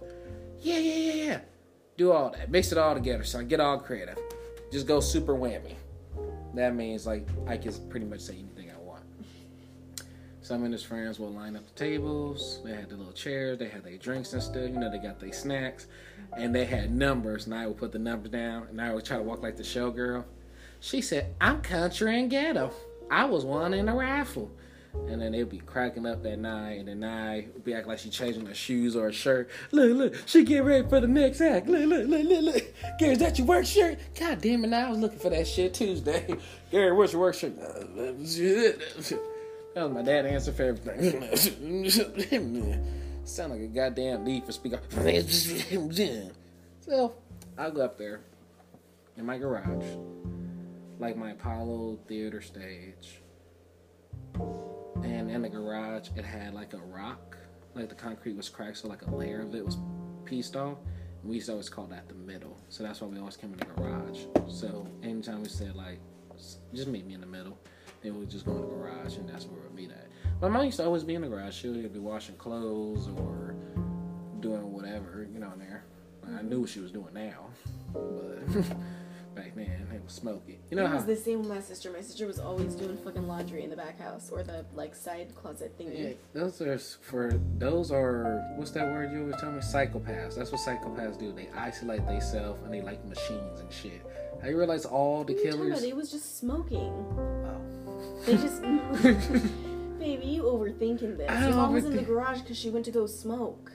Yeah, 0.60 0.78
yeah, 0.78 0.94
yeah, 0.94 1.24
yeah. 1.24 1.40
Do 1.98 2.12
all 2.12 2.30
that. 2.30 2.50
Mix 2.50 2.72
it 2.72 2.78
all 2.78 2.94
together, 2.94 3.24
son. 3.24 3.48
Get 3.48 3.60
all 3.60 3.78
creative. 3.78 4.18
Just 4.72 4.86
go 4.86 5.00
super 5.00 5.34
whammy. 5.34 5.74
That 6.54 6.74
means 6.74 7.06
like 7.06 7.28
I 7.46 7.58
can 7.58 7.74
pretty 7.90 8.06
much 8.06 8.20
say. 8.20 8.46
Some 10.46 10.62
of 10.62 10.70
his 10.70 10.84
friends 10.84 11.18
will 11.18 11.32
line 11.32 11.56
up 11.56 11.66
the 11.66 11.72
tables. 11.72 12.60
They 12.64 12.72
had 12.72 12.88
the 12.88 12.94
little 12.94 13.12
chairs. 13.12 13.58
They 13.58 13.66
had 13.66 13.82
their 13.82 13.96
drinks 13.96 14.32
and 14.32 14.40
stuff. 14.40 14.62
You 14.62 14.78
know, 14.78 14.88
they 14.88 14.98
got 14.98 15.18
their 15.18 15.32
snacks, 15.32 15.88
and 16.36 16.54
they 16.54 16.64
had 16.64 16.94
numbers. 16.94 17.46
And 17.46 17.54
I 17.56 17.66
would 17.66 17.78
put 17.78 17.90
the 17.90 17.98
numbers 17.98 18.30
down, 18.30 18.68
and 18.70 18.80
I 18.80 18.94
would 18.94 19.04
try 19.04 19.16
to 19.16 19.24
walk 19.24 19.42
like 19.42 19.56
the 19.56 19.64
showgirl. 19.64 20.22
She 20.78 21.00
said, 21.00 21.34
"I'm 21.40 21.62
country 21.62 22.20
and 22.20 22.30
ghetto. 22.30 22.70
I 23.10 23.24
was 23.24 23.44
one 23.44 23.74
in 23.74 23.88
a 23.88 23.96
raffle." 23.96 24.52
And 25.08 25.20
then 25.20 25.32
they'd 25.32 25.50
be 25.50 25.58
cracking 25.58 26.06
up 26.06 26.22
that 26.22 26.38
night, 26.38 26.78
and 26.78 26.86
then 26.86 27.02
I 27.02 27.48
would 27.52 27.64
be 27.64 27.74
acting 27.74 27.88
like 27.88 27.98
she 27.98 28.10
changing 28.10 28.46
her 28.46 28.54
shoes 28.54 28.94
or 28.94 29.06
her 29.06 29.12
shirt. 29.12 29.50
Look, 29.72 29.96
look, 29.96 30.28
she 30.28 30.44
get 30.44 30.62
ready 30.62 30.88
for 30.88 31.00
the 31.00 31.08
next 31.08 31.40
act. 31.40 31.66
Look, 31.66 31.86
look, 31.86 32.06
look, 32.06 32.22
look, 32.22 32.54
look. 32.54 32.74
Gary, 33.00 33.14
is 33.14 33.18
that 33.18 33.36
your 33.36 33.48
work 33.48 33.66
shirt? 33.66 33.98
God 34.16 34.40
damn 34.40 34.64
it, 34.64 34.72
I 34.72 34.90
was 34.90 35.00
looking 35.00 35.18
for 35.18 35.30
that 35.30 35.48
shit 35.48 35.74
Tuesday. 35.74 36.36
Gary, 36.70 36.92
what's 36.92 37.14
your 37.14 37.22
work 37.22 37.34
shirt? 37.34 37.52
That 39.76 39.84
was 39.90 39.92
my 39.92 40.00
dad 40.00 40.24
answer 40.24 40.52
for 40.52 40.62
everything. 40.62 41.20
Sound 43.26 43.52
like 43.52 43.60
a 43.60 43.66
goddamn 43.66 44.24
need 44.24 44.46
for 44.46 44.52
speaker. 44.52 44.80
so, 46.80 47.14
I'll 47.58 47.70
go 47.70 47.82
up 47.82 47.98
there 47.98 48.22
in 49.18 49.26
my 49.26 49.36
garage, 49.36 49.84
like 50.98 51.18
my 51.18 51.32
Apollo 51.32 51.98
theater 52.08 52.40
stage 52.40 53.20
and 55.04 55.30
in 55.30 55.42
the 55.42 55.48
garage 55.50 56.08
it 56.16 56.24
had 56.24 56.54
like 56.54 56.72
a 56.72 56.78
rock 56.78 57.36
like 57.74 57.90
the 57.90 57.94
concrete 57.94 58.34
was 58.34 58.48
cracked 58.48 58.78
so 58.78 58.88
like 58.88 59.02
a 59.02 59.14
layer 59.14 59.42
of 59.42 59.54
it 59.54 59.64
was 59.64 59.76
pieced 60.24 60.56
off 60.56 60.78
and 61.20 61.28
we 61.28 61.36
used 61.36 61.46
to 61.46 61.52
always 61.52 61.68
call 61.68 61.86
that 61.86 62.08
the 62.08 62.14
middle 62.14 62.56
so 62.70 62.82
that's 62.82 63.00
why 63.00 63.08
we 63.08 63.18
always 63.18 63.36
came 63.36 63.52
in 63.52 63.58
the 63.58 63.64
garage 63.66 64.20
so 64.48 64.86
anytime 65.02 65.42
we 65.42 65.48
said 65.48 65.76
like 65.76 66.00
just 66.74 66.88
meet 66.88 67.06
me 67.06 67.14
in 67.14 67.20
the 67.20 67.26
middle 67.26 67.58
then 68.06 68.14
we 68.14 68.20
would 68.20 68.30
just 68.30 68.46
go 68.46 68.52
in 68.52 68.60
the 68.60 68.66
garage 68.66 69.16
and 69.16 69.28
that's 69.28 69.46
where 69.46 69.60
we'd 69.60 69.74
meet 69.74 69.90
at 69.90 70.06
my 70.40 70.48
mom 70.48 70.64
used 70.64 70.78
to 70.78 70.84
always 70.84 71.02
be 71.02 71.14
in 71.14 71.22
the 71.22 71.28
garage 71.28 71.54
she 71.54 71.68
would 71.68 71.92
be 71.92 71.98
washing 71.98 72.36
clothes 72.36 73.08
or 73.08 73.54
doing 74.40 74.72
whatever 74.72 75.26
you 75.32 75.38
know 75.38 75.50
in 75.52 75.58
there 75.58 75.84
i 76.36 76.42
knew 76.42 76.60
what 76.60 76.70
she 76.70 76.80
was 76.80 76.92
doing 76.92 77.12
now 77.12 77.46
but 77.92 78.46
back 79.34 79.54
then 79.54 79.86
it 79.92 80.02
was 80.02 80.12
smoky 80.12 80.58
you 80.70 80.76
know 80.76 80.84
it 80.84 80.88
how 80.88 80.96
was 80.96 81.04
the 81.04 81.16
same 81.16 81.40
with 81.40 81.48
my 81.48 81.60
sister. 81.60 81.92
My 81.92 82.00
sister 82.00 82.26
was 82.26 82.38
always 82.38 82.74
doing 82.74 82.96
fucking 82.96 83.28
laundry 83.28 83.62
in 83.62 83.70
the 83.70 83.76
back 83.76 84.00
house 84.00 84.30
or 84.30 84.42
the 84.42 84.64
like 84.74 84.94
side 84.94 85.34
closet 85.34 85.78
thingy. 85.78 86.02
Yeah, 86.02 86.12
those 86.32 86.60
are 86.60 86.78
for 86.78 87.38
those 87.58 87.90
are 87.92 88.42
what's 88.56 88.70
that 88.72 88.86
word 88.86 89.12
you 89.12 89.20
always 89.20 89.36
tell 89.36 89.52
me? 89.52 89.60
Psychopaths. 89.60 90.36
That's 90.36 90.50
what 90.50 90.60
psychopaths 90.60 91.18
do. 91.18 91.32
They 91.32 91.48
isolate 91.56 92.04
themselves 92.06 92.62
and 92.62 92.72
they 92.72 92.80
like 92.80 93.04
machines 93.04 93.60
and 93.60 93.70
shit. 93.70 94.02
I 94.42 94.48
realize 94.48 94.84
all 94.84 95.24
the 95.24 95.34
What 95.34 95.42
are 95.42 95.44
you 95.44 95.50
talking 95.50 95.64
killers? 95.66 95.82
They 95.82 95.92
was 95.92 96.10
just 96.10 96.38
smoking. 96.38 96.78
Oh. 96.78 97.85
They 98.24 98.36
just. 98.36 98.62
Baby, 99.98 100.26
you 100.26 100.42
overthinking 100.42 101.16
this. 101.16 101.30
Your 101.40 101.50
mom 101.50 101.72
was 101.72 101.84
in 101.84 101.96
the 101.96 102.02
garage 102.02 102.40
because 102.42 102.56
she 102.58 102.70
went 102.70 102.84
to 102.84 102.90
go 102.92 103.06
smoke. 103.06 103.72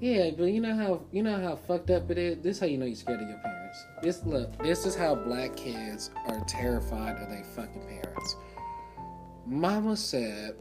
yeah, 0.00 0.30
but 0.36 0.44
you 0.44 0.60
know 0.60 0.76
how 0.76 1.00
you 1.10 1.22
know 1.22 1.40
how 1.40 1.56
fucked 1.56 1.90
up 1.90 2.10
it 2.10 2.18
is. 2.18 2.38
This 2.42 2.56
is 2.56 2.60
how 2.60 2.66
you 2.66 2.78
know 2.78 2.86
you're 2.86 2.94
scared 2.94 3.20
of 3.20 3.28
your 3.28 3.38
parents. 3.38 3.84
This 4.02 4.22
look. 4.24 4.56
This 4.62 4.86
is 4.86 4.94
how 4.94 5.14
black 5.14 5.56
kids 5.56 6.10
are 6.28 6.40
terrified 6.46 7.20
of 7.20 7.28
their 7.30 7.44
fucking 7.56 7.82
parents. 7.82 8.36
Mama 9.46 9.96
said, 9.96 10.54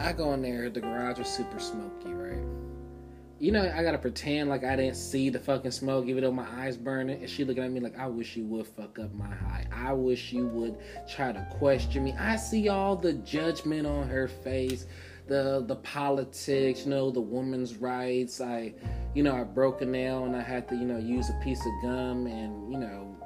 I 0.00 0.12
go 0.12 0.32
in 0.32 0.42
there. 0.42 0.68
The 0.70 0.80
garage 0.80 1.18
was 1.18 1.28
super 1.28 1.60
smoky, 1.60 2.12
right? 2.12 2.42
You 3.40 3.52
know, 3.52 3.72
I 3.74 3.82
gotta 3.82 3.96
pretend 3.96 4.50
like 4.50 4.64
I 4.64 4.76
didn't 4.76 4.96
see 4.96 5.30
the 5.30 5.38
fucking 5.38 5.70
smoke, 5.70 6.06
even 6.08 6.22
though 6.22 6.30
my 6.30 6.46
eyes 6.58 6.76
burning. 6.76 7.22
And 7.22 7.30
she 7.30 7.42
looking 7.42 7.64
at 7.64 7.70
me 7.72 7.80
like, 7.80 7.98
I 7.98 8.06
wish 8.06 8.36
you 8.36 8.44
would 8.44 8.66
fuck 8.66 8.98
up 8.98 9.14
my 9.14 9.34
high. 9.34 9.66
I 9.72 9.94
wish 9.94 10.30
you 10.30 10.46
would 10.48 10.76
try 11.08 11.32
to 11.32 11.46
question 11.52 12.04
me. 12.04 12.12
I 12.18 12.36
see 12.36 12.68
all 12.68 12.96
the 12.96 13.14
judgment 13.14 13.86
on 13.86 14.08
her 14.10 14.28
face, 14.28 14.84
the 15.26 15.64
the 15.66 15.76
politics, 15.76 16.84
you 16.84 16.90
know, 16.90 17.10
the 17.10 17.22
woman's 17.22 17.76
rights. 17.76 18.42
I, 18.42 18.74
you 19.14 19.22
know, 19.22 19.34
I 19.34 19.44
broke 19.44 19.80
a 19.80 19.86
nail 19.86 20.26
and 20.26 20.36
I 20.36 20.42
had 20.42 20.68
to, 20.68 20.74
you 20.74 20.84
know, 20.84 20.98
use 20.98 21.30
a 21.30 21.40
piece 21.42 21.60
of 21.60 21.72
gum 21.82 22.26
and 22.26 22.70
you 22.70 22.78
know, 22.78 23.16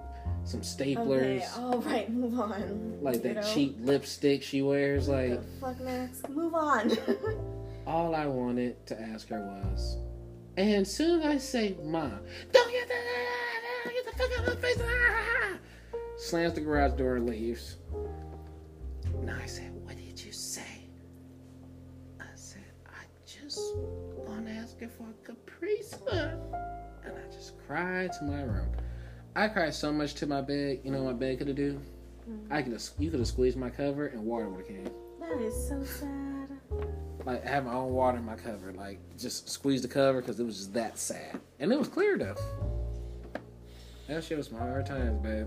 some 0.45 0.61
staplers, 0.61 1.43
Okay, 1.43 1.47
all 1.59 1.79
right, 1.81 2.09
move 2.13 2.39
on. 2.39 2.99
like 3.03 3.21
that 3.25 3.35
know? 3.35 3.53
cheap 3.53 3.79
lipstick 3.81 4.45
she 4.45 4.63
wears. 4.63 5.09
Like, 5.09 5.41
the 5.41 5.59
fuck, 5.61 5.81
Max? 5.81 6.23
Move 6.29 6.55
on. 6.55 6.93
all 7.87 8.15
I 8.15 8.27
wanted 8.27 8.87
to 8.87 9.01
ask 9.01 9.29
her 9.29 9.41
was, 9.41 9.99
and 10.57 10.87
soon 10.87 11.21
as 11.21 11.27
I 11.27 11.39
say, 11.39 11.77
"Mom, 11.83 12.21
don't 12.53 12.71
get 12.71 12.89
the 12.89 12.95
get 13.91 14.05
the 14.05 14.19
fuck 14.19 14.39
out 14.39 14.49
of 14.49 14.55
my 14.55 14.61
face!" 14.61 14.81
ah!" 14.83 15.59
slams 16.17 16.55
the 16.55 16.61
garage 16.61 16.97
door 16.99 17.17
and 17.17 17.27
leaves. 17.27 17.77
Now 19.23 19.39
I 19.41 19.47
said, 19.47 19.73
"What 19.85 19.97
did 19.97 20.25
you 20.25 20.33
say?" 20.33 20.89
I 22.21 22.25
said, 22.35 22.65
"I 22.87 23.05
just 23.27 23.61
want 23.77 24.47
to 24.47 24.53
ask 24.53 24.79
her 24.81 24.89
for 24.89 25.09
a 25.11 25.27
Capri 25.27 25.83
Sun," 25.83 26.41
and 27.05 27.15
I 27.17 27.33
just 27.33 27.55
cried 27.67 28.13
to 28.15 28.25
my 28.25 28.43
room. 28.43 28.69
I 29.37 29.49
cried 29.49 29.75
so 29.75 29.93
much 29.93 30.15
to 30.15 30.27
my 30.27 30.41
bed. 30.41 30.81
You 30.85 30.93
know 30.93 31.03
what 31.03 31.15
my 31.15 31.19
bed 31.19 31.39
could 31.39 31.49
have 31.49 31.57
do? 31.57 31.81
I 32.51 32.63
could 32.63 32.73
have. 32.73 32.83
You 32.99 33.11
could 33.11 33.21
have 33.21 33.29
squeezed 33.29 33.59
my 33.59 33.69
cover 33.69 34.07
and 34.07 34.25
water 34.25 34.49
would 34.49 34.67
have 34.67 34.69
came 34.69 34.89
that 35.35 35.41
is 35.41 35.69
so 35.69 35.83
sad. 35.85 36.49
Like 37.25 37.43
have 37.45 37.65
my 37.65 37.73
own 37.73 37.93
water 37.93 38.19
in 38.19 38.25
my 38.25 38.35
cover, 38.37 38.73
like 38.73 38.99
just 39.19 39.49
squeeze 39.49 39.83
the 39.83 39.89
cover 39.89 40.21
because 40.21 40.39
it 40.39 40.45
was 40.45 40.57
just 40.59 40.75
that 40.75 40.99
sad, 40.99 41.41
and 41.61 41.73
it 41.73 41.79
was 41.79 41.89
clear 41.89 42.19
though. 42.19 42.37
That 44.09 44.23
shit 44.23 44.37
was 44.37 44.51
my 44.53 44.59
hard 44.59 44.85
times, 44.87 45.23
babe. 45.23 45.47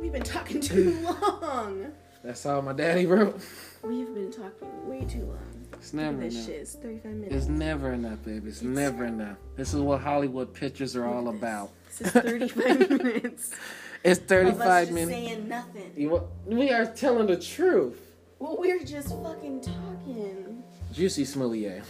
We've 0.00 0.12
been 0.12 0.22
talking 0.22 0.60
too 0.60 0.98
long. 1.42 1.92
That's 2.24 2.44
all 2.46 2.62
my 2.62 2.72
daddy 2.72 3.06
wrote. 3.06 3.40
We've 3.84 4.12
been 4.12 4.32
talking 4.32 4.88
way 4.88 5.04
too 5.04 5.24
long. 5.24 5.38
It's 5.74 5.92
never 5.92 6.16
this 6.16 6.34
enough. 6.34 6.46
shit 6.46 6.56
is 6.56 6.74
35 6.74 7.12
minutes. 7.12 7.34
It's 7.36 7.46
never 7.46 7.92
enough, 7.92 8.24
baby. 8.24 8.48
It's 8.48 8.62
never 8.62 9.04
enough. 9.04 9.36
This 9.56 9.72
is 9.74 9.80
what 9.80 10.00
Hollywood 10.00 10.52
pictures 10.52 10.96
are 10.96 11.04
all 11.06 11.28
about. 11.28 11.70
This 11.98 12.00
is 12.00 12.22
35 12.22 12.90
minutes. 12.90 13.54
It's 14.02 14.18
of 14.18 14.24
us 14.24 14.28
35 14.28 14.82
just 14.82 14.92
minutes. 14.92 15.10
saying 15.12 15.48
nothing. 15.48 15.92
You 15.96 16.22
We 16.46 16.70
are 16.72 16.86
telling 16.86 17.28
the 17.28 17.36
truth. 17.36 18.00
Well, 18.38 18.56
we're 18.58 18.84
just 18.84 19.08
fucking 19.08 19.62
talking. 19.62 20.62
Jussie 20.92 21.26
Smollett. 21.26 21.82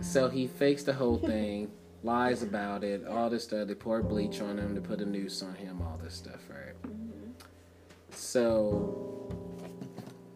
So 0.00 0.28
he 0.28 0.46
fakes 0.46 0.82
the 0.82 0.92
whole 0.92 1.18
thing, 1.18 1.70
lies 2.02 2.42
about 2.42 2.84
it, 2.84 3.06
all 3.06 3.30
this 3.30 3.44
stuff. 3.44 3.68
They 3.68 3.74
pour 3.74 4.02
bleach 4.02 4.40
on 4.40 4.58
him, 4.58 4.74
to 4.74 4.80
put 4.80 5.00
a 5.00 5.06
noose 5.06 5.42
on 5.42 5.54
him, 5.54 5.82
all 5.82 5.98
this 6.02 6.14
stuff, 6.14 6.40
right? 6.48 6.74
Mm-hmm. 6.82 7.30
So, 8.10 9.28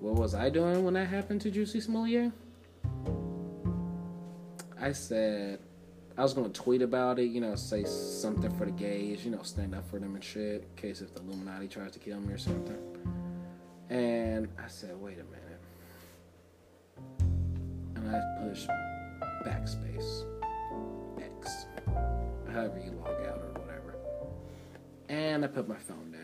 what 0.00 0.14
was 0.14 0.34
I 0.34 0.50
doing 0.50 0.84
when 0.84 0.94
that 0.94 1.08
happened 1.08 1.40
to 1.42 1.50
Jussie 1.50 1.82
Smollett? 1.82 2.32
I 4.78 4.92
said 4.92 5.58
I 6.18 6.22
was 6.22 6.32
gonna 6.32 6.48
tweet 6.50 6.80
about 6.80 7.18
it, 7.18 7.26
you 7.26 7.40
know, 7.40 7.54
say 7.56 7.84
something 7.84 8.50
for 8.56 8.64
the 8.66 8.72
gays, 8.72 9.24
you 9.24 9.30
know, 9.30 9.42
stand 9.42 9.74
up 9.74 9.88
for 9.90 9.98
them 9.98 10.14
and 10.14 10.24
shit, 10.24 10.62
in 10.62 10.76
case 10.76 11.00
if 11.00 11.14
the 11.14 11.20
Illuminati 11.20 11.68
tries 11.68 11.92
to 11.92 11.98
kill 11.98 12.20
me 12.20 12.32
or 12.32 12.38
something. 12.38 12.78
And 13.88 14.48
I 14.62 14.66
said, 14.66 15.00
wait 15.00 15.18
a 15.18 15.24
minute. 15.24 15.60
And 17.94 18.10
I 18.14 18.20
pushed 18.42 18.68
backspace, 19.44 20.24
X, 21.20 21.66
however 22.50 22.80
you 22.84 22.90
log 22.92 23.20
out 23.26 23.38
or 23.38 23.52
whatever. 23.60 23.94
And 25.08 25.44
I 25.44 25.48
put 25.48 25.68
my 25.68 25.76
phone 25.76 26.10
down. 26.10 26.22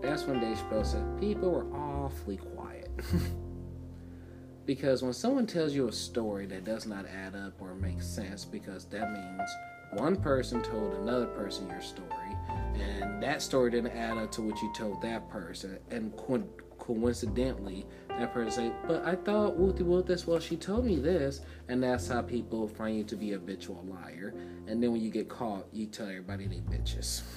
That's 0.00 0.24
when 0.24 0.40
Dave 0.40 0.56
Chappelle 0.56 0.86
said, 0.86 1.04
people 1.20 1.50
were 1.50 1.66
awfully 1.76 2.38
quiet. 2.38 2.90
because 4.64 5.02
when 5.02 5.12
someone 5.12 5.46
tells 5.46 5.74
you 5.74 5.88
a 5.88 5.92
story 5.92 6.46
that 6.46 6.64
does 6.64 6.86
not 6.86 7.04
add 7.06 7.34
up 7.34 7.60
or 7.60 7.74
make 7.74 8.00
sense, 8.00 8.44
because 8.44 8.86
that 8.86 9.12
means 9.12 9.50
one 9.92 10.16
person 10.16 10.62
told 10.62 10.94
another 10.94 11.26
person 11.26 11.68
your 11.68 11.82
story, 11.82 12.36
and 12.80 13.22
that 13.22 13.42
story 13.42 13.70
didn't 13.70 13.92
add 13.96 14.18
up 14.18 14.32
to 14.32 14.42
what 14.42 14.60
you 14.62 14.72
told 14.74 15.02
that 15.02 15.28
person, 15.28 15.78
and 15.90 16.16
co- 16.16 16.48
coincidentally, 16.78 17.86
that 18.08 18.32
person 18.32 18.50
say, 18.50 18.72
"But 18.86 19.04
I 19.04 19.14
thought 19.16 19.56
Wooty 19.56 19.82
Woot 19.82 20.06
this. 20.06 20.26
Well, 20.26 20.38
she 20.40 20.56
told 20.56 20.84
me 20.84 20.96
this," 20.96 21.40
and 21.68 21.82
that's 21.82 22.08
how 22.08 22.22
people 22.22 22.66
find 22.68 22.96
you 22.96 23.04
to 23.04 23.16
be 23.16 23.32
a 23.32 23.34
habitual 23.38 23.84
liar. 23.88 24.34
And 24.66 24.82
then 24.82 24.92
when 24.92 25.00
you 25.00 25.10
get 25.10 25.28
caught, 25.28 25.66
you 25.72 25.86
tell 25.86 26.06
everybody 26.08 26.46
they 26.46 26.60
bitches. 26.60 27.22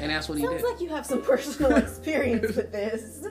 And 0.00 0.10
that's 0.10 0.28
what 0.28 0.38
he 0.38 0.44
did. 0.44 0.60
Sounds 0.60 0.72
like 0.72 0.80
you 0.80 0.88
have 0.88 1.06
some 1.06 1.22
personal 1.22 1.76
experience 1.76 2.56
with 2.56 2.72
this. 2.72 3.26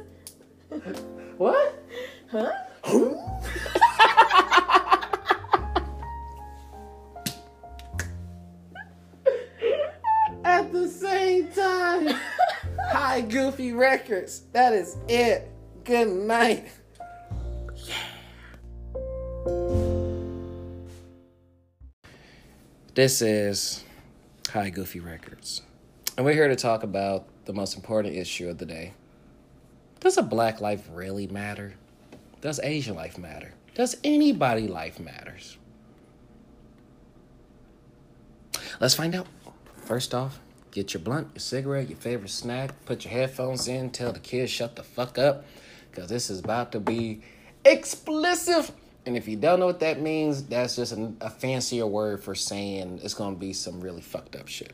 what? 1.37 1.83
Huh? 2.31 2.51
Hi, 13.13 13.21
Goofy 13.21 13.73
Records. 13.73 14.41
That 14.53 14.73
is 14.73 14.97
it. 15.07 15.47
Good 15.83 16.07
night. 16.07 16.67
This 22.95 23.21
is 23.21 23.83
Hi 24.49 24.71
Goofy 24.71 24.99
Records. 24.99 25.61
And 26.17 26.25
we're 26.25 26.33
here 26.33 26.47
to 26.47 26.55
talk 26.55 26.81
about 26.81 27.27
the 27.45 27.53
most 27.53 27.75
important 27.75 28.15
issue 28.15 28.49
of 28.49 28.57
the 28.57 28.65
day. 28.65 28.93
Does 29.99 30.17
a 30.17 30.23
black 30.23 30.59
life 30.59 30.89
really 30.91 31.27
matter? 31.27 31.75
Does 32.41 32.59
Asian 32.63 32.95
life 32.95 33.19
matter? 33.19 33.53
Does 33.75 33.95
anybody 34.03 34.67
life 34.67 34.99
matters? 34.99 35.59
Let's 38.79 38.95
find 38.95 39.13
out. 39.13 39.27
First 39.85 40.15
off, 40.15 40.39
get 40.73 40.93
your 40.93 41.01
blunt, 41.01 41.29
your 41.33 41.39
cigarette, 41.39 41.87
your 41.87 41.97
favorite 41.97 42.31
snack, 42.31 42.71
put 42.85 43.05
your 43.05 43.13
headphones 43.13 43.67
in, 43.67 43.91
tell 43.91 44.11
the 44.11 44.19
kids 44.19 44.51
shut 44.51 44.75
the 44.75 44.83
fuck 44.83 45.17
up, 45.19 45.45
because 45.89 46.09
this 46.09 46.29
is 46.29 46.39
about 46.39 46.71
to 46.71 46.79
be 46.79 47.21
explicit. 47.63 48.71
And 49.05 49.15
if 49.15 49.27
you 49.27 49.35
don't 49.35 49.59
know 49.59 49.67
what 49.67 49.81
that 49.81 50.01
means, 50.01 50.43
that's 50.43 50.75
just 50.75 50.93
a, 50.93 51.13
a 51.21 51.29
fancier 51.29 51.85
word 51.85 52.23
for 52.23 52.33
saying 52.33 53.01
it's 53.03 53.13
gonna 53.13 53.35
be 53.35 53.53
some 53.53 53.81
really 53.81 54.01
fucked 54.01 54.35
up 54.35 54.47
shit. 54.47 54.73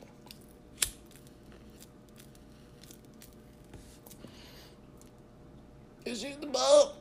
Is 6.06 6.22
she 6.22 6.34
the 6.40 6.48
ball? 6.48 6.96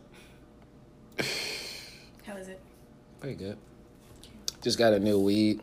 How 2.26 2.36
is 2.36 2.48
it? 2.48 2.60
Pretty 3.20 3.36
good. 3.36 3.56
Just 4.60 4.76
got 4.76 4.92
a 4.92 4.98
new 4.98 5.20
weed 5.20 5.60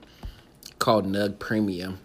called 0.79 1.05
Nug 1.05 1.37
Premium. 1.37 1.99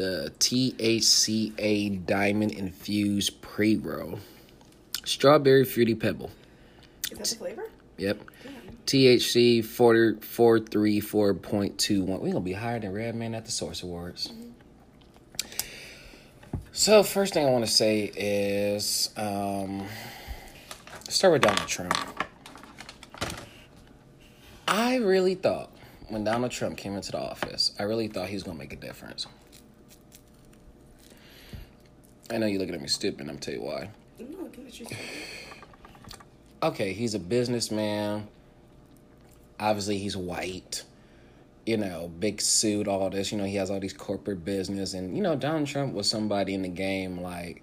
The 0.00 0.32
THCA 0.38 2.06
Diamond 2.06 2.52
Infused 2.52 3.42
Pre 3.42 3.76
Roll. 3.76 4.18
Strawberry 5.04 5.66
Fruity 5.66 5.94
Pebble. 5.94 6.30
Is 7.10 7.18
that 7.18 7.26
the 7.26 7.34
flavor? 7.34 7.70
Yep. 7.98 8.22
THC 8.86 9.62
40 9.62 10.20
434.21. 10.26 12.06
We're 12.06 12.16
going 12.16 12.32
to 12.32 12.40
be 12.40 12.54
higher 12.54 12.80
than 12.80 12.94
Redman 12.94 13.34
at 13.34 13.44
the 13.44 13.50
Source 13.50 13.82
Awards. 13.82 14.32
So, 16.72 17.02
first 17.02 17.34
thing 17.34 17.46
I 17.46 17.50
want 17.50 17.66
to 17.66 17.70
say 17.70 18.10
is 18.16 19.10
um, 19.18 19.84
start 21.10 21.34
with 21.34 21.42
Donald 21.42 21.68
Trump. 21.68 22.24
I 24.66 24.96
really 24.96 25.34
thought 25.34 25.70
when 26.08 26.24
Donald 26.24 26.52
Trump 26.52 26.78
came 26.78 26.94
into 26.94 27.12
the 27.12 27.18
office, 27.18 27.72
I 27.78 27.82
really 27.82 28.08
thought 28.08 28.28
he 28.28 28.34
was 28.34 28.44
going 28.44 28.56
to 28.56 28.62
make 28.64 28.72
a 28.72 28.76
difference. 28.76 29.26
I 32.30 32.38
know 32.38 32.46
you're 32.46 32.60
looking 32.60 32.74
at 32.74 32.80
me 32.80 32.88
stupid, 32.88 33.28
I'm 33.28 33.38
tell 33.38 33.54
you 33.54 33.62
why. 33.62 33.90
It 34.18 34.80
your 34.80 34.88
okay, 36.62 36.92
he's 36.92 37.14
a 37.14 37.18
businessman. 37.18 38.28
Obviously, 39.58 39.98
he's 39.98 40.16
white. 40.16 40.84
You 41.66 41.76
know, 41.76 42.10
big 42.18 42.40
suit, 42.40 42.88
all 42.88 43.10
this. 43.10 43.32
You 43.32 43.38
know, 43.38 43.44
he 43.44 43.56
has 43.56 43.70
all 43.70 43.80
these 43.80 43.92
corporate 43.92 44.44
business, 44.44 44.94
and 44.94 45.16
you 45.16 45.22
know, 45.22 45.34
Donald 45.36 45.66
Trump 45.66 45.92
was 45.92 46.08
somebody 46.08 46.54
in 46.54 46.62
the 46.62 46.68
game. 46.68 47.20
Like, 47.20 47.62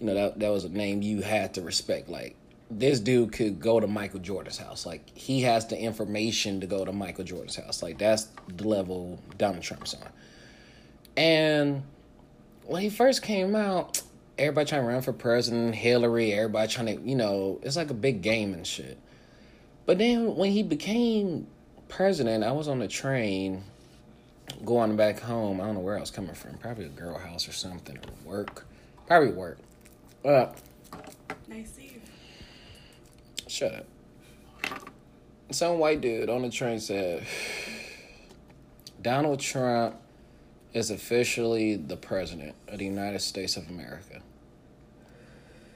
you 0.00 0.06
know, 0.06 0.14
that 0.14 0.38
that 0.40 0.48
was 0.48 0.64
a 0.64 0.68
name 0.70 1.02
you 1.02 1.20
had 1.22 1.54
to 1.54 1.62
respect. 1.62 2.08
Like, 2.08 2.36
this 2.70 3.00
dude 3.00 3.32
could 3.32 3.60
go 3.60 3.80
to 3.80 3.86
Michael 3.86 4.20
Jordan's 4.20 4.58
house. 4.58 4.86
Like, 4.86 5.10
he 5.16 5.42
has 5.42 5.66
the 5.66 5.78
information 5.78 6.60
to 6.60 6.66
go 6.66 6.84
to 6.84 6.92
Michael 6.92 7.24
Jordan's 7.24 7.56
house. 7.56 7.82
Like, 7.82 7.98
that's 7.98 8.28
the 8.48 8.66
level 8.66 9.18
Donald 9.36 9.62
Trump's 9.62 9.94
on. 9.94 10.08
And 11.16 11.82
when 12.70 12.82
he 12.82 12.88
first 12.88 13.22
came 13.22 13.56
out, 13.56 14.00
everybody 14.38 14.68
trying 14.68 14.82
to 14.82 14.86
run 14.86 15.02
for 15.02 15.12
president, 15.12 15.74
Hillary, 15.74 16.32
everybody 16.32 16.70
trying 16.70 16.86
to, 16.86 17.02
you 17.02 17.16
know, 17.16 17.58
it's 17.64 17.74
like 17.74 17.90
a 17.90 17.94
big 17.94 18.22
game 18.22 18.54
and 18.54 18.64
shit. 18.64 18.96
But 19.86 19.98
then 19.98 20.36
when 20.36 20.52
he 20.52 20.62
became 20.62 21.48
president, 21.88 22.44
I 22.44 22.52
was 22.52 22.68
on 22.68 22.78
the 22.78 22.86
train 22.86 23.64
going 24.64 24.94
back 24.94 25.18
home. 25.18 25.60
I 25.60 25.64
don't 25.64 25.74
know 25.74 25.80
where 25.80 25.96
I 25.96 26.00
was 26.00 26.12
coming 26.12 26.32
from. 26.32 26.58
Probably 26.58 26.84
a 26.84 26.90
girl 26.90 27.18
house 27.18 27.48
or 27.48 27.52
something, 27.52 27.96
or 27.96 28.30
work. 28.30 28.64
Probably 29.08 29.32
work. 29.32 29.58
Uh, 30.24 30.46
Nice 31.48 31.76
Eve. 31.76 32.02
shut 33.48 33.74
up. 33.74 34.86
Some 35.50 35.80
white 35.80 36.00
dude 36.00 36.30
on 36.30 36.42
the 36.42 36.50
train 36.50 36.78
said, 36.78 37.26
Donald 39.02 39.40
Trump 39.40 39.96
is 40.72 40.90
officially 40.90 41.76
the 41.76 41.96
president 41.96 42.54
of 42.68 42.78
the 42.78 42.84
United 42.84 43.20
States 43.20 43.56
of 43.56 43.68
America. 43.68 44.22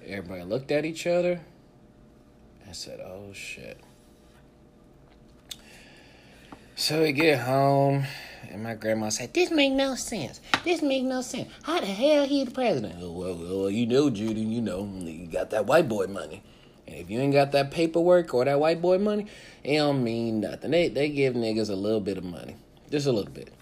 Everybody 0.07 0.42
looked 0.42 0.70
at 0.70 0.84
each 0.84 1.07
other 1.07 1.40
and 2.66 2.76
said, 2.76 3.01
oh 3.01 3.32
shit. 3.32 3.80
So 6.76 7.03
we 7.03 7.12
get 7.12 7.38
home, 7.38 8.05
and 8.51 8.64
my 8.64 8.74
grandma 8.74 9.09
said, 9.09 9.32
This 9.32 9.53
make 9.53 9.72
no 9.72 9.95
sense. 9.95 10.40
This 10.64 10.82
make 10.82 11.05
no 11.05 11.22
sense. 11.22 11.49
How 11.62 11.78
the 11.78 11.86
hell 11.86 12.26
he 12.26 12.42
the 12.45 12.51
president? 12.51 12.97
Oh, 13.01 13.12
well, 13.12 13.36
well, 13.36 13.70
you 13.70 13.86
know, 13.86 14.11
Judy, 14.11 14.40
you 14.40 14.61
know, 14.61 14.84
you 14.84 15.28
got 15.28 15.51
that 15.51 15.66
white 15.66 15.88
boy 15.88 16.07
money. 16.09 16.42
And 16.88 16.97
if 16.97 17.09
you 17.09 17.20
ain't 17.20 17.32
got 17.32 17.53
that 17.53 17.70
paperwork 17.70 18.34
or 18.34 18.45
that 18.45 18.59
white 18.59 18.82
boy 18.82 18.99
money, 18.99 19.26
it 19.62 19.76
don't 19.76 20.03
mean 20.03 20.40
nothing. 20.40 20.72
They 20.72 20.88
they 20.88 21.11
give 21.11 21.34
niggas 21.34 21.70
a 21.70 21.76
little 21.76 22.01
bit 22.01 22.18
of 22.18 22.24
money. 22.24 22.57
Just 22.90 23.07
a 23.07 23.12
little 23.12 23.32
bit. 23.32 23.53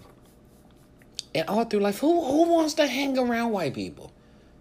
And 1.35 1.49
all 1.49 1.65
through 1.65 1.81
life, 1.81 1.99
who 1.99 2.25
who 2.25 2.51
wants 2.51 2.75
to 2.75 2.87
hang 2.87 3.19
around 3.19 3.53
white 3.53 3.75
people? 3.75 4.13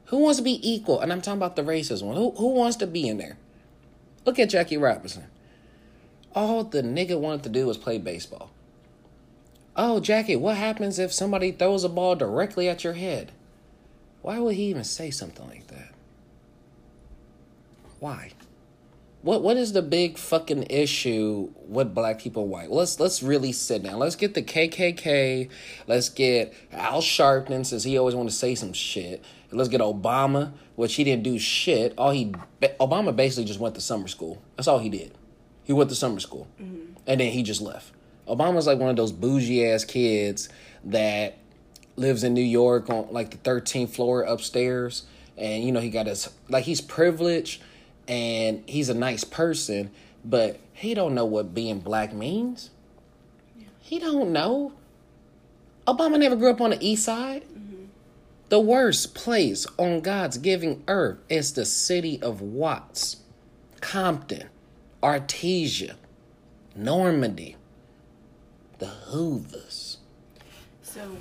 Who 0.06 0.18
wants 0.18 0.38
to 0.38 0.44
be 0.44 0.60
equal? 0.70 1.00
And 1.00 1.12
I'm 1.12 1.22
talking 1.22 1.40
about 1.40 1.56
the 1.56 1.64
racist 1.64 2.04
one. 2.04 2.16
Who 2.16 2.32
who 2.32 2.50
wants 2.50 2.78
to 2.78 2.88
be 2.88 3.08
in 3.08 3.18
there? 3.18 3.38
Look 4.26 4.40
at 4.40 4.50
Jackie 4.50 4.78
Robinson. 4.78 5.26
All 6.34 6.64
the 6.64 6.82
nigga 6.82 7.20
wanted 7.20 7.44
to 7.44 7.50
do 7.50 7.68
was 7.68 7.78
play 7.78 7.98
baseball. 7.98 8.52
Oh, 9.76 10.00
Jackie, 10.00 10.36
what 10.36 10.58
happens 10.58 11.00
if 11.00 11.14
somebody 11.14 11.52
throws 11.52 11.84
a 11.84 11.90
ball 11.90 12.16
directly 12.16 12.68
at 12.70 12.84
your 12.84 12.94
head? 12.94 13.32
Why 14.22 14.40
would 14.40 14.56
he 14.56 14.66
even 14.66 14.84
say 14.84 15.12
something 15.12 15.48
like 15.48 15.68
that? 15.68 15.94
Why? 18.00 18.32
What 19.22 19.44
what 19.44 19.56
is 19.56 19.74
the 19.74 19.84
big 19.84 20.18
fucking 20.18 20.64
issue 20.70 21.52
with 21.68 21.94
black 21.94 22.20
people 22.20 22.48
white? 22.48 22.72
Let's 22.72 23.00
let's 23.00 23.22
really 23.22 23.52
sit 23.52 23.84
down. 23.84 24.00
Let's 24.00 24.16
get 24.16 24.34
the 24.34 24.42
KKK. 24.42 25.50
Let's 25.88 26.10
get 26.10 26.54
Al 26.72 27.02
Sharpton 27.02 27.66
since 27.66 27.84
he 27.84 27.98
always 28.00 28.16
want 28.16 28.30
to 28.30 28.36
say 28.36 28.56
some 28.56 28.74
shit. 28.74 29.24
Let's 29.52 29.70
get 29.70 29.82
Obama, 29.82 30.54
which 30.76 30.96
he 30.96 31.04
didn't 31.04 31.24
do 31.24 31.38
shit. 31.38 31.94
All 31.98 32.12
he 32.12 32.34
Obama 32.80 33.16
basically 33.16 33.46
just 33.46 33.60
went 33.60 33.76
to 33.76 33.82
summer 33.82 34.08
school. 34.08 34.42
That's 34.56 34.68
all 34.68 34.80
he 34.80 34.90
did. 34.90 35.14
He 35.64 35.74
went 35.74 35.92
to 35.92 35.96
summer 35.96 36.20
school, 36.20 36.48
mm-hmm. 36.60 36.94
and 37.06 37.20
then 37.20 37.32
he 37.32 37.44
just 37.44 37.62
left. 37.62 37.94
Obama's 38.28 38.66
like 38.66 38.80
one 38.80 38.90
of 38.90 38.96
those 38.96 39.12
bougie 39.12 39.68
ass 39.68 39.84
kids 39.84 40.50
that 40.86 41.38
lives 41.96 42.24
in 42.24 42.34
New 42.34 42.42
York 42.42 42.90
on 42.90 43.08
like 43.12 43.30
the 43.30 43.38
13th 43.38 43.90
floor 43.90 44.24
upstairs, 44.24 45.04
and 45.38 45.64
you 45.64 45.72
know 45.72 45.80
he 45.80 45.92
got 45.92 46.08
his 46.08 46.28
like 46.50 46.64
he's 46.64 46.82
privileged 46.82 47.62
and 48.12 48.62
he's 48.68 48.90
a 48.90 48.94
nice 48.94 49.24
person, 49.24 49.90
but 50.26 50.60
he 50.74 50.94
don't 50.94 51.16
know 51.16 51.24
what 51.24 51.54
being 51.54 51.80
black 51.80 52.12
means. 52.14 52.70
Yeah. 53.58 53.68
He 53.80 54.00
don't 54.00 54.34
know. 54.34 54.74
Obama 55.88 56.20
never 56.20 56.36
grew 56.36 56.52
up 56.52 56.60
on 56.60 56.72
the 56.72 56.86
east 56.86 57.06
side. 57.06 57.46
The 58.50 58.60
worst 58.60 59.16
place 59.16 59.66
on 59.80 60.02
God's 60.02 60.38
giving 60.38 60.84
earth 60.90 61.20
is 61.30 61.54
the 61.54 61.64
city 61.64 62.22
of 62.22 62.42
Watts, 62.42 63.22
Compton, 63.80 64.50
Artesia, 65.02 65.96
Normandy, 66.76 67.56
the 68.80 68.88
Hoovers. 68.88 70.00
So, 70.84 71.16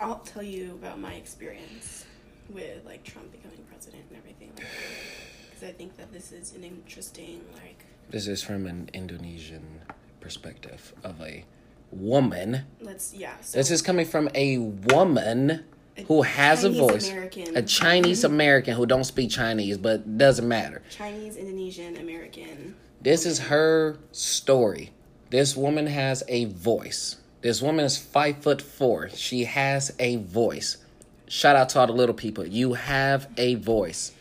I'll 0.00 0.20
tell 0.20 0.42
you 0.42 0.70
about 0.70 0.98
my 0.98 1.12
experience 1.12 2.06
with 2.48 2.86
like 2.86 3.04
Trump 3.04 3.30
becoming 3.30 3.62
president 3.68 4.04
and 4.08 4.16
everything 4.16 4.32
like 4.32 4.38
that. 4.38 4.41
Because 4.56 5.68
I 5.68 5.72
think 5.72 5.96
that 5.96 6.12
this 6.12 6.32
is 6.32 6.54
an 6.54 6.64
interesting 6.64 7.44
like. 7.54 7.84
This 8.10 8.26
is 8.26 8.42
from 8.42 8.66
an 8.66 8.90
Indonesian 8.92 9.80
perspective 10.20 10.92
of 11.02 11.20
a 11.20 11.44
woman. 11.90 12.64
Let's 12.80 13.14
yeah. 13.14 13.34
So 13.40 13.58
this 13.58 13.70
is 13.70 13.82
coming 13.82 14.06
from 14.06 14.28
a 14.34 14.58
woman 14.58 15.64
a 15.96 16.02
who 16.02 16.22
has 16.22 16.62
Chinese 16.62 16.78
a 16.78 16.80
voice. 16.80 17.10
American. 17.10 17.56
A 17.56 17.62
Chinese 17.62 18.24
American 18.24 18.74
who 18.74 18.86
don't 18.86 19.04
speak 19.04 19.30
Chinese, 19.30 19.78
but 19.78 20.18
doesn't 20.18 20.48
matter. 20.48 20.82
Chinese, 20.90 21.36
Indonesian, 21.36 21.96
American. 21.96 22.76
This 23.00 23.26
is 23.26 23.38
her 23.40 23.98
story. 24.12 24.92
This 25.30 25.56
woman 25.56 25.86
has 25.86 26.22
a 26.28 26.46
voice. 26.46 27.16
This 27.40 27.60
woman 27.60 27.84
is 27.84 27.98
five 27.98 28.38
foot 28.38 28.62
four. 28.62 29.08
She 29.10 29.44
has 29.44 29.92
a 29.98 30.16
voice. 30.16 30.78
Shout 31.26 31.56
out 31.56 31.70
to 31.70 31.80
all 31.80 31.86
the 31.86 31.92
little 31.92 32.14
people. 32.14 32.46
You 32.46 32.74
have 32.74 33.28
a 33.36 33.56
voice. 33.56 34.12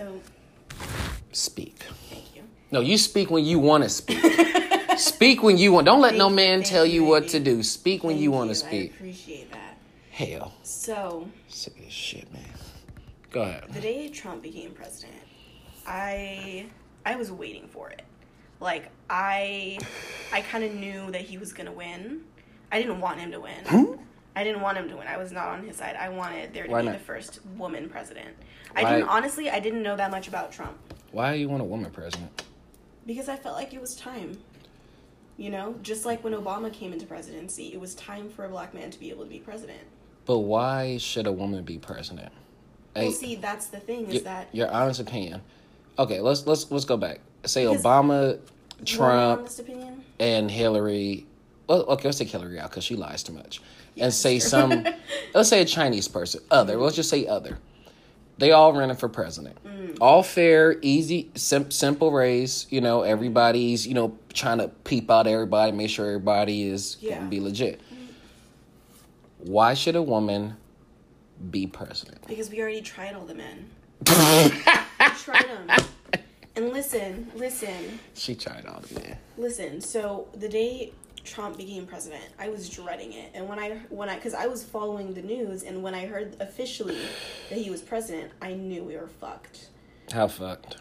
So 0.00 0.18
speak. 1.32 1.76
Thank 2.08 2.34
you. 2.34 2.42
No, 2.70 2.80
you 2.80 2.96
speak 2.96 3.30
when 3.30 3.44
you 3.44 3.58
want 3.58 3.84
to 3.84 3.90
speak. 3.90 4.18
speak 4.96 5.42
when 5.42 5.58
you 5.58 5.72
want. 5.72 5.84
Don't 5.84 6.00
let 6.00 6.12
thank, 6.12 6.18
no 6.18 6.30
man 6.30 6.62
tell 6.62 6.86
you, 6.86 7.04
what 7.04 7.28
to 7.28 7.40
do. 7.40 7.62
Speak 7.62 8.02
when 8.02 8.16
you 8.16 8.30
want 8.30 8.48
to 8.48 8.54
speak. 8.54 8.92
I 8.92 8.94
appreciate 8.94 9.52
that. 9.52 9.76
Hell. 10.10 10.54
So 10.62 11.28
sick 11.48 11.76
of 11.76 11.84
this 11.84 11.92
shit, 11.92 12.32
man. 12.32 12.42
Go 13.30 13.42
ahead. 13.42 13.64
The 13.68 13.80
day 13.82 14.08
Trump 14.08 14.42
became 14.42 14.70
president, 14.70 15.20
I 15.86 16.66
I 17.04 17.16
was 17.16 17.30
waiting 17.30 17.68
for 17.68 17.90
it. 17.90 18.02
Like 18.58 18.90
I 19.10 19.78
I 20.32 20.40
kind 20.40 20.64
of 20.64 20.72
knew 20.72 21.10
that 21.10 21.20
he 21.20 21.36
was 21.36 21.52
gonna 21.52 21.72
win. 21.72 22.22
I 22.72 22.80
didn't 22.80 23.02
want 23.02 23.20
him 23.20 23.32
to 23.32 23.40
win. 23.40 23.64
Hmm? 23.66 23.92
I 24.36 24.44
didn't 24.44 24.60
want 24.60 24.78
him 24.78 24.88
to 24.88 24.96
win. 24.96 25.06
I 25.06 25.16
was 25.16 25.32
not 25.32 25.48
on 25.48 25.64
his 25.64 25.76
side. 25.76 25.96
I 25.96 26.08
wanted 26.08 26.54
there 26.54 26.64
to 26.64 26.70
Why 26.70 26.80
be 26.80 26.86
not? 26.86 26.98
the 26.98 27.04
first 27.04 27.40
woman 27.56 27.88
president. 27.88 28.36
I 28.74 28.84
didn't 28.84 29.08
honestly. 29.08 29.50
I 29.50 29.60
didn't 29.60 29.82
know 29.82 29.96
that 29.96 30.10
much 30.10 30.28
about 30.28 30.52
Trump. 30.52 30.76
Why 31.10 31.34
you 31.34 31.48
want 31.48 31.62
a 31.62 31.64
woman 31.64 31.90
president? 31.90 32.42
Because 33.06 33.28
I 33.28 33.36
felt 33.36 33.56
like 33.56 33.74
it 33.74 33.80
was 33.80 33.96
time. 33.96 34.38
You 35.36 35.50
know, 35.50 35.74
just 35.82 36.04
like 36.04 36.22
when 36.22 36.34
Obama 36.34 36.72
came 36.72 36.92
into 36.92 37.06
presidency, 37.06 37.72
it 37.72 37.80
was 37.80 37.94
time 37.94 38.28
for 38.28 38.44
a 38.44 38.48
black 38.48 38.74
man 38.74 38.90
to 38.90 39.00
be 39.00 39.10
able 39.10 39.24
to 39.24 39.30
be 39.30 39.38
president. 39.38 39.80
But 40.26 40.40
why 40.40 40.98
should 40.98 41.26
a 41.26 41.32
woman 41.32 41.64
be 41.64 41.78
president? 41.78 42.30
Well, 42.94 43.06
hey, 43.06 43.10
see, 43.10 43.34
that's 43.36 43.66
the 43.66 43.80
thing 43.80 44.06
is 44.06 44.14
your, 44.14 44.22
that 44.24 44.48
your 44.52 44.70
honest 44.70 45.00
opinion. 45.00 45.40
Okay, 45.98 46.20
let's 46.20 46.46
let's 46.46 46.70
let's 46.70 46.84
go 46.84 46.96
back. 46.96 47.20
Say 47.46 47.66
because 47.66 47.82
Obama, 47.82 48.38
Trump, 48.84 49.48
and 50.20 50.50
Hillary. 50.50 51.26
Well, 51.66 51.82
okay, 51.82 52.08
let's 52.08 52.18
take 52.18 52.28
Hillary 52.28 52.60
out 52.60 52.70
because 52.70 52.84
she 52.84 52.94
lies 52.94 53.22
too 53.22 53.32
much 53.32 53.60
and 53.96 54.12
say 54.12 54.38
some, 54.38 54.86
let's 55.34 55.48
say 55.48 55.62
a 55.62 55.64
Chinese 55.64 56.08
person, 56.08 56.42
other, 56.50 56.76
let's 56.76 56.96
just 56.96 57.10
say 57.10 57.26
other. 57.26 57.58
They 58.38 58.52
all 58.52 58.72
running 58.72 58.96
for 58.96 59.08
president. 59.08 59.62
Mm. 59.64 59.98
All 60.00 60.22
fair, 60.22 60.76
easy, 60.80 61.30
sim- 61.34 61.70
simple 61.70 62.10
race. 62.10 62.66
You 62.70 62.80
know, 62.80 63.02
everybody's, 63.02 63.86
you 63.86 63.92
know, 63.92 64.16
trying 64.32 64.58
to 64.58 64.68
peep 64.68 65.10
out 65.10 65.26
everybody, 65.26 65.72
make 65.72 65.90
sure 65.90 66.06
everybody 66.06 66.62
is 66.62 66.96
yeah. 67.00 67.16
going 67.16 67.24
to 67.24 67.28
be 67.28 67.40
legit. 67.40 67.82
Why 69.38 69.74
should 69.74 69.94
a 69.94 70.02
woman 70.02 70.56
be 71.50 71.66
president? 71.66 72.26
Because 72.26 72.48
we 72.50 72.60
already 72.60 72.80
tried 72.80 73.14
all 73.14 73.26
the 73.26 73.34
men. 73.34 73.68
tried 74.06 75.44
them. 75.44 75.86
And 76.56 76.70
listen, 76.70 77.30
listen. 77.34 77.98
She 78.14 78.34
tried 78.34 78.66
all 78.66 78.80
the 78.80 79.00
men. 79.00 79.16
Listen, 79.36 79.80
so 79.80 80.28
the 80.34 80.48
day 80.48 80.92
Trump 81.24 81.56
became 81.56 81.86
president, 81.86 82.24
I 82.38 82.48
was 82.48 82.68
dreading 82.68 83.12
it. 83.12 83.30
And 83.34 83.48
when 83.48 83.58
I 83.58 83.78
when 83.88 84.08
I 84.08 84.18
cuz 84.18 84.34
I 84.34 84.46
was 84.46 84.64
following 84.64 85.14
the 85.14 85.22
news 85.22 85.62
and 85.62 85.82
when 85.82 85.94
I 85.94 86.06
heard 86.06 86.36
officially 86.40 86.98
that 87.48 87.58
he 87.58 87.70
was 87.70 87.82
president, 87.82 88.32
I 88.40 88.54
knew 88.54 88.84
we 88.84 88.96
were 88.96 89.08
fucked. 89.08 89.68
How 90.12 90.28
fucked? 90.28 90.76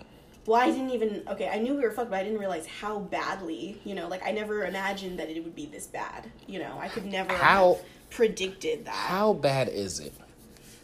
Well, 0.46 0.60
I 0.60 0.72
didn't 0.72 0.92
even 0.92 1.24
okay, 1.28 1.50
I 1.50 1.60
knew 1.60 1.76
we 1.76 1.84
were 1.84 1.92
fucked, 1.92 2.10
but 2.10 2.20
I 2.20 2.24
didn't 2.24 2.40
realize 2.40 2.66
how 2.66 3.00
badly, 3.00 3.80
you 3.84 3.96
know, 3.96 4.08
like 4.08 4.26
I 4.26 4.32
never 4.32 4.66
imagined 4.66 5.20
that 5.20 5.30
it 5.30 5.44
would 5.44 5.56
be 5.56 5.66
this 5.66 5.88
bad. 5.88 6.32
You 6.48 6.60
know, 6.60 6.78
I 6.80 6.88
could 6.88 7.06
never 7.06 7.34
how, 7.34 7.76
have 7.76 7.84
predicted 8.10 8.86
that. 8.86 8.96
How 8.96 9.34
bad 9.34 9.70
is 9.70 10.00
it? 10.00 10.14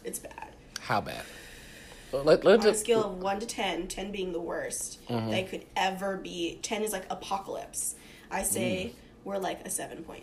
It's 0.04 0.18
bad. 0.18 0.48
How 0.80 1.00
bad? 1.00 1.24
Let, 2.12 2.44
let, 2.44 2.60
On 2.60 2.66
a 2.68 2.74
scale 2.74 3.04
of 3.04 3.18
1 3.18 3.40
to 3.40 3.46
10, 3.46 3.88
10 3.88 4.12
being 4.12 4.32
the 4.32 4.40
worst 4.40 5.04
mm-hmm. 5.08 5.30
that 5.30 5.50
could 5.50 5.64
ever 5.76 6.16
be, 6.16 6.58
10 6.62 6.82
is 6.82 6.92
like 6.92 7.04
apocalypse. 7.10 7.96
I 8.30 8.42
say 8.42 8.92
mm 8.94 8.98
we're 9.26 9.38
like 9.38 9.66
a 9.66 9.68
7.5. 9.68 10.22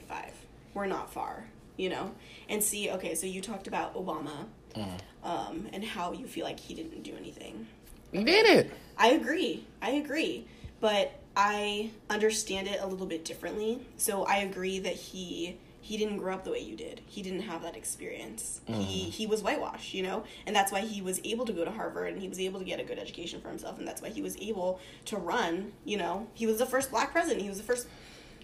We're 0.73 0.85
not 0.87 1.11
far, 1.11 1.45
you 1.75 1.89
know? 1.89 2.15
And 2.47 2.63
see, 2.63 2.89
okay, 2.89 3.13
so 3.15 3.27
you 3.27 3.41
talked 3.41 3.67
about 3.67 3.93
Obama 3.95 4.45
mm. 4.73 4.99
um, 5.23 5.67
and 5.73 5.83
how 5.83 6.13
you 6.13 6.25
feel 6.25 6.45
like 6.45 6.57
he 6.57 6.73
didn't 6.73 7.03
do 7.03 7.13
anything. 7.15 7.67
He 8.13 8.23
did 8.23 8.45
it. 8.45 8.71
I 8.97 9.09
agree. 9.09 9.67
I 9.81 9.91
agree. 9.91 10.47
But 10.79 11.19
I 11.35 11.91
understand 12.09 12.67
it 12.69 12.79
a 12.79 12.87
little 12.87 13.05
bit 13.05 13.25
differently. 13.25 13.85
So 13.97 14.23
I 14.23 14.37
agree 14.37 14.79
that 14.79 14.95
he 14.95 15.57
he 15.81 15.97
didn't 15.97 16.19
grow 16.19 16.33
up 16.33 16.45
the 16.45 16.51
way 16.51 16.61
you 16.61 16.77
did. 16.77 17.01
He 17.05 17.21
didn't 17.21 17.41
have 17.41 17.63
that 17.63 17.75
experience. 17.75 18.61
Mm. 18.69 18.75
He 18.75 19.09
he 19.09 19.27
was 19.27 19.41
whitewashed, 19.41 19.93
you 19.93 20.03
know, 20.03 20.23
and 20.45 20.55
that's 20.55 20.71
why 20.71 20.81
he 20.81 21.01
was 21.01 21.19
able 21.25 21.45
to 21.45 21.51
go 21.51 21.65
to 21.65 21.71
Harvard 21.71 22.13
and 22.13 22.21
he 22.21 22.29
was 22.29 22.39
able 22.39 22.59
to 22.59 22.65
get 22.65 22.79
a 22.79 22.83
good 22.83 22.99
education 22.99 23.41
for 23.41 23.49
himself, 23.49 23.79
and 23.79 23.87
that's 23.87 24.01
why 24.01 24.09
he 24.09 24.21
was 24.21 24.37
able 24.37 24.79
to 25.05 25.17
run. 25.17 25.73
You 25.83 25.97
know, 25.97 26.27
he 26.33 26.45
was 26.45 26.59
the 26.59 26.65
first 26.65 26.89
black 26.89 27.11
president. 27.11 27.41
He 27.41 27.49
was 27.49 27.57
the 27.57 27.65
first 27.65 27.87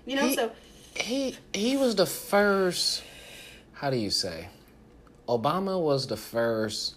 you 0.06 0.16
know, 0.16 0.28
he, 0.28 0.36
so 0.36 0.52
he 0.95 1.38
he 1.54 1.78
was 1.78 1.95
the 1.95 2.06
first. 2.06 3.04
How 3.74 3.89
do 3.89 3.97
you 3.97 4.10
say? 4.10 4.47
Obama 5.28 5.82
was 5.82 6.08
the 6.08 6.18
first. 6.18 6.95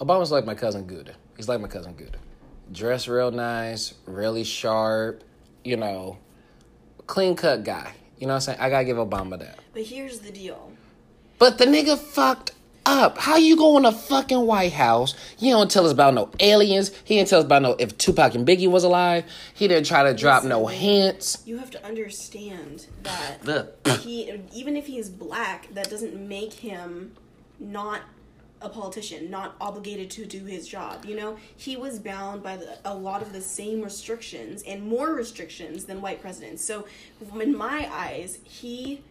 Obama's 0.00 0.30
like 0.30 0.44
my 0.44 0.54
cousin 0.54 0.86
Gouda. 0.86 1.14
He's 1.36 1.48
like 1.48 1.60
my 1.60 1.68
cousin 1.68 1.94
Gouda. 1.94 2.18
Dressed 2.72 3.08
real 3.08 3.30
nice, 3.30 3.94
really 4.06 4.44
sharp. 4.44 5.24
You 5.64 5.76
know, 5.76 6.18
clean 7.06 7.36
cut 7.36 7.64
guy. 7.64 7.92
You 8.18 8.26
know 8.26 8.34
what 8.34 8.36
I'm 8.36 8.40
saying? 8.42 8.60
I 8.60 8.70
gotta 8.70 8.84
give 8.84 8.96
Obama 8.96 9.38
that. 9.38 9.58
But 9.72 9.82
here's 9.82 10.20
the 10.20 10.30
deal. 10.30 10.72
But 11.38 11.58
the 11.58 11.66
nigga 11.66 11.98
fucked 11.98 12.52
up. 12.86 13.18
How 13.18 13.36
you 13.36 13.56
go 13.56 13.76
in 13.76 13.84
the 13.84 13.92
fucking 13.92 14.46
White 14.46 14.72
House? 14.72 15.14
You 15.38 15.52
don't 15.52 15.70
tell 15.70 15.86
us 15.86 15.92
about 15.92 16.14
no 16.14 16.30
aliens. 16.40 16.90
He 17.04 17.16
didn't 17.16 17.28
tell 17.28 17.40
us 17.40 17.44
about 17.44 17.62
no 17.62 17.76
if 17.78 17.96
Tupac 17.98 18.34
and 18.34 18.46
Biggie 18.46 18.70
was 18.70 18.84
alive. 18.84 19.24
He 19.52 19.68
didn't 19.68 19.86
try 19.86 20.02
to 20.04 20.14
drop 20.14 20.44
Listen, 20.44 20.50
no 20.50 20.66
hints. 20.66 21.42
You 21.46 21.58
have 21.58 21.70
to 21.72 21.84
understand 21.84 22.86
that 23.42 23.76
he, 24.00 24.40
even 24.52 24.76
if 24.76 24.86
he 24.86 24.98
is 24.98 25.10
black, 25.10 25.72
that 25.74 25.90
doesn't 25.90 26.16
make 26.16 26.52
him 26.52 27.12
not 27.58 28.02
a 28.60 28.68
politician, 28.68 29.30
not 29.30 29.54
obligated 29.60 30.10
to 30.10 30.24
do 30.24 30.44
his 30.44 30.66
job. 30.66 31.04
You 31.04 31.16
know, 31.16 31.36
he 31.56 31.76
was 31.76 31.98
bound 31.98 32.42
by 32.42 32.56
the, 32.56 32.78
a 32.84 32.94
lot 32.94 33.20
of 33.20 33.32
the 33.32 33.40
same 33.40 33.82
restrictions 33.82 34.62
and 34.62 34.82
more 34.82 35.12
restrictions 35.12 35.84
than 35.84 36.00
white 36.00 36.20
presidents. 36.22 36.64
So, 36.64 36.86
in 37.40 37.56
my 37.56 37.88
eyes, 37.92 38.38
he 38.44 39.02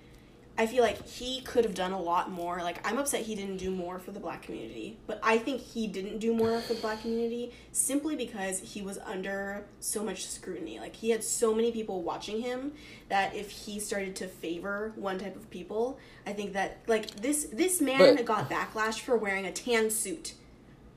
I 0.56 0.68
feel 0.68 0.84
like 0.84 1.08
he 1.08 1.41
could 1.41 1.66
have 1.66 1.74
done 1.74 1.93
a 1.93 1.99
lot 1.99 2.30
more. 2.30 2.60
Like 2.62 2.88
I'm 2.88 2.99
upset 2.99 3.22
he 3.22 3.34
didn't 3.34 3.58
do 3.58 3.72
more 3.72 3.97
for 3.97 4.12
the 4.12 4.20
black 4.20 4.43
community, 4.43 4.97
but 5.08 5.20
I 5.24 5.39
think 5.39 5.62
he 5.62 5.88
didn't 5.88 6.20
do 6.20 6.32
more 6.34 6.60
for 6.62 6.76
the 6.76 6.80
black 6.82 7.01
community 7.01 7.51
simply 7.72 8.16
because 8.16 8.60
he 8.60 8.84
was 8.84 8.99
under 8.99 9.66
so 9.80 10.04
much 10.04 10.26
scrutiny. 10.28 10.80
Like 10.80 10.95
he 10.95 11.10
had 11.10 11.24
so 11.24 11.56
many 11.56 11.72
people 11.72 12.04
watching 12.04 12.39
him 12.41 12.74
that 13.10 13.36
if 13.36 13.49
he 13.49 13.80
started 13.80 14.16
to 14.18 14.28
favor 14.28 14.93
one 14.95 15.18
type 15.18 15.36
of 15.36 15.49
people, 15.49 15.97
I 16.28 16.34
think 16.34 16.54
that 16.54 16.78
like 16.86 17.10
this 17.22 17.45
this 17.51 17.82
man 17.82 18.16
But- 18.16 18.26
got 18.26 18.47
backlash 18.49 18.99
for 18.99 19.18
wearing 19.18 19.47
a 19.47 19.51
tan 19.51 19.89
suit. 19.89 20.36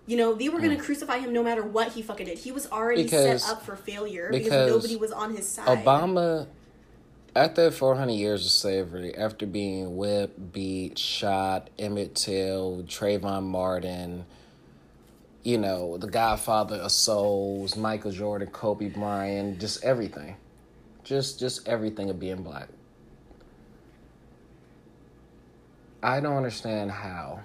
You 0.08 0.16
know, 0.18 0.34
they 0.34 0.48
were 0.50 0.60
gonna 0.60 0.76
crucify 0.76 1.18
him 1.18 1.32
no 1.32 1.42
matter 1.42 1.62
what 1.64 1.92
he 1.92 2.02
fucking 2.02 2.26
did. 2.26 2.38
He 2.38 2.52
was 2.52 2.66
already 2.70 3.02
Mm. 3.02 3.06
Because- 3.06 3.42
set 3.42 3.50
up 3.52 3.64
for 3.64 3.74
failure 3.74 4.28
because, 4.30 4.44
because 4.50 4.70
nobody 4.70 4.96
was 4.96 5.10
on 5.12 5.34
his 5.34 5.48
side. 5.48 5.82
Obama, 5.84 6.46
after 7.36 7.70
400 7.70 8.12
years 8.12 8.46
of 8.46 8.50
slavery, 8.50 9.14
after 9.14 9.46
being 9.46 9.94
whipped, 9.94 10.52
beat, 10.52 10.98
shot, 10.98 11.68
Emmett 11.78 12.14
Till, 12.14 12.82
Trayvon 12.86 13.42
Martin, 13.42 14.24
you 15.42 15.58
know, 15.58 15.98
the 15.98 16.06
godfather 16.06 16.76
of 16.76 16.90
souls, 16.90 17.76
Michael 17.76 18.10
Jordan, 18.10 18.48
Kobe 18.48 18.88
Bryant, 18.88 19.60
just 19.60 19.84
everything. 19.84 20.36
Just 21.04 21.38
just 21.38 21.68
everything 21.68 22.08
of 22.10 22.18
being 22.18 22.42
black. 22.42 22.68
I 26.02 26.20
don't 26.20 26.36
understand 26.36 26.90
how. 26.90 27.40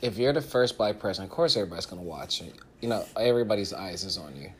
If 0.00 0.18
you're 0.18 0.32
the 0.32 0.40
first 0.40 0.78
black 0.78 0.98
president, 0.98 1.30
of 1.30 1.36
course 1.36 1.56
everybody's 1.56 1.86
gonna 1.86 2.02
watch 2.02 2.40
it. 2.42 2.54
You 2.80 2.88
know, 2.88 3.04
everybody's 3.18 3.72
eyes 3.72 4.04
is 4.04 4.16
on 4.16 4.34
you. 4.36 4.50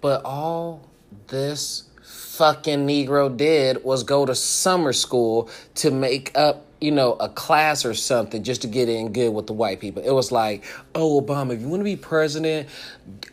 But 0.00 0.24
all 0.24 0.89
this 1.28 1.84
fucking 2.02 2.86
Negro 2.86 3.34
did 3.36 3.84
was 3.84 4.02
go 4.02 4.24
to 4.24 4.34
summer 4.34 4.92
school 4.92 5.50
to 5.74 5.90
make 5.90 6.36
up, 6.36 6.66
you 6.80 6.90
know, 6.90 7.12
a 7.20 7.28
class 7.28 7.84
or 7.84 7.92
something 7.92 8.42
just 8.42 8.62
to 8.62 8.66
get 8.66 8.88
in 8.88 9.12
good 9.12 9.30
with 9.30 9.46
the 9.46 9.52
white 9.52 9.80
people. 9.80 10.02
It 10.02 10.12
was 10.12 10.32
like, 10.32 10.64
oh, 10.94 11.20
Obama, 11.20 11.54
if 11.54 11.60
you 11.60 11.68
want 11.68 11.80
to 11.80 11.84
be 11.84 11.96
president, 11.96 12.68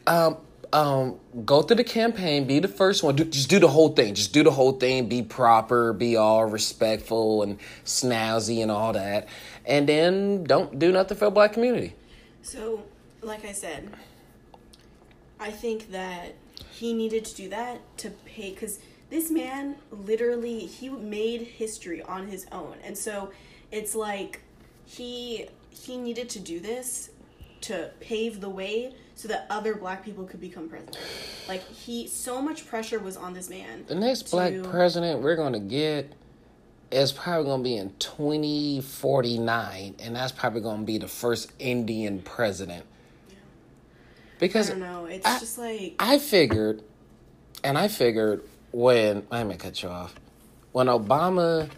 um, 0.05 0.37
um, 0.73 1.19
go 1.45 1.61
through 1.61 1.77
the 1.77 1.83
campaign, 1.83 2.45
be 2.45 2.59
the 2.59 2.67
first 2.67 3.03
one. 3.03 3.15
Do, 3.15 3.23
just 3.23 3.49
do 3.49 3.59
the 3.59 3.67
whole 3.69 3.89
thing. 3.89 4.13
Just 4.13 4.33
do 4.33 4.43
the 4.43 4.51
whole 4.51 4.73
thing. 4.73 5.07
Be 5.07 5.21
proper. 5.21 5.93
Be 5.93 6.17
all 6.17 6.45
respectful 6.45 7.43
and 7.43 7.57
snazzy 7.85 8.61
and 8.61 8.69
all 8.69 8.93
that. 8.93 9.27
And 9.65 9.87
then 9.87 10.43
don't 10.43 10.77
do 10.77 10.91
nothing 10.91 11.17
for 11.17 11.25
the 11.25 11.31
black 11.31 11.53
community. 11.53 11.95
So, 12.41 12.83
like 13.21 13.45
I 13.45 13.53
said, 13.53 13.89
I 15.39 15.51
think 15.51 15.91
that 15.91 16.35
he 16.71 16.93
needed 16.93 17.25
to 17.25 17.35
do 17.35 17.49
that 17.49 17.79
to 17.97 18.09
pay 18.09 18.51
because 18.51 18.79
this 19.09 19.31
man 19.31 19.75
literally 19.91 20.59
he 20.59 20.89
made 20.89 21.41
history 21.41 22.01
on 22.01 22.27
his 22.27 22.45
own, 22.51 22.75
and 22.83 22.97
so 22.97 23.31
it's 23.71 23.95
like 23.95 24.41
he 24.85 25.47
he 25.69 25.97
needed 25.97 26.29
to 26.29 26.39
do 26.39 26.59
this 26.59 27.11
to 27.61 27.91
pave 27.99 28.41
the 28.41 28.49
way 28.49 28.93
so 29.15 29.27
that 29.27 29.47
other 29.49 29.75
black 29.75 30.05
people 30.05 30.25
could 30.25 30.39
become 30.39 30.69
president. 30.69 30.97
Like 31.47 31.67
he, 31.69 32.07
so 32.07 32.41
much 32.41 32.67
pressure 32.67 32.99
was 32.99 33.17
on 33.17 33.33
this 33.33 33.49
man. 33.49 33.85
The 33.87 33.95
next 33.95 34.29
black 34.29 34.53
president 34.63 35.21
we're 35.21 35.35
gonna 35.35 35.59
get 35.59 36.13
is 36.91 37.11
probably 37.11 37.45
gonna 37.45 37.63
be 37.63 37.77
in 37.77 37.89
twenty 37.99 38.81
forty 38.81 39.37
nine, 39.37 39.95
and 39.99 40.15
that's 40.15 40.31
probably 40.31 40.61
gonna 40.61 40.83
be 40.83 40.97
the 40.97 41.07
first 41.07 41.51
Indian 41.59 42.21
president. 42.21 42.85
I 44.37 44.39
Because 44.39 44.69
don't 44.69 44.79
know. 44.79 45.05
It's 45.05 45.25
I- 45.25 45.39
just 45.39 45.57
like 45.57 45.95
I 45.99 46.19
figured, 46.19 46.81
and 47.63 47.77
I 47.77 47.87
figured 47.87 48.43
when 48.71 49.25
I'm 49.31 49.47
gonna 49.47 49.57
cut 49.57 49.81
you 49.81 49.89
off, 49.89 50.13
when 50.71 50.87
Obama 50.87 51.69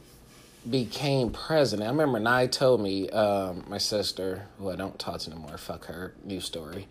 became 0.69 1.31
president, 1.31 1.87
I 1.87 1.91
remember 1.91 2.19
Nye 2.19 2.47
told 2.47 2.81
me, 2.81 3.09
um, 3.11 3.63
my 3.69 3.77
sister, 3.77 4.45
who 4.57 4.69
I 4.69 4.75
don't 4.75 4.99
talk 4.99 5.19
to 5.21 5.31
anymore, 5.31 5.57
fuck 5.57 5.85
her, 5.85 6.13
new 6.25 6.41
story. 6.41 6.87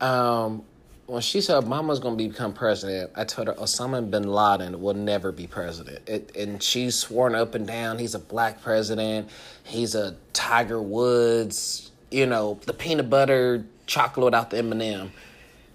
Um, 0.00 0.62
when 1.06 1.20
she 1.20 1.40
said 1.40 1.62
Obama's 1.62 1.98
gonna 1.98 2.16
become 2.16 2.52
president, 2.52 3.10
I 3.16 3.24
told 3.24 3.48
her 3.48 3.54
Osama 3.54 4.08
bin 4.08 4.22
Laden 4.28 4.80
will 4.80 4.94
never 4.94 5.32
be 5.32 5.46
president. 5.48 6.08
It, 6.08 6.34
and 6.36 6.62
she's 6.62 6.94
sworn 6.94 7.34
up 7.34 7.54
and 7.56 7.66
down 7.66 7.98
he's 7.98 8.14
a 8.14 8.18
black 8.20 8.62
president, 8.62 9.28
he's 9.64 9.94
a 9.96 10.14
Tiger 10.32 10.80
Woods, 10.80 11.90
you 12.12 12.26
know, 12.26 12.60
the 12.66 12.72
peanut 12.72 13.10
butter 13.10 13.64
chocolate 13.86 14.24
without 14.24 14.50
the 14.50 14.58
M&M. 14.58 15.12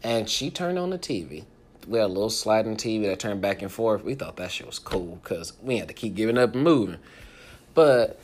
And 0.03 0.29
she 0.29 0.49
turned 0.49 0.79
on 0.79 0.89
the 0.89 0.99
TV. 0.99 1.43
We 1.87 1.99
had 1.99 2.05
a 2.05 2.07
little 2.07 2.29
sliding 2.29 2.77
TV 2.77 3.03
that 3.05 3.19
turned 3.19 3.41
back 3.41 3.61
and 3.61 3.71
forth. 3.71 4.03
We 4.03 4.15
thought 4.15 4.37
that 4.37 4.51
shit 4.51 4.67
was 4.67 4.79
cool 4.79 5.19
because 5.23 5.53
we 5.61 5.77
had 5.77 5.87
to 5.87 5.93
keep 5.93 6.15
giving 6.15 6.37
up 6.37 6.53
and 6.53 6.63
moving. 6.63 6.99
But 7.73 8.19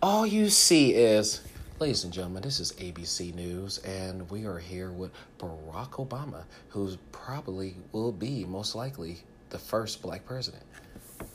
all 0.00 0.26
you 0.26 0.48
see 0.48 0.94
is, 0.94 1.42
ladies 1.80 2.04
and 2.04 2.12
gentlemen, 2.12 2.42
this 2.42 2.60
is 2.60 2.72
ABC 2.72 3.34
News, 3.34 3.78
and 3.78 4.28
we 4.30 4.46
are 4.46 4.58
here 4.58 4.90
with 4.90 5.10
Barack 5.38 5.92
Obama, 5.92 6.44
who 6.68 6.96
probably 7.10 7.74
will 7.92 8.12
be 8.12 8.44
most 8.44 8.74
likely 8.74 9.18
the 9.50 9.58
first 9.58 10.02
black 10.02 10.24
president. 10.24 10.62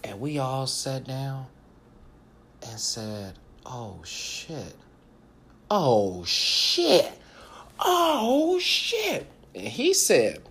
And 0.04 0.20
we 0.20 0.40
all 0.40 0.66
sat 0.66 1.04
down 1.04 1.46
and 2.68 2.80
said, 2.80 3.34
oh 3.66 4.02
shit. 4.06 4.76
Oh 5.70 6.24
shit. 6.24 7.12
Oh 7.80 8.60
shit. 8.60 9.28
And 9.56 9.68
he 9.68 9.94
said, 9.94 10.42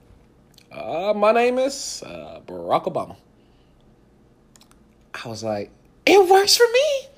uh, 0.70 1.12
my 1.14 1.32
name 1.32 1.58
is 1.58 2.02
uh, 2.06 2.40
Barack 2.46 2.84
Obama. 2.84 3.16
I 5.24 5.28
was 5.28 5.44
like, 5.44 5.70
it 6.06 6.28
works 6.28 6.56
for 6.56 6.66
me. 6.72 7.08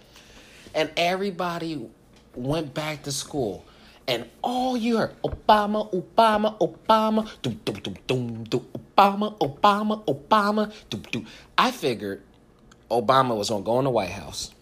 And 0.74 0.90
everybody 0.96 1.88
went 2.34 2.74
back 2.74 3.04
to 3.04 3.12
school. 3.12 3.64
And 4.06 4.28
all 4.42 4.76
you 4.76 4.98
heard, 4.98 5.14
Obama, 5.22 5.90
Obama, 5.94 6.58
Obama, 6.58 7.30
doom, 7.40 7.60
doom, 7.64 7.76
doom, 7.76 7.96
doom, 8.06 8.44
doom, 8.44 8.66
Obama, 8.76 9.38
Obama, 9.38 10.04
Obama, 10.04 10.72
doom, 10.90 11.02
doom. 11.10 11.26
I 11.56 11.70
figured 11.70 12.22
Obama 12.90 13.36
was 13.36 13.48
gonna 13.48 13.64
go 13.64 13.78
in 13.78 13.84
the 13.84 13.90
White 13.90 14.10
House, 14.10 14.52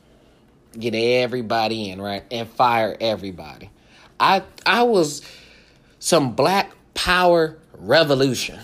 get 0.78 0.94
everybody 0.94 1.90
in, 1.90 2.00
right, 2.00 2.22
and 2.30 2.48
fire 2.48 2.96
everybody. 3.00 3.70
I 4.22 4.44
I 4.64 4.84
was 4.84 5.20
some 5.98 6.34
black 6.34 6.70
power 6.94 7.58
revolution. 7.76 8.60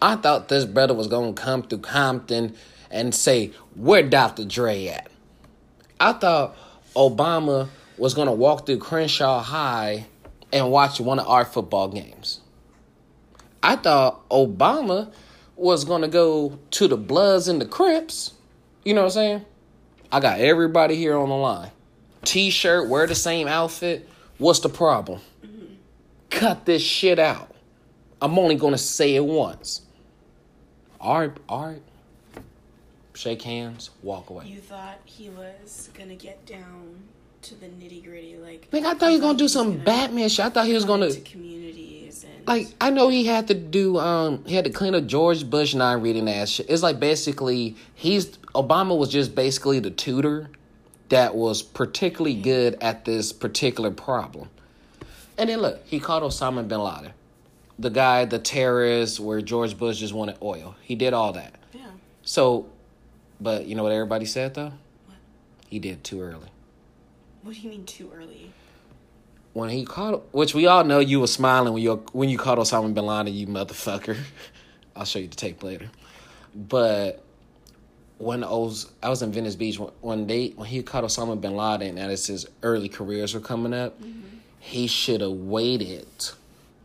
I 0.00 0.16
thought 0.16 0.48
this 0.48 0.64
brother 0.64 0.94
was 0.94 1.06
gonna 1.06 1.34
come 1.34 1.62
through 1.62 1.80
Compton 1.80 2.56
and 2.90 3.14
say, 3.14 3.52
Where 3.74 4.02
Dr. 4.02 4.46
Dre 4.46 4.86
at? 4.86 5.10
I 6.00 6.14
thought 6.14 6.56
Obama 6.94 7.68
was 7.98 8.14
gonna 8.14 8.32
walk 8.32 8.64
through 8.64 8.78
Crenshaw 8.78 9.42
High 9.42 10.06
and 10.50 10.70
watch 10.70 10.98
one 10.98 11.18
of 11.18 11.28
our 11.28 11.44
football 11.44 11.88
games. 11.88 12.40
I 13.62 13.76
thought 13.76 14.26
Obama 14.30 15.12
was 15.56 15.84
gonna 15.84 16.08
go 16.08 16.58
to 16.70 16.88
the 16.88 16.96
Bloods 16.96 17.48
and 17.48 17.60
the 17.60 17.66
Crips. 17.66 18.32
You 18.82 18.94
know 18.94 19.02
what 19.02 19.08
I'm 19.08 19.12
saying? 19.12 19.44
I 20.10 20.20
got 20.20 20.40
everybody 20.40 20.96
here 20.96 21.18
on 21.18 21.28
the 21.28 21.34
line. 21.34 21.70
T-shirt, 22.26 22.88
wear 22.88 23.06
the 23.06 23.14
same 23.14 23.46
outfit. 23.48 24.08
What's 24.38 24.60
the 24.60 24.68
problem? 24.68 25.20
Cut 26.28 26.66
this 26.66 26.82
shit 26.82 27.18
out. 27.18 27.54
I'm 28.20 28.38
only 28.38 28.56
gonna 28.56 28.78
say 28.78 29.14
it 29.14 29.24
once. 29.24 29.82
All 31.00 31.20
right, 31.20 31.32
all 31.48 31.66
right. 31.66 31.82
Shake 33.14 33.42
hands, 33.42 33.90
walk 34.02 34.28
away. 34.28 34.46
you 34.46 34.58
thought 34.58 34.98
he 35.04 35.30
was 35.30 35.88
gonna 35.94 36.16
get 36.16 36.44
down 36.44 37.02
to 37.42 37.54
the 37.54 37.66
nitty 37.66 38.04
gritty, 38.04 38.36
like. 38.36 38.68
Like 38.72 38.84
I 38.84 38.94
thought 38.94 39.10
he 39.10 39.16
was 39.16 39.20
gonna 39.20 39.38
do 39.38 39.48
some 39.48 39.72
gonna 39.72 39.84
Batman 39.84 40.28
shit. 40.28 40.44
I 40.44 40.50
thought 40.50 40.66
he 40.66 40.74
was 40.74 40.84
gonna 40.84 41.06
into 41.06 41.20
communities 41.20 42.24
and 42.24 42.46
like 42.46 42.68
I 42.80 42.90
know 42.90 43.08
he 43.08 43.24
had 43.24 43.48
to 43.48 43.54
do 43.54 43.98
um 43.98 44.44
he 44.46 44.54
had 44.54 44.64
to 44.64 44.70
clean 44.70 44.94
up 44.94 45.06
George 45.06 45.48
Bush 45.48 45.74
non 45.74 46.02
reading 46.02 46.28
ass 46.28 46.48
shit. 46.48 46.66
It's 46.68 46.82
like 46.82 46.98
basically 46.98 47.76
he's 47.94 48.36
Obama 48.54 48.98
was 48.98 49.10
just 49.10 49.34
basically 49.34 49.78
the 49.78 49.90
tutor 49.90 50.50
that 51.08 51.34
was 51.34 51.62
particularly 51.62 52.34
good 52.34 52.76
at 52.80 53.04
this 53.04 53.32
particular 53.32 53.90
problem. 53.90 54.48
And 55.38 55.50
then 55.50 55.60
look, 55.60 55.84
he 55.86 56.00
caught 56.00 56.22
Osama 56.22 56.66
bin 56.66 56.80
Laden. 56.80 57.12
The 57.78 57.90
guy, 57.90 58.24
the 58.24 58.38
terrorist 58.38 59.20
where 59.20 59.42
George 59.42 59.76
Bush 59.76 59.98
just 59.98 60.14
wanted 60.14 60.36
oil. 60.42 60.76
He 60.82 60.94
did 60.94 61.12
all 61.12 61.32
that. 61.34 61.54
yeah. 61.72 61.88
So 62.22 62.66
but 63.40 63.66
you 63.66 63.74
know 63.74 63.82
what 63.82 63.92
everybody 63.92 64.24
said 64.24 64.54
though? 64.54 64.72
What? 65.04 65.16
He 65.68 65.78
did 65.78 66.02
too 66.02 66.22
early. 66.22 66.48
What 67.42 67.54
do 67.54 67.60
you 67.60 67.70
mean 67.70 67.84
too 67.84 68.10
early? 68.14 68.50
when 69.56 69.70
he 69.70 69.86
caught, 69.86 70.22
which 70.34 70.54
we 70.54 70.66
all 70.66 70.84
know 70.84 70.98
you 70.98 71.18
were 71.18 71.26
smiling 71.26 71.72
when 71.72 71.82
you 71.82 72.04
when 72.12 72.28
you 72.28 72.36
caught 72.36 72.58
Osama 72.58 72.92
bin 72.92 73.06
Laden, 73.06 73.32
you 73.32 73.46
motherfucker. 73.46 74.14
I'll 74.96 75.06
show 75.06 75.18
you 75.18 75.28
the 75.28 75.36
tape 75.36 75.62
later. 75.62 75.88
But 76.54 77.24
when 78.18 78.42
I 78.42 78.50
was 78.50 78.90
I 79.02 79.08
was 79.08 79.22
in 79.22 79.32
Venice 79.32 79.56
Beach 79.56 79.78
when, 79.78 79.90
when 80.00 80.26
they 80.26 80.48
when 80.56 80.68
he 80.68 80.82
caught 80.82 81.04
Osama 81.04 81.40
bin 81.40 81.56
Laden 81.56 81.98
and 81.98 82.10
as 82.12 82.26
his 82.26 82.46
early 82.62 82.88
careers 82.88 83.34
were 83.34 83.40
coming 83.40 83.74
up, 83.74 84.00
mm-hmm. 84.00 84.20
he 84.58 84.86
should 84.86 85.20
have 85.20 85.32
waited 85.32 86.06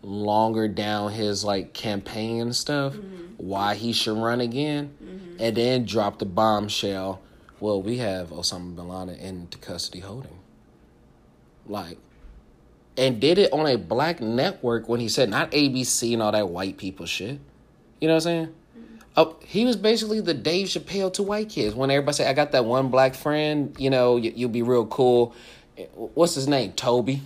longer 0.04 0.68
down 0.68 1.12
his 1.12 1.44
like 1.44 1.74
campaign 1.74 2.42
and 2.42 2.56
stuff 2.56 2.94
mm-hmm. 2.94 3.26
why 3.38 3.76
he 3.76 3.94
should 3.94 4.18
run 4.18 4.42
again 4.42 4.92
mm-hmm. 5.02 5.38
and 5.40 5.56
then 5.56 5.86
drop 5.86 6.20
the 6.20 6.26
bombshell. 6.26 7.22
Well 7.60 7.82
we 7.82 7.98
have 7.98 8.30
osama 8.30 8.76
bin 8.76 8.90
laden 8.90 9.16
into 9.16 9.58
custody 9.58 10.00
holding. 10.00 10.40
Like 11.66 11.98
and 12.98 13.22
did 13.22 13.38
it 13.38 13.54
on 13.54 13.68
a 13.68 13.78
black 13.78 14.20
network 14.20 14.90
when 14.90 15.00
he 15.00 15.08
said 15.08 15.30
not 15.30 15.52
abc 15.52 16.12
and 16.12 16.22
all 16.22 16.34
that 16.34 16.50
white 16.50 16.78
people 16.78 17.06
shit. 17.06 17.40
You 18.02 18.08
know 18.08 18.16
what 18.16 18.26
i'm 18.26 18.46
saying 18.46 18.56
Oh, 19.18 19.36
he 19.46 19.66
was 19.66 19.76
basically 19.76 20.22
the 20.22 20.34
Dave 20.34 20.68
Chappelle 20.68 21.12
to 21.14 21.24
white 21.24 21.50
kids. 21.50 21.76
When 21.76 21.92
everybody 21.92 22.16
say, 22.16 22.28
"I 22.30 22.34
got 22.34 22.52
that 22.54 22.66
one 22.66 22.90
black 22.90 23.14
friend," 23.14 23.76
you 23.78 23.90
know, 23.90 24.16
you, 24.18 24.32
you'll 24.36 24.50
be 24.50 24.62
real 24.62 24.86
cool. 24.86 25.36
Eh, 25.78 25.86
what's 25.96 26.36
his 26.36 26.48
name? 26.48 26.72
Toby. 26.74 27.22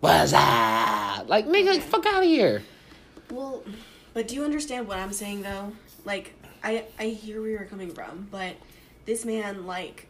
What's 0.00 0.32
up? 0.32 1.28
Like, 1.28 1.46
nigga, 1.46 1.80
fuck 1.80 2.06
out 2.06 2.22
of 2.22 2.28
here. 2.28 2.62
Well, 3.30 3.64
but 4.14 4.28
do 4.28 4.36
you 4.36 4.44
understand 4.44 4.86
what 4.86 4.98
I'm 4.98 5.12
saying 5.12 5.42
though? 5.42 5.72
Like, 6.04 6.34
I 6.62 6.84
I 6.98 7.06
hear 7.06 7.40
where 7.40 7.50
you're 7.50 7.64
coming 7.64 7.90
from, 7.92 8.28
but 8.30 8.54
this 9.04 9.24
man 9.24 9.66
like 9.66 10.06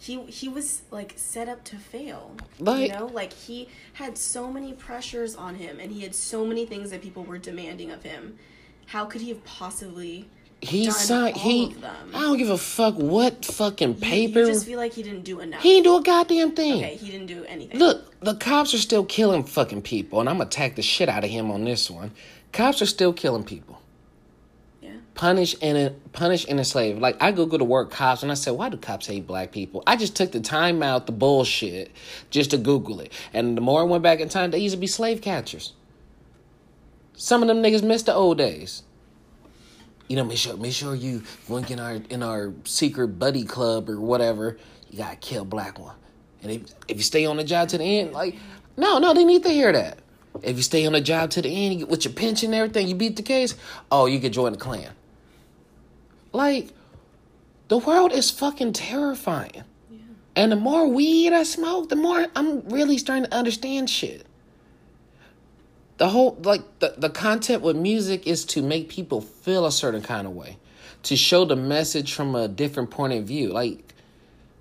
he 0.00 0.22
he 0.24 0.48
was 0.48 0.82
like 0.90 1.12
set 1.16 1.48
up 1.48 1.62
to 1.64 1.76
fail. 1.76 2.34
Like- 2.58 2.90
you 2.90 2.98
know, 2.98 3.06
like 3.06 3.32
he 3.32 3.68
had 3.94 4.18
so 4.18 4.52
many 4.52 4.72
pressures 4.72 5.36
on 5.36 5.54
him, 5.54 5.78
and 5.78 5.92
he 5.92 6.00
had 6.00 6.14
so 6.14 6.44
many 6.44 6.66
things 6.66 6.90
that 6.90 7.02
people 7.02 7.22
were 7.22 7.38
demanding 7.38 7.92
of 7.92 8.02
him. 8.02 8.36
How 8.88 9.04
could 9.04 9.20
he 9.20 9.28
have 9.28 9.44
possibly? 9.44 10.26
He 10.62 10.90
signed. 10.90 11.36
He. 11.36 11.66
of 11.66 11.80
them? 11.82 12.10
I 12.14 12.22
don't 12.22 12.38
give 12.38 12.48
a 12.48 12.56
fuck 12.56 12.94
what 12.94 13.44
fucking 13.44 13.96
paper. 13.96 14.40
You 14.40 14.46
just 14.46 14.64
feel 14.64 14.78
like 14.78 14.94
he 14.94 15.02
didn't 15.02 15.24
do 15.24 15.40
enough. 15.40 15.62
he 15.62 15.74
didn't 15.74 15.84
do 15.84 15.96
a 15.96 16.02
goddamn 16.02 16.52
thing. 16.52 16.78
okay, 16.78 16.96
he 16.96 17.10
didn't 17.10 17.26
do 17.26 17.44
anything. 17.44 17.78
Look, 17.78 18.18
the 18.20 18.34
cops 18.34 18.72
are 18.72 18.78
still 18.78 19.04
killing 19.04 19.44
fucking 19.44 19.82
people, 19.82 20.20
and 20.20 20.28
I'm 20.28 20.38
gonna 20.38 20.48
attack 20.48 20.74
the 20.74 20.82
shit 20.82 21.08
out 21.10 21.22
of 21.22 21.28
him 21.30 21.50
on 21.50 21.64
this 21.64 21.90
one. 21.90 22.12
Cops 22.52 22.80
are 22.80 22.86
still 22.86 23.12
killing 23.12 23.44
people. 23.44 23.80
Yeah. 24.80 24.92
Punish 25.14 25.54
and 25.60 25.94
punish 26.12 26.46
and 26.48 26.58
enslave. 26.58 26.96
Like 26.96 27.22
I 27.22 27.30
Googled 27.30 27.58
the 27.58 27.64
word 27.64 27.90
cops, 27.90 28.22
and 28.22 28.32
I 28.32 28.34
said, 28.34 28.52
"Why 28.52 28.70
do 28.70 28.78
cops 28.78 29.06
hate 29.06 29.26
black 29.26 29.52
people?" 29.52 29.82
I 29.86 29.96
just 29.96 30.16
took 30.16 30.32
the 30.32 30.40
time 30.40 30.82
out, 30.82 31.04
the 31.04 31.12
bullshit, 31.12 31.92
just 32.30 32.52
to 32.52 32.56
Google 32.56 33.00
it. 33.00 33.12
And 33.34 33.54
the 33.54 33.60
more 33.60 33.82
I 33.82 33.84
went 33.84 34.02
back 34.02 34.18
in 34.18 34.30
time, 34.30 34.50
they 34.50 34.58
used 34.58 34.74
to 34.74 34.80
be 34.80 34.86
slave 34.86 35.20
catchers. 35.20 35.74
Some 37.18 37.42
of 37.42 37.48
them 37.48 37.62
niggas 37.62 37.82
miss 37.82 38.04
the 38.04 38.14
old 38.14 38.38
days. 38.38 38.84
You 40.08 40.16
know, 40.16 40.24
make 40.24 40.38
sure 40.38 40.56
make 40.56 40.72
sure 40.72 40.94
you 40.94 41.24
when 41.48 41.64
in 41.64 41.80
our 41.80 41.98
in 42.08 42.22
our 42.22 42.54
secret 42.64 43.18
buddy 43.18 43.44
club 43.44 43.90
or 43.90 44.00
whatever, 44.00 44.56
you 44.88 44.98
gotta 44.98 45.16
kill 45.16 45.44
black 45.44 45.78
one. 45.78 45.96
And 46.42 46.52
if 46.52 46.62
if 46.86 46.96
you 46.96 47.02
stay 47.02 47.26
on 47.26 47.36
the 47.36 47.44
job 47.44 47.68
to 47.70 47.78
the 47.78 47.84
end, 47.84 48.12
like 48.12 48.36
no, 48.76 49.00
no, 49.00 49.12
they 49.12 49.24
need 49.24 49.42
to 49.42 49.50
hear 49.50 49.72
that. 49.72 49.98
If 50.42 50.56
you 50.56 50.62
stay 50.62 50.86
on 50.86 50.92
the 50.92 51.00
job 51.00 51.30
to 51.30 51.42
the 51.42 51.48
end, 51.48 51.74
you 51.74 51.78
get, 51.80 51.88
with 51.88 52.04
your 52.04 52.14
pension 52.14 52.54
and 52.54 52.54
everything, 52.54 52.86
you 52.86 52.94
beat 52.94 53.16
the 53.16 53.22
case. 53.22 53.56
Oh, 53.90 54.06
you 54.06 54.20
can 54.20 54.32
join 54.32 54.52
the 54.52 54.58
Klan. 54.58 54.92
Like, 56.32 56.68
the 57.66 57.78
world 57.78 58.12
is 58.12 58.30
fucking 58.30 58.74
terrifying. 58.74 59.64
Yeah. 59.90 59.98
And 60.36 60.52
the 60.52 60.56
more 60.56 60.86
weed 60.86 61.32
I 61.32 61.42
smoke, 61.42 61.88
the 61.88 61.96
more 61.96 62.28
I'm 62.36 62.60
really 62.68 62.98
starting 62.98 63.24
to 63.24 63.34
understand 63.34 63.90
shit. 63.90 64.27
The 65.98 66.08
whole 66.08 66.38
like 66.42 66.62
the, 66.78 66.94
the 66.96 67.10
content 67.10 67.62
with 67.62 67.76
music 67.76 68.26
is 68.26 68.44
to 68.46 68.62
make 68.62 68.88
people 68.88 69.20
feel 69.20 69.66
a 69.66 69.72
certain 69.72 70.02
kind 70.02 70.26
of 70.26 70.34
way. 70.34 70.58
To 71.04 71.16
show 71.16 71.44
the 71.44 71.56
message 71.56 72.14
from 72.14 72.34
a 72.34 72.48
different 72.48 72.90
point 72.90 73.12
of 73.12 73.24
view. 73.24 73.50
Like 73.50 73.94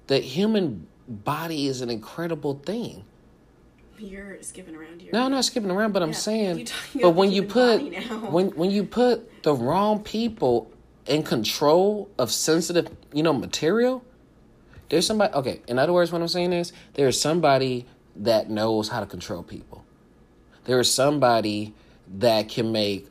the 0.07 0.19
human 0.19 0.87
body 1.07 1.67
is 1.67 1.81
an 1.81 1.89
incredible 1.89 2.55
thing. 2.65 3.05
You're 3.99 4.41
skipping 4.43 4.75
around 4.75 5.01
here. 5.01 5.11
No, 5.11 5.25
I'm 5.25 5.31
not 5.31 5.45
skipping 5.45 5.71
around, 5.71 5.91
but 5.91 6.03
I'm 6.03 6.13
saying, 6.13 6.67
but 7.01 7.11
when 7.11 7.31
you 7.31 7.43
put 7.43 7.81
when 8.31 8.49
when 8.49 8.69
you 8.69 8.83
put 8.83 9.43
the 9.43 9.53
wrong 9.53 10.03
people 10.03 10.71
in 11.07 11.23
control 11.23 12.09
of 12.17 12.31
sensitive, 12.31 12.89
you 13.13 13.23
know, 13.23 13.33
material, 13.33 14.03
there's 14.89 15.05
somebody. 15.05 15.33
Okay, 15.33 15.61
in 15.67 15.79
other 15.79 15.93
words, 15.93 16.11
what 16.11 16.21
I'm 16.21 16.27
saying 16.27 16.53
is 16.53 16.73
there's 16.93 17.19
somebody 17.19 17.85
that 18.15 18.49
knows 18.49 18.89
how 18.89 18.99
to 18.99 19.05
control 19.05 19.43
people. 19.43 19.83
There 20.67 20.79
is 20.81 20.93
somebody 20.93 21.73
that 22.19 22.49
can 22.49 22.71
make 22.71 23.07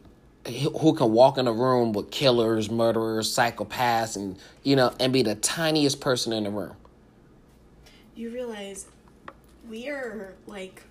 who 0.47 0.95
can 0.95 1.11
walk 1.11 1.39
in 1.39 1.49
a 1.49 1.53
room 1.53 1.93
with 1.93 2.11
killers, 2.13 2.71
murderers, 2.71 3.35
psychopaths, 3.35 4.15
and 4.15 4.39
you 4.63 4.77
know, 4.77 4.95
and 5.01 5.13
be 5.13 5.23
the 5.23 5.35
tiniest 5.35 6.01
person 6.01 6.33
in 6.33 6.45
the 6.45 6.51
room. 6.51 6.77
You 8.15 8.31
realize 8.31 8.87
we 9.69 9.89
are 9.89 10.35
like, 10.47 10.83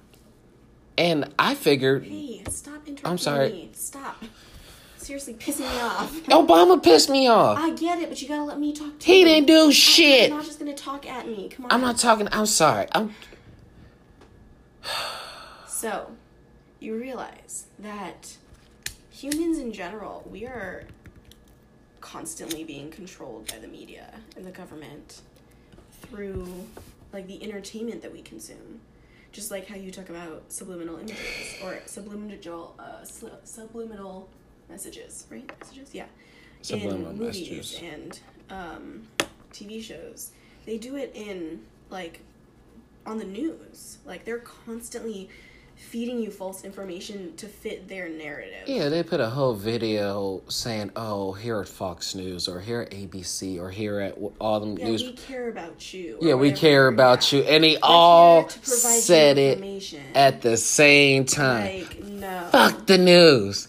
And 0.98 1.34
I 1.40 1.56
figured 1.56 2.04
hey, 2.04 2.44
stop 2.50 2.88
interrupting 2.88 3.06
I'm 3.06 3.18
sorry. 3.20 3.52
me. 3.52 3.70
Stop. 3.74 4.24
Seriously, 4.98 5.36
pissing 5.36 5.60
me 5.72 5.80
off. 5.82 6.14
Obama 6.26 6.82
pissed 6.82 7.12
me 7.12 7.28
off. 7.28 7.60
I 7.60 7.76
get 7.76 8.00
it, 8.02 8.10
but 8.10 8.20
you 8.22 8.28
gotta 8.28 8.44
let 8.44 8.60
me 8.60 8.74
talk 8.74 8.98
too. 8.98 9.12
He 9.12 9.24
didn't 9.24 9.46
do 9.46 9.72
shit. 9.72 10.32
not 10.32 10.44
just 10.44 10.58
gonna 10.58 10.74
talk 10.74 11.08
at 11.08 11.28
me. 11.28 11.48
Come 11.50 11.66
on. 11.66 11.72
I'm 11.72 11.82
not 11.82 11.98
talking. 11.98 12.28
I'm 12.32 12.48
sorry. 12.48 12.88
I'm. 12.92 13.14
So, 15.68 16.10
you 16.86 16.96
realize 16.96 17.66
that 17.80 18.38
humans 19.10 19.58
in 19.58 19.74
general, 19.74 20.24
we 20.30 20.46
are 20.46 20.84
constantly 22.00 22.64
being 22.64 22.92
controlled 22.92 23.52
by 23.52 23.58
the 23.58 23.68
media 23.68 24.14
and 24.38 24.46
the 24.46 24.52
government 24.52 25.22
through 26.04 26.48
like 27.12 27.26
the 27.28 27.44
entertainment 27.44 28.04
that 28.04 28.14
we 28.14 28.22
consume. 28.22 28.80
Just 29.32 29.52
like 29.52 29.68
how 29.68 29.76
you 29.76 29.92
talk 29.92 30.10
about 30.10 30.44
subliminal 30.50 30.98
images 30.98 31.58
or 31.64 31.80
subliminal 31.88 32.76
uh, 32.80 33.04
su- 33.04 33.32
subliminal 33.44 34.30
messages, 34.70 35.26
right? 35.30 35.52
Messages, 35.60 35.94
yeah. 35.94 36.06
Subliminal 36.62 37.12
in 37.12 37.18
movies 37.18 37.50
messages. 37.52 37.82
and 37.82 38.20
um, 38.50 39.08
TV 39.52 39.84
shows, 39.84 40.32
they 40.66 40.78
do 40.78 40.96
it 40.96 41.12
in 41.16 41.62
like 41.90 42.22
on 43.06 43.18
the 43.18 43.26
news. 43.26 43.98
Like 44.06 44.24
they're 44.24 44.40
constantly 44.40 45.30
feeding 45.76 46.20
you 46.20 46.32
false 46.32 46.64
information 46.64 47.36
to 47.38 47.48
fit 47.48 47.88
their 47.88 48.10
narrative. 48.10 48.68
Yeah, 48.68 48.90
they 48.90 49.04
put 49.04 49.20
a 49.20 49.30
whole 49.30 49.54
video 49.54 50.42
saying, 50.48 50.92
"Oh, 50.96 51.34
here 51.34 51.60
at 51.62 51.68
Fox 51.68 52.16
News, 52.16 52.48
or 52.48 52.60
here 52.60 52.82
at 52.82 52.92
ABC, 52.92 53.60
or 53.60 53.70
here 53.70 54.00
at 54.00 54.18
all 54.40 54.60
the 54.60 54.66
news. 54.68 54.80
Yeah, 54.80 54.88
news." 54.88 55.04
we 55.04 55.14
care 55.14 55.50
about 55.50 55.94
you. 55.94 56.18
yeah, 56.22 56.34
we 56.36 56.52
care 56.52 56.88
about 56.88 57.32
you, 57.32 57.42
and 57.42 57.64
they 57.64 57.74
We're 57.74 57.80
all 57.84 58.42
here 58.42 58.50
to 58.50 58.60
provide 58.60 58.96
you 58.96 59.02
said 59.02 59.38
it 59.38 59.94
at 60.16 60.42
the 60.42 60.58
same 60.58 61.26
time. 61.26 61.80
like 61.80 62.04
no. 62.04 62.48
fuck 62.52 62.86
the 62.88 62.98
news, 62.98 63.68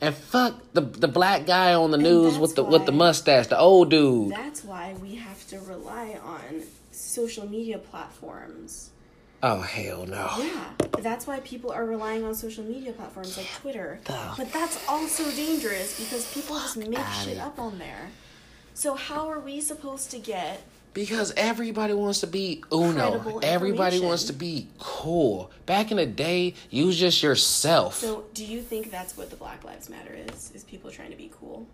and 0.00 0.14
fuck 0.14 0.54
the 0.72 0.80
the 0.80 1.08
black 1.08 1.46
guy 1.46 1.74
on 1.74 1.90
the 1.90 1.98
news 1.98 2.38
with 2.38 2.56
the 2.56 2.64
with 2.64 2.86
the 2.86 2.92
mustache, 2.92 3.46
the 3.48 3.58
old 3.58 3.90
dude. 3.90 4.32
That's 4.32 4.64
why 4.64 4.94
we 5.00 5.14
have 5.16 5.46
to 5.48 5.60
rely 5.60 6.18
on 6.22 6.62
social 6.90 7.48
media 7.48 7.78
platforms. 7.78 8.90
Oh 9.44 9.60
hell 9.60 10.06
no! 10.06 10.30
Yeah, 10.38 10.70
that's 11.00 11.26
why 11.26 11.40
people 11.40 11.70
are 11.70 11.84
relying 11.84 12.24
on 12.24 12.34
social 12.34 12.64
media 12.64 12.92
platforms 12.92 13.36
like 13.36 13.46
Twitter. 13.60 14.00
But 14.06 14.52
that's 14.52 14.82
also 14.88 15.30
dangerous 15.32 16.00
because 16.00 16.32
people 16.32 16.56
just 16.56 16.76
make 16.76 16.98
shit 17.22 17.36
it. 17.36 17.40
up 17.40 17.58
on 17.58 17.78
there. 17.78 18.10
So 18.74 18.94
how 18.94 19.28
are 19.30 19.38
we 19.38 19.60
supposed 19.60 20.10
to 20.10 20.18
get 20.18 20.62
Because 20.94 21.32
everybody 21.36 21.92
wants 21.92 22.20
to 22.20 22.26
be 22.26 22.64
uno. 22.72 23.38
Everybody 23.42 24.00
wants 24.00 24.24
to 24.24 24.32
be 24.32 24.68
cool. 24.78 25.50
Back 25.66 25.90
in 25.90 25.96
the 25.96 26.06
day, 26.06 26.54
you 26.70 26.86
was 26.86 26.96
just 26.96 27.22
yourself. 27.22 27.96
So, 27.96 28.24
do 28.34 28.44
you 28.44 28.62
think 28.62 28.90
that's 28.90 29.16
what 29.16 29.30
the 29.30 29.36
Black 29.36 29.62
Lives 29.64 29.88
Matter 29.90 30.14
is? 30.14 30.50
Is 30.54 30.64
people 30.64 30.90
trying 30.90 31.10
to 31.10 31.16
be 31.16 31.30
cool? 31.40 31.66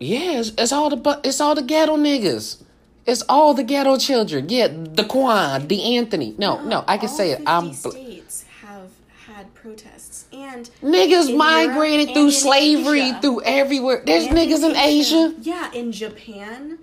Yeah, 0.00 0.40
it's, 0.40 0.52
it's 0.58 0.72
all 0.72 0.90
the 0.90 1.20
it's 1.24 1.40
all 1.40 1.54
the 1.54 1.62
ghetto 1.62 1.96
niggas. 1.96 2.62
It's 3.06 3.22
all 3.28 3.54
the 3.54 3.64
ghetto 3.64 3.96
children. 3.96 4.48
Yeah, 4.48 4.68
the 4.68 5.04
Quan, 5.04 5.66
the 5.68 5.96
Anthony. 5.96 6.34
No, 6.38 6.62
no, 6.62 6.84
I 6.86 6.98
can 6.98 7.08
say 7.08 7.30
it. 7.32 7.38
50 7.38 7.46
I'm 7.48 7.68
bl- 7.70 7.74
states 7.90 8.44
have 8.60 8.90
had 9.26 9.52
protests, 9.54 10.26
and 10.32 10.70
niggas 10.82 11.36
migrated 11.36 12.08
Europe 12.08 12.14
through 12.14 12.30
slavery 12.30 13.00
Asia. 13.02 13.18
through 13.20 13.42
everywhere. 13.42 14.02
There's 14.06 14.26
And 14.26 14.36
niggas 14.36 14.68
in 14.68 14.76
Asia. 14.76 15.34
Yeah, 15.40 15.72
in 15.72 15.90
Japan. 15.92 16.78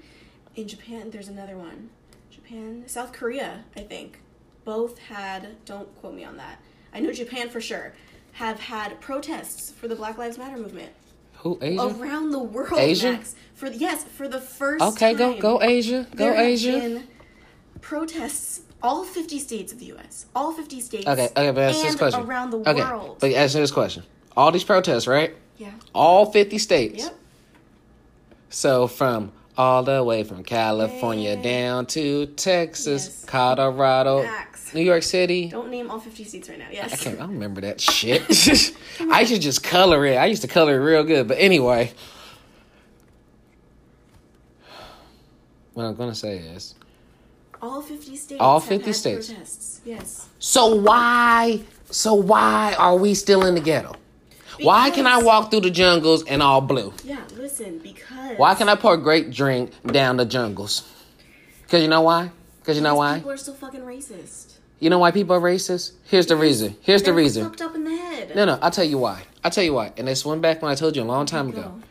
In 0.55 0.67
Japan, 0.67 1.09
there's 1.11 1.29
another 1.29 1.57
one. 1.57 1.89
Japan, 2.31 2.83
South 2.87 3.13
Korea, 3.13 3.63
I 3.77 3.81
think. 3.81 4.19
Both 4.65 4.97
had, 4.99 5.55
don't 5.65 5.95
quote 6.01 6.15
me 6.15 6.25
on 6.25 6.35
that. 6.37 6.59
I 6.93 6.99
know 6.99 7.13
Japan 7.13 7.49
for 7.49 7.61
sure, 7.61 7.93
have 8.33 8.59
had 8.59 8.99
protests 8.99 9.71
for 9.71 9.87
the 9.87 9.95
Black 9.95 10.17
Lives 10.17 10.37
Matter 10.37 10.57
movement 10.57 10.91
Who 11.39 11.57
Asia? 11.61 11.81
around 11.99 12.31
the 12.31 12.39
world. 12.39 12.73
Asia? 12.77 13.11
Max. 13.13 13.35
For 13.55 13.67
yes, 13.67 14.03
for 14.03 14.27
the 14.27 14.39
first 14.41 14.81
Okay, 14.83 15.13
go 15.13 15.37
go 15.39 15.61
Asia. 15.61 16.07
Go 16.15 16.33
Asia. 16.33 16.71
been 16.71 17.07
protests 17.81 18.61
all 18.81 19.03
50 19.03 19.39
states 19.39 19.73
of 19.73 19.79
the 19.79 19.85
U.S. 19.87 20.25
All 20.35 20.53
50 20.53 20.79
states. 20.81 21.07
Okay, 21.07 21.25
okay, 21.35 21.51
but 21.51 21.63
ask 21.63 21.81
this 21.81 21.89
and 21.91 21.97
question. 21.97 22.23
around 22.23 22.51
the 22.51 22.57
okay, 22.59 22.73
world. 22.81 23.17
but 23.19 23.31
answer 23.33 23.59
this 23.59 23.71
question. 23.71 24.03
All 24.37 24.51
these 24.51 24.63
protests, 24.63 25.07
right? 25.07 25.35
yeah. 25.57 25.71
All 25.93 26.31
50 26.31 26.57
states. 26.57 27.03
Yep. 27.03 27.15
So 28.49 28.87
from 28.87 29.31
all 29.57 29.83
the 29.83 30.01
way 30.03 30.23
from 30.23 30.43
California 30.43 31.35
Yeah. 31.35 31.41
down 31.41 31.85
to 31.87 32.27
Texas, 32.27 33.05
Yes. 33.05 33.25
Colorado, 33.25 34.23
Facts. 34.23 34.48
New 34.73 34.81
York 34.81 35.03
City. 35.03 35.47
Don't 35.49 35.69
name 35.69 35.89
all 35.89 35.99
50 35.99 36.23
states 36.23 36.49
right 36.49 36.59
now. 36.59 36.67
Yes. 36.71 36.93
I 36.93 36.95
can't. 36.97 37.17
I 37.17 37.21
don't 37.21 37.33
remember 37.33 37.61
that 37.61 37.79
shit. 37.81 38.21
I 39.11 39.23
should 39.25 39.41
just 39.41 39.63
color 39.63 40.05
it. 40.05 40.15
I 40.15 40.25
used 40.25 40.41
to 40.43 40.47
color 40.47 40.75
it 40.79 40.83
real 40.83 41.03
good. 41.03 41.27
But 41.27 41.37
anyway, 41.39 41.91
what 45.73 45.83
I'm 45.85 45.95
gonna 45.95 46.15
say 46.15 46.37
is, 46.37 46.75
All 47.61 47.81
50 47.81 48.15
states. 48.15 48.41
All 48.41 48.59
have 48.59 48.69
50 48.69 48.85
had 48.85 48.95
states. 48.95 49.27
Protests. 49.31 49.81
Yes. 49.85 50.27
so 50.39 50.75
why? 50.75 51.61
So 51.89 52.13
why 52.13 52.75
are 52.77 52.95
we 52.95 53.13
still 53.13 53.45
in 53.45 53.55
the 53.55 53.61
ghetto? 53.61 53.95
Why 54.61 54.89
can 54.89 55.07
I 55.07 55.21
walk 55.21 55.51
through 55.51 55.61
the 55.61 55.71
jungles 55.71 56.25
and 56.25 56.43
all 56.43 56.59
blue? 56.59 56.93
Yeah, 57.05 57.21
listen, 57.37 57.79
because. 57.79 58.37
Why 58.37 58.55
can 58.55 58.67
I 58.67 58.75
pour 58.75 58.97
grape 58.97 59.31
drink 59.31 59.71
down 59.85 60.17
the 60.17 60.25
jungles? 60.25 60.83
Cause 61.69 61.81
you 61.81 61.87
know 61.87 62.01
why? 62.01 62.31
Cause 62.65 62.75
you 62.75 62.81
know 62.81 62.95
why? 62.95 63.15
People 63.17 63.31
are 63.31 63.37
so 63.37 63.53
fucking 63.53 63.81
racist. 63.81 64.58
You 64.79 64.89
know 64.89 64.99
why 64.99 65.11
people 65.11 65.35
are 65.35 65.41
racist? 65.41 65.93
Here's 66.05 66.25
the 66.27 66.35
reason. 66.35 66.75
Here's 66.81 67.03
the 67.03 67.13
reason. 67.13 67.43
fucked 67.43 67.61
up 67.61 67.75
in 67.75 67.83
the 67.83 67.95
head. 67.95 68.35
No, 68.35 68.45
no, 68.45 68.59
I'll 68.61 68.71
tell 68.71 68.85
you 68.85 68.97
why. 68.97 69.23
I'll 69.43 69.51
tell 69.51 69.63
you 69.63 69.73
why. 69.73 69.91
And 69.97 70.07
this 70.07 70.25
went 70.25 70.41
back 70.41 70.61
when 70.61 70.71
I 70.71 70.75
told 70.75 70.95
you 70.95 71.03
a 71.03 71.05
long 71.05 71.25
time 71.25 71.49
ago. 71.49 71.61
Go. 71.61 71.81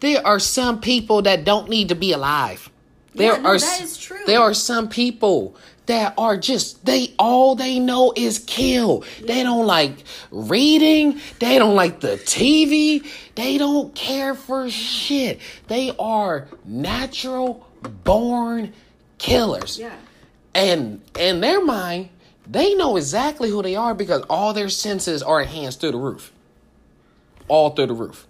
There 0.00 0.26
are 0.26 0.38
some 0.38 0.80
people 0.80 1.22
that 1.22 1.44
don't 1.44 1.68
need 1.68 1.88
to 1.90 1.94
be 1.94 2.12
alive. 2.12 2.70
There 3.14 3.32
Yeah, 3.32 3.38
no, 3.40 3.50
are 3.50 3.58
that 3.58 3.80
is 3.80 3.96
true. 3.98 4.18
There 4.26 4.40
are 4.40 4.52
some 4.54 4.88
people 4.88 5.56
that 5.86 6.14
are 6.18 6.36
just 6.36 6.84
they 6.84 7.14
all 7.18 7.54
they 7.54 7.78
know 7.78 8.12
is 8.16 8.40
kill. 8.40 9.04
They 9.22 9.42
don't 9.42 9.66
like 9.66 9.92
reading, 10.30 11.20
they 11.38 11.58
don't 11.58 11.74
like 11.76 12.00
the 12.00 12.16
TV, 12.16 13.06
they 13.34 13.56
don't 13.56 13.94
care 13.94 14.34
for 14.34 14.68
shit. 14.68 15.40
They 15.68 15.94
are 15.98 16.48
natural 16.64 17.66
born 18.04 18.72
killers. 19.18 19.78
Yeah. 19.78 19.94
And 20.56 21.02
in 21.18 21.40
their 21.40 21.62
mind, 21.62 22.08
they 22.46 22.74
know 22.74 22.96
exactly 22.96 23.50
who 23.50 23.62
they 23.62 23.76
are 23.76 23.94
because 23.94 24.22
all 24.30 24.54
their 24.54 24.70
senses 24.70 25.22
are 25.22 25.42
enhanced 25.42 25.82
through 25.82 25.92
the 25.92 25.98
roof. 25.98 26.32
All 27.46 27.70
through 27.70 27.88
the 27.88 27.94
roof. 27.94 28.26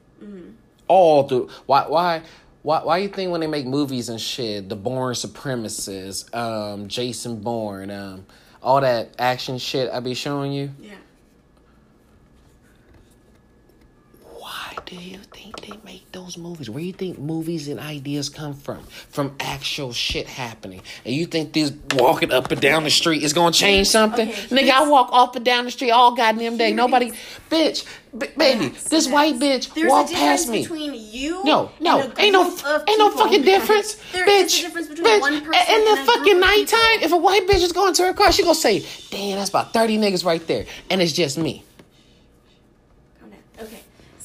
All 0.89 1.29
through. 1.29 1.51
Why? 1.67 1.87
Why? 1.87 2.23
Why? 2.63 2.83
Why 2.83 2.99
you 2.99 3.09
think 3.09 3.31
when 3.31 3.41
they 3.41 3.47
make 3.47 3.65
movies 3.65 4.09
and 4.09 4.21
shit, 4.21 4.69
the 4.69 4.75
Bourne 4.75 5.15
Supremacists, 5.15 6.35
um, 6.35 6.89
Jason 6.89 7.41
Bourne, 7.43 7.93
um, 7.93 8.27
all 8.61 8.81
that 8.81 9.15
action 9.21 9.59
shit 9.59 9.89
I 9.93 10.01
be 10.01 10.15
showing 10.15 10.53
you? 10.53 10.73
Yeah. 10.81 10.95
Why 14.25 14.76
do 14.87 14.95
you 14.95 15.19
think 15.33 15.61
they 15.63 15.73
make 15.85 16.11
those 16.13 16.39
movies? 16.39 16.71
Where 16.71 16.81
do 16.81 16.87
you 16.87 16.93
think 16.93 17.19
movies 17.19 17.67
and 17.69 17.81
ideas 17.81 18.29
come 18.29 18.55
from? 18.55 18.85
From 19.11 19.35
actual 19.41 19.93
shit 19.93 20.29
happening. 20.29 20.81
And 21.05 21.13
you 21.15 21.27
think 21.27 21.53
this 21.53 21.73
walking 21.95 22.33
up 22.33 22.51
and 22.53 22.61
down 22.61 22.85
the 22.85 22.91
street 22.91 23.23
is 23.25 23.33
gonna 23.33 23.51
change 23.53 23.89
something? 23.89 24.29
Okay, 24.29 24.43
Nigga, 24.55 24.71
I 24.71 24.89
walk 24.89 25.11
up 25.13 25.35
and 25.35 25.45
down 25.45 25.65
the 25.65 25.71
street 25.73 25.91
all 25.91 26.15
goddamn 26.15 26.57
day. 26.57 26.73
Nobody, 26.73 27.11
bitch, 27.51 27.85
b- 28.17 28.29
baby, 28.39 28.67
Yes, 28.67 28.85
this 28.85 29.05
yes. 29.07 29.13
white 29.13 29.35
bitch 29.41 29.75
There's 29.75 29.91
walked 29.91 30.11
a 30.11 30.15
difference 30.15 30.43
past 30.45 30.49
me. 30.51 30.63
between 30.63 30.95
you. 30.95 31.43
No, 31.45 31.71
no, 31.81 32.03
ain't 32.19 32.33
no, 32.33 32.45
ain't 32.89 32.99
no 32.99 33.11
fucking 33.11 33.43
difference, 33.43 33.95
There 34.13 34.25
bitch. 34.27 34.61
difference 34.63 34.87
between 34.87 35.05
bitch. 35.07 35.21
one 35.21 35.41
person 35.45 35.75
in 35.75 35.89
and 35.89 35.99
the 35.99 36.05
fucking 36.13 36.39
nighttime, 36.41 36.81
people. 37.01 37.07
if 37.07 37.13
a 37.13 37.17
white 37.17 37.47
bitch 37.49 37.63
is 37.63 37.73
going 37.73 37.93
to 37.95 38.05
her 38.05 38.15
car, 38.15 38.31
she 38.31 38.43
gonna 38.43 38.55
say, 38.55 38.87
"Damn, 39.11 39.37
that's 39.39 39.51
about 39.51 39.73
thirty 39.73 39.99
niggas 39.99 40.25
right 40.25 40.47
there," 40.47 40.65
and 40.91 41.03
it's 41.03 41.13
just 41.13 41.37
me. 41.39 41.65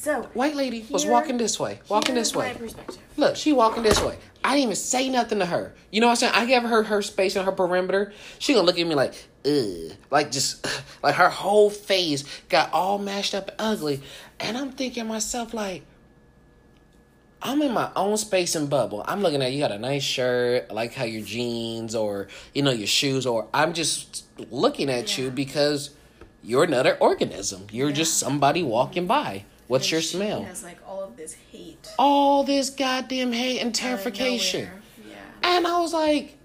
Calm 0.04 0.14
down. 0.14 0.22
Okay, 0.22 0.28
so 0.28 0.30
White 0.34 0.54
lady 0.56 0.86
was 0.90 1.06
walking 1.06 1.38
this 1.38 1.58
way, 1.58 1.80
walking 1.88 2.14
this 2.14 2.34
way. 2.34 2.54
My. 2.60 2.70
Look, 3.16 3.36
she 3.36 3.52
walking 3.52 3.82
this 3.82 4.00
way. 4.02 4.18
I 4.44 4.54
didn't 4.54 4.64
even 4.64 4.76
say 4.76 5.08
nothing 5.08 5.38
to 5.38 5.46
her. 5.46 5.74
You 5.90 6.00
know 6.00 6.06
what 6.08 6.22
I'm 6.22 6.32
saying? 6.32 6.32
I 6.34 6.46
gave 6.46 6.62
her 6.62 6.82
her 6.82 7.02
space 7.02 7.36
and 7.36 7.44
her 7.44 7.52
perimeter. 7.52 8.12
She 8.38 8.54
gonna 8.54 8.66
look 8.66 8.78
at 8.78 8.86
me 8.86 8.94
like, 8.94 9.14
ugh. 9.46 9.96
Like 10.10 10.32
just 10.32 10.66
like 11.02 11.14
her 11.16 11.28
whole 11.30 11.70
face 11.70 12.24
got 12.48 12.72
all 12.72 12.98
mashed 12.98 13.34
up 13.34 13.48
and 13.48 13.56
ugly. 13.60 14.00
And 14.40 14.56
I'm 14.56 14.72
thinking 14.72 15.06
myself 15.06 15.54
like, 15.54 15.82
I'm 17.44 17.60
in 17.62 17.72
my 17.72 17.90
own 17.96 18.16
space 18.16 18.54
and 18.54 18.70
bubble. 18.70 19.04
I'm 19.06 19.20
looking 19.20 19.42
at 19.42 19.52
you 19.52 19.60
got 19.60 19.72
a 19.72 19.78
nice 19.78 20.02
shirt, 20.04 20.66
I 20.70 20.74
like 20.74 20.94
how 20.94 21.04
your 21.04 21.22
jeans 21.22 21.94
or 21.94 22.28
you 22.54 22.62
know 22.62 22.70
your 22.70 22.86
shoes, 22.86 23.26
or 23.26 23.48
I'm 23.52 23.72
just 23.72 24.24
looking 24.50 24.88
at 24.90 25.18
you 25.18 25.30
because 25.30 25.90
you're 26.42 26.64
another 26.64 26.96
organism. 27.00 27.66
You're 27.70 27.88
Yeah. 27.88 27.94
just 27.94 28.18
somebody 28.18 28.62
walking 28.62 29.06
by. 29.06 29.44
What's 29.68 29.86
And 29.86 29.92
your 29.92 30.00
smell? 30.02 30.44
Has 30.44 30.62
like 30.62 30.78
all 30.86 31.02
of 31.02 31.16
this 31.16 31.34
hate. 31.50 31.88
All 31.98 32.44
this 32.44 32.70
goddamn 32.70 33.32
hate 33.32 33.60
and 33.60 33.74
terrification. 33.74 34.68
Yeah. 35.08 35.16
And 35.42 35.66
I 35.66 35.80
was 35.80 35.92
like, 35.92 36.36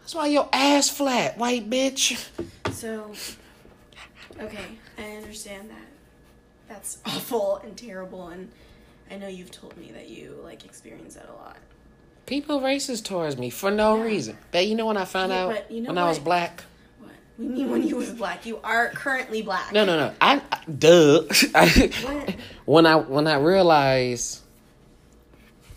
that's 0.00 0.14
why 0.14 0.28
your 0.28 0.48
ass 0.52 0.88
flat, 0.88 1.36
white 1.38 1.68
bitch. 1.68 2.22
So, 2.72 3.12
okay, 4.40 4.66
I 4.98 5.02
understand 5.16 5.70
that. 5.70 5.86
That's 6.68 6.98
awful 7.06 7.56
and 7.58 7.76
terrible, 7.76 8.28
and 8.28 8.50
I 9.10 9.16
know 9.16 9.28
you've 9.28 9.50
told 9.50 9.76
me 9.76 9.90
that 9.92 10.08
you 10.08 10.38
like 10.44 10.64
experience 10.64 11.14
that 11.14 11.28
a 11.28 11.32
lot. 11.32 11.56
People 12.26 12.60
racist 12.60 13.04
towards 13.04 13.36
me 13.38 13.50
for 13.50 13.70
no 13.70 13.96
Yeah. 13.96 14.02
reason. 14.02 14.38
But 14.50 14.66
you 14.66 14.74
know 14.74 14.86
when 14.86 14.96
I 14.96 15.04
found 15.04 15.32
Yeah, 15.32 15.46
out 15.46 15.70
you 15.70 15.80
know 15.80 15.88
when 15.90 15.98
I 15.98 16.08
was 16.08 16.18
black? 16.18 16.64
We 17.38 17.48
mean 17.48 17.70
when 17.70 17.86
you 17.86 17.96
was 17.96 18.10
black. 18.12 18.46
You 18.46 18.58
are 18.64 18.88
currently 18.90 19.42
black. 19.42 19.72
No, 19.72 19.84
no, 19.84 19.96
no. 19.96 20.14
I, 20.20 20.40
I 20.52 20.58
duh. 20.70 21.22
I, 21.54 22.36
when 22.64 22.86
I 22.86 22.96
when 22.96 23.26
I 23.26 23.36
realize 23.36 24.42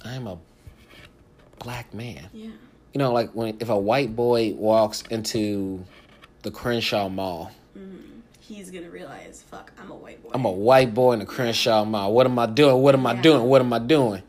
I'm 0.05 0.27
a 0.27 0.37
black 1.59 1.93
man. 1.93 2.29
Yeah. 2.33 2.49
You 2.93 2.97
know, 2.99 3.11
like 3.11 3.31
when 3.31 3.57
if 3.59 3.69
a 3.69 3.77
white 3.77 4.15
boy 4.15 4.53
walks 4.53 5.03
into 5.09 5.83
the 6.43 6.51
Crenshaw 6.51 7.09
Mall, 7.09 7.51
mm-hmm. 7.77 7.97
He's 8.39 8.71
gonna 8.71 8.89
realize, 8.89 9.43
fuck, 9.47 9.71
I'm 9.79 9.91
a 9.91 9.95
white 9.95 10.23
boy. 10.23 10.31
I'm 10.33 10.45
a 10.45 10.51
white 10.51 10.93
boy 10.93 11.11
in 11.13 11.19
the 11.19 11.25
Crenshaw 11.25 11.85
Mall. 11.85 12.13
What 12.13 12.25
am 12.25 12.39
I 12.39 12.47
doing? 12.47 12.81
What 12.81 12.95
am 12.95 13.05
I 13.05 13.13
Yeah. 13.13 13.21
doing? 13.21 13.43
What 13.43 13.61
am 13.61 13.71
I 13.73 13.79
doing? 13.79 14.23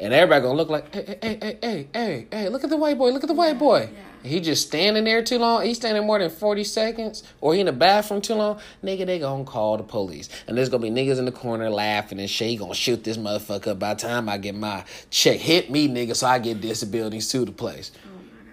And 0.00 0.12
everybody 0.14 0.42
gonna 0.42 0.56
look 0.56 0.70
like, 0.70 0.92
hey, 0.94 1.04
hey, 1.04 1.18
hey, 1.20 1.38
hey, 1.40 1.58
hey, 1.62 1.88
hey, 1.92 2.26
hey, 2.30 2.48
look 2.48 2.64
at 2.64 2.70
the 2.70 2.76
white 2.78 2.96
boy, 2.96 3.10
look 3.10 3.22
at 3.24 3.28
the 3.28 3.34
white 3.34 3.58
boy. 3.58 3.90
yeah. 3.92 3.98
He 4.22 4.40
just 4.40 4.66
standing 4.68 5.04
there 5.04 5.22
too 5.22 5.38
long. 5.38 5.64
He 5.64 5.74
standing 5.74 6.06
more 6.06 6.18
than 6.18 6.30
40 6.30 6.64
seconds, 6.64 7.24
or 7.40 7.54
he 7.54 7.60
in 7.60 7.66
the 7.66 7.72
bathroom 7.72 8.20
too 8.20 8.34
long. 8.34 8.60
Nigga, 8.82 9.06
they 9.06 9.18
gonna 9.18 9.44
call 9.44 9.76
the 9.76 9.82
police. 9.82 10.28
And 10.46 10.56
there's 10.56 10.68
gonna 10.68 10.82
be 10.82 10.90
niggas 10.90 11.18
in 11.18 11.24
the 11.24 11.32
corner 11.32 11.68
laughing 11.70 12.20
and 12.20 12.30
shit. 12.30 12.48
He 12.48 12.56
gonna 12.56 12.74
shoot 12.74 13.02
this 13.04 13.16
motherfucker 13.16 13.68
up 13.68 13.78
by 13.78 13.94
the 13.94 14.00
time 14.00 14.28
I 14.28 14.38
get 14.38 14.54
my 14.54 14.84
check. 15.10 15.38
Hit 15.38 15.70
me, 15.70 15.88
nigga, 15.88 16.14
so 16.14 16.26
I 16.26 16.38
get 16.38 16.60
disabilities 16.60 17.28
to 17.30 17.44
the 17.44 17.52
place. 17.52 17.90
Oh 18.06 18.12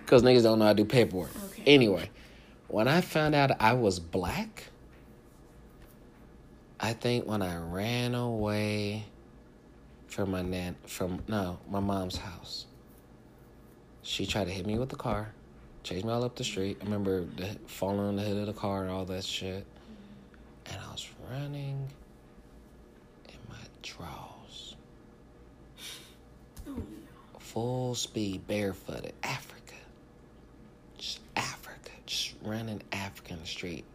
because 0.09 0.23
niggas 0.23 0.41
don't 0.41 0.57
know 0.57 0.65
how 0.65 0.73
to 0.73 0.77
do 0.77 0.85
paperwork. 0.85 1.29
Okay. 1.51 1.61
Anyway, 1.67 2.09
when 2.67 2.87
I 2.87 3.01
found 3.01 3.35
out 3.35 3.51
I 3.59 3.73
was 3.73 3.99
black, 3.99 4.69
I 6.79 6.93
think 6.93 7.27
when 7.27 7.43
I 7.43 7.57
ran 7.57 8.15
away 8.15 9.05
from 10.07 10.31
my 10.31 10.41
nan 10.41 10.75
from 10.87 11.21
no 11.27 11.59
my 11.69 11.79
mom's 11.79 12.17
house, 12.17 12.65
she 14.01 14.25
tried 14.25 14.45
to 14.45 14.51
hit 14.51 14.65
me 14.65 14.79
with 14.79 14.89
the 14.89 14.95
car, 14.95 15.31
chase 15.83 16.03
me 16.03 16.11
all 16.11 16.23
up 16.23 16.35
the 16.35 16.43
street. 16.43 16.77
I 16.81 16.85
remember 16.85 17.25
the, 17.37 17.57
falling 17.67 17.99
on 17.99 18.15
the 18.15 18.21
hood 18.23 18.37
of 18.37 18.47
the 18.47 18.53
car 18.53 18.83
and 18.83 18.91
all 18.91 19.05
that 19.05 19.23
shit, 19.23 19.65
and 20.65 20.77
I 20.87 20.91
was 20.91 21.07
running 21.31 21.87
in 23.27 23.39
my 23.49 23.55
drawers, 23.81 24.75
full 27.39 27.95
speed, 27.95 28.47
barefooted, 28.47 29.13
Africa, 29.23 29.75
just 30.97 31.19
Africa, 31.35 31.91
just 32.05 32.35
running 32.43 32.81
Africa 32.91 33.33
in 33.33 33.39
the 33.39 33.47
street. 33.47 33.85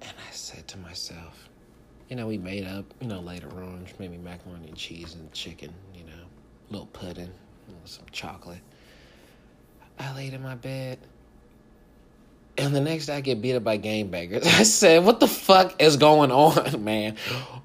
And 0.00 0.12
I 0.28 0.32
said 0.32 0.66
to 0.68 0.78
myself, 0.78 1.48
you 2.08 2.16
know, 2.16 2.26
we 2.26 2.38
made 2.38 2.66
up, 2.66 2.84
you 3.00 3.08
know, 3.08 3.20
later 3.20 3.48
on, 3.48 3.86
maybe 3.98 4.18
macaroni 4.18 4.68
and 4.68 4.76
cheese 4.76 5.14
and 5.14 5.32
chicken, 5.32 5.72
you 5.94 6.04
know, 6.04 6.22
a 6.68 6.72
little 6.72 6.88
pudding, 6.88 7.30
some 7.84 8.04
chocolate. 8.10 8.60
I 9.98 10.14
laid 10.14 10.34
in 10.34 10.42
my 10.42 10.54
bed. 10.54 10.98
And 12.58 12.74
the 12.74 12.80
next 12.80 13.06
day 13.06 13.16
I 13.16 13.20
get 13.20 13.40
beat 13.40 13.54
up 13.54 13.64
by 13.64 13.78
gangbangers. 13.78 14.44
I 14.58 14.62
said, 14.64 15.04
what 15.04 15.20
the 15.20 15.28
fuck 15.28 15.80
is 15.80 15.96
going 15.96 16.30
on, 16.30 16.84
man? 16.84 17.16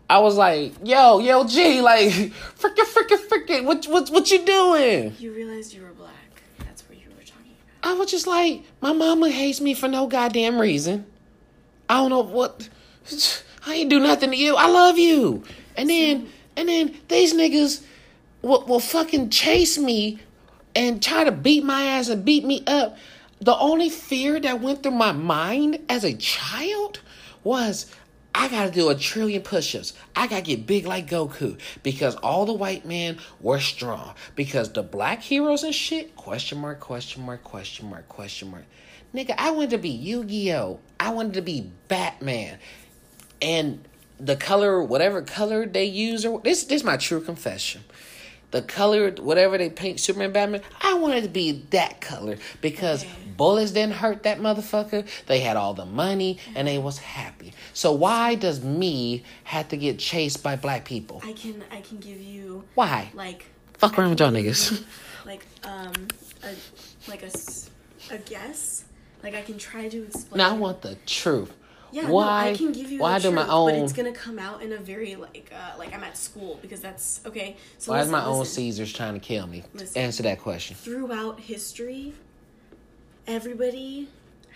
I 0.09 0.19
was 0.19 0.35
like, 0.35 0.73
yo, 0.83 1.19
yo, 1.19 1.45
G, 1.45 1.81
like, 1.81 2.09
frickin', 2.09 2.85
frickin', 2.85 3.27
frickin', 3.27 3.65
what, 3.65 3.85
what, 3.87 4.09
what 4.09 4.31
you 4.31 4.45
doing? 4.45 5.15
You 5.19 5.33
realized 5.33 5.73
you 5.73 5.81
were 5.81 5.91
black. 5.91 6.13
That's 6.59 6.87
what 6.87 6.97
you 6.97 7.09
were 7.09 7.23
talking 7.23 7.51
about. 7.81 7.91
I 7.91 7.93
was 7.95 8.09
just 8.09 8.27
like, 8.27 8.63
my 8.79 8.93
mama 8.93 9.29
hates 9.29 9.59
me 9.59 9.73
for 9.73 9.89
no 9.89 10.07
goddamn 10.07 10.59
reason. 10.59 11.05
I 11.89 11.95
don't 11.95 12.09
know 12.09 12.21
what. 12.21 12.69
I 13.65 13.73
ain't 13.75 13.89
do 13.89 13.99
nothing 13.99 14.31
to 14.31 14.37
you. 14.37 14.55
I 14.55 14.67
love 14.67 14.97
you. 14.97 15.43
And 15.75 15.89
then, 15.89 16.29
and 16.55 16.69
then 16.69 16.97
these 17.09 17.33
niggas 17.33 17.83
will, 18.41 18.65
will 18.65 18.79
fucking 18.79 19.29
chase 19.29 19.77
me 19.77 20.19
and 20.77 21.01
try 21.01 21.23
to 21.23 21.31
beat 21.31 21.63
my 21.63 21.85
ass 21.85 22.07
and 22.07 22.23
beat 22.23 22.45
me 22.45 22.63
up. 22.67 22.95
The 23.41 23.57
only 23.57 23.89
fear 23.89 24.39
that 24.39 24.61
went 24.61 24.83
through 24.83 24.91
my 24.91 25.11
mind 25.11 25.79
as 25.89 26.03
a 26.03 26.13
child 26.13 26.99
was 27.43 27.91
I 28.35 28.47
gotta 28.47 28.69
do 28.69 28.89
a 28.89 28.95
trillion 28.95 29.41
push-ups. 29.41 29.93
I 30.15 30.27
gotta 30.27 30.43
get 30.43 30.67
big 30.67 30.85
like 30.85 31.09
Goku 31.09 31.59
because 31.81 32.15
all 32.17 32.45
the 32.45 32.53
white 32.53 32.85
men 32.85 33.17
were 33.41 33.59
strong. 33.59 34.13
Because 34.35 34.71
the 34.71 34.83
black 34.83 35.23
heroes 35.23 35.63
and 35.63 35.73
shit, 35.73 36.15
question 36.15 36.59
mark, 36.59 36.79
question 36.79 37.25
mark, 37.25 37.43
question 37.43 37.89
mark, 37.89 38.07
question 38.07 38.51
mark. 38.51 38.65
Nigga, 39.15 39.33
I 39.35 39.49
wanted 39.49 39.71
to 39.71 39.77
be 39.79 39.89
Yu 39.89 40.25
Gi 40.25 40.53
Oh! 40.53 40.79
I 40.99 41.09
wanted 41.09 41.33
to 41.33 41.41
be 41.41 41.71
Batman. 41.87 42.59
And 43.41 43.87
the 44.19 44.35
color, 44.35 44.83
whatever 44.83 45.23
color 45.23 45.65
they 45.65 45.85
use, 45.85 46.23
or 46.23 46.39
this, 46.41 46.65
this 46.65 46.81
is 46.81 46.83
my 46.83 46.97
true 46.97 47.21
confession. 47.21 47.83
The 48.51 48.61
color, 48.61 49.11
whatever 49.11 49.57
they 49.57 49.69
paint 49.69 49.99
Superman, 49.99 50.31
Batman, 50.31 50.61
I 50.81 50.93
wanted 50.93 51.23
to 51.23 51.29
be 51.29 51.63
that 51.71 51.99
color 51.99 52.37
because 52.61 53.03
Okay. 53.03 53.11
bullets 53.35 53.71
didn't 53.71 53.95
hurt 53.95 54.23
that 54.23 54.39
motherfucker. 54.39 55.05
They 55.25 55.41
had 55.41 55.57
all 55.57 55.73
the 55.73 55.85
money 55.85 56.39
and 56.55 56.67
they 56.67 56.77
was 56.77 56.99
happy. 56.99 57.53
So 57.73 57.91
why 57.91 58.35
does 58.35 58.63
me 58.63 59.23
have 59.43 59.67
to 59.69 59.77
get 59.77 59.99
chased 59.99 60.43
by 60.43 60.55
black 60.55 60.85
people? 60.85 61.21
I 61.25 61.33
can 61.33 61.61
I 61.71 61.81
can 61.81 61.97
give 61.99 62.21
you 62.21 62.63
Why? 62.75 63.09
like 63.13 63.47
Fuck 63.77 63.99
around 63.99 64.11
with 64.11 64.19
y'all 64.21 64.31
niggas. 64.31 64.83
Like 65.25 65.45
um 65.65 66.07
a 66.41 66.55
like 67.09 67.23
a 67.23 67.31
a 68.09 68.17
guess. 68.19 68.85
Like 69.21 69.35
I 69.35 69.41
can 69.41 69.57
try 69.57 69.89
to 69.89 70.03
explain. 70.05 70.37
Now 70.37 70.51
I 70.51 70.57
want 70.57 70.81
the 70.83 70.95
truth. 71.05 71.51
Yeah, 71.91 72.09
why? 72.09 72.45
no, 72.45 72.51
I 72.51 72.55
can 72.55 72.71
give 72.71 72.91
you. 72.91 72.99
why 72.99 73.19
the 73.19 73.29
do 73.29 73.35
my 73.35 73.43
truth, 73.43 73.53
own? 73.53 73.71
But 73.71 73.79
it's 73.83 73.93
gonna 73.93 74.11
come 74.11 74.39
out 74.39 74.61
in 74.61 74.73
a 74.73 74.77
very 74.77 75.15
like 75.15 75.51
uh 75.53 75.77
like 75.77 75.93
I'm 75.93 76.03
at 76.03 76.17
school 76.17 76.59
because 76.61 76.81
that's 76.81 77.21
okay. 77.25 77.57
So 77.77 77.91
why 77.91 77.99
is 78.01 78.07
listen, 78.07 78.11
my 78.11 78.25
own. 78.25 78.45
Caesars 78.45 78.93
trying 78.93 79.13
to 79.13 79.19
kill 79.19 79.47
me? 79.47 79.63
Listen. 79.73 80.01
Answer 80.01 80.23
that 80.23 80.39
question. 80.39 80.75
throughout 80.75 81.39
history, 81.39 82.13
everybody 83.25 84.07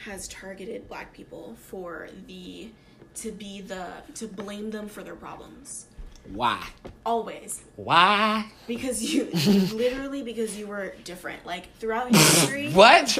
has 0.05 0.27
targeted 0.27 0.87
black 0.87 1.13
people 1.13 1.55
for 1.59 2.09
the 2.27 2.69
to 3.15 3.31
be 3.31 3.61
the 3.61 3.87
to 4.15 4.27
blame 4.27 4.71
them 4.71 4.87
for 4.87 5.03
their 5.03 5.15
problems. 5.15 5.87
Why? 6.29 6.65
Always. 7.05 7.61
Why? 7.75 8.45
Because 8.67 9.03
you 9.13 9.25
literally 9.73 10.23
because 10.23 10.57
you 10.57 10.67
were 10.67 10.95
different. 11.03 11.45
Like 11.45 11.75
throughout 11.77 12.15
history 12.15 12.71
What? 12.73 13.17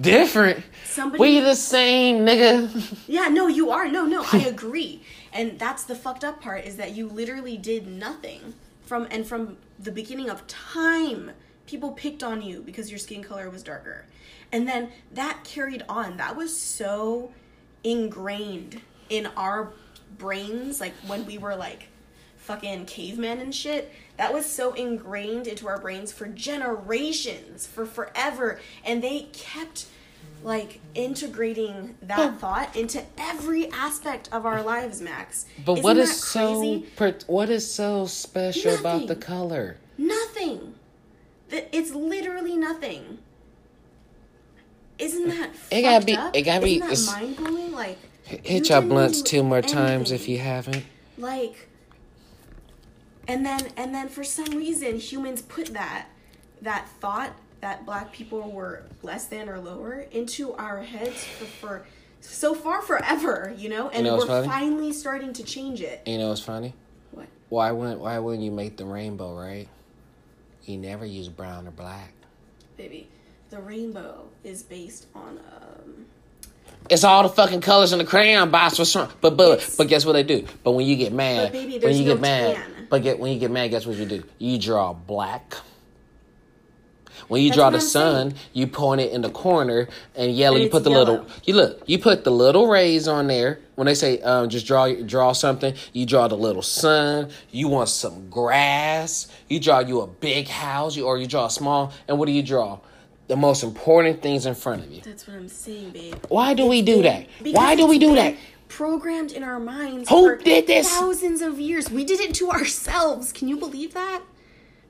Different. 0.00 0.64
somebody 0.84 1.20
We 1.20 1.40
the 1.40 1.54
same, 1.54 2.24
nigga. 2.24 2.98
Yeah, 3.08 3.28
no, 3.28 3.46
you 3.46 3.70
are. 3.70 3.88
No, 3.88 4.04
no, 4.04 4.24
I 4.32 4.38
agree. 4.38 5.02
And 5.32 5.58
that's 5.58 5.84
the 5.84 5.94
fucked 5.94 6.24
up 6.24 6.40
part 6.40 6.64
is 6.64 6.76
that 6.76 6.92
you 6.94 7.08
literally 7.08 7.56
did 7.56 7.86
nothing 7.86 8.54
from 8.82 9.06
and 9.10 9.26
from 9.26 9.56
the 9.78 9.92
beginning 9.92 10.30
of 10.30 10.46
time. 10.46 11.32
People 11.66 11.92
picked 11.92 12.22
on 12.22 12.42
you 12.42 12.60
because 12.60 12.90
your 12.90 12.98
skin 12.98 13.22
color 13.22 13.50
was 13.50 13.62
darker. 13.62 14.04
And 14.52 14.68
then 14.68 14.90
that 15.12 15.42
carried 15.44 15.82
on. 15.88 16.16
That 16.18 16.36
was 16.36 16.56
so 16.56 17.32
ingrained 17.82 18.80
in 19.08 19.26
our 19.36 19.72
brains 20.18 20.80
like 20.80 20.94
when 21.06 21.26
we 21.26 21.38
were 21.38 21.56
like 21.56 21.88
fucking 22.36 22.86
cavemen 22.86 23.38
and 23.40 23.54
shit. 23.54 23.92
That 24.16 24.32
was 24.32 24.46
so 24.46 24.72
ingrained 24.72 25.46
into 25.46 25.68
our 25.68 25.78
brains 25.78 26.12
for 26.12 26.26
generations, 26.26 27.66
for 27.66 27.84
forever. 27.84 28.60
And 28.84 29.02
they 29.02 29.28
kept 29.32 29.86
like 30.42 30.80
integrating 30.94 31.96
that 32.02 32.38
thought 32.38 32.74
into 32.76 33.02
every 33.18 33.70
aspect 33.72 34.28
of 34.32 34.46
our 34.46 34.62
lives, 34.62 35.00
Max. 35.00 35.46
But 35.64 35.72
Isn't 35.74 35.84
what 35.84 35.96
is 35.96 36.22
so? 36.22 36.82
What 37.26 37.50
is 37.50 37.70
so 37.70 38.06
special 38.06 38.74
about 38.76 39.06
the 39.08 39.16
color? 39.16 39.76
Nothing. 39.98 40.74
Th- 41.50 41.66
It's 41.72 41.92
literally 41.92 42.56
nothing. 42.56 43.18
Isn't 44.98 45.28
that 45.28 45.50
It 45.70 45.82
gotta 45.82 46.04
be- 46.06 46.16
up? 46.16 46.34
it 46.34 46.42
gotta 46.42 46.64
be- 46.64 46.76
Isn't 46.82 47.06
that 47.06 47.20
mind 47.20 47.36
blowing? 47.36 47.72
Like 47.72 47.98
Hit 48.26 48.68
you 48.68 48.80
blunts 48.80 49.22
two 49.22 49.42
more 49.42 49.62
times 49.62 50.10
if 50.10 50.28
you 50.28 50.38
haven't. 50.38 50.84
like 51.16 51.68
and 53.28 53.44
then 53.46 53.68
and 53.76 53.94
then 53.94 54.08
for 54.08 54.24
some 54.24 54.46
reason 54.56 54.98
humans 54.98 55.42
put 55.42 55.72
that 55.72 56.06
that 56.62 56.88
thought 57.00 57.32
that 57.60 57.84
black 57.86 58.12
people 58.12 58.50
were 58.50 58.82
less 59.02 59.26
than 59.26 59.48
or 59.48 59.58
lower 59.58 60.06
into 60.12 60.52
our 60.54 60.82
heads 60.82 61.24
for, 61.24 61.44
for 61.44 61.86
so 62.20 62.54
far 62.54 62.82
forever 62.82 63.54
you 63.56 63.68
know 63.68 63.88
and 63.90 64.04
know 64.06 64.16
we're 64.16 64.44
finally 64.44 64.92
starting 64.92 65.32
to 65.32 65.42
change 65.44 65.80
it 65.80 66.02
You 66.06 66.18
know 66.18 66.28
what's 66.28 66.40
funny? 66.40 66.74
what 67.12 67.26
Why 67.48 67.70
wouldn't 67.72 68.00
Why 68.00 68.18
wouldn't 68.18 68.42
you 68.44 68.50
make 68.50 68.76
the 68.76 68.84
rainbow 68.86 69.34
right? 69.36 69.68
You 70.64 70.78
never 70.78 71.06
use 71.06 71.28
brown 71.28 71.66
or 71.68 71.70
black. 71.70 72.12
baby 72.76 73.08
the 73.50 73.60
rainbow 73.60 74.28
is 74.42 74.62
based 74.64 75.06
on 75.14 75.38
um 75.38 75.65
It's 76.90 77.04
all 77.04 77.22
the 77.22 77.28
fucking 77.28 77.60
colors 77.62 77.92
in 77.92 77.98
the 77.98 78.04
crayon 78.04 78.50
box. 78.50 78.78
What's 78.78 78.94
wrong? 78.94 79.08
But 79.20 79.36
but 79.36 79.58
It's- 79.58 79.76
but 79.76 79.88
guess 79.88 80.04
what 80.06 80.12
they 80.12 80.22
do? 80.22 80.44
But 80.62 80.72
when 80.72 80.86
you 80.86 80.96
get 80.96 81.12
mad, 81.12 81.52
baby, 81.52 81.78
when 81.78 81.96
you 81.96 82.04
no 82.04 82.12
get 82.14 82.20
mad, 82.20 82.54
tan. 82.56 82.86
but 82.90 83.02
get 83.02 83.18
when 83.18 83.32
you 83.32 83.38
get 83.38 83.50
mad, 83.50 83.68
guess 83.70 83.86
what 83.86 83.96
you 83.96 84.06
do? 84.06 84.22
You 84.38 84.58
draw 84.58 84.92
black. 84.92 85.56
When 87.28 87.42
you 87.42 87.48
That's 87.48 87.56
draw 87.56 87.70
the 87.70 87.80
sun, 87.80 88.30
saying. 88.30 88.40
you 88.52 88.66
point 88.68 89.00
it 89.00 89.10
in 89.10 89.22
the 89.22 89.30
corner 89.30 89.88
and 90.14 90.32
yellow. 90.32 90.56
And 90.56 90.64
you 90.64 90.70
put 90.70 90.84
the 90.84 90.90
yellow. 90.90 91.04
little. 91.12 91.26
You 91.44 91.54
look. 91.54 91.82
You 91.86 91.98
put 91.98 92.22
the 92.24 92.30
little 92.30 92.68
rays 92.68 93.08
on 93.08 93.26
there. 93.26 93.58
When 93.74 93.86
they 93.86 93.94
say 93.94 94.20
um, 94.20 94.48
just 94.48 94.64
draw 94.66 94.92
draw 94.94 95.32
something, 95.32 95.74
you 95.92 96.06
draw 96.06 96.28
the 96.28 96.36
little 96.36 96.62
sun. 96.62 97.30
You 97.50 97.66
want 97.68 97.88
some 97.88 98.28
grass. 98.30 99.26
You 99.48 99.58
draw 99.58 99.80
you 99.80 100.02
a 100.02 100.06
big 100.06 100.46
house, 100.46 100.94
you, 100.94 101.06
or 101.06 101.18
you 101.18 101.26
draw 101.26 101.46
a 101.46 101.50
small. 101.50 101.92
And 102.06 102.18
what 102.18 102.26
do 102.26 102.32
you 102.32 102.42
draw? 102.44 102.78
The 103.28 103.36
most 103.36 103.62
important 103.64 104.22
things 104.22 104.46
in 104.46 104.54
front 104.54 104.84
of 104.84 104.92
you. 104.92 105.00
that's 105.02 105.26
what 105.26 105.36
i'm 105.36 105.48
saying 105.48 105.90
babe 105.90 106.14
Why 106.28 106.54
do 106.54 106.66
we 106.66 106.82
do 106.82 107.02
that? 107.02 107.26
Because 107.38 107.54
Why 107.54 107.74
do 107.74 107.86
we 107.86 107.98
do 107.98 108.14
that? 108.14 108.36
Programmed 108.68 109.32
in 109.32 109.42
our 109.42 109.58
minds. 109.60 110.08
Who 110.08 110.28
for 110.28 110.36
did 110.36 110.66
this? 110.66 110.88
Thousands 110.90 111.40
of 111.40 111.58
years. 111.60 111.90
We 111.90 112.04
did 112.04 112.20
it 112.20 112.34
to 112.34 112.50
ourselves. 112.50 113.32
Can 113.32 113.46
you 113.48 113.56
believe 113.56 113.94
that? 113.94 114.22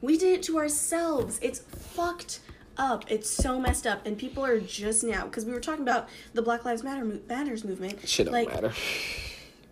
We 0.00 0.16
did 0.18 0.32
it 0.38 0.42
to 0.44 0.58
ourselves. 0.58 1.38
It's 1.42 1.60
fucked 1.60 2.40
up. 2.78 3.04
It's 3.10 3.28
so 3.30 3.58
messed 3.60 3.86
up, 3.86 4.04
and 4.06 4.16
people 4.18 4.44
are 4.44 4.60
just 4.60 5.04
now 5.04 5.24
because 5.24 5.44
we 5.44 5.52
were 5.52 5.60
talking 5.60 5.82
about 5.82 6.08
the 6.34 6.42
Black 6.42 6.64
Lives 6.64 6.82
Matter 6.82 7.04
mo- 7.04 7.20
Matters 7.28 7.64
movement. 7.64 8.06
Shit 8.08 8.26
don't 8.26 8.32
like, 8.32 8.48
matter. 8.48 8.72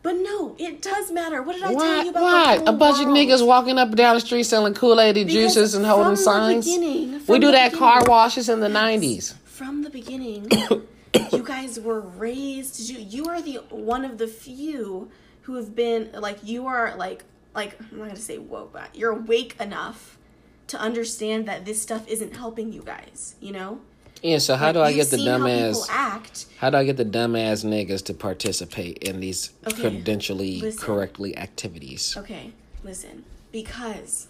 But 0.04 0.16
no, 0.18 0.54
it 0.58 0.82
does 0.82 1.10
matter. 1.10 1.42
What 1.42 1.54
did 1.54 1.64
I 1.64 1.72
tell 1.74 2.04
you 2.04 2.10
about 2.10 2.22
Why? 2.22 2.58
the 2.58 2.68
A 2.68 2.72
bunch 2.74 3.00
of 3.00 3.06
niggas 3.08 3.44
walking 3.44 3.78
up 3.78 3.88
and 3.88 3.96
down 3.96 4.14
the 4.14 4.20
street 4.20 4.42
selling 4.44 4.74
Kool 4.74 5.00
Aid 5.00 5.16
juices 5.28 5.74
and 5.74 5.84
holding 5.84 6.04
from 6.04 6.14
the 6.14 6.20
signs. 6.20 6.64
beginning- 6.66 7.22
We 7.26 7.38
do 7.38 7.50
that 7.50 7.72
car 7.72 8.04
washes 8.04 8.48
in 8.50 8.60
the 8.60 8.68
nineties. 8.68 9.34
from 9.46 9.82
the 9.82 9.88
beginning 9.90 10.46
you 11.32 11.42
guys 11.42 11.80
were 11.80 12.00
raised 12.00 12.74
to 12.74 12.86
do 12.86 12.94
you 13.00 13.24
are 13.26 13.40
the 13.40 13.54
one 13.70 14.04
of 14.04 14.18
the 14.18 14.26
few 14.26 15.08
who 15.42 15.54
have 15.54 15.74
been 15.76 16.10
like 16.12 16.38
you 16.42 16.66
are 16.66 16.94
like 16.96 17.22
like 17.54 17.78
i'm 17.80 17.98
not 17.98 18.08
gonna 18.08 18.16
say 18.16 18.36
woke 18.36 18.72
but 18.72 18.94
you're 18.96 19.12
awake 19.12 19.54
enough 19.60 20.18
to 20.66 20.76
understand 20.78 21.46
that 21.46 21.64
this 21.64 21.80
stuff 21.80 22.06
isn't 22.08 22.34
helping 22.36 22.72
you 22.72 22.82
guys 22.82 23.36
you 23.40 23.52
know 23.52 23.80
Yeah. 24.24 24.38
So 24.38 24.56
how 24.56 24.66
Like, 24.66 24.74
do 24.74 24.80
I 24.80 24.92
get 24.94 25.10
the 25.10 25.18
seen 25.18 25.26
how 25.28 25.36
people 25.36 25.48
dumbass? 25.50 25.86
act 25.90 26.46
How 26.58 26.70
do 26.70 26.78
I 26.78 26.84
get 26.84 26.96
the 26.96 27.04
dumbass 27.04 27.62
niggas 27.64 28.02
to 28.06 28.14
participate 28.14 28.98
in 28.98 29.20
these 29.20 29.52
Okay, 29.66 29.82
credentially 29.82 30.62
listen. 30.62 30.80
correctly 30.80 31.36
activities? 31.36 32.16
okay 32.16 32.52
listen 32.82 33.24
because 33.52 34.28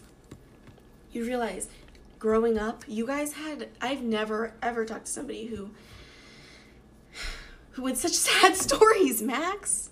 you 1.12 1.24
realize 1.24 1.68
growing 2.18 2.58
up 2.58 2.84
you 2.88 3.06
guys 3.06 3.32
had 3.34 3.68
i've 3.80 4.02
never 4.02 4.52
ever 4.62 4.84
talked 4.84 5.06
to 5.06 5.12
somebody 5.12 5.46
who 5.46 5.70
who 7.72 7.86
had 7.86 7.96
such 7.96 8.12
sad 8.28 8.56
stories 8.56 9.22
max 9.22 9.90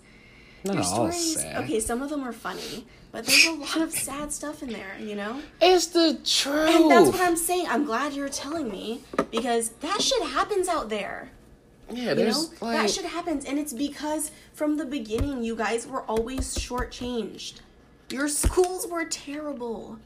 Not 0.64 0.74
Your 0.76 0.84
all 0.84 0.94
stories, 1.12 1.34
sad. 1.40 1.62
okay, 1.64 1.80
some 1.80 2.02
of 2.02 2.10
them 2.10 2.22
are 2.22 2.32
funny, 2.32 2.86
but 3.12 3.26
there's 3.26 3.44
a 3.46 3.52
lot 3.52 3.76
of 3.82 3.92
sad 3.92 4.32
stuff 4.32 4.62
in 4.62 4.70
there, 4.70 4.96
you 4.98 5.14
know? 5.14 5.40
It's 5.60 5.86
the 5.86 6.18
truth. 6.24 6.70
And 6.74 6.90
that's 6.90 7.10
what 7.10 7.20
I'm 7.20 7.36
saying. 7.36 7.66
I'm 7.68 7.84
glad 7.84 8.14
you're 8.14 8.28
telling 8.28 8.70
me 8.70 9.02
because 9.30 9.68
that 9.80 10.00
shit 10.02 10.22
happens 10.22 10.66
out 10.66 10.88
there. 10.88 11.30
yeah, 11.90 12.10
You 12.10 12.14
there's 12.14 12.50
know? 12.60 12.66
like 12.66 12.78
that 12.78 12.90
shit 12.90 13.04
happens. 13.04 13.44
And 13.44 13.58
it's 13.58 13.72
because 13.74 14.30
from 14.54 14.76
the 14.78 14.84
beginning, 14.86 15.44
you 15.44 15.54
guys 15.54 15.86
were 15.86 16.02
always 16.02 16.56
shortchanged. 16.56 17.60
Your 18.10 18.28
schools 18.28 18.86
were 18.86 19.04
terrible. 19.04 19.98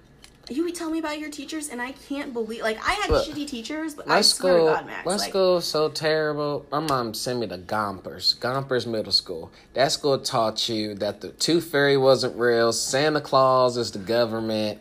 You 0.48 0.62
would 0.62 0.76
tell 0.76 0.90
me 0.90 1.00
about 1.00 1.18
your 1.18 1.30
teachers, 1.30 1.70
and 1.70 1.82
I 1.82 1.92
can't 1.92 2.32
believe. 2.32 2.62
Like, 2.62 2.78
I 2.86 2.92
had 2.92 3.10
Look, 3.10 3.26
shitty 3.26 3.48
teachers, 3.48 3.94
but 3.94 4.06
my 4.06 4.18
I 4.18 4.20
swear 4.20 4.54
school, 4.54 4.66
to 4.66 4.72
God, 4.74 4.86
Max. 4.86 5.06
my 5.06 5.16
like, 5.16 5.30
school 5.30 5.54
was 5.56 5.64
so 5.64 5.88
terrible. 5.88 6.66
My 6.70 6.78
mom 6.78 7.14
sent 7.14 7.40
me 7.40 7.48
to 7.48 7.58
Gompers, 7.58 8.38
Gompers 8.38 8.86
Middle 8.86 9.10
School. 9.12 9.50
That 9.74 9.90
school 9.90 10.18
taught 10.20 10.68
you 10.68 10.94
that 10.96 11.20
the 11.20 11.30
Tooth 11.30 11.64
Fairy 11.64 11.96
wasn't 11.96 12.36
real, 12.38 12.72
Santa 12.72 13.20
Claus 13.20 13.76
is 13.76 13.90
the 13.90 13.98
government, 13.98 14.78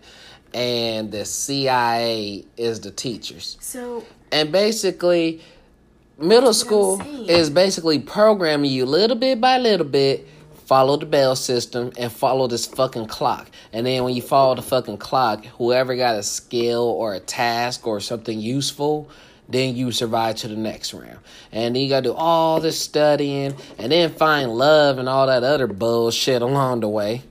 and 0.54 1.12
the 1.12 1.26
CIA 1.26 2.46
is 2.58 2.82
the 2.82 2.92
teachers. 2.92 3.58
So, 3.60 4.04
And 4.32 4.52
basically, 4.52 5.42
middle 6.20 6.54
school 6.54 7.02
is 7.28 7.50
basically 7.50 8.00
programming 8.00 8.70
you 8.70 8.86
little 8.86 9.18
bit 9.18 9.42
by 9.42 9.58
little 9.58 9.88
bit. 9.88 10.28
Follow 10.66 10.98
the 10.98 11.06
bell 11.06 11.36
system 11.36 11.92
and 11.98 12.12
follow 12.12 12.48
this 12.48 12.66
fucking 12.66 13.06
clock. 13.06 13.52
And 13.72 13.86
then 13.86 14.04
when 14.04 14.16
you 14.16 14.22
follow 14.24 14.56
the 14.56 14.64
fucking 14.64 14.98
clock, 14.98 15.46
whoever 15.46 15.96
got 15.96 16.16
a 16.16 16.24
skill 16.24 16.84
or 16.84 17.14
a 17.14 17.20
task 17.20 17.86
or 17.86 18.00
something 18.00 18.40
useful, 18.40 19.08
then 19.48 19.76
you 19.76 19.92
survive 19.92 20.38
to 20.38 20.48
the 20.48 20.56
next 20.56 20.92
round. 20.94 21.20
And 21.52 21.76
then 21.76 21.82
you 21.84 21.90
gotta 21.90 22.10
do 22.10 22.14
all 22.14 22.60
this 22.60 22.80
studying 22.80 23.56
and 23.78 23.92
then 23.92 24.12
find 24.14 24.56
love 24.56 24.98
and 24.98 25.08
all 25.08 25.28
that 25.28 25.44
other 25.44 25.68
bullshit 25.68 26.42
along 26.42 26.80
the 26.80 26.90
way. 26.90 27.22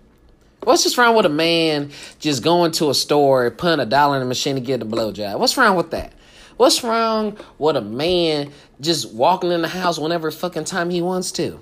What's 0.63 0.85
just 0.85 0.97
wrong 0.97 1.17
with 1.17 1.27
a 1.27 1.31
man 1.31 1.91
just 2.21 2.43
going 2.45 2.71
to 2.73 2.89
a 2.89 2.95
store, 2.95 3.51
putting 3.51 3.81
a 3.81 3.87
dollar 3.87 4.15
in 4.17 4.21
the 4.21 4.29
machine 4.29 4.55
to 4.55 4.61
get 4.61 4.81
a 4.81 4.87
blowjob? 4.87 5.41
What's 5.41 5.57
wrong 5.57 5.77
with 5.77 5.91
that? 5.91 6.13
What's 6.57 6.85
wrong 6.85 7.37
with 7.59 7.77
a 7.77 7.83
man 7.83 8.53
just 8.81 9.13
walking 9.13 9.51
in 9.51 9.61
the 9.61 9.69
house 9.69 9.99
whenever 9.99 10.31
fucking 10.31 10.65
time 10.65 10.89
he 10.89 11.03
wants 11.03 11.33
to? 11.33 11.59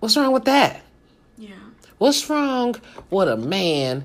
What's 0.00 0.16
wrong 0.16 0.32
with 0.32 0.44
that? 0.44 0.82
Yeah. 1.38 1.54
What's 1.98 2.28
wrong 2.28 2.76
with 3.10 3.28
a 3.28 3.36
man 3.36 4.04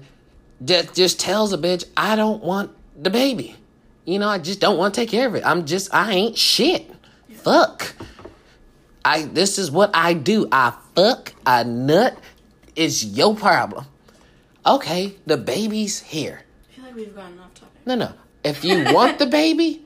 that 0.61 0.93
just 0.93 1.19
tells 1.19 1.53
a 1.53 1.57
bitch, 1.57 1.85
I 1.97 2.15
don't 2.15 2.43
want 2.43 2.71
the 3.01 3.09
baby? 3.09 3.55
You 4.05 4.19
know, 4.19 4.27
I 4.27 4.39
just 4.39 4.59
don't 4.59 4.77
want 4.77 4.93
to 4.93 5.01
take 5.01 5.09
care 5.09 5.27
of 5.27 5.35
it. 5.35 5.45
I'm 5.45 5.65
just, 5.65 5.93
I 5.93 6.13
ain't 6.13 6.37
shit. 6.37 6.89
Fuck. 7.35 7.93
I, 9.05 9.23
this 9.23 9.57
is 9.57 9.71
what 9.71 9.91
I 9.93 10.13
do. 10.13 10.47
I 10.51 10.73
fuck, 10.95 11.33
I 11.45 11.63
nut. 11.63 12.17
It's 12.75 13.03
your 13.03 13.35
problem. 13.35 13.85
Okay, 14.65 15.15
the 15.25 15.37
baby's 15.37 15.99
here. 16.01 16.41
I 16.41 16.73
feel 16.73 16.85
like 16.85 16.95
we've 16.95 17.15
gotten 17.15 17.39
off 17.39 17.53
topic. 17.53 17.85
No, 17.85 17.95
no. 17.95 18.13
If 18.43 18.63
you 18.63 18.83
want 18.93 19.19
the 19.19 19.25
baby, 19.41 19.85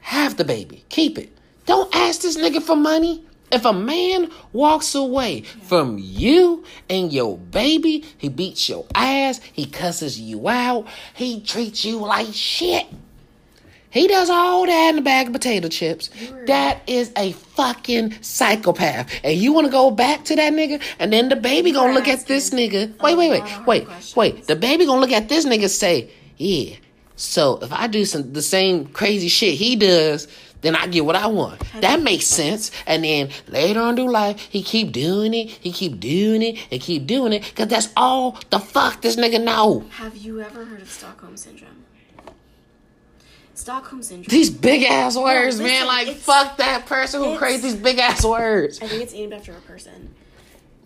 have 0.00 0.36
the 0.36 0.44
baby. 0.44 0.84
Keep 0.88 1.18
it. 1.18 1.36
Don't 1.66 1.94
ask 1.94 2.20
this 2.20 2.36
nigga 2.36 2.62
for 2.62 2.76
money. 2.76 3.25
If 3.52 3.64
a 3.64 3.72
man 3.72 4.30
walks 4.52 4.94
away 4.94 5.42
from 5.42 5.98
you 5.98 6.64
and 6.90 7.12
your 7.12 7.38
baby, 7.38 8.04
he 8.18 8.28
beats 8.28 8.68
your 8.68 8.86
ass, 8.94 9.40
he 9.52 9.66
cusses 9.66 10.18
you 10.18 10.48
out, 10.48 10.86
he 11.14 11.40
treats 11.40 11.84
you 11.84 11.98
like 11.98 12.32
shit. 12.32 12.86
He 13.88 14.08
does 14.08 14.28
all 14.28 14.66
that 14.66 14.90
in 14.90 14.98
a 14.98 15.00
bag 15.00 15.28
of 15.28 15.32
potato 15.32 15.68
chips. 15.68 16.10
That 16.46 16.82
is 16.86 17.12
a 17.16 17.32
fucking 17.32 18.20
psychopath. 18.20 19.10
And 19.24 19.38
you 19.38 19.54
want 19.54 19.66
to 19.66 19.70
go 19.70 19.90
back 19.90 20.24
to 20.26 20.36
that 20.36 20.52
nigga, 20.52 20.82
and 20.98 21.12
then 21.12 21.30
the 21.30 21.36
baby 21.36 21.72
gonna 21.72 21.94
look 21.94 22.08
at 22.08 22.26
this 22.26 22.50
nigga. 22.50 23.00
Wait, 23.00 23.16
wait, 23.16 23.30
wait, 23.30 23.66
wait, 23.66 24.14
wait. 24.14 24.46
The 24.46 24.56
baby 24.56 24.84
gonna 24.84 25.00
look 25.00 25.12
at 25.12 25.30
this 25.30 25.46
nigga 25.46 25.62
and 25.62 25.70
say, 25.70 26.10
"Yeah." 26.36 26.74
So 27.14 27.58
if 27.62 27.72
I 27.72 27.86
do 27.86 28.04
some 28.04 28.34
the 28.34 28.42
same 28.42 28.84
crazy 28.86 29.28
shit 29.28 29.54
he 29.54 29.76
does, 29.76 30.28
then 30.62 30.74
I 30.74 30.86
get 30.86 31.04
what 31.04 31.16
I 31.16 31.26
want. 31.26 31.60
That 31.80 32.02
makes 32.02 32.26
sense. 32.26 32.70
And 32.86 33.04
then 33.04 33.30
later 33.48 33.80
on 33.80 33.98
in 33.98 34.06
life, 34.06 34.40
he 34.50 34.62
keep 34.62 34.92
doing 34.92 35.34
it, 35.34 35.50
he 35.50 35.70
keep 35.72 36.00
doing 36.00 36.42
it, 36.42 36.66
and 36.70 36.80
keep 36.80 37.06
doing 37.06 37.32
it, 37.32 37.54
cause 37.54 37.68
that's 37.68 37.90
all 37.96 38.38
the 38.50 38.58
fuck 38.58 39.02
this 39.02 39.16
nigga 39.16 39.42
know. 39.42 39.84
Have 39.90 40.16
you 40.16 40.40
ever 40.40 40.64
heard 40.64 40.82
of 40.82 40.90
Stockholm 40.90 41.36
syndrome? 41.36 41.84
Stockholm 43.54 44.02
syndrome. 44.02 44.28
These 44.28 44.50
big 44.50 44.82
ass 44.84 45.16
words, 45.16 45.58
man. 45.58 45.66
listen, 45.68 45.86
Like 45.86 46.16
fuck 46.16 46.56
that 46.58 46.86
person 46.86 47.22
who 47.22 47.36
creates 47.38 47.62
these 47.62 47.74
big 47.76 47.98
ass 47.98 48.24
words. 48.24 48.80
I 48.82 48.86
think 48.86 49.02
it's 49.02 49.12
named 49.14 49.32
after 49.32 49.52
a 49.52 49.60
person. 49.62 50.14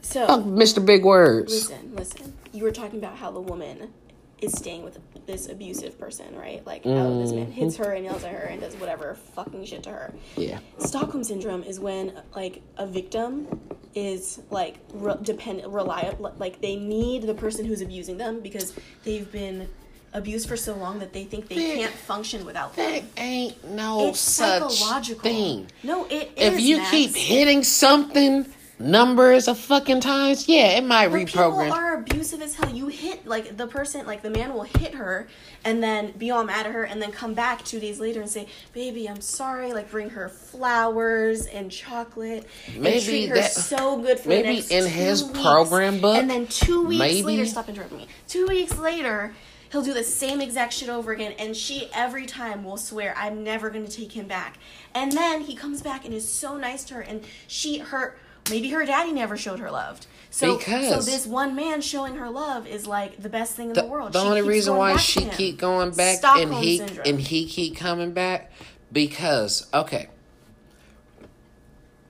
So 0.02 0.26
Fuck 0.26 0.40
Mr. 0.40 0.84
Big 0.84 1.04
Words. 1.04 1.52
listen, 1.52 1.94
listen. 1.94 2.32
You 2.52 2.64
were 2.64 2.70
talking 2.70 2.98
about 2.98 3.16
how 3.16 3.30
the 3.30 3.40
woman 3.40 3.92
is 4.40 4.52
staying 4.52 4.82
with 4.82 4.98
this 5.26 5.48
abusive 5.48 5.98
person, 5.98 6.34
right? 6.36 6.64
Like 6.66 6.82
oh, 6.84 7.20
this 7.20 7.32
man 7.32 7.50
hits 7.50 7.74
mm-hmm. 7.74 7.84
her 7.84 7.92
and 7.92 8.04
yells 8.04 8.24
at 8.24 8.32
her 8.32 8.46
and 8.46 8.60
does 8.60 8.74
whatever 8.76 9.14
fucking 9.34 9.64
shit 9.64 9.82
to 9.84 9.90
her. 9.90 10.14
Yeah. 10.36 10.58
Stockholm 10.78 11.24
syndrome 11.24 11.62
is 11.62 11.78
when 11.78 12.12
like 12.34 12.62
a 12.76 12.86
victim 12.86 13.60
is 13.94 14.40
like 14.50 14.76
re- 14.94 15.16
dependent 15.22 15.68
reliable 15.72 16.32
like 16.38 16.60
they 16.60 16.76
need 16.76 17.22
the 17.22 17.34
person 17.34 17.64
who's 17.64 17.80
abusing 17.80 18.18
them 18.18 18.40
because 18.40 18.72
they've 19.02 19.30
been 19.32 19.68
abused 20.12 20.48
for 20.48 20.56
so 20.56 20.74
long 20.76 20.98
that 21.00 21.12
they 21.12 21.24
think 21.24 21.48
they 21.48 21.54
There- 21.56 21.76
can't 21.76 21.92
function 21.94 22.44
without 22.44 22.74
There 22.76 23.00
them. 23.00 23.08
ain't 23.16 23.64
no 23.70 24.08
It's 24.08 24.20
such 24.20 24.72
psychological. 24.72 25.22
thing. 25.22 25.66
No, 25.82 26.04
it 26.06 26.32
is. 26.36 26.54
If 26.54 26.60
you 26.60 26.78
Max. 26.78 26.90
keep 26.90 27.14
hitting 27.14 27.62
something 27.62 28.44
numbers 28.80 29.46
of 29.46 29.58
fucking 29.58 30.00
times, 30.00 30.48
yeah, 30.48 30.78
it 30.78 30.84
might 30.84 31.12
people 31.12 31.42
reprogram. 31.42 31.70
are 31.70 31.94
abusive 31.94 32.40
as 32.42 32.54
hell. 32.54 32.70
You 32.70 32.88
hit 32.88 33.26
like 33.26 33.56
the 33.56 33.66
person, 33.66 34.06
like 34.06 34.22
the 34.22 34.30
man 34.30 34.54
will 34.54 34.62
hit 34.64 34.94
her 34.94 35.28
and 35.64 35.82
then 35.82 36.12
be 36.12 36.30
all 36.30 36.42
mad 36.42 36.66
at 36.66 36.72
her, 36.72 36.82
and 36.84 37.00
then 37.00 37.12
come 37.12 37.34
back 37.34 37.64
two 37.64 37.78
days 37.78 38.00
later 38.00 38.20
and 38.20 38.30
say, 38.30 38.46
"Baby, 38.72 39.08
I'm 39.08 39.20
sorry." 39.20 39.72
Like 39.72 39.90
bring 39.90 40.10
her 40.10 40.28
flowers 40.30 41.46
and 41.46 41.70
chocolate, 41.70 42.46
Maybe 42.76 42.96
and 42.96 43.04
treat 43.04 43.28
her 43.28 43.34
that- 43.36 43.52
so 43.52 43.98
good 43.98 44.18
for 44.18 44.30
maybe 44.30 44.64
in 44.70 44.86
his 44.86 45.22
weeks. 45.24 45.40
program 45.40 46.00
book, 46.00 46.16
and 46.16 46.30
then 46.30 46.46
two 46.46 46.82
weeks 46.84 46.98
maybe- 46.98 47.22
later, 47.22 47.46
stop 47.46 47.68
interrupting 47.68 47.98
me. 47.98 48.08
Two 48.26 48.46
weeks 48.46 48.76
later. 48.78 49.34
He'll 49.72 49.82
do 49.82 49.94
the 49.94 50.02
same 50.02 50.40
exact 50.40 50.72
shit 50.72 50.88
over 50.88 51.12
again, 51.12 51.32
and 51.38 51.56
she 51.56 51.88
every 51.94 52.26
time 52.26 52.64
will 52.64 52.76
swear, 52.76 53.14
"I'm 53.16 53.44
never 53.44 53.70
gonna 53.70 53.86
take 53.86 54.10
him 54.10 54.26
back." 54.26 54.58
And 54.96 55.12
then 55.12 55.42
he 55.42 55.54
comes 55.54 55.80
back 55.80 56.04
and 56.04 56.12
is 56.12 56.28
so 56.28 56.56
nice 56.56 56.82
to 56.86 56.94
her, 56.94 57.00
and 57.02 57.22
she, 57.46 57.78
her, 57.78 58.16
maybe 58.50 58.70
her 58.70 58.84
daddy 58.84 59.12
never 59.12 59.36
showed 59.36 59.60
her 59.60 59.70
love. 59.70 60.00
So, 60.32 60.58
so 60.60 61.00
this 61.00 61.26
one 61.26 61.56
man 61.56 61.80
showing 61.80 62.14
her 62.16 62.30
love 62.30 62.66
is 62.66 62.86
like 62.86 63.20
the 63.20 63.28
best 63.28 63.56
thing 63.56 63.70
in 63.70 63.72
the, 63.74 63.82
the, 63.82 63.88
world. 63.88 64.12
the 64.12 64.20
She 64.20 64.26
only 64.28 64.42
reason 64.42 64.76
why 64.76 64.96
she 64.96 65.24
keep 65.24 65.58
going 65.58 65.90
back 65.92 66.22
and 66.24 66.54
he 66.54 66.78
syndrome. 66.78 67.06
and 67.06 67.20
he 67.20 67.46
keep 67.46 67.76
coming 67.76 68.12
back 68.12 68.52
because 68.92 69.66
okay 69.74 70.08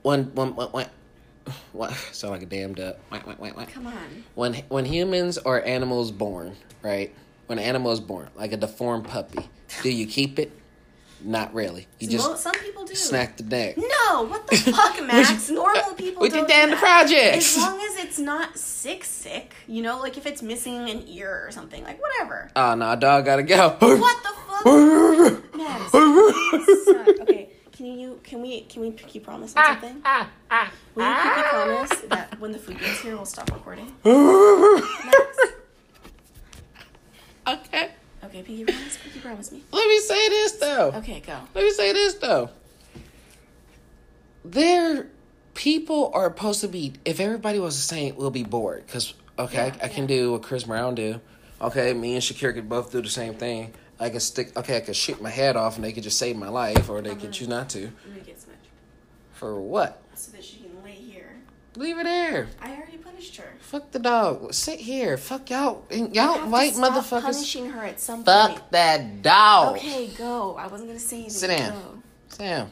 when 0.03 0.25
when 0.35 0.55
when, 0.55 0.67
when 0.67 0.87
what 1.71 1.91
sound 2.11 2.33
like 2.33 2.43
a 2.43 2.45
damn 2.45 2.73
duck 2.75 2.97
Wah, 3.11 3.21
wah, 3.25 3.35
wah, 3.39 3.51
wah. 3.55 3.65
Come 3.65 3.87
on. 3.87 4.23
when 4.35 4.53
when 4.69 4.85
humans 4.85 5.37
or 5.39 5.63
animals 5.65 6.11
born 6.11 6.55
right 6.83 7.13
when 7.47 7.57
an 7.57 7.65
animal 7.65 7.91
is 7.91 7.99
born 7.99 8.29
like 8.35 8.51
a 8.51 8.57
deformed 8.57 9.05
puppy 9.07 9.49
do 9.81 9.89
you 9.91 10.05
keep 10.05 10.37
it 10.37 10.51
not 11.23 11.53
really 11.53 11.87
you 11.99 12.07
Mo- 12.07 12.13
just 12.29 12.43
some 12.43 12.53
people 12.53 12.85
do. 12.85 12.95
snack 12.95 13.37
the 13.37 13.43
neck 13.43 13.77
No, 13.77 14.23
what 14.23 14.47
the 14.47 14.55
fuck, 14.75 15.05
Max? 15.05 15.49
Normal 15.49 15.93
people 15.95 16.21
we 16.21 16.29
don't 16.29 16.47
did 16.47 16.49
that 16.49 16.63
in 16.63 16.69
do 16.69 16.75
the 16.75 16.79
projects. 16.79 17.57
As 17.57 17.61
long 17.63 17.79
as 17.79 18.03
it's 18.03 18.19
not 18.19 18.57
sick, 18.57 19.03
sick. 19.03 19.53
You 19.67 19.81
know, 19.83 19.99
like 19.99 20.17
if 20.17 20.25
it's 20.25 20.41
missing 20.41 20.89
an 20.89 21.07
ear 21.07 21.43
or 21.47 21.51
something, 21.51 21.83
like 21.83 21.99
whatever. 22.01 22.49
oh 22.55 22.75
no 22.75 22.95
dog 22.95 23.25
gotta 23.25 23.43
go 23.43 23.69
What 23.79 24.23
the 24.23 24.29
fuck, 24.47 25.55
Max? 25.55 25.91
Suck. 25.91 27.19
Okay, 27.21 27.49
can 27.71 27.85
you 27.85 28.19
can 28.23 28.41
we 28.41 28.61
can 28.61 28.81
we 28.81 28.91
pinky 28.91 29.19
promise 29.19 29.55
on 29.55 29.63
something? 29.63 30.01
Ah, 30.03 30.29
ah, 30.49 30.71
Will 30.95 31.07
you 31.07 31.15
pinky 31.15 31.41
promise 31.49 31.99
that 32.09 32.39
when 32.39 32.51
the 32.51 32.57
food 32.59 32.79
gets 32.79 33.01
here, 33.01 33.15
we'll 33.15 33.25
stop 33.25 33.49
recording? 33.51 33.93
Max. 34.03 35.37
okay 37.47 37.90
Okay, 38.31 38.43
pinky 38.43 38.63
promise. 38.63 38.97
Pinky 38.97 39.19
promise 39.19 39.51
me. 39.51 39.61
let 39.73 39.87
me 39.87 39.99
say 39.99 40.29
this 40.29 40.51
though 40.53 40.91
Okay, 40.95 41.19
go. 41.19 41.37
Let 41.53 41.63
me 41.65 41.71
say 41.71 41.91
this 41.91 42.13
though. 42.13 42.49
There, 44.45 45.07
people 45.53 46.11
are 46.13 46.29
supposed 46.29 46.61
to 46.61 46.69
be. 46.69 46.93
If 47.03 47.19
everybody 47.19 47.59
was 47.59 47.75
the 47.75 47.81
same, 47.81 48.15
we'll 48.15 48.31
be 48.31 48.43
bored. 48.43 48.87
Cause 48.87 49.13
okay, 49.37 49.67
Yeah, 49.67 49.75
I, 49.81 49.85
I 49.85 49.87
can 49.89 50.05
do 50.05 50.31
what 50.31 50.43
Chris 50.43 50.63
Brown 50.63 50.95
do. 50.95 51.19
Okay, 51.59 51.93
me 51.93 52.13
and 52.13 52.23
Shakira 52.23 52.53
could 52.53 52.69
both 52.69 52.91
do 52.93 53.01
the 53.01 53.09
same 53.09 53.33
thing. 53.33 53.73
I 53.99 54.09
could 54.09 54.21
stick. 54.21 54.57
Okay, 54.57 54.77
I 54.77 54.79
could 54.79 54.95
shoot 54.95 55.21
my 55.21 55.29
head 55.29 55.57
off, 55.57 55.75
and 55.75 55.83
they 55.83 55.91
could 55.91 56.03
just 56.03 56.17
save 56.17 56.37
my 56.37 56.49
life, 56.49 56.89
or 56.89 57.01
they 57.01 57.09
could 57.09 57.23
uh-huh. 57.23 57.31
choose 57.31 57.47
not 57.49 57.69
to. 57.71 57.81
Let 57.81 58.15
me 58.15 58.21
get 58.25 58.41
smudge 58.41 58.55
For 59.33 59.59
what? 59.61 60.01
so 60.15 60.31
that 60.31 60.43
she 60.43 60.57
can. 60.57 60.70
Leave 61.77 61.95
her 61.97 62.03
there. 62.03 62.47
I 62.61 62.71
already 62.75 62.97
punished 62.97 63.37
her. 63.37 63.53
Fuck 63.59 63.91
the 63.91 63.99
dog. 63.99 64.53
Sit 64.53 64.79
here. 64.79 65.17
Fuck 65.17 65.49
y'all. 65.49 65.85
You 65.89 66.09
Y'all 66.11 66.33
have 66.33 66.43
to 66.43 66.49
white 66.49 66.73
stop 66.73 66.93
motherfuckers. 66.93 67.21
punishing 67.21 67.69
her 67.69 67.83
at 67.85 67.99
some 68.01 68.17
point. 68.23 68.25
Fuck 68.25 68.71
that 68.71 69.21
dog. 69.21 69.77
Okay, 69.77 70.07
go. 70.17 70.55
I 70.57 70.67
wasn't 70.67 70.89
gonna 70.89 70.99
say 70.99 71.15
anything. 71.17 71.31
Sit 71.31 71.47
down. 71.57 71.71
Go. 71.73 72.03
Sam. 72.27 72.71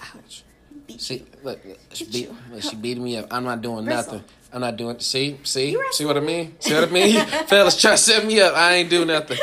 Ouch. 0.00 0.44
Beat 0.86 1.00
She 1.00 1.24
look, 1.42 1.64
look, 1.64 1.78
she 1.92 2.04
Get 2.04 2.12
beat 2.12 2.28
you. 2.28 2.36
look, 2.52 2.62
she 2.62 2.76
beating 2.76 3.04
me 3.04 3.16
up. 3.16 3.26
I'm 3.30 3.44
not 3.44 3.62
doing 3.62 3.86
Wrestle. 3.86 4.14
nothing. 4.14 4.28
I'm 4.52 4.60
not 4.60 4.76
doing 4.76 4.98
see, 4.98 5.38
see, 5.44 5.78
see 5.92 6.04
what 6.04 6.16
I 6.16 6.20
mean? 6.20 6.56
See 6.58 6.74
what 6.74 6.84
I 6.88 6.90
mean? 6.92 7.24
Fellas 7.46 7.80
try 7.80 7.92
to 7.92 7.96
set 7.96 8.26
me 8.26 8.40
up. 8.40 8.54
I 8.56 8.74
ain't 8.74 8.90
do 8.90 9.04
nothing. 9.04 9.38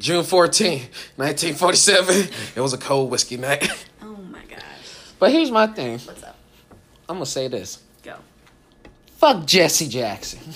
June 0.00 0.24
14, 0.24 0.80
1947. 1.16 2.28
It 2.56 2.60
was 2.60 2.72
a 2.72 2.78
cold 2.78 3.10
whiskey 3.10 3.36
night. 3.36 3.70
Oh 4.02 4.06
my 4.30 4.42
gosh. 4.50 4.58
But 5.20 5.30
here's 5.30 5.52
my 5.52 5.68
thing. 5.68 6.00
What's 6.00 6.22
up? 6.24 6.33
I'm 7.08 7.16
gonna 7.16 7.26
say 7.26 7.48
this. 7.48 7.82
Go. 8.02 8.16
Fuck 9.18 9.46
Jesse 9.46 9.88
Jackson. 9.88 10.40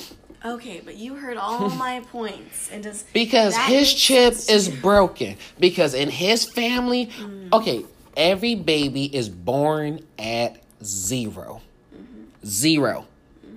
Okay, 0.45 0.81
but 0.85 0.95
you 0.95 1.17
heard 1.17 1.37
all 1.37 1.69
my 1.71 1.99
points, 2.13 2.71
and 2.71 2.85
does 2.85 3.03
Because 3.13 3.57
his 3.57 3.93
chip 3.93 4.35
is? 4.35 4.69
Mm. 4.69 4.81
broken. 4.81 5.37
Because 5.59 5.95
in 5.95 6.09
his 6.09 6.45
family, 6.45 7.11
okay, 7.53 7.85
every 8.17 8.55
baby 8.55 9.13
is 9.15 9.29
born 9.29 9.99
at 10.17 10.63
0 10.85 11.61
Mm-hmm. 11.93 12.47
Zero. 12.47 13.07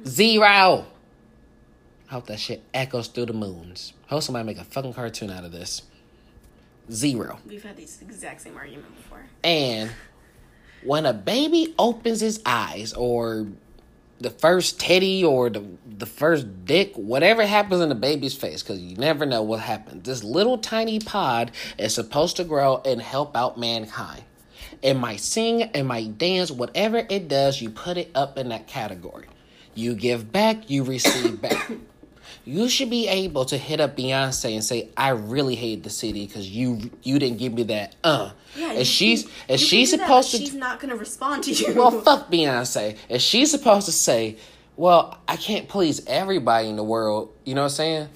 Zero. 0.07 0.85
I 2.09 2.13
hope 2.15 2.25
that 2.25 2.39
shit 2.39 2.63
echoes 2.73 3.07
through 3.09 3.27
the 3.27 3.33
moons. 3.33 3.93
I 4.09 4.15
Hope 4.15 4.23
somebody 4.23 4.43
make 4.47 4.57
a 4.57 4.63
fucking 4.63 4.93
cartoon 4.95 5.29
out 5.29 5.43
of 5.45 5.51
this. 5.51 5.83
Zero. 6.91 7.37
We've 7.47 7.63
had 7.63 7.77
this 7.77 8.01
exact 8.01 8.41
same 8.41 8.57
argument 8.57 8.95
before. 8.97 9.23
And 9.43 9.91
when 10.83 11.05
a 11.05 11.13
baby 11.13 11.73
opens 11.77 12.21
his 12.21 12.41
eyes, 12.45 12.93
or 12.93 13.47
the 14.19 14.29
first 14.29 14.79
teddy, 14.79 15.23
or 15.23 15.49
the 15.49 15.65
the 15.85 16.05
first 16.05 16.65
dick, 16.65 16.93
whatever 16.95 17.45
happens 17.45 17.81
in 17.81 17.89
the 17.89 17.95
baby's 17.95 18.35
face, 18.35 18.63
because 18.63 18.79
you 18.79 18.95
never 18.97 19.25
know 19.25 19.43
what 19.43 19.59
happens. 19.59 20.03
This 20.03 20.23
little 20.23 20.57
tiny 20.57 20.99
pod 20.99 21.51
is 21.77 21.93
supposed 21.93 22.37
to 22.37 22.43
grow 22.43 22.81
and 22.85 23.01
help 23.01 23.37
out 23.37 23.59
mankind. 23.59 24.23
It 24.81 24.95
might 24.95 25.19
sing, 25.19 25.61
it 25.61 25.83
might 25.83 26.17
dance, 26.17 26.49
whatever 26.49 27.05
it 27.09 27.27
does, 27.27 27.61
you 27.61 27.69
put 27.69 27.97
it 27.97 28.09
up 28.15 28.37
in 28.37 28.49
that 28.49 28.67
category. 28.67 29.27
You 29.75 29.93
give 29.93 30.31
back, 30.31 30.69
you 30.69 30.83
receive 30.83 31.39
back. 31.41 31.71
You 32.45 32.67
should 32.69 32.89
be 32.89 33.07
able 33.07 33.45
to 33.45 33.57
hit 33.57 33.79
up 33.79 33.95
Beyonce 33.95 34.53
and 34.53 34.63
say, 34.63 34.89
"I 34.97 35.09
really 35.09 35.55
hate 35.55 35.83
the 35.83 35.89
city 35.89 36.25
because 36.25 36.49
you 36.49 36.89
you 37.03 37.19
didn't 37.19 37.37
give 37.37 37.53
me 37.53 37.63
that." 37.63 37.95
Uh, 38.03 38.31
Yeah, 38.57 38.71
and 38.73 38.87
she's 38.87 39.23
can- 39.23 39.31
and 39.49 39.59
she's 39.59 39.91
do 39.91 39.97
that, 39.97 40.03
supposed 40.07 40.31
to. 40.31 40.37
She's 40.37 40.53
not 40.55 40.79
gonna 40.79 40.95
respond 40.95 41.43
to 41.43 41.51
you. 41.53 41.73
well, 41.75 41.91
fuck 41.91 42.31
Beyonce. 42.31 42.97
And 43.09 43.21
she's 43.21 43.51
supposed 43.51 43.85
to 43.85 43.91
say, 43.91 44.37
"Well, 44.75 45.17
I 45.27 45.35
can't 45.37 45.67
please 45.69 46.01
everybody 46.07 46.67
in 46.69 46.75
the 46.77 46.83
world." 46.83 47.29
You 47.45 47.53
know 47.55 47.61
what 47.61 47.65
I'm 47.71 47.75
saying? 47.75 48.09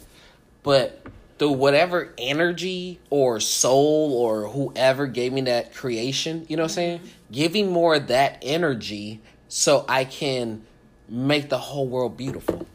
But 0.63 1.01
through 1.37 1.51
whatever 1.51 2.13
energy 2.17 2.99
or 3.09 3.39
soul 3.39 4.13
or 4.13 4.47
whoever 4.49 5.05
gave 5.05 5.33
me 5.33 5.41
that 5.41 5.73
creation, 5.75 6.45
you 6.49 6.55
know 6.57 6.63
what 6.63 6.71
I'm 6.71 6.75
saying? 6.75 6.99
Giving 7.31 7.71
more 7.71 7.95
of 7.95 8.07
that 8.07 8.39
energy 8.41 9.19
so 9.49 9.85
I 9.87 10.05
can 10.05 10.63
make 11.09 11.49
the 11.49 11.57
whole 11.59 11.87
world 11.87 12.17
beautiful. 12.17 12.65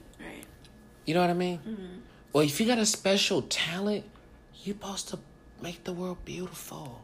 You 1.11 1.15
know 1.15 1.23
what 1.23 1.31
I 1.31 1.35
mean? 1.35 1.59
Mm-hmm. 1.59 1.85
Well, 2.33 2.45
if 2.45 2.61
you 2.61 2.67
got 2.69 2.79
a 2.79 2.87
special 2.87 3.43
talent, 3.43 4.05
you're 4.63 4.77
supposed 4.77 5.09
to 5.09 5.19
make 5.61 5.83
the 5.83 5.93
world 5.93 6.19
beautiful. 6.25 7.03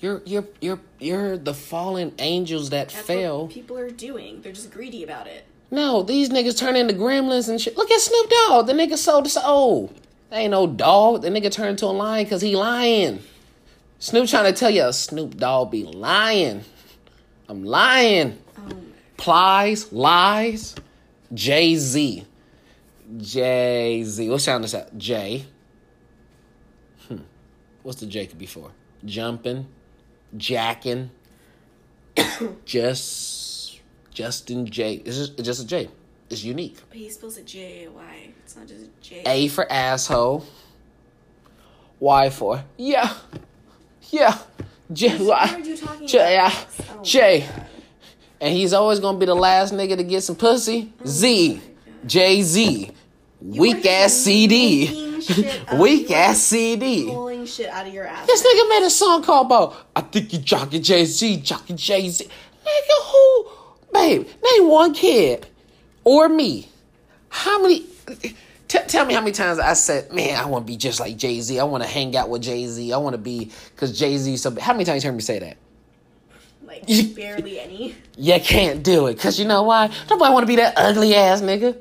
You're 0.00 0.22
you're 0.24 0.46
you're 0.62 0.80
you're 0.98 1.36
the 1.36 1.52
fallen 1.52 2.14
angels 2.20 2.70
that 2.70 2.88
That's 2.88 3.06
fell. 3.06 3.42
what 3.42 3.50
people 3.52 3.76
are 3.76 3.90
doing. 3.90 4.40
They're 4.40 4.54
just 4.54 4.70
greedy 4.70 5.04
about 5.04 5.26
it. 5.26 5.44
No, 5.70 6.02
these 6.02 6.30
niggas 6.30 6.58
turn 6.58 6.74
into 6.74 6.94
gremlins 6.94 7.50
and 7.50 7.60
shit. 7.60 7.76
Look 7.76 7.90
at 7.90 8.00
Snoop 8.00 8.30
Dogg. 8.30 8.66
The 8.66 8.72
nigga 8.72 8.96
sold 8.96 9.24
his 9.26 9.34
soul. 9.34 9.90
Oh, 9.92 9.94
that 10.30 10.38
ain't 10.38 10.52
no 10.52 10.66
dog. 10.66 11.20
The 11.20 11.28
nigga 11.28 11.52
turned 11.52 11.76
to 11.80 11.84
a 11.84 11.88
lion 11.88 12.24
because 12.24 12.40
he 12.40 12.56
lying. 12.56 13.22
Snoop 13.98 14.26
trying 14.26 14.50
to 14.50 14.58
tell 14.58 14.70
you 14.70 14.90
Snoop 14.90 15.36
Dogg 15.36 15.70
be 15.70 15.84
lying. 15.84 16.64
I'm 17.50 17.62
lying. 17.62 18.38
Oh, 18.56 18.70
Plies, 19.18 19.92
lies. 19.92 20.74
Jay 21.34 21.76
Z. 21.76 22.24
Jay 23.16 24.02
Z. 24.04 24.28
What 24.28 24.40
sound 24.40 24.64
is 24.64 24.72
that? 24.72 24.96
J. 24.96 25.44
Hmm. 27.08 27.18
What's 27.82 28.00
the 28.00 28.06
J 28.06 28.26
could 28.26 28.38
be 28.38 28.46
for? 28.46 28.70
Jumping, 29.04 29.66
jacking. 30.36 31.10
just 32.64 33.80
Justin 34.12 34.66
J. 34.66 34.94
It's 35.04 35.16
just, 35.16 35.32
it's 35.38 35.42
just 35.42 35.62
a 35.62 35.66
J. 35.66 35.88
It's 36.30 36.42
unique. 36.42 36.78
but 36.88 36.98
he 36.98 37.10
spells 37.10 37.36
it 37.36 37.46
J 37.46 37.84
A 37.84 37.90
Y. 37.90 38.32
It's 38.42 38.56
not 38.56 38.66
just 38.66 38.84
a 38.84 38.88
J. 39.00 39.22
A 39.26 39.48
for 39.48 39.70
asshole. 39.70 40.46
Y 42.00 42.30
for 42.30 42.64
yeah, 42.76 43.14
yeah. 44.10 44.36
J. 44.92 45.16
What 45.24 45.52
are 45.52 45.58
you 45.60 45.76
talking 45.76 46.06
J. 46.06 46.36
Alex? 46.36 46.82
Oh 46.90 47.02
God. 47.02 47.44
And 48.40 48.52
he's 48.54 48.72
always 48.72 49.00
gonna 49.00 49.18
be 49.18 49.26
the 49.26 49.34
last 49.34 49.72
nigga 49.72 49.96
to 49.96 50.02
get 50.02 50.22
some 50.22 50.36
pussy. 50.36 50.92
Z. 51.06 51.60
Jay 52.06 52.42
Z. 52.42 52.90
Weak 53.44 53.84
ass 53.84 54.14
CD. 54.14 54.86
making 54.86 55.20
shit 55.20 55.68
up. 55.68 55.78
Weak 55.78 56.10
ass 56.10 56.38
CD. 56.38 57.04
Pulling 57.06 57.44
shit 57.44 57.68
out 57.68 57.86
of 57.86 57.92
your 57.92 58.06
ass. 58.06 58.26
This 58.26 58.42
nigga 58.42 58.68
made 58.70 58.86
a 58.86 58.90
song 58.90 59.22
called 59.22 59.46
about 59.46 59.76
I 59.94 60.00
think 60.00 60.32
you 60.32 60.38
jockey 60.38 60.80
Jay 60.80 61.04
Z, 61.04 61.36
jockey 61.42 61.74
Jay 61.74 62.08
Z. 62.08 62.24
Nigga, 62.24 63.10
who? 63.12 63.46
Babe, 63.92 64.26
name 64.42 64.68
one 64.68 64.94
kid 64.94 65.46
or 66.04 66.28
me. 66.28 66.68
How 67.28 67.60
many? 67.60 67.84
T- 68.66 68.78
tell 68.88 69.04
me 69.04 69.12
how 69.12 69.20
many 69.20 69.32
times 69.32 69.58
I 69.58 69.74
said, 69.74 70.10
man, 70.12 70.42
I 70.42 70.46
want 70.46 70.66
to 70.66 70.72
be 70.72 70.78
just 70.78 70.98
like 70.98 71.16
Jay 71.18 71.38
Z. 71.40 71.60
I 71.60 71.64
want 71.64 71.84
to 71.84 71.88
hang 71.88 72.16
out 72.16 72.30
with 72.30 72.42
Jay 72.42 72.66
Z. 72.66 72.92
I 72.92 72.96
want 72.96 73.12
to 73.12 73.18
be 73.18 73.52
because 73.74 73.96
Jay 73.98 74.16
Z. 74.16 74.38
So 74.38 74.58
how 74.58 74.72
many 74.72 74.86
times 74.86 75.04
you 75.04 75.10
heard 75.10 75.16
me 75.16 75.22
say 75.22 75.38
that? 75.40 75.58
Like 76.66 76.86
barely 77.14 77.60
any. 77.60 77.94
You 78.16 78.40
can't 78.40 78.82
do 78.82 79.06
it 79.08 79.14
because 79.16 79.38
you 79.38 79.44
know 79.44 79.64
why? 79.64 79.90
Nobody 80.08 80.32
want 80.32 80.44
to 80.44 80.48
be 80.48 80.56
that 80.56 80.74
ugly 80.78 81.14
ass 81.14 81.42
nigga. 81.42 81.76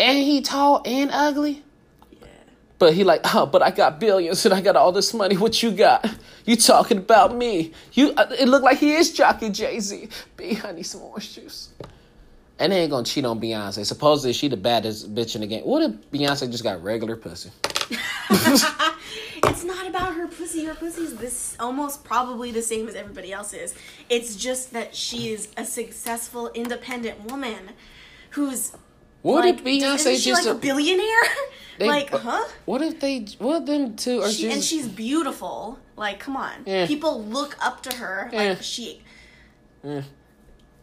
And 0.00 0.18
he 0.18 0.40
tall 0.40 0.82
and 0.84 1.10
ugly. 1.12 1.62
Yeah. 2.10 2.26
But 2.78 2.94
he 2.94 3.04
like, 3.04 3.20
oh, 3.34 3.46
but 3.46 3.62
I 3.62 3.70
got 3.70 4.00
billions 4.00 4.44
and 4.46 4.54
I 4.54 4.60
got 4.60 4.76
all 4.76 4.92
this 4.92 5.12
money. 5.14 5.36
What 5.36 5.62
you 5.62 5.70
got? 5.72 6.08
You 6.46 6.56
talking 6.56 6.98
about 6.98 7.36
me? 7.36 7.72
You? 7.92 8.12
uh, 8.16 8.26
It 8.38 8.48
looked 8.48 8.64
like 8.64 8.78
he 8.78 8.94
is 8.94 9.12
jockey 9.12 9.50
Jay 9.50 9.78
Z. 9.78 10.08
B, 10.36 10.58
I 10.64 10.72
need 10.72 10.84
some 10.84 11.02
orange 11.02 11.34
juice. 11.34 11.68
And 12.58 12.72
they 12.72 12.80
ain't 12.82 12.90
gonna 12.90 13.04
cheat 13.04 13.24
on 13.24 13.40
Beyonce. 13.40 13.84
Supposedly 13.86 14.32
she 14.32 14.48
the 14.48 14.56
baddest 14.56 15.14
bitch 15.14 15.34
in 15.34 15.42
the 15.42 15.46
game. 15.46 15.62
What 15.64 15.82
if 15.82 16.10
Beyonce 16.10 16.50
just 16.50 16.62
got 16.62 16.82
regular 16.82 17.16
pussy? 17.16 17.50
It's 19.44 19.64
not 19.64 19.86
about 19.88 20.14
her 20.14 20.28
pussy. 20.28 20.64
Her 20.64 20.74
pussy's 20.74 21.16
this 21.16 21.56
almost 21.58 22.04
probably 22.04 22.52
the 22.52 22.62
same 22.62 22.86
as 22.88 22.94
everybody 22.94 23.32
else's. 23.32 23.74
It's 24.08 24.36
just 24.36 24.72
that 24.74 24.94
she 24.94 25.32
is 25.32 25.48
a 25.56 25.64
successful, 25.64 26.50
independent 26.54 27.24
woman 27.30 27.70
who's 28.30 28.72
What 29.22 29.44
like, 29.44 29.58
if 29.58 29.64
Beyonce 29.64 30.22
just 30.22 30.46
like 30.46 30.56
a, 30.56 30.58
billionaire? 30.58 31.22
they- 31.78 31.88
like, 31.88 32.12
uh, 32.12 32.18
huh? 32.18 32.48
What 32.64 32.82
if 32.82 33.00
they? 33.00 33.26
What 33.38 33.62
if 33.62 33.66
them 33.66 33.96
two 33.96 34.22
are 34.22 34.30
She, 34.30 34.42
just? 34.42 34.54
and 34.54 34.64
she's 34.64 34.88
beautiful. 34.88 35.78
Like, 35.96 36.18
come 36.20 36.36
on. 36.36 36.52
Yeah. 36.66 36.86
People 36.86 37.22
look 37.24 37.56
up 37.64 37.82
to 37.84 37.96
her. 37.96 38.30
Yeah. 38.32 38.42
Like 38.50 38.62
she. 38.62 39.02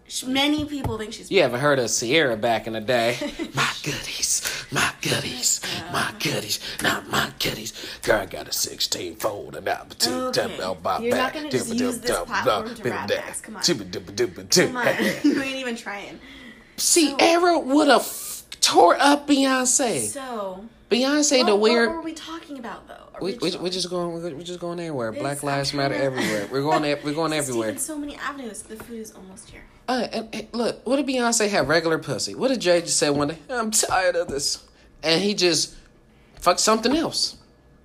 Sh 0.07 0.23
Many 0.23 0.65
people 0.65 0.97
think 0.97 1.11
she's. 1.13 1.27
Beautiful. 1.27 1.35
You 1.35 1.41
haven't 1.43 1.59
heard 1.59 1.79
of 1.79 1.91
Ciara 1.91 2.37
back 2.37 2.67
in 2.67 2.73
the 2.73 2.79
day. 2.81 3.17
my 3.55 3.69
goodies, 3.83 4.65
my 4.71 4.91
goodies, 5.01 5.61
my 5.91 6.13
goodies, 6.19 6.59
not 6.81 7.09
my 7.09 7.29
goodies. 7.39 7.73
Girl, 8.03 8.21
I 8.21 8.25
got 8.25 8.47
a 8.47 8.53
16 8.53 9.15
fold 9.17 9.55
and 9.55 9.67
I'm 9.67 9.87
Okay. 10.29 10.55
You're 11.03 11.15
not 11.15 11.33
gonna 11.33 11.49
just 11.51 11.73
use 11.73 11.99
this 11.99 12.11
platform 12.25 12.75
to 12.75 12.83
rap. 12.89 13.09
Come 13.41 13.55
on. 13.57 13.61
Come 14.67 14.77
on, 14.77 14.87
you 15.23 15.41
ain't 15.41 15.55
even 15.57 15.75
trying. 15.75 16.19
Ciara 16.77 17.59
would 17.59 17.87
have 17.89 18.03
tore 18.67 18.97
up 18.99 19.27
Beyonce. 19.27 20.07
So, 20.07 20.65
Beyonce, 20.89 21.45
the 21.45 21.55
weird. 21.55 21.89
what 21.89 21.97
were 21.97 22.01
we 22.03 22.13
talking 22.13 22.59
about 22.59 22.87
though? 22.87 22.95
We, 23.21 23.33
we, 23.37 23.55
we're 23.57 23.69
just 23.69 23.89
going. 23.89 24.13
We're 24.21 24.43
just 24.43 24.59
going 24.59 24.79
everywhere. 24.79 25.11
This- 25.11 25.21
Black 25.21 25.41
lives 25.43 25.73
matter 25.73 25.95
everywhere. 25.95 26.47
We're 26.51 26.61
going. 26.61 26.83
We're 27.03 27.13
going 27.13 27.33
everywhere. 27.41 27.69
in 27.69 27.77
so 27.77 27.97
many 27.97 28.15
avenues. 28.17 28.61
The 28.61 28.75
food 28.75 28.99
is 28.99 29.11
almost 29.13 29.49
here. 29.49 29.63
Uh, 29.87 30.07
and, 30.11 30.29
and 30.35 30.47
look, 30.51 30.85
what 30.85 30.97
did 30.97 31.07
Beyonce 31.07 31.49
have? 31.49 31.69
regular 31.69 31.97
pussy? 31.97 32.35
What 32.35 32.49
did 32.49 32.59
Jay 32.59 32.81
just 32.81 32.97
say 32.97 33.09
one 33.09 33.29
day, 33.29 33.37
I'm 33.49 33.71
tired 33.71 34.17
of 34.17 34.27
this? 34.27 34.65
And 35.01 35.21
he 35.21 35.33
just 35.33 35.75
fucked 36.39 36.59
something 36.59 36.95
else. 36.95 37.37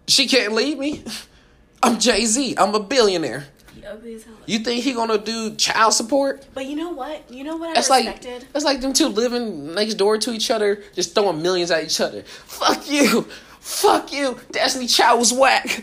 She 0.09 0.27
can't 0.27 0.53
leave 0.53 0.79
me. 0.79 1.05
I'm 1.83 1.99
Jay 2.01 2.25
Z. 2.27 2.57
I'm 2.59 2.75
a 2.75 2.81
billionaire. 2.81 3.45
Ugly 3.87 4.15
as 4.15 4.25
hell. 4.25 4.35
You 4.47 4.59
think 4.61 4.85
he 4.85 4.93
gonna 4.93 5.19
do 5.19 5.55
child 5.57 5.93
support? 5.95 6.47
But 6.55 6.67
you 6.67 6.77
know 6.77 6.91
what? 6.91 7.31
You 7.31 7.45
know 7.45 7.57
what 7.57 7.71
I 7.71 7.75
That's 7.75 7.91
like 7.91 8.07
respected? 8.07 8.47
that's 8.53 8.65
like 8.65 8.81
them 8.81 8.93
two 8.93 9.09
living 9.09 9.75
next 9.75 9.95
door 9.95 10.19
to 10.19 10.33
each 10.33 10.51
other, 10.51 10.83
just 10.95 11.15
throwing 11.15 11.43
millions 11.43 11.71
at 11.71 11.85
each 11.85 12.01
other. 12.01 12.23
Fuck 12.23 12.89
you, 12.91 13.23
fuck 13.61 14.13
you. 14.13 14.39
Destiny 14.51 14.87
Child 14.87 15.19
was 15.19 15.33
whack. 15.33 15.83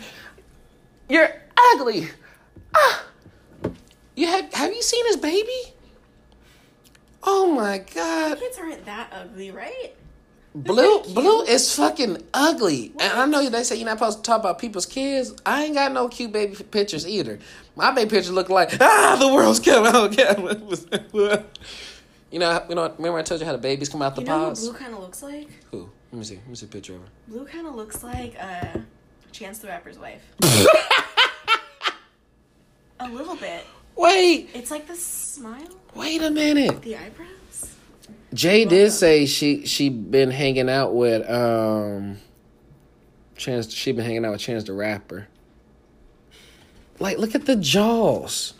You're 1.09 1.29
ugly. 1.73 2.07
Ah. 2.73 3.05
You 4.15 4.27
have 4.27 4.53
have 4.53 4.73
you 4.73 4.81
seen 4.81 5.05
his 5.07 5.17
baby? 5.17 5.73
Oh 7.23 7.51
my 7.51 7.79
god. 7.79 8.39
Kids 8.39 8.57
aren't 8.57 8.85
that 8.85 9.11
ugly, 9.13 9.51
right? 9.51 9.93
Blue. 10.55 11.03
Blue 11.03 11.41
is 11.43 11.73
fucking 11.75 12.23
ugly. 12.33 12.91
And 12.99 13.13
I 13.13 13.25
know 13.25 13.47
they 13.49 13.63
say 13.63 13.75
you're 13.75 13.85
not 13.85 13.99
supposed 13.99 14.17
to 14.17 14.23
talk 14.23 14.39
about 14.39 14.57
people's 14.59 14.85
kids. 14.87 15.33
I 15.45 15.65
ain't 15.65 15.75
got 15.75 15.91
no 15.91 16.07
cute 16.09 16.31
baby 16.31 16.55
pictures 16.55 17.07
either. 17.07 17.39
My 17.75 17.91
baby 17.91 18.09
picture 18.09 18.31
look 18.31 18.49
like 18.49 18.71
ah 18.81 19.15
the 19.19 19.27
world's 19.33 19.59
coming 19.59 19.93
out. 19.93 20.17
you 22.31 22.39
know, 22.39 22.65
you 22.67 22.75
know. 22.75 22.93
Remember 22.97 23.19
I 23.19 23.21
told 23.21 23.39
you 23.41 23.45
how 23.45 23.51
the 23.51 23.57
babies 23.59 23.89
come 23.89 24.01
out 24.01 24.15
the 24.15 24.21
You 24.21 24.27
know 24.27 24.49
who. 24.49 24.55
Blue 24.55 24.73
kind 24.73 24.93
of 24.93 24.99
looks 25.01 25.21
like? 25.21 25.49
Who? 25.71 25.89
Let 26.11 26.19
me 26.19 26.23
see. 26.25 26.35
Let 26.37 26.47
me 26.47 26.55
see 26.55 26.65
a 26.65 26.69
picture 26.69 26.95
of 26.95 27.01
her. 27.01 27.07
Blue 27.27 27.45
kind 27.45 27.67
of 27.67 27.75
looks 27.75 28.03
like 28.03 28.35
uh, 28.41 28.79
Chance 29.31 29.59
the 29.59 29.67
Rapper's 29.67 29.99
wife. 29.99 30.23
a 32.99 33.07
little 33.09 33.35
bit. 33.35 33.65
Wait, 33.95 34.49
It's 34.53 34.71
like 34.71 34.87
the 34.87 34.95
smile, 34.95 35.67
wait 35.93 36.21
a 36.21 36.31
minute. 36.31 36.81
the 36.83 36.95
eyebrows. 36.95 37.27
Jay 38.33 38.65
did 38.65 38.91
say 38.91 39.25
she 39.25 39.65
she 39.65 39.89
been 39.89 40.31
hanging 40.31 40.69
out 40.69 40.93
with 40.93 41.29
um 41.29 42.17
Chance 43.35 43.73
she 43.73 43.91
been 43.91 44.05
hanging 44.05 44.25
out 44.25 44.31
with 44.33 44.41
Chance 44.41 44.65
the 44.65 44.73
Rapper. 44.73 45.27
Like 46.99 47.17
look 47.17 47.35
at 47.35 47.45
the 47.45 47.55
jaws. 47.55 48.53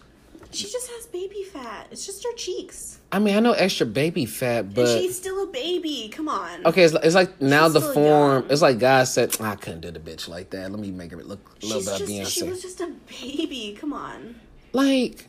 She 0.52 0.64
just 0.64 0.90
has 0.90 1.06
baby 1.08 1.44
fat. 1.44 1.88
It's 1.92 2.06
just 2.06 2.24
her 2.24 2.34
cheeks. 2.34 3.00
I 3.12 3.20
mean, 3.20 3.36
I 3.36 3.40
know 3.40 3.54
extra 3.54 3.86
baby 3.86 4.26
fat, 4.26 4.74
but 4.74 4.88
she's 4.88 5.18
still 5.18 5.44
a 5.44 5.48
baby. 5.48 6.10
Come 6.12 6.28
on. 6.28 6.66
okay, 6.66 6.84
it's, 6.84 6.94
it's 6.94 7.16
like 7.16 7.42
now 7.42 7.66
She's 7.66 7.74
the 7.74 7.82
form. 7.82 8.44
young. 8.44 8.52
It's 8.52 8.62
like 8.62 8.80
God 8.80 9.04
said, 9.06 9.36
I 9.40 9.56
couldn't 9.56 9.82
do 9.82 9.92
the 9.92 10.00
bitch 10.00 10.28
like 10.28 10.52
that. 10.52 10.72
Let 10.72 10.80
me 10.80 10.92
make 10.92 11.12
her 11.12 11.18
look 11.18 11.58
a 11.62 11.66
little 11.66 11.82
She's 11.82 12.08
bit 12.08 12.08
just, 12.08 12.38
of 12.38 12.44
she 12.44 12.50
was 12.50 12.62
just 12.62 12.82
a 12.82 12.94
baby. 13.22 13.78
Come 13.80 13.94
on. 13.94 14.36
Like, 14.74 15.28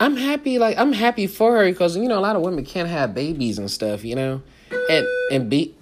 I'm 0.00 0.16
happy. 0.16 0.58
Like, 0.58 0.78
I'm 0.78 0.92
happy 0.92 1.26
for 1.26 1.56
her 1.58 1.64
because 1.70 1.96
you 1.96 2.08
know 2.08 2.18
a 2.18 2.20
lot 2.20 2.34
of 2.36 2.42
women 2.42 2.64
can't 2.64 2.88
have 2.88 3.14
babies 3.14 3.58
and 3.58 3.70
stuff. 3.70 4.04
You 4.04 4.16
know, 4.16 4.42
and 4.88 5.06
and 5.30 5.50
be 5.50 5.74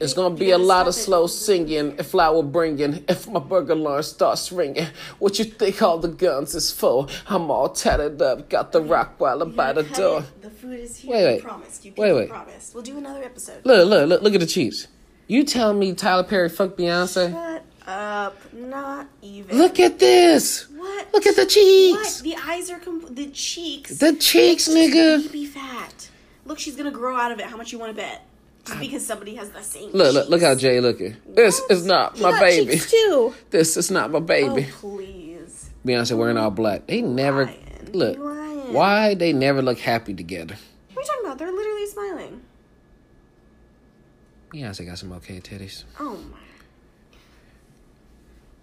It's 0.00 0.12
gonna 0.14 0.34
be 0.34 0.50
a 0.50 0.58
lot 0.58 0.88
of 0.88 0.94
slow 0.94 1.26
singing 1.26 1.94
if 1.98 2.08
flower 2.08 2.42
bringing. 2.42 3.04
If 3.08 3.28
my 3.28 3.40
burger 3.40 3.72
alarm 3.74 4.02
starts 4.02 4.50
ringing, 4.52 4.88
what 5.20 5.38
you 5.38 5.44
think 5.46 5.80
all 5.80 5.98
the 5.98 6.08
guns 6.08 6.54
is 6.54 6.70
for? 6.72 7.06
I'm 7.28 7.50
all 7.50 7.68
tatted 7.70 8.20
up, 8.20 8.48
got 8.50 8.72
the 8.72 8.80
rock 8.82 9.16
by 9.16 9.36
the 9.36 9.46
Gotta 9.46 9.84
cut 9.84 9.96
door. 9.96 10.20
it. 10.20 10.42
The 10.42 10.50
food 10.50 10.80
is 10.80 10.96
here. 10.98 11.12
Wait, 11.12 11.24
wait. 11.24 11.42
promised. 11.42 11.84
You 11.84 11.92
Wait, 11.96 12.12
wait. 12.12 12.28
promised. 12.28 12.74
We'll 12.74 12.82
do 12.84 12.98
another 12.98 13.22
episode. 13.22 13.64
Look, 13.64 13.88
look, 13.88 14.08
look, 14.08 14.22
look 14.22 14.34
at 14.34 14.40
the 14.40 14.46
cheese. 14.46 14.88
You 15.28 15.44
tell 15.44 15.72
me 15.72 15.94
Tyler 15.94 16.24
Perry 16.24 16.48
fucked 16.48 16.76
Beyonce? 16.78 17.32
Shut 17.32 17.64
up. 17.86 18.36
Not 18.52 19.06
even. 19.22 19.56
Look 19.56 19.80
at 19.80 19.98
this. 19.98 20.66
What? 20.86 21.12
Look 21.14 21.26
at 21.26 21.34
the 21.36 21.42
What? 21.42 21.48
cheeks. 21.50 22.20
The 22.20 22.36
eyes 22.46 22.70
are 22.70 22.78
com- 22.78 23.14
the 23.14 23.26
cheeks. 23.28 23.98
The 23.98 24.14
cheeks, 24.14 24.68
nigga. 24.68 25.22
Baby 25.24 25.46
fat. 25.46 26.08
Look, 26.44 26.58
she's 26.58 26.76
gonna 26.76 26.90
grow 26.90 27.16
out 27.16 27.32
of 27.32 27.38
it. 27.40 27.46
How 27.46 27.56
much 27.56 27.72
you 27.72 27.78
want 27.78 27.90
to 27.90 27.96
bet? 27.96 28.24
Just 28.64 28.80
because 28.80 29.06
somebody 29.06 29.34
has 29.36 29.50
the 29.50 29.62
same. 29.62 29.90
Look, 29.92 30.12
look, 30.14 30.28
look 30.28 30.42
how. 30.42 30.54
Jay 30.54 30.80
looking. 30.80 31.16
This 31.26 31.60
What? 31.60 31.70
is 31.70 31.86
not 31.86 32.16
He 32.16 32.22
my 32.22 32.30
got 32.32 32.40
baby. 32.40 32.78
too. 32.78 33.34
This 33.50 33.76
is 33.76 33.90
not 33.90 34.10
my 34.10 34.20
baby. 34.20 34.66
Oh 34.70 34.78
please. 34.80 35.70
Beyonce 35.84 36.16
wearing 36.16 36.36
all 36.36 36.50
black. 36.50 36.86
They 36.86 37.00
never 37.02 37.44
lying. 37.46 37.88
look. 37.92 38.18
Lying. 38.18 38.72
Why 38.72 39.14
they 39.14 39.32
never 39.32 39.62
look 39.62 39.78
happy 39.78 40.14
together? 40.14 40.56
What 40.94 40.98
are 40.98 41.02
you 41.02 41.06
talking 41.06 41.24
about? 41.26 41.38
They're 41.38 41.52
literally 41.52 41.86
smiling. 41.86 42.40
Beyonce 44.52 44.86
got 44.86 44.98
some 44.98 45.12
okay 45.12 45.40
titties. 45.40 45.84
Oh 46.00 46.16
my. 46.30 46.38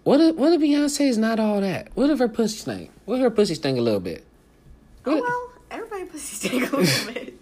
What 0.04 0.20
if 0.20 0.36
what 0.36 0.52
if 0.52 0.60
Beyonce's 0.60 1.18
not 1.18 1.40
all 1.40 1.60
that? 1.60 1.88
What 1.94 2.10
if 2.10 2.18
her 2.18 2.28
pussy 2.28 2.58
stink? 2.58 2.90
What 3.06 3.16
if 3.16 3.22
her 3.22 3.30
pussy 3.30 3.54
stink 3.54 3.78
a 3.78 3.82
little 3.82 4.00
bit? 4.00 4.24
Oh 5.06 5.20
well, 5.20 5.52
everybody 5.70 6.04
pussy 6.04 6.36
stink 6.36 6.72
a 6.72 6.76
little 6.76 7.12
bit. 7.14 7.40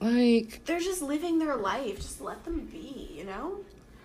Like 0.00 0.64
They're 0.64 0.80
just 0.80 1.02
living 1.02 1.38
their 1.38 1.56
life. 1.56 1.96
Just 1.96 2.20
let 2.20 2.44
them 2.44 2.60
be, 2.60 3.10
you 3.14 3.24
know? 3.24 3.60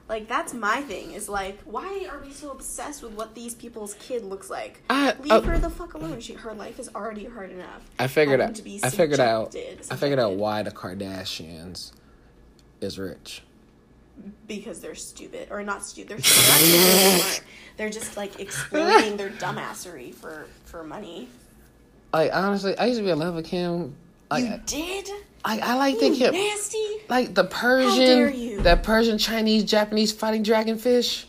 Like 0.09 0.27
that's 0.27 0.53
my 0.53 0.81
thing. 0.81 1.13
Is 1.13 1.29
like, 1.29 1.59
why 1.63 2.05
are 2.11 2.19
we 2.19 2.31
so 2.31 2.51
obsessed 2.51 3.01
with 3.01 3.13
what 3.13 3.33
these 3.33 3.55
people's 3.55 3.93
kid 3.95 4.23
looks 4.25 4.49
like? 4.49 4.81
I- 4.89 5.15
Leave 5.21 5.31
uh, 5.31 5.41
her 5.41 5.57
the 5.57 5.69
fuck 5.69 5.93
alone. 5.93 6.19
She, 6.19 6.33
her 6.33 6.53
life 6.53 6.79
is 6.79 6.89
already 6.93 7.25
hard 7.25 7.51
enough. 7.51 7.89
I 7.97 8.07
figured 8.07 8.41
out 8.41 8.55
to 8.55 8.61
be 8.61 8.81
I 8.83 8.89
figured 8.89 9.21
out 9.21 9.53
subjected- 9.53 9.87
I 9.89 9.95
figured 9.95 10.19
out 10.19 10.33
why 10.33 10.63
the 10.63 10.71
Kardashians 10.71 11.91
is 12.81 12.99
rich. 12.99 13.41
Because 14.47 14.79
they're 14.79 14.95
stupid 14.95 15.49
or 15.51 15.63
not 15.63 15.85
stupid. 15.85 16.09
They're, 16.09 16.19
smart. 16.23 17.41
They're 17.77 17.89
just 17.89 18.17
like 18.17 18.39
exploiting 18.39 19.17
their 19.17 19.29
dumbassery 19.29 20.13
for 20.13 20.47
for 20.65 20.83
money. 20.83 21.27
Like 22.13 22.31
honestly, 22.33 22.77
I 22.77 22.85
used 22.85 22.99
to 22.99 23.03
be 23.03 23.11
in 23.11 23.19
love 23.19 23.35
with 23.35 23.45
Kim. 23.45 23.95
Like 24.31 24.45
you 24.45 24.59
did? 24.65 25.09
I, 25.43 25.59
I 25.59 25.75
like 25.75 25.99
the 25.99 26.09
Kim. 26.15 26.33
nasty. 26.33 26.83
Like 27.07 27.35
the 27.35 27.43
dare 27.43 27.51
Persian, 27.51 28.39
you. 28.39 28.61
that 28.61 28.81
Persian, 28.83 29.17
Chinese, 29.17 29.63
Japanese 29.63 30.11
fighting 30.11 30.43
dragonfish. 30.43 31.25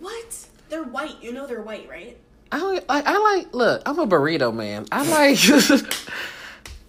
What? 0.00 0.46
They're 0.68 0.82
white. 0.82 1.22
You 1.22 1.32
know 1.32 1.46
they're 1.46 1.62
white, 1.62 1.88
right? 1.88 2.16
I 2.50 2.58
don't, 2.58 2.88
like. 2.88 3.06
I 3.06 3.18
like. 3.18 3.54
Look, 3.54 3.82
I'm 3.86 3.98
a 3.98 4.06
burrito 4.06 4.52
man. 4.54 4.86
I 4.90 5.08
like. 5.08 5.38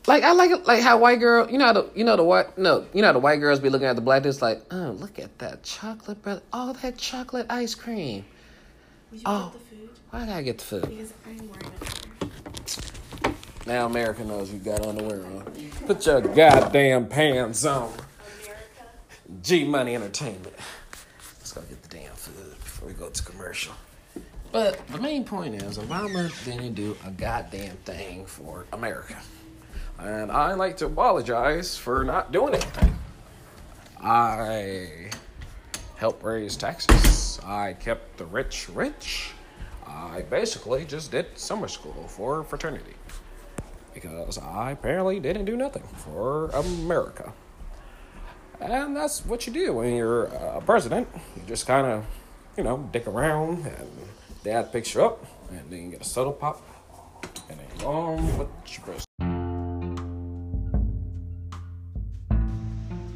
like 0.08 0.24
I 0.24 0.32
like 0.34 0.52
it. 0.52 0.66
Like 0.68 0.82
how 0.82 0.98
white 0.98 1.20
girl. 1.20 1.50
You 1.50 1.58
know 1.58 1.66
how 1.66 1.74
the. 1.74 1.90
You 1.96 2.04
know 2.04 2.16
the 2.16 2.24
white. 2.24 2.58
No. 2.58 2.86
You 2.94 3.02
know 3.02 3.08
how 3.08 3.14
the 3.14 3.20
white 3.20 3.38
girls 3.40 3.60
be 3.60 3.70
looking 3.70 3.88
at 3.88 3.96
the 3.96 4.02
black 4.02 4.24
dudes 4.24 4.42
like, 4.42 4.62
oh, 4.72 4.92
look 5.00 5.20
at 5.20 5.38
that 5.40 5.64
chocolate, 5.64 6.22
brother. 6.22 6.42
All 6.54 6.74
that 6.74 6.98
chocolate 6.98 7.46
ice 7.50 7.76
cream. 7.76 8.26
Would 9.12 9.20
you 9.22 9.24
Oh. 9.28 9.52
get 9.54 9.54
the 9.70 9.76
food? 9.76 9.90
Why 10.12 10.20
did 10.26 10.30
I 10.30 10.42
get 10.42 10.58
the 10.58 10.64
food? 10.64 10.82
Because 10.90 11.14
I'm 11.28 11.50
wearing. 11.50 11.72
Now 13.66 13.86
America 13.86 14.24
knows 14.24 14.52
you 14.52 14.60
got 14.60 14.86
underwear 14.86 15.24
on. 15.26 15.44
Put 15.86 16.06
your 16.06 16.22
goddamn 16.22 17.08
pants 17.08 17.66
on. 17.66 17.84
America. 17.92 18.06
G 19.44 19.64
Money 19.64 19.96
Entertainment. 19.96 20.54
Let's 21.38 21.52
go 21.52 21.62
get 21.62 21.82
the 21.84 21.90
damn 21.90 22.14
food 22.14 22.58
before 22.60 22.88
we 22.88 22.94
go 22.96 23.10
to 23.10 23.24
commercial. 23.24 23.74
But 24.52 24.86
the 24.88 24.98
main 25.00 25.24
point 25.24 25.62
is, 25.62 25.78
Obama 25.78 26.32
didn't 26.46 26.74
do 26.74 26.98
a 27.06 27.12
goddamn 27.12 27.76
thing 27.86 28.26
for 28.26 28.66
America. 28.74 29.18
And 30.02 30.32
I 30.32 30.54
like 30.54 30.78
to 30.78 30.86
apologize 30.86 31.78
for 31.78 32.04
not 32.04 32.32
doing 32.32 32.54
anything. 32.54 32.98
I 34.02 35.10
helped 35.98 36.24
raise 36.24 36.56
taxes. 36.56 37.40
I 37.46 37.74
kept 37.74 38.18
the 38.18 38.26
rich 38.26 38.70
rich. 38.70 39.32
I 39.86 40.22
basically 40.30 40.86
just 40.86 41.12
did 41.12 41.38
summer 41.38 41.68
school 41.68 42.06
for 42.08 42.44
fraternity. 42.44 42.94
Because 43.94 44.38
I 44.38 44.72
apparently 44.72 45.20
didn't 45.20 45.46
do 45.46 45.58
nothing 45.58 45.84
for 45.98 46.50
America. 46.52 47.34
And 48.62 48.96
that's 48.96 49.26
what 49.26 49.48
you 49.48 49.54
do 49.54 49.74
when 49.74 49.96
you're 49.96 50.26
a 50.26 50.62
president. 50.62 51.08
You 51.36 51.42
just 51.48 51.66
kind 51.66 51.88
of, 51.88 52.06
you 52.56 52.64
know, 52.64 52.90
dick 52.92 53.08
around, 53.08 53.66
and 53.66 53.90
dad 54.44 54.72
picks 54.72 54.94
you 54.94 55.04
up, 55.04 55.26
and 55.50 55.70
then 55.70 55.84
you 55.84 55.92
get 55.92 56.02
a 56.02 56.06
subtle 56.06 56.34
pop, 56.34 56.62
and 57.50 57.58
then 57.60 57.66
you 57.74 57.82
go 57.82 57.90
on 57.90 58.38
with 58.38 58.50
your 58.68 58.86
business. 58.86 59.39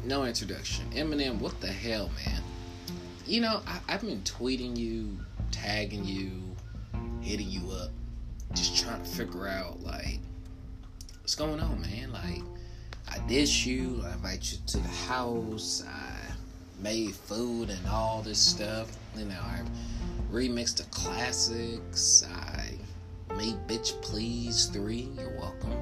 No 0.04 0.24
introduction. 0.24 0.84
Eminem, 0.90 1.40
what 1.40 1.58
the 1.62 1.66
hell, 1.66 2.10
man? 2.26 2.42
You 3.26 3.40
know, 3.40 3.62
I, 3.66 3.80
I've 3.88 4.02
been 4.02 4.20
tweeting 4.20 4.76
you, 4.76 5.16
tagging 5.50 6.04
you, 6.04 6.42
hitting 7.22 7.48
you 7.48 7.70
up, 7.70 7.88
just 8.52 8.76
trying 8.76 9.02
to 9.02 9.08
figure 9.08 9.48
out, 9.48 9.82
like, 9.82 10.20
what's 11.22 11.34
going 11.34 11.58
on, 11.58 11.80
man? 11.80 12.12
Like, 12.12 12.42
I 13.08 13.18
dish 13.26 13.64
you, 13.64 14.02
I 14.04 14.12
invite 14.12 14.52
you 14.52 14.58
to 14.66 14.76
the 14.76 14.88
house, 15.08 15.82
I 15.88 16.34
made 16.82 17.14
food 17.14 17.70
and 17.70 17.86
all 17.86 18.20
this 18.20 18.38
stuff. 18.38 18.94
You 19.16 19.24
know, 19.24 19.40
I 19.40 19.62
remixed 20.30 20.76
the 20.76 20.84
classics, 20.90 22.26
I 22.30 22.74
made 23.36 23.56
Bitch 23.66 24.02
Please 24.02 24.66
3, 24.66 25.08
you're 25.18 25.38
welcome. 25.38 25.72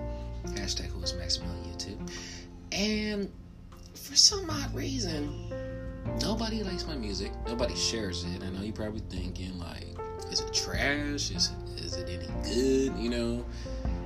Hashtag 0.47 0.87
who 0.87 1.03
is 1.03 1.13
Maximilian 1.15 1.65
YouTube. 1.65 2.13
And 2.71 3.29
for 4.13 4.19
some 4.19 4.51
odd 4.51 4.75
reason, 4.75 5.51
nobody 6.21 6.63
likes 6.63 6.87
my 6.87 6.95
music. 6.95 7.33
Nobody 7.47 7.75
shares 7.75 8.25
it. 8.25 8.43
I 8.43 8.51
know 8.51 8.61
you're 8.61 8.75
probably 8.75 9.01
thinking, 9.09 9.59
like, 9.59 9.87
is 10.31 10.41
it 10.41 10.53
trash? 10.53 11.31
Is 11.31 11.51
it, 11.51 11.81
is 11.81 11.97
it 11.97 12.11
any 12.11 12.27
good? 12.45 13.03
You 13.03 13.09
know? 13.09 13.45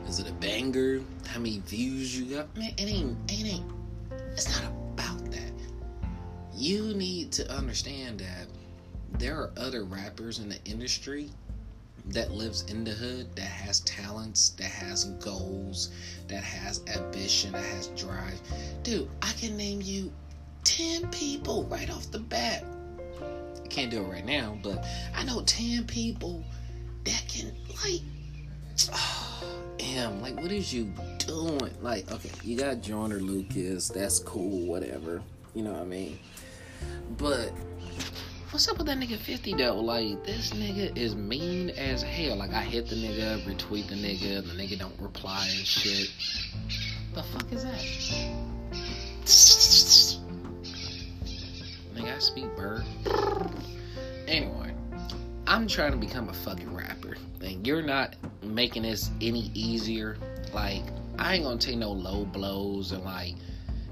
Is 0.06 0.20
it 0.20 0.30
a 0.30 0.32
banger? 0.34 1.00
How 1.26 1.40
many 1.40 1.58
views 1.58 2.16
you 2.16 2.36
got? 2.36 2.56
Man, 2.56 2.72
it 2.78 2.82
ain't, 2.82 3.16
it 3.28 3.52
ain't, 3.52 3.64
it's 4.30 4.48
not 4.48 4.70
about 4.70 5.28
that. 5.32 5.50
You 6.54 6.94
need 6.94 7.32
to 7.32 7.50
understand 7.52 8.20
that 8.20 8.46
there 9.18 9.36
are 9.36 9.50
other 9.56 9.82
rappers 9.82 10.38
in 10.38 10.48
the 10.48 10.62
industry 10.66 11.30
that 12.08 12.30
lives 12.30 12.62
in 12.70 12.84
the 12.84 12.92
hood 12.92 13.34
that 13.36 13.42
has 13.42 13.80
talents, 13.80 14.50
that 14.50 14.70
has 14.70 15.04
goals, 15.20 15.90
that 16.28 16.42
has 16.42 16.82
ambition, 16.94 17.52
that 17.52 17.64
has 17.64 17.88
drive. 17.88 18.40
Dude, 18.82 19.08
I 19.22 19.32
can 19.32 19.56
name 19.56 19.80
you 19.82 20.12
10 20.64 21.08
people 21.10 21.64
right 21.64 21.90
off 21.90 22.10
the 22.10 22.18
bat. 22.18 22.64
Can't 23.68 23.90
do 23.90 24.02
it 24.02 24.08
right 24.08 24.24
now, 24.24 24.56
but 24.62 24.86
I 25.14 25.24
know 25.24 25.42
10 25.42 25.84
people 25.84 26.44
that 27.04 27.24
can, 27.28 27.52
like, 27.84 28.02
Em, 29.78 30.20
like, 30.22 30.36
what 30.36 30.52
is 30.52 30.72
you 30.72 30.92
doing? 31.18 31.70
Like, 31.82 32.10
okay, 32.10 32.30
you 32.42 32.56
got 32.56 32.82
Joyner 32.82 33.20
Lucas, 33.20 33.88
that's 33.88 34.18
cool, 34.20 34.66
whatever. 34.66 35.22
You 35.54 35.62
know 35.62 35.72
what 35.72 35.82
I 35.82 35.86
mean? 35.86 36.18
But 37.18 37.52
what's 38.50 38.68
up 38.68 38.78
with 38.78 38.86
that 38.86 38.98
nigga 38.98 39.16
50 39.16 39.54
though? 39.54 39.80
Like, 39.80 40.24
this 40.24 40.50
nigga 40.50 40.96
is 40.96 41.16
mean 41.16 41.70
as 41.70 42.02
hell. 42.02 42.36
Like, 42.36 42.52
I 42.52 42.62
hit 42.62 42.88
the 42.88 42.96
nigga, 42.96 43.42
retweet 43.44 43.88
the 43.88 43.94
nigga, 43.94 44.46
the 44.46 44.54
nigga 44.54 44.78
don't 44.78 44.98
reply 45.00 45.46
and 45.56 45.66
shit. 45.66 46.10
The 47.14 47.22
fuck 47.22 47.52
is 47.52 47.64
that? 47.64 47.80
Nigga, 51.94 52.14
I 52.14 52.18
speak 52.18 52.54
bird. 52.56 52.84
Anyway, 54.28 54.74
I'm 55.46 55.66
trying 55.66 55.92
to 55.92 55.98
become 55.98 56.28
a 56.28 56.34
fucking 56.34 56.74
rapper, 56.74 57.16
and 57.40 57.66
you're 57.66 57.82
not 57.82 58.16
making 58.42 58.82
this 58.82 59.10
any 59.20 59.50
easier. 59.54 60.18
Like, 60.52 60.84
I 61.18 61.34
ain't 61.34 61.44
gonna 61.44 61.58
take 61.58 61.78
no 61.78 61.90
low 61.92 62.24
blows 62.24 62.92
and 62.92 63.02
like, 63.04 63.34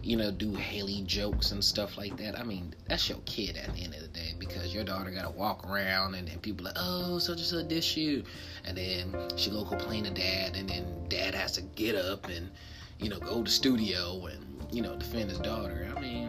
you 0.04 0.18
know, 0.18 0.30
do 0.30 0.54
Hailie 0.54 1.02
jokes 1.06 1.52
and 1.52 1.64
stuff 1.64 1.96
like 1.96 2.14
that. 2.18 2.38
I 2.38 2.42
mean, 2.42 2.74
that's 2.86 3.08
your 3.08 3.18
kid 3.24 3.56
at 3.56 3.74
the 3.74 3.82
end 3.82 3.94
of 3.94 4.02
the 4.02 4.08
day 4.08 4.34
because 4.38 4.74
your 4.74 4.84
daughter 4.84 5.10
gotta 5.10 5.30
walk 5.30 5.66
around 5.66 6.14
and 6.14 6.28
then 6.28 6.38
people 6.40 6.66
like, 6.66 6.74
oh, 6.76 7.18
such 7.18 7.38
and 7.38 7.46
such 7.46 7.68
dish 7.68 7.96
you, 7.96 8.22
and 8.66 8.76
then 8.76 9.14
she 9.36 9.50
go 9.50 9.64
complain 9.64 10.04
to 10.04 10.10
dad, 10.10 10.56
and 10.56 10.68
then 10.68 10.84
dad 11.08 11.34
has 11.34 11.52
to 11.52 11.62
get 11.62 11.96
up 11.96 12.28
and, 12.28 12.50
you 12.98 13.08
know, 13.08 13.18
go 13.18 13.42
to 13.42 13.50
studio 13.50 14.26
and 14.26 14.44
you 14.70 14.82
know 14.82 14.94
defend 14.96 15.30
his 15.30 15.38
daughter. 15.38 15.90
I 15.96 16.00
mean, 16.00 16.28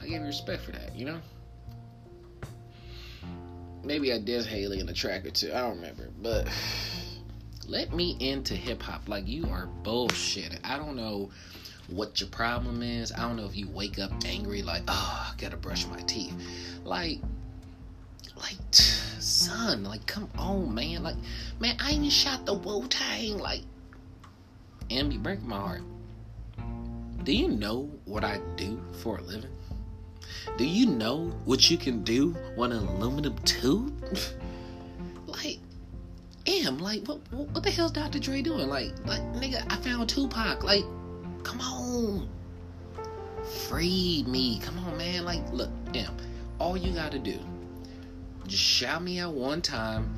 I 0.00 0.06
give 0.06 0.20
you 0.20 0.26
respect 0.26 0.62
for 0.62 0.72
that, 0.72 0.96
you 0.96 1.06
know. 1.06 1.20
Maybe 3.84 4.12
I 4.12 4.18
did 4.18 4.46
Hailie 4.46 4.80
in 4.80 4.88
a 4.88 4.92
track 4.92 5.24
or 5.24 5.30
two. 5.30 5.52
I 5.52 5.60
don't 5.60 5.76
remember, 5.76 6.08
but 6.20 6.48
let 7.68 7.92
me 7.92 8.16
into 8.18 8.54
hip 8.54 8.82
hop. 8.82 9.08
Like 9.08 9.28
you 9.28 9.46
are 9.46 9.66
bullshit. 9.66 10.58
I 10.64 10.76
don't 10.76 10.96
know 10.96 11.30
what 11.92 12.20
your 12.20 12.28
problem 12.30 12.82
is. 12.82 13.12
I 13.12 13.20
don't 13.20 13.36
know 13.36 13.46
if 13.46 13.56
you 13.56 13.68
wake 13.68 13.98
up 13.98 14.10
angry, 14.24 14.62
like, 14.62 14.82
oh, 14.88 15.30
I 15.30 15.40
gotta 15.40 15.56
brush 15.56 15.86
my 15.86 16.00
teeth. 16.02 16.34
Like, 16.84 17.20
like, 18.36 18.56
son, 18.72 19.84
like, 19.84 20.06
come 20.06 20.28
on, 20.38 20.74
man. 20.74 21.02
Like, 21.02 21.16
man, 21.60 21.76
I 21.80 21.92
ain't 21.92 22.12
shot 22.12 22.46
the 22.46 22.54
Wu 22.54 22.86
Tang. 22.88 23.38
Like, 23.38 23.62
and 24.90 25.12
you 25.12 25.18
break 25.18 25.42
my 25.42 25.56
heart. 25.56 25.82
Do 27.24 27.32
you 27.32 27.48
know 27.48 27.90
what 28.04 28.24
I 28.24 28.40
do 28.56 28.80
for 29.00 29.18
a 29.18 29.22
living? 29.22 29.50
Do 30.58 30.66
you 30.66 30.86
know 30.86 31.32
what 31.44 31.70
you 31.70 31.78
can 31.78 32.02
do 32.02 32.36
on 32.58 32.72
an 32.72 32.86
aluminum 32.86 33.36
tube? 33.44 33.92
like, 35.26 35.58
am 36.46 36.78
like 36.78 37.06
what 37.06 37.20
what 37.32 37.62
the 37.62 37.70
hell's 37.70 37.92
Dr. 37.92 38.18
Dre 38.18 38.42
doing? 38.42 38.68
Like 38.68 38.92
like 39.06 39.20
nigga, 39.34 39.64
I 39.72 39.76
found 39.76 40.08
Tupac. 40.08 40.64
Like, 40.64 40.84
come 41.42 41.60
on. 41.60 42.28
Free 43.68 44.24
me. 44.26 44.60
Come 44.60 44.78
on, 44.78 44.96
man. 44.96 45.24
Like, 45.24 45.42
look, 45.52 45.70
damn. 45.92 46.16
All 46.58 46.76
you 46.76 46.92
gotta 46.92 47.18
do, 47.18 47.38
just 48.46 48.62
shout 48.62 49.02
me 49.02 49.18
out 49.18 49.34
one 49.34 49.60
time. 49.60 50.14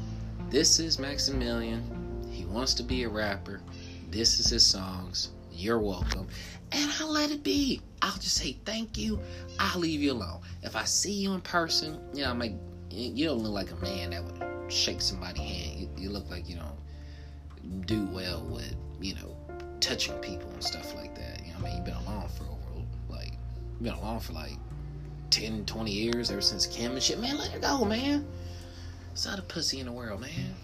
This 0.51 0.79
is 0.79 0.99
Maximilian. 0.99 1.83
He 2.31 2.45
wants 2.45 2.75
to 2.75 2.83
be 2.83 3.05
a 3.05 3.09
rapper. 3.09 3.61
This 4.11 4.39
is 4.41 4.51
his 4.51 4.65
songs. 4.65 5.31
You're 5.51 5.79
welcome. 5.79 6.29
And 6.73 6.91
I'll 7.01 7.11
let 7.11 7.31
it 7.31 7.43
be. 7.43 7.81
I'll 8.03 8.19
just 8.19 8.35
say 8.35 8.59
thank 8.65 8.99
you. 8.99 9.21
I'll 9.59 9.79
leave 9.79 10.01
you 10.01 10.13
alone. 10.13 10.41
If 10.63 10.77
I 10.77 10.85
see 10.85 11.13
you 11.13 11.33
in 11.33 11.41
person, 11.41 11.99
you 12.13 12.23
know, 12.25 12.31
I'm 12.31 12.39
like, 12.39 12.55
you 12.91 13.27
don't 13.27 13.39
look 13.39 13.53
like 13.53 13.71
a 13.71 13.77
man 13.77 14.11
that 14.11 14.25
would 14.25 14.73
shake 14.73 15.01
somebody's 15.01 15.43
hand. 15.43 15.81
You, 15.81 15.89
you 15.97 16.11
look 16.11 16.29
like 16.31 16.49
you 16.49 16.57
don't 16.57 17.87
do 17.87 18.05
well 18.07 18.45
with, 18.45 18.75
you 19.01 19.15
know, 19.15 19.37
touching 19.85 20.15
people 20.21 20.49
and 20.51 20.65
stuff 20.65 20.95
like 20.95 21.15
that. 21.15 21.45
You 21.45 21.53
know, 21.53 21.59
I 21.59 21.63
mean, 21.63 21.77
you've 21.77 21.85
been 21.85 21.95
alone 21.95 22.27
for 22.29 22.45
over, 22.45 22.87
like, 23.11 23.33
you've 23.75 23.83
been 23.83 23.93
alone 23.93 24.19
for 24.19 24.33
like 24.33 24.57
10, 25.29 25.67
20 25.67 25.91
years 25.91 26.31
ever 26.31 26.41
since 26.41 26.67
Kim 26.67 26.93
and 26.93 27.03
shit. 27.03 27.21
Man, 27.21 27.37
let 27.37 27.51
her 27.51 27.59
go, 27.59 27.85
man. 27.85 28.27
It's 29.13 29.27
not 29.27 29.39
a 29.39 29.43
pussy 29.43 29.81
in 29.81 29.87
the 29.87 29.93
world, 29.93 30.23
man. 30.23 30.55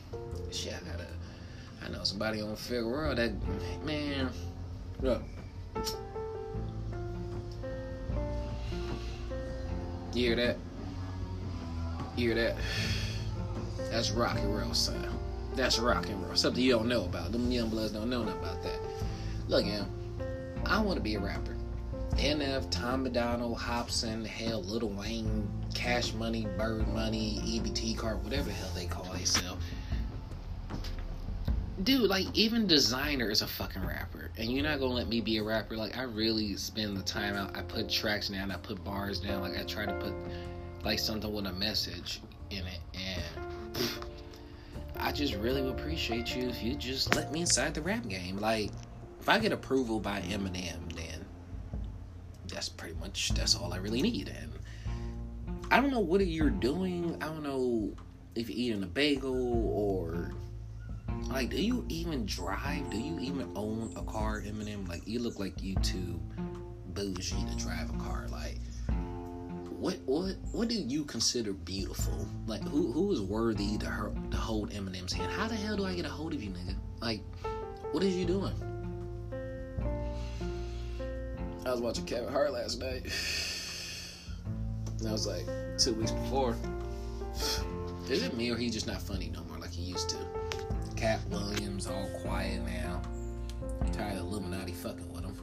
Shit, 0.50 0.74
I 0.74 0.90
gotta. 0.90 1.06
I 1.84 1.88
know 1.90 2.02
somebody 2.02 2.40
on 2.40 2.56
Figueroa 2.56 3.14
that, 3.14 3.32
man, 3.84 4.30
look. 5.00 5.22
You 10.14 10.26
hear 10.26 10.36
that? 10.36 10.56
You 12.16 12.28
hear 12.28 12.34
that? 12.34 12.56
That's 13.90 14.10
rock 14.10 14.38
and 14.38 14.56
roll 14.56 14.74
sound. 14.74 15.18
That's 15.54 15.78
rock 15.78 16.08
and 16.08 16.24
roll. 16.24 16.36
Something 16.36 16.62
you 16.62 16.72
don't 16.72 16.88
know 16.88 17.04
about. 17.04 17.32
Them 17.32 17.50
young 17.50 17.68
bloods 17.68 17.92
don't 17.92 18.10
know 18.10 18.24
nothing 18.24 18.40
about 18.40 18.62
that. 18.62 18.80
Look, 19.50 19.66
man, 19.66 19.86
I 20.64 20.80
want 20.80 20.96
to 20.96 21.02
be 21.02 21.16
a 21.16 21.20
rapper. 21.20 21.56
NF, 22.12 22.70
Tom 22.70 23.02
MacDonald, 23.02 23.58
Hopsin, 23.58 24.24
hell, 24.24 24.62
Little 24.62 24.90
Wayne, 24.90 25.48
Cash 25.74 26.14
Money, 26.14 26.46
Bird 26.56 26.86
Money, 26.88 27.40
EBT 27.44 27.98
card, 27.98 28.22
whatever 28.24 28.44
the 28.44 28.52
hell 28.52 28.70
they 28.74 28.86
call 28.86 29.04
themselves 29.04 29.62
dude, 31.84 32.08
like 32.08 32.26
even 32.34 32.66
Desiigner 32.66 33.30
is 33.30 33.42
a 33.42 33.46
fucking 33.46 33.84
rapper, 33.84 34.30
and 34.36 34.50
you're 34.50 34.62
not 34.62 34.78
gonna 34.80 34.94
let 34.94 35.08
me 35.08 35.20
be 35.20 35.38
a 35.38 35.42
rapper. 35.42 35.76
Like 35.76 35.96
I 35.96 36.02
really 36.02 36.56
spend 36.56 36.96
the 36.96 37.02
time 37.02 37.34
out. 37.34 37.56
I 37.56 37.62
put 37.62 37.88
tracks 37.88 38.28
down. 38.28 38.50
I 38.50 38.56
put 38.56 38.82
bars 38.84 39.20
down. 39.20 39.42
Like 39.42 39.58
I 39.58 39.62
try 39.64 39.86
to 39.86 39.92
put 39.94 40.12
like 40.84 40.98
something 40.98 41.32
with 41.32 41.46
a 41.46 41.52
message 41.52 42.20
in 42.50 42.64
it, 42.66 42.80
and 42.94 43.88
I 44.96 45.12
just 45.12 45.34
really 45.34 45.62
would 45.62 45.78
appreciate 45.78 46.34
you 46.34 46.48
if 46.48 46.62
you 46.62 46.74
just 46.74 47.14
let 47.14 47.32
me 47.32 47.40
inside 47.40 47.74
the 47.74 47.82
rap 47.82 48.06
game. 48.08 48.38
Like 48.38 48.70
if 49.20 49.28
I 49.28 49.38
get 49.38 49.52
approval 49.52 50.00
by 50.00 50.20
Eminem, 50.22 50.92
then 50.94 51.24
that's 52.48 52.68
pretty 52.68 52.94
much 53.00 53.30
that's 53.30 53.54
all 53.54 53.72
I 53.72 53.76
really 53.76 54.02
need. 54.02 54.28
And 54.28 54.52
I 55.70 55.80
don't 55.80 55.90
know 55.90 56.00
what 56.00 56.26
you're 56.26 56.50
doing. 56.50 57.16
I 57.20 57.26
don't 57.26 57.42
know 57.42 57.92
if 58.34 58.48
you're 58.48 58.58
eating 58.58 58.82
a 58.82 58.86
bagel 58.86 59.68
or 59.72 60.32
like, 61.28 61.50
do 61.50 61.62
you 61.62 61.84
even 61.88 62.26
drive? 62.26 62.90
Do 62.90 62.98
you 62.98 63.18
even 63.20 63.50
own 63.54 63.92
a 63.96 64.02
car, 64.02 64.40
Eminem? 64.40 64.88
Like, 64.88 65.06
you 65.06 65.20
look 65.20 65.38
like 65.38 65.62
you 65.62 65.76
too 65.76 66.20
bougie 66.94 67.44
to 67.44 67.56
drive 67.56 67.90
a 67.90 67.98
car. 67.98 68.26
Like, 68.30 68.58
what 69.68 69.98
what 70.06 70.36
what 70.52 70.68
do 70.68 70.74
you 70.74 71.04
consider 71.04 71.52
beautiful? 71.52 72.26
Like, 72.46 72.62
who 72.62 72.90
who 72.92 73.12
is 73.12 73.20
worthy 73.20 73.78
to, 73.78 73.86
her, 73.86 74.12
to 74.30 74.36
hold 74.36 74.70
Eminem's 74.70 75.12
hand? 75.12 75.30
How 75.32 75.46
the 75.46 75.54
hell 75.54 75.76
do 75.76 75.84
I 75.84 75.94
get 75.94 76.06
a 76.06 76.08
hold 76.08 76.32
of 76.32 76.42
you, 76.42 76.50
nigga? 76.50 76.74
Like, 77.00 77.20
what 77.92 78.02
is 78.02 78.16
you 78.16 78.24
doing? 78.24 78.54
I 81.66 81.72
was 81.72 81.80
watching 81.80 82.06
Kevin 82.06 82.32
Hart 82.32 82.52
last 82.52 82.80
night. 82.80 83.06
And 84.98 85.08
I 85.08 85.12
was 85.12 85.26
like 85.26 85.46
two 85.78 85.94
weeks 85.94 86.10
before. 86.10 86.56
Is 88.08 88.22
it 88.22 88.36
me 88.36 88.50
or 88.50 88.56
he's 88.56 88.72
just 88.72 88.86
not 88.86 89.00
funny 89.00 89.30
no 89.32 89.42
more 89.44 89.58
like 89.58 89.70
he 89.70 89.82
used 89.82 90.08
to? 90.10 90.16
Katt 90.96 91.20
Williams 91.30 91.86
all 91.86 92.08
quiet 92.22 92.62
now. 92.66 93.02
Tired 93.92 94.18
of 94.18 94.24
Illuminati 94.26 94.72
fucking 94.72 95.12
with 95.12 95.24
him. 95.24 95.36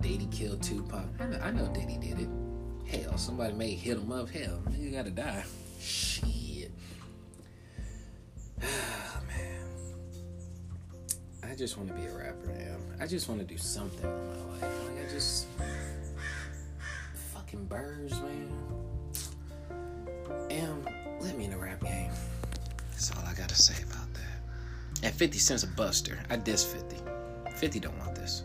Diddy 0.00 0.28
killed 0.30 0.62
Tupac. 0.62 1.04
I 1.20 1.26
know, 1.26 1.38
I 1.38 1.50
know 1.52 1.66
Diddy 1.68 1.96
did 1.96 2.20
it. 2.20 2.28
Hell, 2.86 3.16
somebody 3.18 3.54
may 3.54 3.70
hit 3.70 3.98
him 3.98 4.12
up. 4.12 4.28
Hell, 4.28 4.62
you 4.76 4.90
gotta 4.90 5.10
die. 5.10 5.44
Shit. 5.80 6.70
Oh, 8.62 8.66
man. 9.28 9.55
I 11.50 11.54
just 11.54 11.76
want 11.76 11.88
to 11.88 11.94
be 11.94 12.04
a 12.06 12.12
rapper, 12.12 12.46
man. 12.46 12.78
I 13.00 13.06
just 13.06 13.28
want 13.28 13.40
to 13.40 13.46
do 13.46 13.56
something 13.56 14.04
in 14.04 14.28
my 14.28 14.52
life. 14.52 14.62
Like, 14.62 15.06
I 15.06 15.10
just. 15.10 15.46
Fucking 17.34 17.64
birds, 17.66 18.20
man. 18.20 18.52
And 20.50 20.88
let 21.20 21.36
me 21.36 21.44
in 21.44 21.50
the 21.50 21.56
rap 21.56 21.80
game. 21.82 22.10
That's 22.90 23.12
all 23.12 23.24
I 23.24 23.34
gotta 23.34 23.54
say 23.54 23.80
about 23.84 24.12
that. 24.14 25.04
And 25.04 25.14
50 25.14 25.38
cents 25.38 25.62
a 25.62 25.68
buster. 25.68 26.18
I 26.30 26.36
diss 26.36 26.64
50. 26.64 26.96
50 27.56 27.80
don't 27.80 27.98
want 27.98 28.14
this. 28.14 28.42